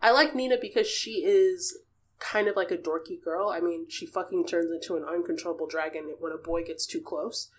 I 0.00 0.10
like 0.10 0.34
Nina 0.34 0.56
because 0.60 0.88
she 0.88 1.24
is 1.24 1.78
kind 2.18 2.48
of 2.48 2.56
like 2.56 2.70
a 2.70 2.76
dorky 2.76 3.22
girl. 3.22 3.50
I 3.50 3.60
mean, 3.60 3.86
she 3.88 4.06
fucking 4.06 4.46
turns 4.46 4.70
into 4.70 4.96
an 4.96 5.04
uncontrollable 5.04 5.66
dragon 5.66 6.14
when 6.18 6.32
a 6.32 6.38
boy 6.38 6.64
gets 6.64 6.86
too 6.86 7.00
close. 7.00 7.50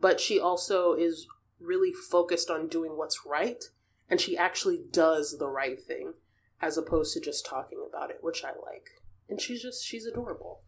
but 0.00 0.18
she 0.20 0.40
also 0.40 0.94
is 0.94 1.26
really 1.60 1.92
focused 1.92 2.50
on 2.50 2.68
doing 2.68 2.96
what's 2.96 3.20
right, 3.26 3.62
and 4.08 4.20
she 4.20 4.36
actually 4.36 4.80
does 4.90 5.36
the 5.38 5.48
right 5.48 5.78
thing 5.80 6.14
as 6.60 6.76
opposed 6.76 7.14
to 7.14 7.20
just 7.20 7.46
talking 7.46 7.78
about 7.88 8.10
it, 8.10 8.18
which 8.20 8.44
I 8.44 8.48
like. 8.48 8.88
And 9.28 9.40
she's 9.40 9.62
just 9.62 9.84
she's 9.84 10.06
adorable. 10.06 10.62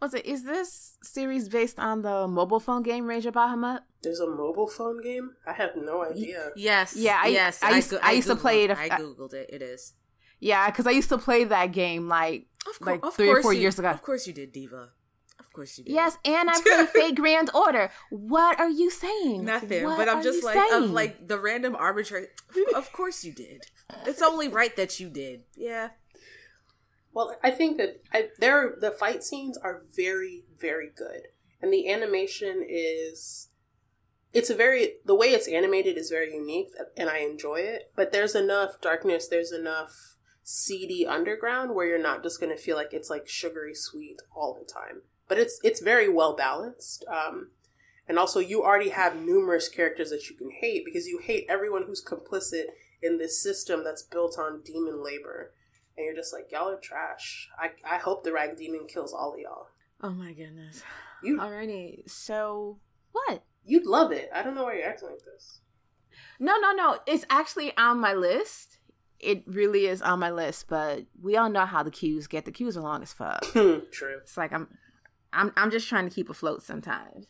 Was 0.00 0.14
it? 0.14 0.26
Is 0.26 0.44
this 0.44 0.96
series 1.02 1.48
based 1.48 1.78
on 1.80 2.02
the 2.02 2.28
mobile 2.28 2.60
phone 2.60 2.82
game 2.82 3.06
Rage 3.06 3.26
of 3.26 3.34
Bahamut? 3.34 3.80
There's 4.02 4.20
a 4.20 4.28
mobile 4.28 4.68
phone 4.68 5.02
game. 5.02 5.32
I 5.46 5.52
have 5.54 5.70
no 5.74 6.04
idea. 6.04 6.50
Yes. 6.56 6.94
Yeah. 6.96 7.20
I, 7.22 7.28
yes. 7.28 7.62
I 7.62 7.74
used, 7.76 7.94
I, 7.94 7.98
I 8.02 8.10
used 8.12 8.28
to 8.28 8.36
play 8.36 8.64
it. 8.64 8.70
I 8.70 8.88
googled 8.90 9.34
it. 9.34 9.50
It 9.52 9.60
is. 9.62 9.94
Yeah, 10.40 10.70
because 10.70 10.86
I 10.86 10.90
used 10.92 11.08
to 11.08 11.18
play 11.18 11.42
that 11.44 11.72
game 11.72 12.06
like 12.06 12.46
Of, 12.68 12.78
cour- 12.78 12.92
like 12.94 13.04
of 13.04 13.14
three 13.14 13.28
or 13.28 13.42
four 13.42 13.52
you- 13.52 13.62
years 13.62 13.78
ago. 13.80 13.90
Of 13.90 14.02
course 14.02 14.24
you 14.28 14.32
did, 14.32 14.52
Diva. 14.52 14.90
Of 15.58 15.62
course 15.62 15.78
you 15.78 15.84
did. 15.84 15.92
Yes, 15.92 16.16
and 16.24 16.48
I 16.48 16.60
played 16.60 16.88
Fate 16.90 17.14
Grand 17.16 17.50
Order. 17.52 17.90
What 18.10 18.60
are 18.60 18.70
you 18.70 18.90
saying? 18.90 19.44
Nothing. 19.44 19.82
What 19.82 19.98
but 19.98 20.08
I'm 20.08 20.22
just 20.22 20.42
you 20.42 20.44
like 20.44 20.72
of 20.72 20.90
like 20.92 21.26
the 21.26 21.36
random 21.36 21.74
arbitrary. 21.74 22.28
of 22.76 22.92
course 22.92 23.24
you 23.24 23.32
did. 23.32 23.62
It's 24.06 24.22
only 24.22 24.46
right 24.46 24.76
that 24.76 25.00
you 25.00 25.10
did. 25.10 25.42
Yeah. 25.56 25.88
Well, 27.12 27.34
I 27.42 27.50
think 27.50 27.76
that 27.78 28.02
I, 28.12 28.28
there 28.38 28.76
the 28.80 28.92
fight 28.92 29.24
scenes 29.24 29.58
are 29.58 29.82
very 29.96 30.44
very 30.56 30.90
good, 30.96 31.22
and 31.60 31.72
the 31.72 31.90
animation 31.90 32.64
is 32.64 33.48
it's 34.32 34.50
a 34.50 34.54
very 34.54 34.92
the 35.04 35.16
way 35.16 35.30
it's 35.30 35.48
animated 35.48 35.98
is 35.98 36.08
very 36.08 36.32
unique, 36.32 36.68
and 36.96 37.10
I 37.10 37.18
enjoy 37.18 37.56
it. 37.56 37.90
But 37.96 38.12
there's 38.12 38.36
enough 38.36 38.80
darkness, 38.80 39.26
there's 39.26 39.50
enough 39.50 40.18
seedy 40.44 41.04
underground 41.04 41.74
where 41.74 41.88
you're 41.88 42.00
not 42.00 42.22
just 42.22 42.38
going 42.38 42.56
to 42.56 42.62
feel 42.62 42.76
like 42.76 42.92
it's 42.92 43.10
like 43.10 43.28
sugary 43.28 43.74
sweet 43.74 44.18
all 44.32 44.54
the 44.54 44.64
time. 44.64 45.02
But 45.28 45.38
it's 45.38 45.60
it's 45.62 45.80
very 45.80 46.08
well 46.08 46.34
balanced. 46.34 47.04
Um, 47.06 47.50
and 48.08 48.18
also, 48.18 48.40
you 48.40 48.62
already 48.62 48.88
have 48.88 49.16
numerous 49.16 49.68
characters 49.68 50.10
that 50.10 50.30
you 50.30 50.36
can 50.36 50.50
hate 50.50 50.84
because 50.84 51.06
you 51.06 51.20
hate 51.22 51.44
everyone 51.48 51.84
who's 51.86 52.02
complicit 52.02 52.64
in 53.02 53.18
this 53.18 53.40
system 53.42 53.84
that's 53.84 54.02
built 54.02 54.38
on 54.38 54.62
demon 54.64 55.04
labor. 55.04 55.52
And 55.96 56.06
you're 56.06 56.14
just 56.14 56.32
like, 56.32 56.50
y'all 56.50 56.68
are 56.70 56.78
trash. 56.80 57.48
I, 57.58 57.72
I 57.88 57.98
hope 57.98 58.24
the 58.24 58.32
rag 58.32 58.56
demon 58.56 58.86
kills 58.88 59.12
all 59.12 59.34
of 59.34 59.40
y'all. 59.40 59.66
oh 60.02 60.10
my 60.10 60.32
goodness. 60.32 60.82
You 61.22 61.38
Alrighty, 61.38 62.08
so 62.08 62.78
what? 63.12 63.42
you'd 63.64 63.86
love 63.86 64.12
it. 64.12 64.30
I 64.32 64.42
don't 64.42 64.54
know 64.54 64.64
why 64.64 64.74
you're 64.76 64.88
acting 64.88 65.10
like 65.10 65.24
this. 65.24 65.60
No, 66.38 66.56
no, 66.58 66.72
no. 66.72 66.98
It's 67.06 67.24
actually 67.28 67.76
on 67.76 67.98
my 67.98 68.14
list. 68.14 68.78
It 69.18 69.42
really 69.46 69.86
is 69.86 70.00
on 70.00 70.20
my 70.20 70.30
list, 70.30 70.68
but 70.68 71.06
we 71.20 71.36
all 71.36 71.50
know 71.50 71.66
how 71.66 71.82
the 71.82 71.90
queues 71.90 72.28
get. 72.28 72.44
The 72.44 72.52
queues 72.52 72.76
are 72.76 72.80
long 72.82 73.02
as 73.02 73.12
fuck. 73.12 73.42
True. 73.52 74.18
It's 74.22 74.36
like 74.36 74.52
I'm, 74.52 74.68
I'm, 75.32 75.52
I'm 75.56 75.70
just 75.70 75.88
trying 75.88 76.08
to 76.08 76.14
keep 76.14 76.30
afloat 76.30 76.62
sometimes. 76.62 77.26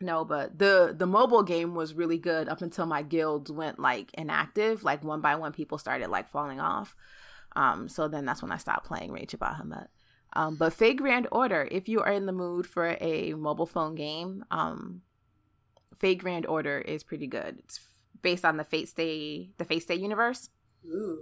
No, 0.00 0.24
but 0.24 0.58
the 0.58 0.94
the 0.96 1.06
mobile 1.06 1.42
game 1.42 1.74
was 1.74 1.92
really 1.92 2.16
good 2.16 2.48
up 2.48 2.62
until 2.62 2.86
my 2.86 3.02
guilds 3.02 3.52
went 3.52 3.78
like 3.78 4.10
inactive. 4.14 4.82
Like 4.82 5.04
one 5.04 5.20
by 5.20 5.36
one, 5.36 5.52
people 5.52 5.76
started 5.76 6.08
like 6.08 6.30
falling 6.30 6.58
off. 6.58 6.96
Um, 7.54 7.88
so 7.88 8.08
then 8.08 8.24
that's 8.24 8.42
when 8.42 8.52
I 8.52 8.56
stopped 8.56 8.86
playing 8.86 9.12
Rage 9.12 9.34
of 9.34 9.40
Bahamut. 9.40 9.88
Um, 10.32 10.56
but 10.56 10.72
Fate 10.72 10.96
Grand 10.96 11.28
Order, 11.32 11.68
if 11.70 11.88
you 11.88 12.00
are 12.00 12.12
in 12.12 12.26
the 12.26 12.32
mood 12.32 12.66
for 12.66 12.96
a 13.00 13.34
mobile 13.34 13.66
phone 13.66 13.94
game, 13.94 14.44
um, 14.50 15.02
Fate 15.98 16.18
Grand 16.18 16.46
Order 16.46 16.78
is 16.78 17.02
pretty 17.02 17.26
good. 17.26 17.58
It's 17.58 17.80
based 18.22 18.44
on 18.44 18.56
the 18.56 18.64
Fate 18.64 18.88
Stay 18.88 19.50
the 19.58 19.64
Fate 19.64 19.82
Stay 19.82 19.96
universe. 19.96 20.48
Ooh. 20.86 21.18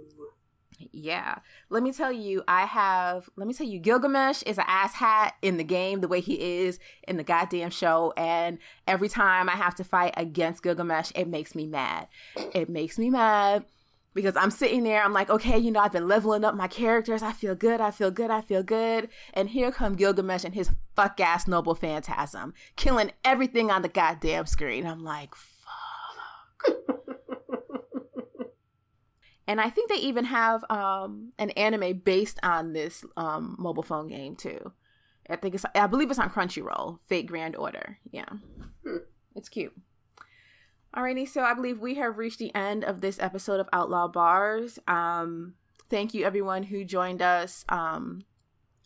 Yeah. 0.91 1.39
Let 1.69 1.83
me 1.83 1.91
tell 1.91 2.11
you, 2.11 2.43
I 2.47 2.65
have, 2.65 3.29
let 3.35 3.47
me 3.47 3.53
tell 3.53 3.67
you, 3.67 3.79
Gilgamesh 3.79 4.43
is 4.43 4.57
an 4.57 4.65
asshat 4.65 5.31
in 5.41 5.57
the 5.57 5.63
game 5.63 6.01
the 6.01 6.07
way 6.07 6.21
he 6.21 6.61
is 6.61 6.79
in 7.07 7.17
the 7.17 7.23
goddamn 7.23 7.69
show. 7.69 8.13
And 8.15 8.59
every 8.87 9.09
time 9.09 9.49
I 9.49 9.53
have 9.53 9.75
to 9.75 9.83
fight 9.83 10.13
against 10.15 10.63
Gilgamesh, 10.63 11.11
it 11.15 11.27
makes 11.27 11.53
me 11.55 11.67
mad. 11.67 12.07
It 12.53 12.69
makes 12.69 12.97
me 12.97 13.09
mad 13.09 13.65
because 14.13 14.35
I'm 14.35 14.51
sitting 14.51 14.83
there, 14.83 15.03
I'm 15.03 15.13
like, 15.13 15.29
okay, 15.29 15.57
you 15.57 15.71
know, 15.71 15.79
I've 15.79 15.91
been 15.91 16.07
leveling 16.07 16.43
up 16.43 16.55
my 16.55 16.67
characters. 16.67 17.21
I 17.21 17.31
feel 17.31 17.55
good. 17.55 17.79
I 17.79 17.91
feel 17.91 18.11
good. 18.11 18.31
I 18.31 18.41
feel 18.41 18.63
good. 18.63 19.09
And 19.33 19.49
here 19.49 19.71
come 19.71 19.95
Gilgamesh 19.95 20.43
and 20.43 20.55
his 20.55 20.71
fuck 20.95 21.19
ass 21.19 21.47
noble 21.47 21.75
phantasm, 21.75 22.53
killing 22.75 23.11
everything 23.23 23.69
on 23.69 23.81
the 23.81 23.89
goddamn 23.89 24.45
screen. 24.45 24.85
I'm 24.85 25.03
like, 25.03 25.33
And 29.49 29.59
I 29.59 29.69
think 29.71 29.89
they 29.89 29.95
even 29.97 30.25
have 30.25 30.63
um, 30.69 31.31
an 31.39 31.49
anime 31.51 31.97
based 32.05 32.39
on 32.43 32.73
this 32.73 33.03
um, 33.17 33.55
mobile 33.57 33.81
phone 33.83 34.07
game 34.07 34.35
too. 34.35 34.71
I 35.27 35.35
think 35.37 35.55
it's 35.55 35.65
I 35.75 35.87
believe 35.87 36.09
it's 36.11 36.19
on 36.19 36.29
Crunchyroll. 36.29 36.99
Fate 37.07 37.25
Grand 37.27 37.55
Order. 37.55 37.97
Yeah, 38.11 38.29
Hmm. 38.85 38.97
it's 39.35 39.49
cute. 39.49 39.73
Alrighty, 40.95 41.27
so 41.27 41.41
I 41.43 41.53
believe 41.53 41.79
we 41.79 41.95
have 41.95 42.17
reached 42.17 42.39
the 42.39 42.53
end 42.55 42.83
of 42.83 43.01
this 43.01 43.19
episode 43.19 43.59
of 43.59 43.67
Outlaw 43.73 44.11
Barz. 44.11 44.77
Um, 44.87 45.55
thank 45.89 46.13
you 46.13 46.25
everyone 46.25 46.63
who 46.63 46.83
joined 46.83 47.21
us 47.21 47.63
um, 47.69 48.21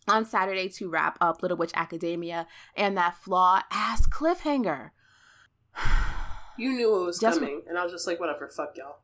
on 0.08 0.24
Saturday 0.24 0.68
to 0.70 0.88
wrap 0.90 1.16
up 1.20 1.42
Little 1.42 1.56
Witch 1.58 1.72
Academia 1.74 2.46
and 2.76 2.96
that 2.96 3.16
flaw 3.16 3.60
ass 3.70 4.06
cliffhanger. 4.06 4.90
You 6.56 6.70
knew 6.72 7.02
it 7.02 7.04
was 7.04 7.18
Just- 7.18 7.40
coming, 7.40 7.62
and 7.66 7.76
I 7.76 7.82
was 7.82 7.90
just 7.92 8.06
like, 8.06 8.20
whatever, 8.20 8.48
fuck 8.48 8.76
y'all. 8.76 8.98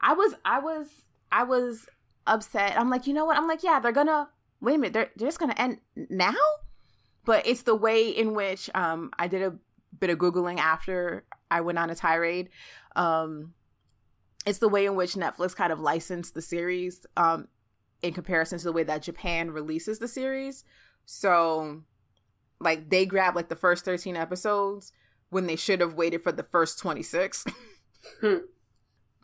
I 0.00 0.14
was 0.14 0.34
I 0.44 0.60
was 0.60 0.86
I 1.30 1.44
was 1.44 1.86
upset. 2.26 2.78
I'm 2.78 2.90
like, 2.90 3.06
you 3.06 3.14
know 3.14 3.24
what? 3.24 3.36
I'm 3.36 3.48
like, 3.48 3.62
yeah, 3.62 3.80
they're 3.80 3.92
gonna 3.92 4.28
wait 4.60 4.74
a 4.74 4.78
minute, 4.78 4.92
they're, 4.92 5.10
they're 5.16 5.28
just 5.28 5.38
gonna 5.38 5.54
end 5.56 5.78
now? 5.96 6.34
But 7.24 7.46
it's 7.46 7.62
the 7.62 7.74
way 7.74 8.08
in 8.08 8.34
which 8.34 8.70
um 8.74 9.10
I 9.18 9.28
did 9.28 9.42
a 9.42 9.54
bit 9.98 10.10
of 10.10 10.18
Googling 10.18 10.58
after 10.58 11.24
I 11.50 11.60
went 11.60 11.78
on 11.78 11.90
a 11.90 11.94
tirade. 11.94 12.50
Um 12.96 13.54
it's 14.46 14.58
the 14.58 14.68
way 14.68 14.86
in 14.86 14.94
which 14.94 15.14
Netflix 15.14 15.54
kind 15.54 15.72
of 15.72 15.80
licensed 15.80 16.34
the 16.34 16.42
series 16.42 17.04
um 17.16 17.48
in 18.02 18.14
comparison 18.14 18.58
to 18.58 18.64
the 18.64 18.72
way 18.72 18.84
that 18.84 19.02
Japan 19.02 19.50
releases 19.50 19.98
the 19.98 20.08
series. 20.08 20.64
So 21.04 21.82
like 22.60 22.90
they 22.90 23.06
grab 23.06 23.36
like 23.36 23.48
the 23.48 23.56
first 23.56 23.84
13 23.84 24.16
episodes 24.16 24.92
when 25.30 25.46
they 25.46 25.56
should 25.56 25.80
have 25.80 25.94
waited 25.94 26.22
for 26.22 26.32
the 26.32 26.42
first 26.42 26.78
26. 26.78 27.44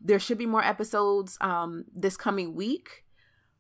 There 0.05 0.19
should 0.21 0.39
be 0.39 0.47
more 0.47 0.63
episodes 0.63 1.37
um 1.41 1.85
this 1.93 2.17
coming 2.17 2.55
week. 2.55 3.05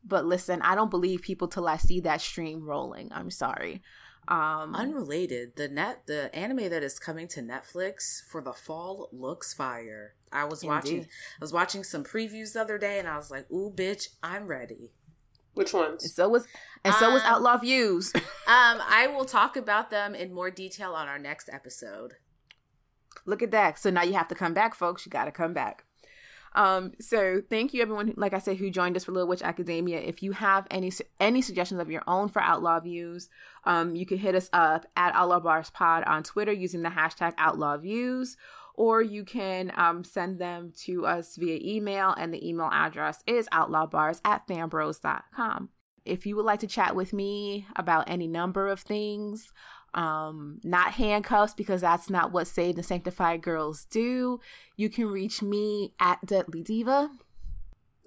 But 0.06 0.26
listen 0.26 0.60
i 0.62 0.74
don't 0.74 0.90
believe 0.90 1.22
people 1.22 1.48
till 1.48 1.66
i 1.66 1.76
see 1.78 2.00
that 2.00 2.20
stream 2.20 2.62
rolling. 2.64 3.10
I'm 3.12 3.30
sorry. 3.30 3.80
Um 4.28 4.74
Unrelated, 4.74 5.56
the 5.56 5.68
net 5.68 6.02
the 6.06 6.34
anime 6.34 6.68
that 6.70 6.82
is 6.82 6.98
coming 6.98 7.26
to 7.28 7.40
Netflix 7.40 8.22
for 8.30 8.40
the 8.42 8.52
fall 8.52 9.08
looks 9.12 9.52
fire. 9.54 10.14
I 10.32 10.44
was 10.44 10.64
watching 10.64 11.02
I 11.02 11.40
was 11.40 11.52
watching 11.52 11.84
some 11.84 12.04
previews 12.04 12.52
the 12.54 12.60
other 12.62 12.78
day 12.78 12.98
and 12.98 13.08
I 13.08 13.16
was 13.16 13.30
like, 13.30 13.50
"Ooh, 13.50 13.72
bitch, 13.74 14.08
I'm 14.22 14.46
ready." 14.46 14.92
Which 15.54 15.72
ones? 15.72 16.02
and 16.02 16.12
so 16.12 16.28
was 16.28 16.46
and 16.84 16.94
so 16.94 17.12
was 17.12 17.22
Um, 17.22 17.28
outlaw 17.28 17.56
views. 17.58 18.12
Um, 18.46 18.78
I 18.86 19.06
will 19.06 19.24
talk 19.24 19.56
about 19.56 19.88
them 19.90 20.14
in 20.14 20.34
more 20.34 20.50
detail 20.50 20.92
on 20.92 21.08
our 21.08 21.18
next 21.18 21.48
episode. 21.50 22.14
look 23.24 23.42
at 23.42 23.50
that. 23.52 23.78
So 23.78 23.88
now 23.90 24.02
you 24.02 24.12
have 24.14 24.28
to 24.28 24.34
come 24.34 24.52
back 24.52 24.74
folks. 24.74 25.06
You 25.06 25.10
gotta 25.10 25.32
come 25.32 25.54
back 25.54 25.84
um 26.54 26.92
so 27.00 27.42
thank 27.50 27.74
you 27.74 27.82
everyone 27.82 28.12
like 28.16 28.32
i 28.34 28.38
said 28.38 28.56
who 28.56 28.70
joined 28.70 28.96
us 28.96 29.04
for 29.04 29.12
little 29.12 29.28
witch 29.28 29.42
academia. 29.42 29.98
If 30.00 30.22
you 30.22 30.32
have 30.32 30.66
any 30.70 30.92
any 31.20 31.42
suggestions 31.42 31.80
of 31.80 31.90
your 31.90 32.02
own 32.06 32.28
for 32.28 32.42
outlaw 32.42 32.80
views 32.80 33.28
um 33.64 33.94
you 33.94 34.06
can 34.06 34.18
hit 34.18 34.34
us 34.34 34.48
up 34.52 34.86
at 34.96 35.14
outlaw 35.14 35.40
barz 35.40 35.72
pod 35.72 36.04
on 36.04 36.22
twitter 36.22 36.52
using 36.52 36.82
the 36.82 36.90
hashtag 36.90 37.34
outlaw 37.38 37.76
views 37.76 38.36
or 38.76 39.00
you 39.00 39.24
can 39.24 39.70
um, 39.76 40.02
send 40.02 40.40
them 40.40 40.72
to 40.76 41.06
us 41.06 41.36
via 41.36 41.60
email 41.62 42.10
and 42.18 42.34
the 42.34 42.46
email 42.46 42.68
address 42.72 43.22
is 43.26 43.48
outlawbarz 43.52 44.20
at 44.24 44.46
fanbros.com 44.48 45.68
if 46.04 46.26
you 46.26 46.36
would 46.36 46.44
like 46.44 46.60
to 46.60 46.66
chat 46.66 46.94
with 46.94 47.12
me 47.12 47.66
about 47.76 48.08
any 48.08 48.26
number 48.26 48.68
of 48.68 48.80
things 48.80 49.52
um 49.94 50.60
not 50.64 50.92
handcuffs 50.92 51.54
because 51.54 51.80
that's 51.82 52.10
not 52.10 52.32
what 52.32 52.46
saved 52.46 52.76
and 52.78 52.86
sanctified 52.86 53.40
girls 53.42 53.86
do 53.90 54.40
you 54.76 54.88
can 54.88 55.06
reach 55.06 55.40
me 55.42 55.92
at 56.00 56.24
deadly 56.26 56.62
diva 56.62 57.10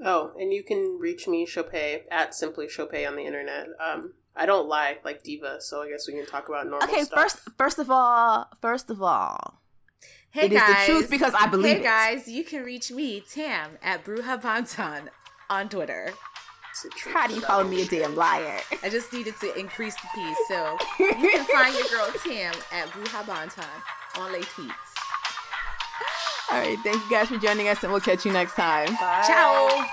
Oh, 0.05 0.31
and 0.39 0.53
you 0.53 0.61
can 0.63 0.99
reach 1.01 1.27
me, 1.27 1.43
Chopay, 1.47 2.01
at 2.11 2.35
Simply 2.35 2.67
Chopay 2.67 3.07
on 3.07 3.15
the 3.15 3.23
internet. 3.23 3.69
Um, 3.83 4.13
I 4.35 4.45
don't 4.45 4.67
lie 4.69 4.99
like 5.03 5.23
Diva, 5.23 5.59
so 5.59 5.81
I 5.81 5.89
guess 5.89 6.07
we 6.07 6.13
can 6.13 6.27
talk 6.27 6.47
about 6.49 6.67
normal 6.67 6.87
okay 6.87 7.01
stuff. 7.03 7.19
first 7.19 7.39
first 7.57 7.79
of 7.79 7.89
all 7.89 8.47
first 8.61 8.91
of 8.91 9.01
all 9.01 9.59
Hey 10.29 10.45
It 10.45 10.53
is 10.53 10.59
guys, 10.59 10.85
the 10.87 10.93
truth 10.93 11.09
because 11.09 11.33
I 11.33 11.47
believe 11.47 11.77
Hey 11.77 11.79
it. 11.79 11.83
guys, 11.83 12.27
you 12.27 12.43
can 12.43 12.63
reach 12.63 12.91
me 12.91 13.21
Tam 13.21 13.71
at 13.81 14.05
Bruja 14.05 14.39
Bantan 14.39 15.07
on 15.49 15.67
Twitter. 15.67 16.13
It's 16.77 16.83
the 16.83 16.89
truth 16.89 17.15
how 17.15 17.25
do 17.25 17.33
you 17.33 17.41
call 17.41 17.63
me 17.63 17.81
a 17.81 17.85
damn 17.85 18.15
liar 18.15 18.59
I 18.83 18.89
just 18.89 19.11
needed 19.11 19.33
to 19.39 19.57
increase 19.57 19.95
the 19.95 20.07
piece, 20.13 20.37
so 20.47 20.77
you 20.99 21.31
can 21.31 21.45
find 21.45 21.73
your 21.75 21.87
girl 21.87 22.11
Tam 22.23 22.53
at 22.71 22.87
Bruja 22.89 23.23
Bantan 23.25 23.65
on 24.19 24.31
les 24.31 24.41
tweets. 24.41 24.93
all 26.51 26.59
right 26.59 26.77
thank 26.83 26.97
you 26.97 27.09
guys 27.09 27.29
for 27.29 27.37
joining 27.39 27.67
us 27.67 27.81
and 27.83 27.91
we'll 27.91 27.99
catch 27.99 28.27
you 28.27 28.31
next 28.31 28.53
time 28.53 28.89
Ciao. 29.25 29.87